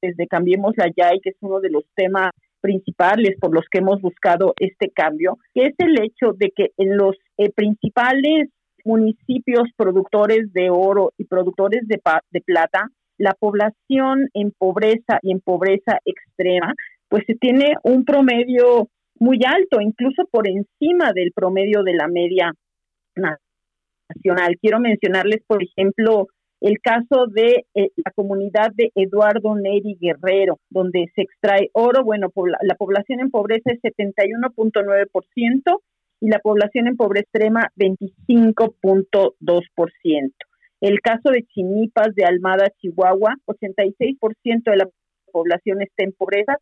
desde 0.00 0.26
Cambiemos 0.26 0.72
la 0.78 0.90
Ya 0.96 1.14
y 1.14 1.20
que 1.20 1.30
es 1.30 1.36
uno 1.42 1.60
de 1.60 1.70
los 1.70 1.84
temas 1.94 2.30
principales 2.62 3.36
por 3.38 3.54
los 3.54 3.66
que 3.70 3.78
hemos 3.78 4.00
buscado 4.00 4.54
este 4.58 4.90
cambio, 4.90 5.36
que 5.52 5.66
es 5.66 5.74
el 5.78 6.00
hecho 6.00 6.32
de 6.34 6.50
que 6.56 6.70
en 6.78 6.96
los 6.96 7.16
eh, 7.44 7.52
principales 7.54 8.48
municipios 8.84 9.68
productores 9.76 10.52
de 10.52 10.70
oro 10.70 11.12
y 11.16 11.24
productores 11.24 11.86
de, 11.86 12.00
de 12.30 12.40
plata, 12.40 12.88
la 13.18 13.34
población 13.34 14.28
en 14.34 14.52
pobreza 14.52 15.18
y 15.22 15.32
en 15.32 15.40
pobreza 15.40 15.98
extrema, 16.04 16.74
pues 17.08 17.24
se 17.26 17.34
tiene 17.34 17.74
un 17.84 18.04
promedio 18.04 18.88
muy 19.18 19.38
alto, 19.46 19.80
incluso 19.80 20.24
por 20.30 20.48
encima 20.48 21.12
del 21.14 21.32
promedio 21.32 21.82
de 21.82 21.94
la 21.94 22.08
media 22.08 22.52
nacional. 23.14 24.56
Quiero 24.60 24.80
mencionarles, 24.80 25.42
por 25.46 25.62
ejemplo, 25.62 26.26
el 26.60 26.80
caso 26.80 27.26
de 27.28 27.66
eh, 27.74 27.90
la 27.96 28.10
comunidad 28.14 28.70
de 28.74 28.90
Eduardo 28.94 29.54
Neri 29.54 29.96
Guerrero, 30.00 30.58
donde 30.70 31.06
se 31.14 31.22
extrae 31.22 31.70
oro. 31.72 32.04
Bueno, 32.04 32.32
la 32.62 32.74
población 32.74 33.20
en 33.20 33.30
pobreza 33.30 33.70
es 33.72 33.80
71.9% 33.82 35.80
y 36.22 36.28
la 36.28 36.38
población 36.38 36.86
en 36.86 36.96
pobreza 36.96 37.24
extrema 37.24 37.70
25.2%. 37.76 40.32
El 40.80 41.00
caso 41.00 41.30
de 41.30 41.42
Chinipas 41.42 42.14
de 42.14 42.24
Almada, 42.24 42.70
Chihuahua, 42.80 43.34
86% 43.46 44.70
de 44.70 44.76
la 44.76 44.88
población 45.32 45.82
está 45.82 46.04
en 46.04 46.12
pobreza, 46.12 46.58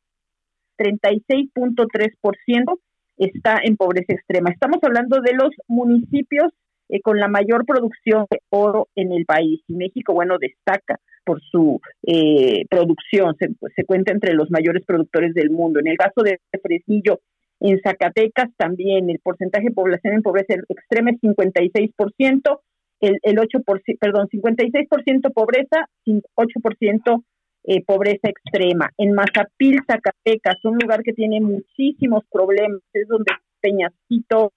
36.3% 0.78 2.78
está 3.18 3.60
en 3.62 3.76
pobreza 3.76 4.14
extrema. 4.14 4.48
Estamos 4.50 4.78
hablando 4.82 5.20
de 5.20 5.34
los 5.34 5.50
municipios 5.68 6.54
eh, 6.88 7.02
con 7.02 7.18
la 7.18 7.28
mayor 7.28 7.66
producción 7.66 8.24
de 8.30 8.40
oro 8.48 8.88
en 8.94 9.12
el 9.12 9.26
país. 9.26 9.60
Y 9.68 9.74
México, 9.74 10.14
bueno, 10.14 10.38
destaca 10.38 10.98
por 11.22 11.42
su 11.42 11.82
eh, 12.06 12.64
producción, 12.70 13.36
se, 13.38 13.48
se, 13.76 13.84
cuenta 13.84 14.10
entre 14.10 14.32
los 14.32 14.50
mayores 14.50 14.86
productores 14.86 15.34
del 15.34 15.50
mundo. 15.50 15.80
En 15.80 15.88
el 15.88 15.98
caso 15.98 16.22
de 16.22 16.40
Fresnillo, 16.62 17.20
en 17.60 17.80
Zacatecas 17.80 18.48
también 18.56 19.10
el 19.10 19.18
porcentaje 19.20 19.66
de 19.68 19.74
población 19.74 20.14
en 20.14 20.22
pobreza 20.22 20.54
extrema 20.68 21.10
es 21.10 21.20
56%, 21.20 22.60
el, 23.00 23.18
el 23.22 23.36
8%, 23.36 23.98
perdón, 23.98 24.28
56% 24.28 25.32
pobreza, 25.32 25.86
8% 26.06 27.24
eh, 27.64 27.84
pobreza 27.84 28.28
extrema. 28.28 28.90
En 28.98 29.12
Mazapil, 29.12 29.80
Zacatecas, 29.86 30.64
un 30.64 30.78
lugar 30.78 31.02
que 31.02 31.12
tiene 31.12 31.40
muchísimos 31.40 32.24
problemas, 32.30 32.80
es 32.92 33.06
donde 33.08 33.32
Peñacito 33.60 34.52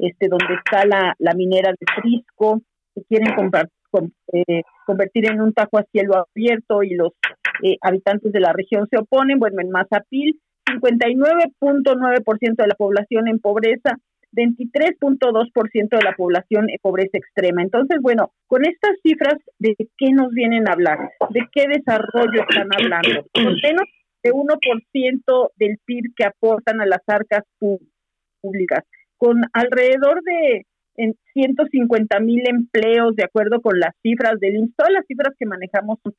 este, 0.00 0.28
donde 0.28 0.54
está 0.54 0.86
la, 0.86 1.14
la 1.18 1.34
minera 1.34 1.72
de 1.72 2.00
Frisco, 2.00 2.62
que 2.94 3.02
quieren 3.04 3.34
comprar, 3.34 3.68
eh, 4.32 4.62
convertir 4.86 5.30
en 5.30 5.42
un 5.42 5.52
tajo 5.52 5.78
a 5.78 5.84
cielo 5.92 6.14
abierto 6.16 6.82
y 6.82 6.94
los 6.94 7.12
eh, 7.62 7.76
habitantes 7.82 8.32
de 8.32 8.40
la 8.40 8.52
región 8.52 8.88
se 8.90 8.98
oponen. 8.98 9.38
Bueno, 9.38 9.60
en 9.60 9.70
Mazapil, 9.70 10.40
59.9% 10.78 12.56
de 12.56 12.66
la 12.66 12.74
población 12.74 13.28
en 13.28 13.38
pobreza, 13.38 13.96
23.2% 14.32 15.88
de 15.88 16.04
la 16.04 16.14
población 16.14 16.70
en 16.70 16.78
pobreza 16.80 17.18
extrema. 17.18 17.62
Entonces, 17.62 17.98
bueno, 18.00 18.32
con 18.46 18.64
estas 18.64 18.92
cifras, 19.02 19.34
¿de 19.58 19.74
qué 19.98 20.12
nos 20.12 20.30
vienen 20.30 20.68
a 20.68 20.72
hablar? 20.72 20.98
¿De 21.30 21.48
qué 21.52 21.66
desarrollo 21.68 22.42
están 22.48 22.68
hablando? 22.72 23.26
Con 23.34 23.54
menos 23.62 23.88
de 24.22 24.30
1% 24.30 25.50
del 25.56 25.78
PIB 25.84 26.14
que 26.14 26.24
aportan 26.24 26.80
a 26.80 26.86
las 26.86 27.02
arcas 27.06 27.44
públicas 27.58 28.84
con 29.20 29.42
alrededor 29.52 30.22
de 30.22 30.66
en 30.96 31.14
150 31.34 32.20
mil 32.20 32.42
empleos, 32.48 33.14
de 33.16 33.24
acuerdo 33.24 33.60
con 33.60 33.78
las 33.78 33.94
cifras 34.02 34.38
del 34.40 34.56
INSS, 34.56 34.76
todas 34.76 34.92
las 34.92 35.06
cifras 35.06 35.34
que 35.38 35.46
manejamos 35.46 35.98
son 36.02 36.14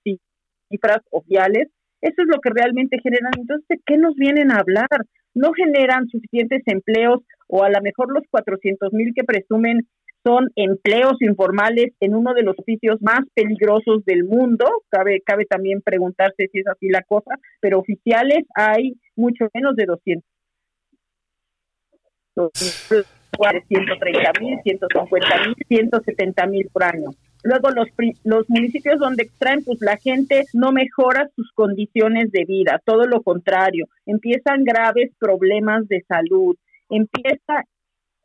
cifras 0.69 0.99
oficiales, 1.11 1.67
eso 2.01 2.21
es 2.21 2.27
lo 2.27 2.39
que 2.41 2.49
realmente 2.49 2.99
generan. 3.01 3.31
Entonces, 3.38 3.67
¿de 3.69 3.80
qué 3.85 3.97
nos 3.97 4.15
vienen 4.15 4.51
a 4.51 4.59
hablar? 4.59 4.88
No 5.33 5.51
generan 5.53 6.07
suficientes 6.07 6.61
empleos 6.65 7.21
o 7.47 7.63
a 7.63 7.69
lo 7.69 7.81
mejor 7.81 8.13
los 8.13 8.23
400 8.30 8.91
mil 8.93 9.13
que 9.15 9.23
presumen 9.23 9.88
son 10.23 10.49
empleos 10.55 11.15
informales 11.21 11.93
en 11.99 12.13
uno 12.13 12.33
de 12.33 12.43
los 12.43 12.57
oficios 12.57 13.01
más 13.01 13.21
peligrosos 13.33 14.05
del 14.05 14.23
mundo. 14.23 14.65
Cabe, 14.89 15.21
cabe 15.25 15.45
también 15.45 15.81
preguntarse 15.81 16.47
si 16.51 16.59
es 16.59 16.67
así 16.67 16.89
la 16.89 17.01
cosa, 17.01 17.35
pero 17.59 17.80
oficiales 17.80 18.45
hay 18.55 18.93
mucho 19.15 19.47
menos 19.53 19.75
de 19.75 19.85
200 19.85 20.23
130 23.67 24.31
mil, 24.39 24.59
150 24.63 25.47
mil, 25.47 25.55
170 25.67 26.45
mil 26.47 26.69
por 26.71 26.83
año. 26.83 27.09
Luego 27.44 27.70
los, 27.72 27.88
los 28.24 28.50
municipios 28.50 29.00
donde 29.00 29.24
extraen, 29.24 29.64
pues 29.64 29.80
la 29.82 29.98
gente 29.98 30.44
no 30.53 30.72
mejora 30.72 31.30
sus 31.36 31.52
condiciones 31.53 32.32
de 32.32 32.45
vida, 32.45 32.82
todo 32.86 33.06
lo 33.06 33.22
contrario, 33.22 33.88
empiezan 34.06 34.64
graves 34.64 35.11
problemas 35.20 35.88
de 35.88 36.02
salud, 36.08 36.56
empieza 36.90 37.66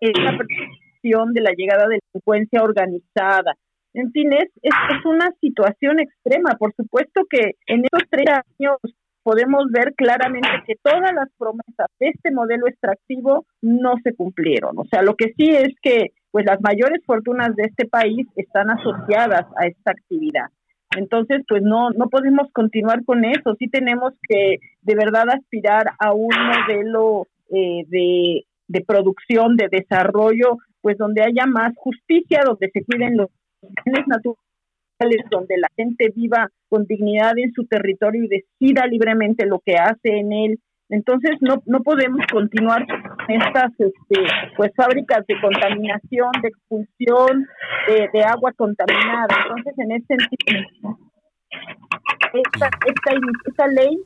esa 0.01 0.36
percepción 0.36 1.33
de 1.33 1.41
la 1.41 1.53
llegada 1.53 1.89
de 1.89 1.99
delincuencia 2.12 2.62
organizada. 2.62 3.55
En 3.95 4.12
fin, 4.12 4.33
es, 4.35 4.51
es, 4.61 4.75
es 4.91 5.07
una 5.07 5.31
situación 5.41 6.01
extrema. 6.01 6.51
Por 6.59 6.75
supuesto 6.75 7.23
que 7.31 7.53
en 7.67 7.85
estos 7.85 8.03
tres 8.11 8.27
años 8.28 8.77
podemos 9.23 9.65
ver 9.73 9.95
claramente 9.97 10.49
que 10.67 10.75
todas 10.81 11.12
las 11.12 11.28
promesas 11.36 11.89
de 11.99 12.11
este 12.11 12.31
modelo 12.31 12.69
extractivo 12.69 13.45
no 13.61 13.95
se 14.05 14.15
cumplieron. 14.15 14.78
O 14.78 14.85
sea, 14.85 15.03
lo 15.03 15.17
que 15.17 15.33
sí 15.36 15.49
es 15.49 15.75
que 15.83 16.12
pues 16.36 16.44
las 16.44 16.60
mayores 16.60 17.02
fortunas 17.06 17.56
de 17.56 17.62
este 17.62 17.86
país 17.86 18.26
están 18.36 18.68
asociadas 18.68 19.47
a 19.56 19.68
esta 19.68 19.92
actividad. 19.92 20.44
Entonces, 20.94 21.42
pues 21.48 21.62
no 21.62 21.89
no 21.92 22.10
podemos 22.10 22.52
continuar 22.52 23.06
con 23.06 23.24
eso. 23.24 23.55
Sí 23.58 23.68
tenemos 23.68 24.12
que 24.28 24.58
de 24.82 24.94
verdad 24.94 25.31
aspirar 25.31 25.86
a 25.98 26.12
un 26.12 26.28
modelo 26.28 27.26
eh, 27.48 27.84
de, 27.89 28.44
de 28.68 28.84
producción, 28.84 29.56
de 29.56 29.68
desarrollo, 29.70 30.58
pues 30.82 30.98
donde 30.98 31.23
haya 31.23 31.47
más 31.47 31.73
justicia, 31.74 32.42
donde 32.44 32.68
se 32.70 32.84
cuiden 32.84 33.16
los 33.16 33.31
bienes 33.86 34.06
naturales 34.06 35.24
donde 35.31 35.56
la 35.56 35.68
gente 35.74 36.12
viva 36.15 36.50
con 36.68 36.84
dignidad 36.84 37.32
en 37.39 37.50
su 37.52 37.65
territorio 37.65 38.24
y 38.24 38.28
decida 38.28 38.86
libremente 38.86 39.47
lo 39.47 39.62
que 39.65 39.76
hace 39.76 40.18
en 40.18 40.32
él. 40.34 40.60
Entonces 40.90 41.39
no, 41.40 41.62
no 41.65 41.82
podemos 41.82 42.26
continuar 42.31 42.86
con 42.86 43.06
estas 43.28 43.72
este, 43.78 44.20
pues 44.56 44.72
fábricas 44.76 45.26
de 45.26 45.40
contaminación, 45.40 46.30
de 46.42 46.48
expulsión 46.48 47.46
de, 48.12 48.22
agua 48.24 48.52
contaminada. 48.56 49.34
Entonces 49.42 49.78
en 49.78 49.92
ese 49.92 50.06
sentido, 50.06 50.98
esta, 52.32 52.66
esta, 52.66 53.20
esta 53.44 53.66
ley 53.68 53.98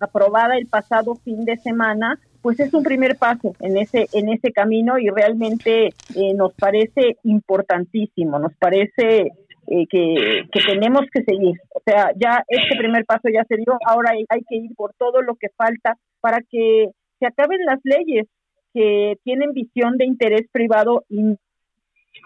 aprobada 0.00 0.56
el 0.56 0.66
pasado 0.66 1.14
fin 1.16 1.44
de 1.44 1.56
semana 1.56 2.18
pues 2.44 2.60
es 2.60 2.74
un 2.74 2.82
primer 2.82 3.16
paso 3.16 3.54
en 3.60 3.78
ese 3.78 4.06
en 4.12 4.28
ese 4.28 4.52
camino 4.52 4.98
y 4.98 5.08
realmente 5.08 5.86
eh, 5.86 6.34
nos 6.36 6.52
parece 6.52 7.16
importantísimo, 7.22 8.38
nos 8.38 8.52
parece 8.56 9.32
eh, 9.66 9.86
que, 9.88 10.60
tenemos 10.66 11.02
que 11.10 11.22
seguir. 11.24 11.56
O 11.74 11.80
sea, 11.84 12.10
ya 12.16 12.44
este 12.46 12.76
primer 12.76 13.06
paso 13.06 13.28
ya 13.32 13.44
se 13.44 13.56
dio, 13.56 13.78
ahora 13.86 14.10
hay, 14.10 14.40
que 14.46 14.56
ir 14.56 14.74
por 14.76 14.92
todo 14.98 15.22
lo 15.22 15.36
que 15.36 15.48
falta 15.56 15.96
para 16.20 16.40
que 16.50 16.88
se 17.18 17.26
acaben 17.26 17.64
las 17.64 17.80
leyes 17.82 18.26
que 18.74 19.18
tienen 19.22 19.52
visión 19.52 19.96
de 19.96 20.04
interés 20.04 20.48
privado 20.52 21.04
y 21.08 21.22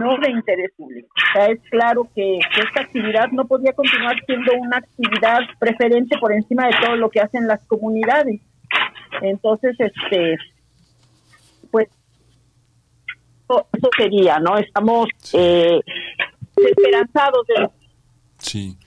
no 0.01 0.17
de 0.19 0.31
interés 0.31 0.71
público. 0.77 1.09
O 1.15 1.33
sea, 1.35 1.47
es 1.47 1.61
claro 1.71 2.09
que, 2.15 2.39
esta 2.39 2.81
actividad 2.81 3.29
no 3.33 3.47
podía 3.47 3.73
continuar 3.73 4.17
siendo 4.27 4.53
una 4.55 4.79
actividad 4.79 5.41
preferente 5.59 6.17
por 6.19 6.33
encima 6.33 6.67
de 6.67 6.75
todo 6.85 6.97
lo 6.97 7.11
que 7.11 7.21
hacen 7.21 7.47
las 7.47 7.65
comunidades. 7.67 8.41
Entonces, 9.23 9.77
este, 9.79 10.37
pues, 11.71 11.89
eso 13.49 13.91
sería, 13.97 14.39
¿no? 14.39 14.57
Estamos 14.59 15.09
eh, 15.35 15.81
esperanzados 16.57 17.47
de... 17.47 17.69
Sí. 18.39 18.79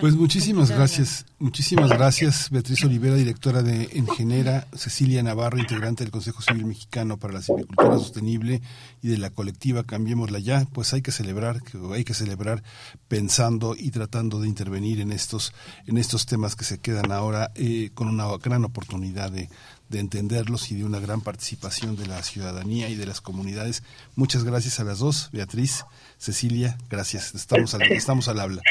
Pues 0.00 0.14
muchísimas 0.14 0.70
gracias, 0.70 1.26
muchísimas 1.38 1.90
gracias 1.90 2.48
Beatriz 2.50 2.82
Olivera, 2.84 3.14
directora 3.14 3.62
de 3.62 3.90
Engenera, 3.92 4.66
Cecilia 4.74 5.22
Navarro, 5.22 5.58
integrante 5.58 6.02
del 6.02 6.10
Consejo 6.10 6.40
Civil 6.40 6.64
Mexicano 6.64 7.18
para 7.18 7.34
la 7.34 7.42
Silvicultura 7.42 7.98
Sostenible 7.98 8.62
y 9.02 9.08
de 9.08 9.18
la 9.18 9.30
colectiva 9.30 9.84
Cambiémosla 9.84 10.38
Ya, 10.38 10.66
pues 10.72 10.94
hay 10.94 11.02
que 11.02 11.12
celebrar, 11.12 11.60
hay 11.92 12.04
que 12.04 12.14
celebrar 12.14 12.62
pensando 13.08 13.76
y 13.78 13.90
tratando 13.90 14.40
de 14.40 14.48
intervenir 14.48 15.00
en 15.00 15.12
estos, 15.12 15.52
en 15.86 15.98
estos 15.98 16.24
temas 16.24 16.56
que 16.56 16.64
se 16.64 16.78
quedan 16.78 17.12
ahora 17.12 17.52
eh, 17.54 17.90
con 17.92 18.08
una 18.08 18.26
gran 18.38 18.64
oportunidad 18.64 19.30
de, 19.30 19.50
de 19.92 20.00
entenderlos 20.00 20.72
y 20.72 20.74
de 20.74 20.84
una 20.84 20.98
gran 21.00 21.20
participación 21.20 21.96
de 21.96 22.06
la 22.06 22.22
ciudadanía 22.22 22.88
y 22.88 22.96
de 22.96 23.06
las 23.06 23.20
comunidades. 23.20 23.82
Muchas 24.16 24.42
gracias 24.42 24.80
a 24.80 24.84
las 24.84 24.98
dos, 24.98 25.28
Beatriz, 25.32 25.84
Cecilia, 26.18 26.78
gracias. 26.88 27.34
Estamos 27.34 27.74
al, 27.74 27.82
estamos 27.82 28.26
al 28.28 28.40
habla. 28.40 28.62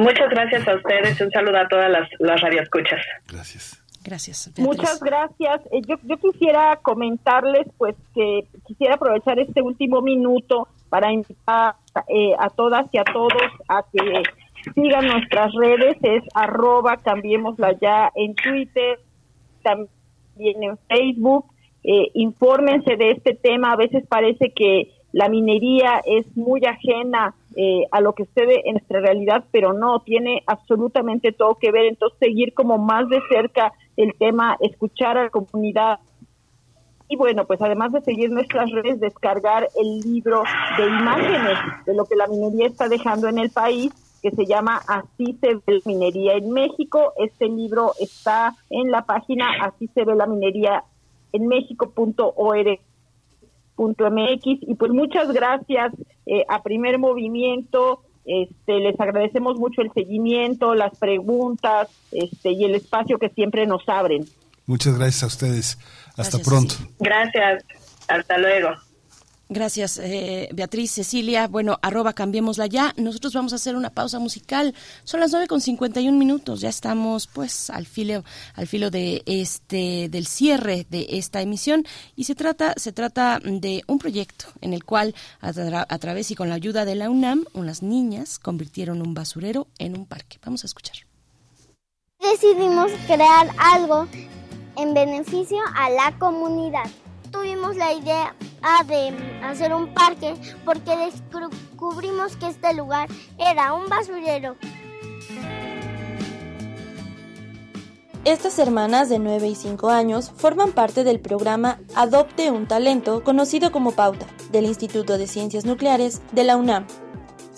Muchas 0.00 0.30
gracias 0.30 0.66
a 0.66 0.76
ustedes. 0.76 1.20
Un 1.20 1.30
saludo 1.30 1.58
a 1.58 1.68
todas 1.68 1.90
las, 1.90 2.08
las 2.18 2.40
radioescuchas. 2.40 3.00
Gracias. 3.28 3.82
Gracias. 4.02 4.50
Muchas 4.58 4.98
gracias. 5.00 5.60
Eh, 5.72 5.82
yo, 5.86 5.96
yo 6.04 6.16
quisiera 6.16 6.76
comentarles, 6.76 7.66
pues, 7.76 7.94
que 8.14 8.46
quisiera 8.66 8.94
aprovechar 8.94 9.38
este 9.38 9.60
último 9.60 10.00
minuto 10.00 10.68
para 10.88 11.12
invitar 11.12 11.74
eh, 12.08 12.32
a 12.38 12.48
todas 12.48 12.86
y 12.92 12.98
a 12.98 13.04
todos 13.04 13.42
a 13.68 13.84
que 13.92 14.22
sigan 14.74 15.06
nuestras 15.06 15.52
redes. 15.52 15.98
Es 16.02 16.22
arroba 16.34 16.96
cambiémosla 16.96 17.78
ya 17.78 18.10
en 18.14 18.34
Twitter, 18.34 19.00
también 19.62 20.62
en 20.62 20.78
Facebook. 20.88 21.44
Eh, 21.84 22.10
infórmense 22.14 22.96
de 22.96 23.10
este 23.10 23.34
tema. 23.34 23.72
A 23.72 23.76
veces 23.76 24.04
parece 24.08 24.52
que 24.54 24.94
la 25.12 25.28
minería 25.28 26.00
es 26.06 26.24
muy 26.36 26.64
ajena 26.64 27.34
eh, 27.56 27.82
a 27.90 28.00
lo 28.00 28.12
que 28.14 28.28
ve 28.34 28.62
en 28.64 28.74
nuestra 28.74 29.00
realidad, 29.00 29.44
pero 29.50 29.72
no, 29.72 30.00
tiene 30.00 30.42
absolutamente 30.46 31.32
todo 31.32 31.56
que 31.56 31.72
ver. 31.72 31.86
Entonces, 31.86 32.18
seguir 32.20 32.54
como 32.54 32.78
más 32.78 33.08
de 33.08 33.20
cerca 33.28 33.72
el 33.96 34.14
tema, 34.14 34.56
escuchar 34.60 35.18
a 35.18 35.24
la 35.24 35.30
comunidad. 35.30 35.98
Y 37.08 37.16
bueno, 37.16 37.44
pues 37.44 37.60
además 37.60 37.92
de 37.92 38.02
seguir 38.02 38.30
nuestras 38.30 38.70
redes, 38.70 39.00
descargar 39.00 39.68
el 39.76 40.00
libro 40.00 40.44
de 40.78 40.86
imágenes 40.86 41.58
de 41.84 41.94
lo 41.94 42.04
que 42.04 42.14
la 42.14 42.28
minería 42.28 42.68
está 42.68 42.88
dejando 42.88 43.26
en 43.28 43.38
el 43.38 43.50
país, 43.50 43.92
que 44.22 44.30
se 44.30 44.46
llama 44.46 44.80
Así 44.86 45.36
se 45.40 45.54
ve 45.54 45.62
la 45.66 45.80
minería 45.86 46.34
en 46.34 46.52
México. 46.52 47.12
Este 47.16 47.48
libro 47.48 47.92
está 47.98 48.54
en 48.68 48.90
la 48.90 49.04
página 49.06 49.46
así 49.62 49.88
se 49.88 50.04
ve 50.04 50.14
la 50.14 50.26
minería 50.26 50.84
en 51.32 51.48
México.org 51.48 52.80
mx 53.88 54.44
y 54.44 54.74
pues 54.74 54.92
muchas 54.92 55.32
gracias 55.32 55.92
eh, 56.26 56.44
a 56.48 56.62
Primer 56.62 56.98
Movimiento. 56.98 58.02
Este, 58.24 58.78
les 58.78 58.98
agradecemos 59.00 59.58
mucho 59.58 59.80
el 59.82 59.90
seguimiento, 59.92 60.74
las 60.74 60.96
preguntas 60.98 61.88
este, 62.12 62.52
y 62.52 62.64
el 62.64 62.74
espacio 62.74 63.18
que 63.18 63.30
siempre 63.30 63.66
nos 63.66 63.88
abren. 63.88 64.26
Muchas 64.66 64.96
gracias 64.98 65.22
a 65.22 65.26
ustedes. 65.26 65.78
Hasta 66.16 66.38
pronto. 66.38 66.74
Gracias. 66.98 67.64
Hasta 68.08 68.38
luego. 68.38 68.70
Gracias, 69.52 69.98
eh, 69.98 70.48
Beatriz, 70.52 70.92
Cecilia. 70.92 71.48
Bueno, 71.48 71.76
arroba 71.82 72.12
cambiémosla 72.12 72.68
ya. 72.68 72.94
Nosotros 72.96 73.34
vamos 73.34 73.52
a 73.52 73.56
hacer 73.56 73.74
una 73.74 73.90
pausa 73.90 74.20
musical. 74.20 74.76
Son 75.02 75.18
las 75.18 75.32
nueve 75.32 75.48
con 75.48 75.60
51 75.60 76.16
minutos. 76.16 76.60
Ya 76.60 76.68
estamos, 76.68 77.26
pues, 77.26 77.68
al 77.68 77.84
filo, 77.84 78.22
al 78.54 78.68
filo 78.68 78.92
de 78.92 79.24
este, 79.26 80.08
del 80.08 80.28
cierre 80.28 80.86
de 80.88 81.04
esta 81.10 81.42
emisión. 81.42 81.84
Y 82.14 82.24
se 82.24 82.36
trata, 82.36 82.74
se 82.76 82.92
trata 82.92 83.40
de 83.42 83.82
un 83.88 83.98
proyecto 83.98 84.44
en 84.60 84.72
el 84.72 84.84
cual, 84.84 85.16
a 85.40 85.98
través 85.98 86.30
y 86.30 86.36
con 86.36 86.48
la 86.48 86.54
ayuda 86.54 86.84
de 86.84 86.94
la 86.94 87.10
UNAM, 87.10 87.44
unas 87.52 87.82
niñas 87.82 88.38
convirtieron 88.38 89.02
un 89.02 89.14
basurero 89.14 89.66
en 89.80 89.98
un 89.98 90.06
parque. 90.06 90.38
Vamos 90.44 90.62
a 90.62 90.68
escuchar. 90.68 90.98
Decidimos 92.20 92.92
crear 93.08 93.48
algo 93.58 94.06
en 94.76 94.94
beneficio 94.94 95.58
a 95.74 95.90
la 95.90 96.16
comunidad 96.20 96.88
tuvimos 97.30 97.76
la 97.76 97.92
idea 97.92 98.34
de 98.86 99.14
hacer 99.42 99.72
un 99.72 99.92
parque 99.94 100.34
porque 100.64 100.96
descubrimos 100.96 102.36
que 102.36 102.48
este 102.48 102.74
lugar 102.74 103.08
era 103.38 103.74
un 103.74 103.88
basurero. 103.88 104.56
Estas 108.26 108.58
hermanas 108.58 109.08
de 109.08 109.18
9 109.18 109.48
y 109.48 109.54
5 109.54 109.88
años 109.88 110.30
forman 110.36 110.72
parte 110.72 111.04
del 111.04 111.20
programa 111.20 111.80
Adopte 111.94 112.50
un 112.50 112.68
Talento, 112.68 113.24
conocido 113.24 113.72
como 113.72 113.92
Pauta, 113.92 114.26
del 114.52 114.66
Instituto 114.66 115.16
de 115.16 115.26
Ciencias 115.26 115.64
Nucleares 115.64 116.20
de 116.32 116.44
la 116.44 116.56
UNAM. 116.56 116.86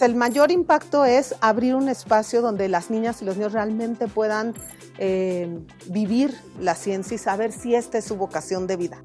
El 0.01 0.15
mayor 0.15 0.53
impacto 0.53 1.05
es 1.05 1.35
abrir 1.41 1.75
un 1.75 1.89
espacio 1.89 2.43
donde 2.43 2.69
las 2.69 2.91
niñas 2.91 3.23
y 3.23 3.25
los 3.25 3.37
niños 3.37 3.53
realmente 3.53 4.07
puedan 4.07 4.55
eh, 4.99 5.49
vivir 5.87 6.37
la 6.61 6.75
ciencia 6.75 7.15
y 7.15 7.19
saber 7.19 7.53
si 7.53 7.75
esta 7.75 7.99
es 7.99 8.05
su 8.05 8.17
vocación 8.17 8.67
de 8.67 8.77
vida. 8.77 9.03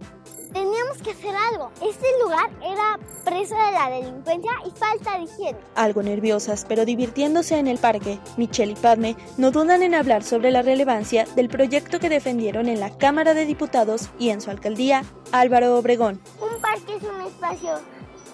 Teníamos 0.53 0.97
que 1.03 1.11
hacer 1.11 1.35
algo. 1.51 1.71
Este 1.81 2.07
lugar 2.21 2.49
era 2.61 2.99
preso 3.23 3.55
de 3.55 3.71
la 3.71 3.89
delincuencia 3.89 4.51
y 4.65 4.71
falta 4.71 5.17
de 5.17 5.25
higiene. 5.25 5.59
Algo 5.75 6.03
nerviosas, 6.03 6.65
pero 6.67 6.85
divirtiéndose 6.85 7.57
en 7.57 7.67
el 7.67 7.77
parque, 7.77 8.19
Michelle 8.37 8.73
y 8.73 8.75
Padme 8.75 9.15
no 9.37 9.51
dudan 9.51 9.83
en 9.83 9.95
hablar 9.95 10.23
sobre 10.23 10.51
la 10.51 10.61
relevancia 10.61 11.25
del 11.35 11.49
proyecto 11.49 11.99
que 11.99 12.09
defendieron 12.09 12.67
en 12.67 12.79
la 12.79 12.97
Cámara 12.97 13.33
de 13.33 13.45
Diputados 13.45 14.09
y 14.19 14.29
en 14.29 14.41
su 14.41 14.49
alcaldía, 14.49 15.03
Álvaro 15.31 15.77
Obregón. 15.77 16.21
Un 16.41 16.61
parque 16.61 16.95
es 16.95 17.03
un 17.03 17.21
espacio 17.21 17.79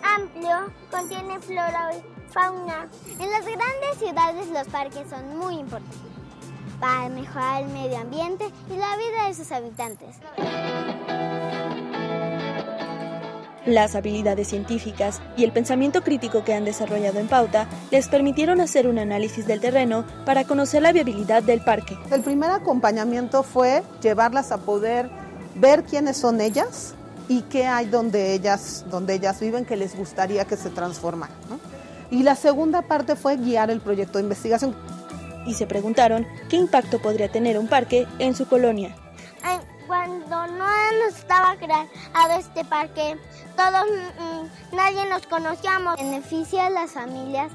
amplio, 0.04 0.72
contiene 0.92 1.40
flora 1.40 1.92
y 1.96 2.32
fauna. 2.32 2.90
En 3.20 3.30
las 3.30 3.46
grandes 3.46 3.98
ciudades 3.98 4.48
los 4.50 4.68
parques 4.68 5.10
son 5.10 5.38
muy 5.38 5.56
importantes 5.56 6.14
para 6.80 7.08
mejorar 7.10 7.64
el 7.64 7.70
medio 7.70 7.98
ambiente 7.98 8.46
y 8.70 8.76
la 8.76 8.98
vida 8.98 9.28
de 9.28 9.34
sus 9.34 9.52
habitantes. 9.52 10.18
Las 13.66 13.96
habilidades 13.96 14.50
científicas 14.50 15.22
y 15.38 15.46
el 15.46 15.54
pensamiento 15.54 16.04
crítico 16.04 16.44
que 16.44 16.54
han 16.54 16.66
desarrollado 16.66 17.20
en 17.20 17.30
Pauta 17.30 17.68
les 17.92 18.10
permitieron 18.10 18.60
hacer 18.60 18.88
un 18.88 19.00
análisis 19.00 19.48
del 19.48 19.62
terreno 19.62 20.04
para 20.26 20.44
conocer 20.44 20.82
la 20.82 20.92
viabilidad 20.92 21.44
del 21.44 21.62
parque. 21.62 21.98
El 22.12 22.22
primer 22.22 22.52
acompañamiento 22.52 23.42
fue 23.42 23.82
llevarlas 24.02 24.52
a 24.52 24.58
poder 24.58 25.10
ver 25.56 25.84
quiénes 25.84 26.18
son 26.18 26.42
ellas 26.42 26.94
y 27.30 27.44
qué 27.44 27.66
hay 27.66 27.86
donde 27.86 28.34
ellas, 28.34 28.84
donde 28.90 29.14
ellas 29.14 29.40
viven 29.40 29.64
que 29.64 29.78
les 29.78 29.96
gustaría 29.96 30.44
que 30.44 30.58
se 30.58 30.70
transformaran. 30.70 31.36
Y 32.12 32.24
la 32.24 32.36
segunda 32.36 32.82
parte 32.82 33.16
fue 33.16 33.38
guiar 33.38 33.72
el 33.72 33.80
proyecto 33.80 34.18
de 34.18 34.26
investigación. 34.26 34.76
Y 35.46 35.54
se 35.54 35.68
preguntaron 35.68 36.28
qué 36.50 36.58
impacto 36.58 37.02
podría 37.02 37.32
tener 37.32 37.58
un 37.58 37.68
parque 37.68 38.08
en 38.20 38.36
su 38.36 38.46
colonia. 38.46 38.96
Cuando 39.88 40.48
no 40.48 40.66
nos 41.06 41.18
estaba 41.18 41.56
creado 41.58 42.40
este 42.40 42.64
parque, 42.66 43.18
todos, 43.56 43.86
mm, 44.20 44.76
nadie 44.76 45.06
nos 45.10 45.26
conocíamos. 45.28 45.98
Beneficia 45.98 46.68
a 46.68 46.70
las 46.70 46.92
familias 46.92 47.52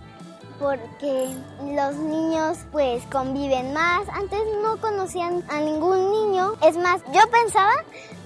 porque 0.59 1.29
los 1.65 1.95
niños 1.97 2.59
pues 2.73 3.03
conviven 3.07 3.73
más. 3.73 4.09
Antes 4.13 4.41
no 4.63 4.77
conocían 4.81 5.45
a 5.49 5.61
ningún 5.61 6.11
niño. 6.11 6.55
Es 6.63 6.77
más, 6.77 7.01
yo 7.13 7.21
pensaba 7.31 7.73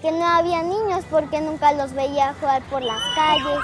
que 0.00 0.10
no 0.10 0.26
había 0.26 0.62
niños 0.62 1.04
porque 1.10 1.40
nunca 1.40 1.72
los 1.72 1.92
veía 1.92 2.34
jugar 2.40 2.62
por 2.64 2.82
las 2.82 3.00
calles. 3.14 3.58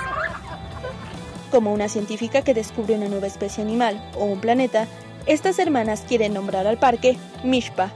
Como 1.51 1.73
una 1.73 1.89
científica 1.89 2.43
que 2.43 2.55
descubre 2.55 2.95
una 2.95 3.09
nueva 3.09 3.27
especie 3.27 3.63
animal 3.65 4.03
o 4.17 4.25
un 4.25 4.41
planeta, 4.41 4.87
estas 5.27 5.59
hermanas 5.59 6.05
quieren 6.07 6.35
nombrar 6.35 6.67
al 6.67 6.79
parque 6.79 7.19
Mishpa. 7.43 7.91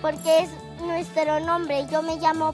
Porque 0.00 0.40
es 0.40 0.50
nuestro 0.82 1.40
nombre. 1.40 1.86
Yo 1.90 2.02
me 2.02 2.16
llamo 2.16 2.52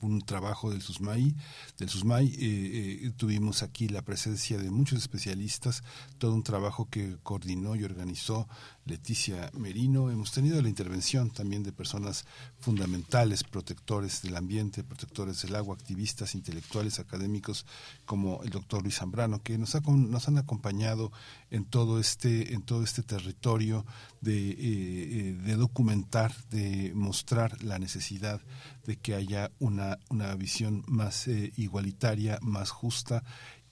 un 0.00 0.20
trabajo 0.20 0.70
del 0.70 0.82
SUSMAI, 0.82 1.34
del 1.78 1.88
SUSMAI 1.88 3.12
tuvimos 3.16 3.62
aquí 3.62 3.88
la 3.88 4.02
presencia 4.02 4.58
de 4.58 4.70
muchos 4.70 4.98
especialistas, 4.98 5.82
todo 6.18 6.34
un 6.34 6.42
trabajo 6.42 6.88
que 6.90 7.18
coordinó 7.22 7.76
y 7.76 7.84
organizó 7.84 8.48
Leticia 8.84 9.50
Merino. 9.54 10.10
Hemos 10.10 10.32
tenido 10.32 10.60
la 10.60 10.68
intervención 10.68 11.30
también 11.30 11.62
de 11.62 11.72
personas 11.72 12.24
fundamentales, 12.58 13.44
protectores 13.44 14.22
del 14.22 14.36
ambiente, 14.36 14.82
protectores 14.82 15.42
del 15.42 15.54
agua, 15.54 15.76
activistas, 15.76 16.34
intelectuales, 16.34 16.98
académicos, 16.98 17.61
como 18.04 18.42
el 18.42 18.50
doctor 18.50 18.82
Luis 18.82 18.96
Zambrano, 18.96 19.42
que 19.42 19.58
nos, 19.58 19.74
ha, 19.74 19.80
nos 19.80 20.28
han 20.28 20.38
acompañado 20.38 21.12
en 21.50 21.64
todo 21.64 21.98
este, 21.98 22.54
en 22.54 22.62
todo 22.62 22.82
este 22.82 23.02
territorio 23.02 23.84
de, 24.20 24.50
eh, 24.50 24.56
eh, 24.60 25.38
de 25.42 25.56
documentar, 25.56 26.34
de 26.50 26.92
mostrar 26.94 27.62
la 27.62 27.78
necesidad 27.78 28.40
de 28.86 28.96
que 28.96 29.14
haya 29.14 29.50
una, 29.58 29.98
una 30.08 30.34
visión 30.34 30.84
más 30.86 31.28
eh, 31.28 31.52
igualitaria, 31.56 32.38
más 32.42 32.70
justa 32.70 33.22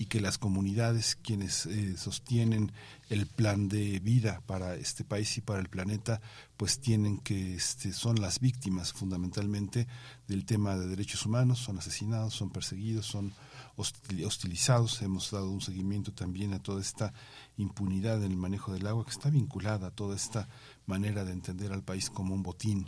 y 0.00 0.06
que 0.06 0.20
las 0.20 0.38
comunidades 0.38 1.14
quienes 1.14 1.66
eh, 1.66 1.94
sostienen 1.98 2.72
el 3.10 3.26
plan 3.26 3.68
de 3.68 3.98
vida 3.98 4.40
para 4.46 4.74
este 4.76 5.04
país 5.04 5.36
y 5.36 5.42
para 5.42 5.60
el 5.60 5.68
planeta 5.68 6.22
pues 6.56 6.80
tienen 6.80 7.18
que 7.18 7.54
este, 7.54 7.92
son 7.92 8.18
las 8.18 8.40
víctimas 8.40 8.94
fundamentalmente 8.94 9.86
del 10.26 10.46
tema 10.46 10.76
de 10.78 10.86
derechos 10.86 11.26
humanos 11.26 11.58
son 11.58 11.76
asesinados 11.76 12.32
son 12.32 12.48
perseguidos 12.48 13.04
son 13.04 13.34
hostilizados. 13.80 15.02
Hemos 15.02 15.30
dado 15.30 15.50
un 15.50 15.60
seguimiento 15.60 16.12
también 16.12 16.52
a 16.54 16.62
toda 16.62 16.80
esta 16.80 17.12
impunidad 17.56 18.22
en 18.22 18.32
el 18.32 18.36
manejo 18.36 18.72
del 18.72 18.86
agua 18.86 19.04
que 19.04 19.10
está 19.10 19.30
vinculada 19.30 19.88
a 19.88 19.90
toda 19.90 20.16
esta 20.16 20.48
manera 20.86 21.24
de 21.24 21.32
entender 21.32 21.72
al 21.72 21.82
país 21.82 22.10
como 22.10 22.34
un 22.34 22.42
botín 22.42 22.86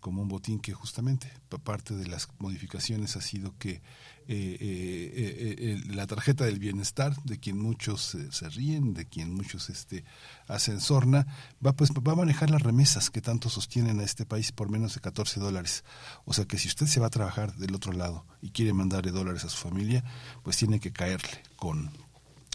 como 0.00 0.22
un 0.22 0.28
botín 0.28 0.60
que 0.60 0.72
justamente 0.72 1.32
parte 1.64 1.96
de 1.96 2.06
las 2.06 2.28
modificaciones 2.38 3.16
ha 3.16 3.20
sido 3.20 3.58
que 3.58 3.82
eh, 4.28 4.56
eh, 4.60 5.54
eh, 5.58 5.82
la 5.94 6.06
tarjeta 6.06 6.44
del 6.44 6.58
bienestar, 6.58 7.14
de 7.24 7.38
quien 7.38 7.58
muchos 7.58 8.16
se 8.30 8.48
ríen, 8.48 8.92
de 8.92 9.06
quien 9.06 9.32
muchos 9.32 9.70
este, 9.70 10.04
hacen 10.48 10.80
sorna, 10.80 11.26
va, 11.64 11.74
pues, 11.74 11.90
va 11.92 12.12
a 12.12 12.16
manejar 12.16 12.50
las 12.50 12.62
remesas 12.62 13.10
que 13.10 13.20
tanto 13.20 13.48
sostienen 13.48 14.00
a 14.00 14.04
este 14.04 14.26
país 14.26 14.50
por 14.50 14.68
menos 14.68 14.94
de 14.94 15.00
14 15.00 15.38
dólares. 15.38 15.84
O 16.24 16.32
sea 16.32 16.44
que 16.44 16.58
si 16.58 16.66
usted 16.68 16.86
se 16.86 16.98
va 16.98 17.06
a 17.06 17.10
trabajar 17.10 17.54
del 17.56 17.74
otro 17.74 17.92
lado 17.92 18.26
y 18.42 18.50
quiere 18.50 18.72
mandarle 18.72 19.12
dólares 19.12 19.44
a 19.44 19.48
su 19.48 19.58
familia, 19.58 20.02
pues 20.42 20.56
tiene 20.56 20.80
que 20.80 20.92
caerle 20.92 21.42
con 21.56 21.90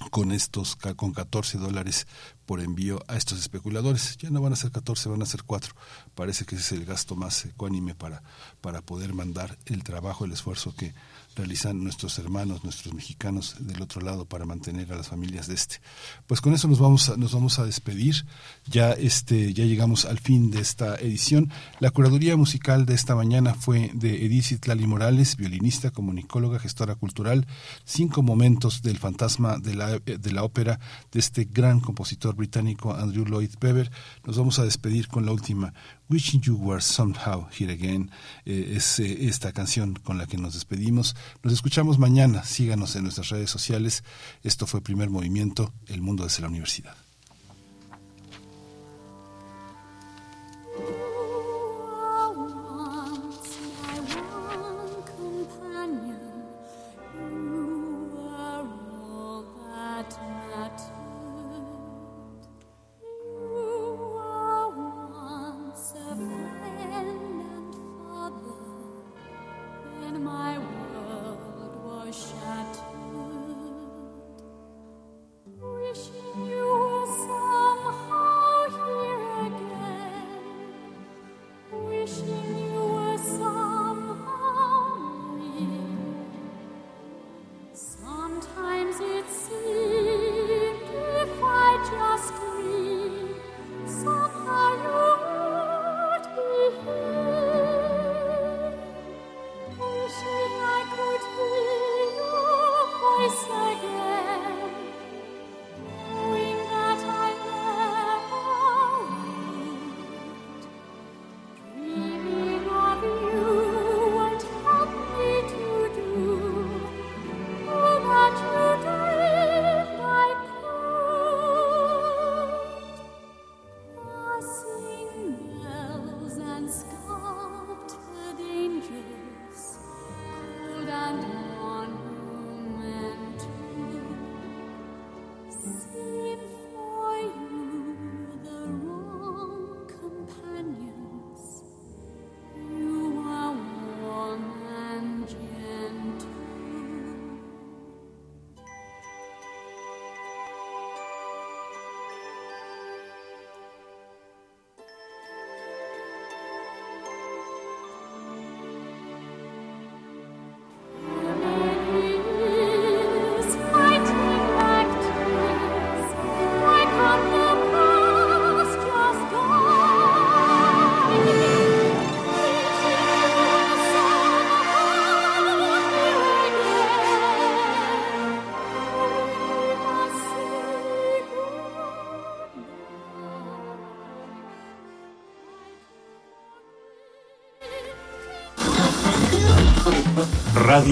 con 0.10 0.32
estos 0.32 0.76
con 0.96 1.14
14 1.14 1.60
dólares 1.60 2.08
por 2.46 2.60
envío 2.60 3.04
a 3.08 3.18
estos 3.18 3.40
especuladores. 3.40 4.18
Ya 4.18 4.30
no 4.30 4.42
van 4.42 4.54
a 4.54 4.56
ser 4.56 4.72
14, 4.72 5.10
van 5.10 5.22
a 5.22 5.26
ser 5.26 5.44
4. 5.44 5.76
Parece 6.16 6.46
que 6.46 6.56
ese 6.56 6.76
es 6.76 6.82
el 6.82 6.86
gasto 6.86 7.16
más 7.16 7.46
ecuánime 7.46 7.94
para, 7.94 8.24
para 8.62 8.82
poder 8.82 9.14
mandar 9.14 9.58
el 9.66 9.84
trabajo, 9.84 10.26
el 10.26 10.32
esfuerzo 10.32 10.74
que 10.76 10.94
realizan 11.36 11.84
nuestros 11.84 12.20
hermanos, 12.20 12.64
nuestros 12.64 12.94
mexicanos 12.94 13.56
del 13.60 13.82
otro 13.82 14.02
lado 14.02 14.26
para 14.26 14.46
mantener 14.46 14.92
a 14.92 14.98
las 14.98 15.08
familias 15.08 15.48
de 15.48 15.56
este. 15.56 15.82
Pues 16.28 16.42
con 16.42 16.54
eso 16.54 16.68
nos 16.68 16.80
vamos 16.80 17.10
a, 17.10 17.18
nos 17.18 17.34
vamos 17.34 17.60
a 17.60 17.66
despedir. 17.66 18.26
Ya 18.66 18.92
este 18.92 19.54
ya 19.54 19.66
llegamos 19.66 20.06
al 20.06 20.20
fin 20.20 20.52
de 20.52 20.60
esta 20.60 20.96
edición. 20.96 21.52
La 21.80 21.92
curaduría 21.92 22.36
musical 22.38 22.86
de 22.86 22.94
esta 22.94 23.16
mañana 23.16 23.54
fue 23.54 23.92
de 23.94 24.26
Edith 24.26 24.66
Lali 24.66 24.88
Morales, 24.88 25.38
violinista, 25.38 25.92
comunicóloga, 25.92 26.60
gestora 26.60 26.96
cultural. 26.96 27.48
Cinco 27.86 28.24
momentos 28.24 28.82
del 28.82 28.98
fantasma 28.98 29.58
de 29.58 29.76
la, 29.76 30.00
de 30.00 30.32
la 30.32 30.44
ópera 30.44 30.80
de 31.12 31.20
este 31.20 31.46
gran 31.46 31.80
compositor 31.80 32.36
británico 32.36 32.94
Andrew 32.94 33.26
Lloyd 33.26 33.52
Webber. 33.62 33.92
Nos 34.26 34.38
vamos 34.38 34.60
a 34.60 34.64
despedir 34.64 35.08
con 35.08 35.26
la 35.26 35.32
última 35.32 35.74
Wishing 36.12 36.42
You 36.42 36.58
Were 36.58 36.82
Somehow 36.82 37.48
Here 37.58 37.72
Again 37.72 38.12
eh, 38.46 38.74
es 38.76 39.00
eh, 39.00 39.28
esta 39.28 39.54
canción 39.54 39.94
con 39.94 40.18
la 40.18 40.28
que 40.28 40.38
nos 40.38 40.54
despedimos. 40.54 41.16
Nos 41.42 41.54
escuchamos 41.54 42.00
mañana. 42.00 42.44
Síganos 42.44 42.98
en 42.98 43.04
nuestras 43.04 43.30
redes 43.30 43.50
sociales. 43.50 44.04
Esto 44.44 44.68
fue 44.68 44.82
Primer 44.82 45.10
Movimiento, 45.10 45.74
El 45.88 46.02
Mundo 46.02 46.26
desde 46.26 46.42
la 46.42 46.50
Universidad. 46.50 46.96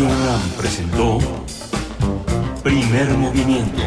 UNAM 0.02 0.42
presentó 0.58 1.20
Primer 2.64 3.10
Movimiento. 3.18 3.82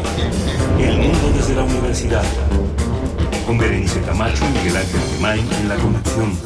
El 0.79 0.97
mundo 0.97 1.31
desde 1.35 1.55
la 1.55 1.63
universidad. 1.63 2.23
Con 3.47 3.57
Berenice 3.57 3.99
Camacho 4.01 4.43
y 4.45 4.57
Miguel 4.57 4.77
Ángel 4.77 5.01
Gemain 5.15 5.51
en 5.61 5.69
la 5.69 5.75
conducción. 5.75 6.37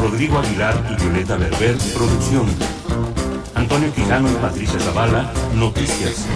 Rodrigo 0.00 0.38
Aguilar 0.38 0.74
y 0.90 1.02
Violeta 1.02 1.36
Berber, 1.36 1.76
producción. 1.94 2.46
Antonio 3.54 3.92
Quijano 3.92 4.30
y 4.30 4.34
Patricia 4.34 4.80
Zavala, 4.80 5.32
Noticias. 5.54 6.26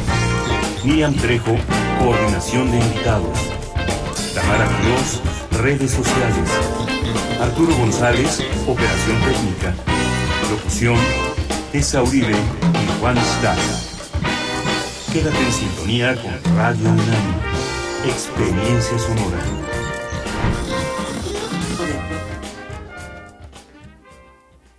Miriam 0.85 1.15
Trejo, 1.15 1.57
Coordinación 2.01 2.71
de 2.71 2.79
Invitados. 2.79 3.39
Tamara 4.35 4.69
Quiroz, 4.77 5.23
Redes 5.63 5.93
Sociales. 5.93 6.51
Arturo 7.41 7.75
González, 7.77 8.43
Operación 8.67 9.17
Técnica. 9.23 9.75
Locución, 10.51 10.99
Tessa 11.73 12.02
Uribe 12.02 12.34
y 12.34 13.01
Juan 13.01 13.17
Staca. 13.17 13.57
Quédate 15.10 15.39
en 15.39 15.52
sintonía 15.52 16.15
con 16.17 16.55
Radio 16.55 16.91
UNAM. 16.91 17.41
Experiencia 18.05 18.99
Sonora. 18.99 19.61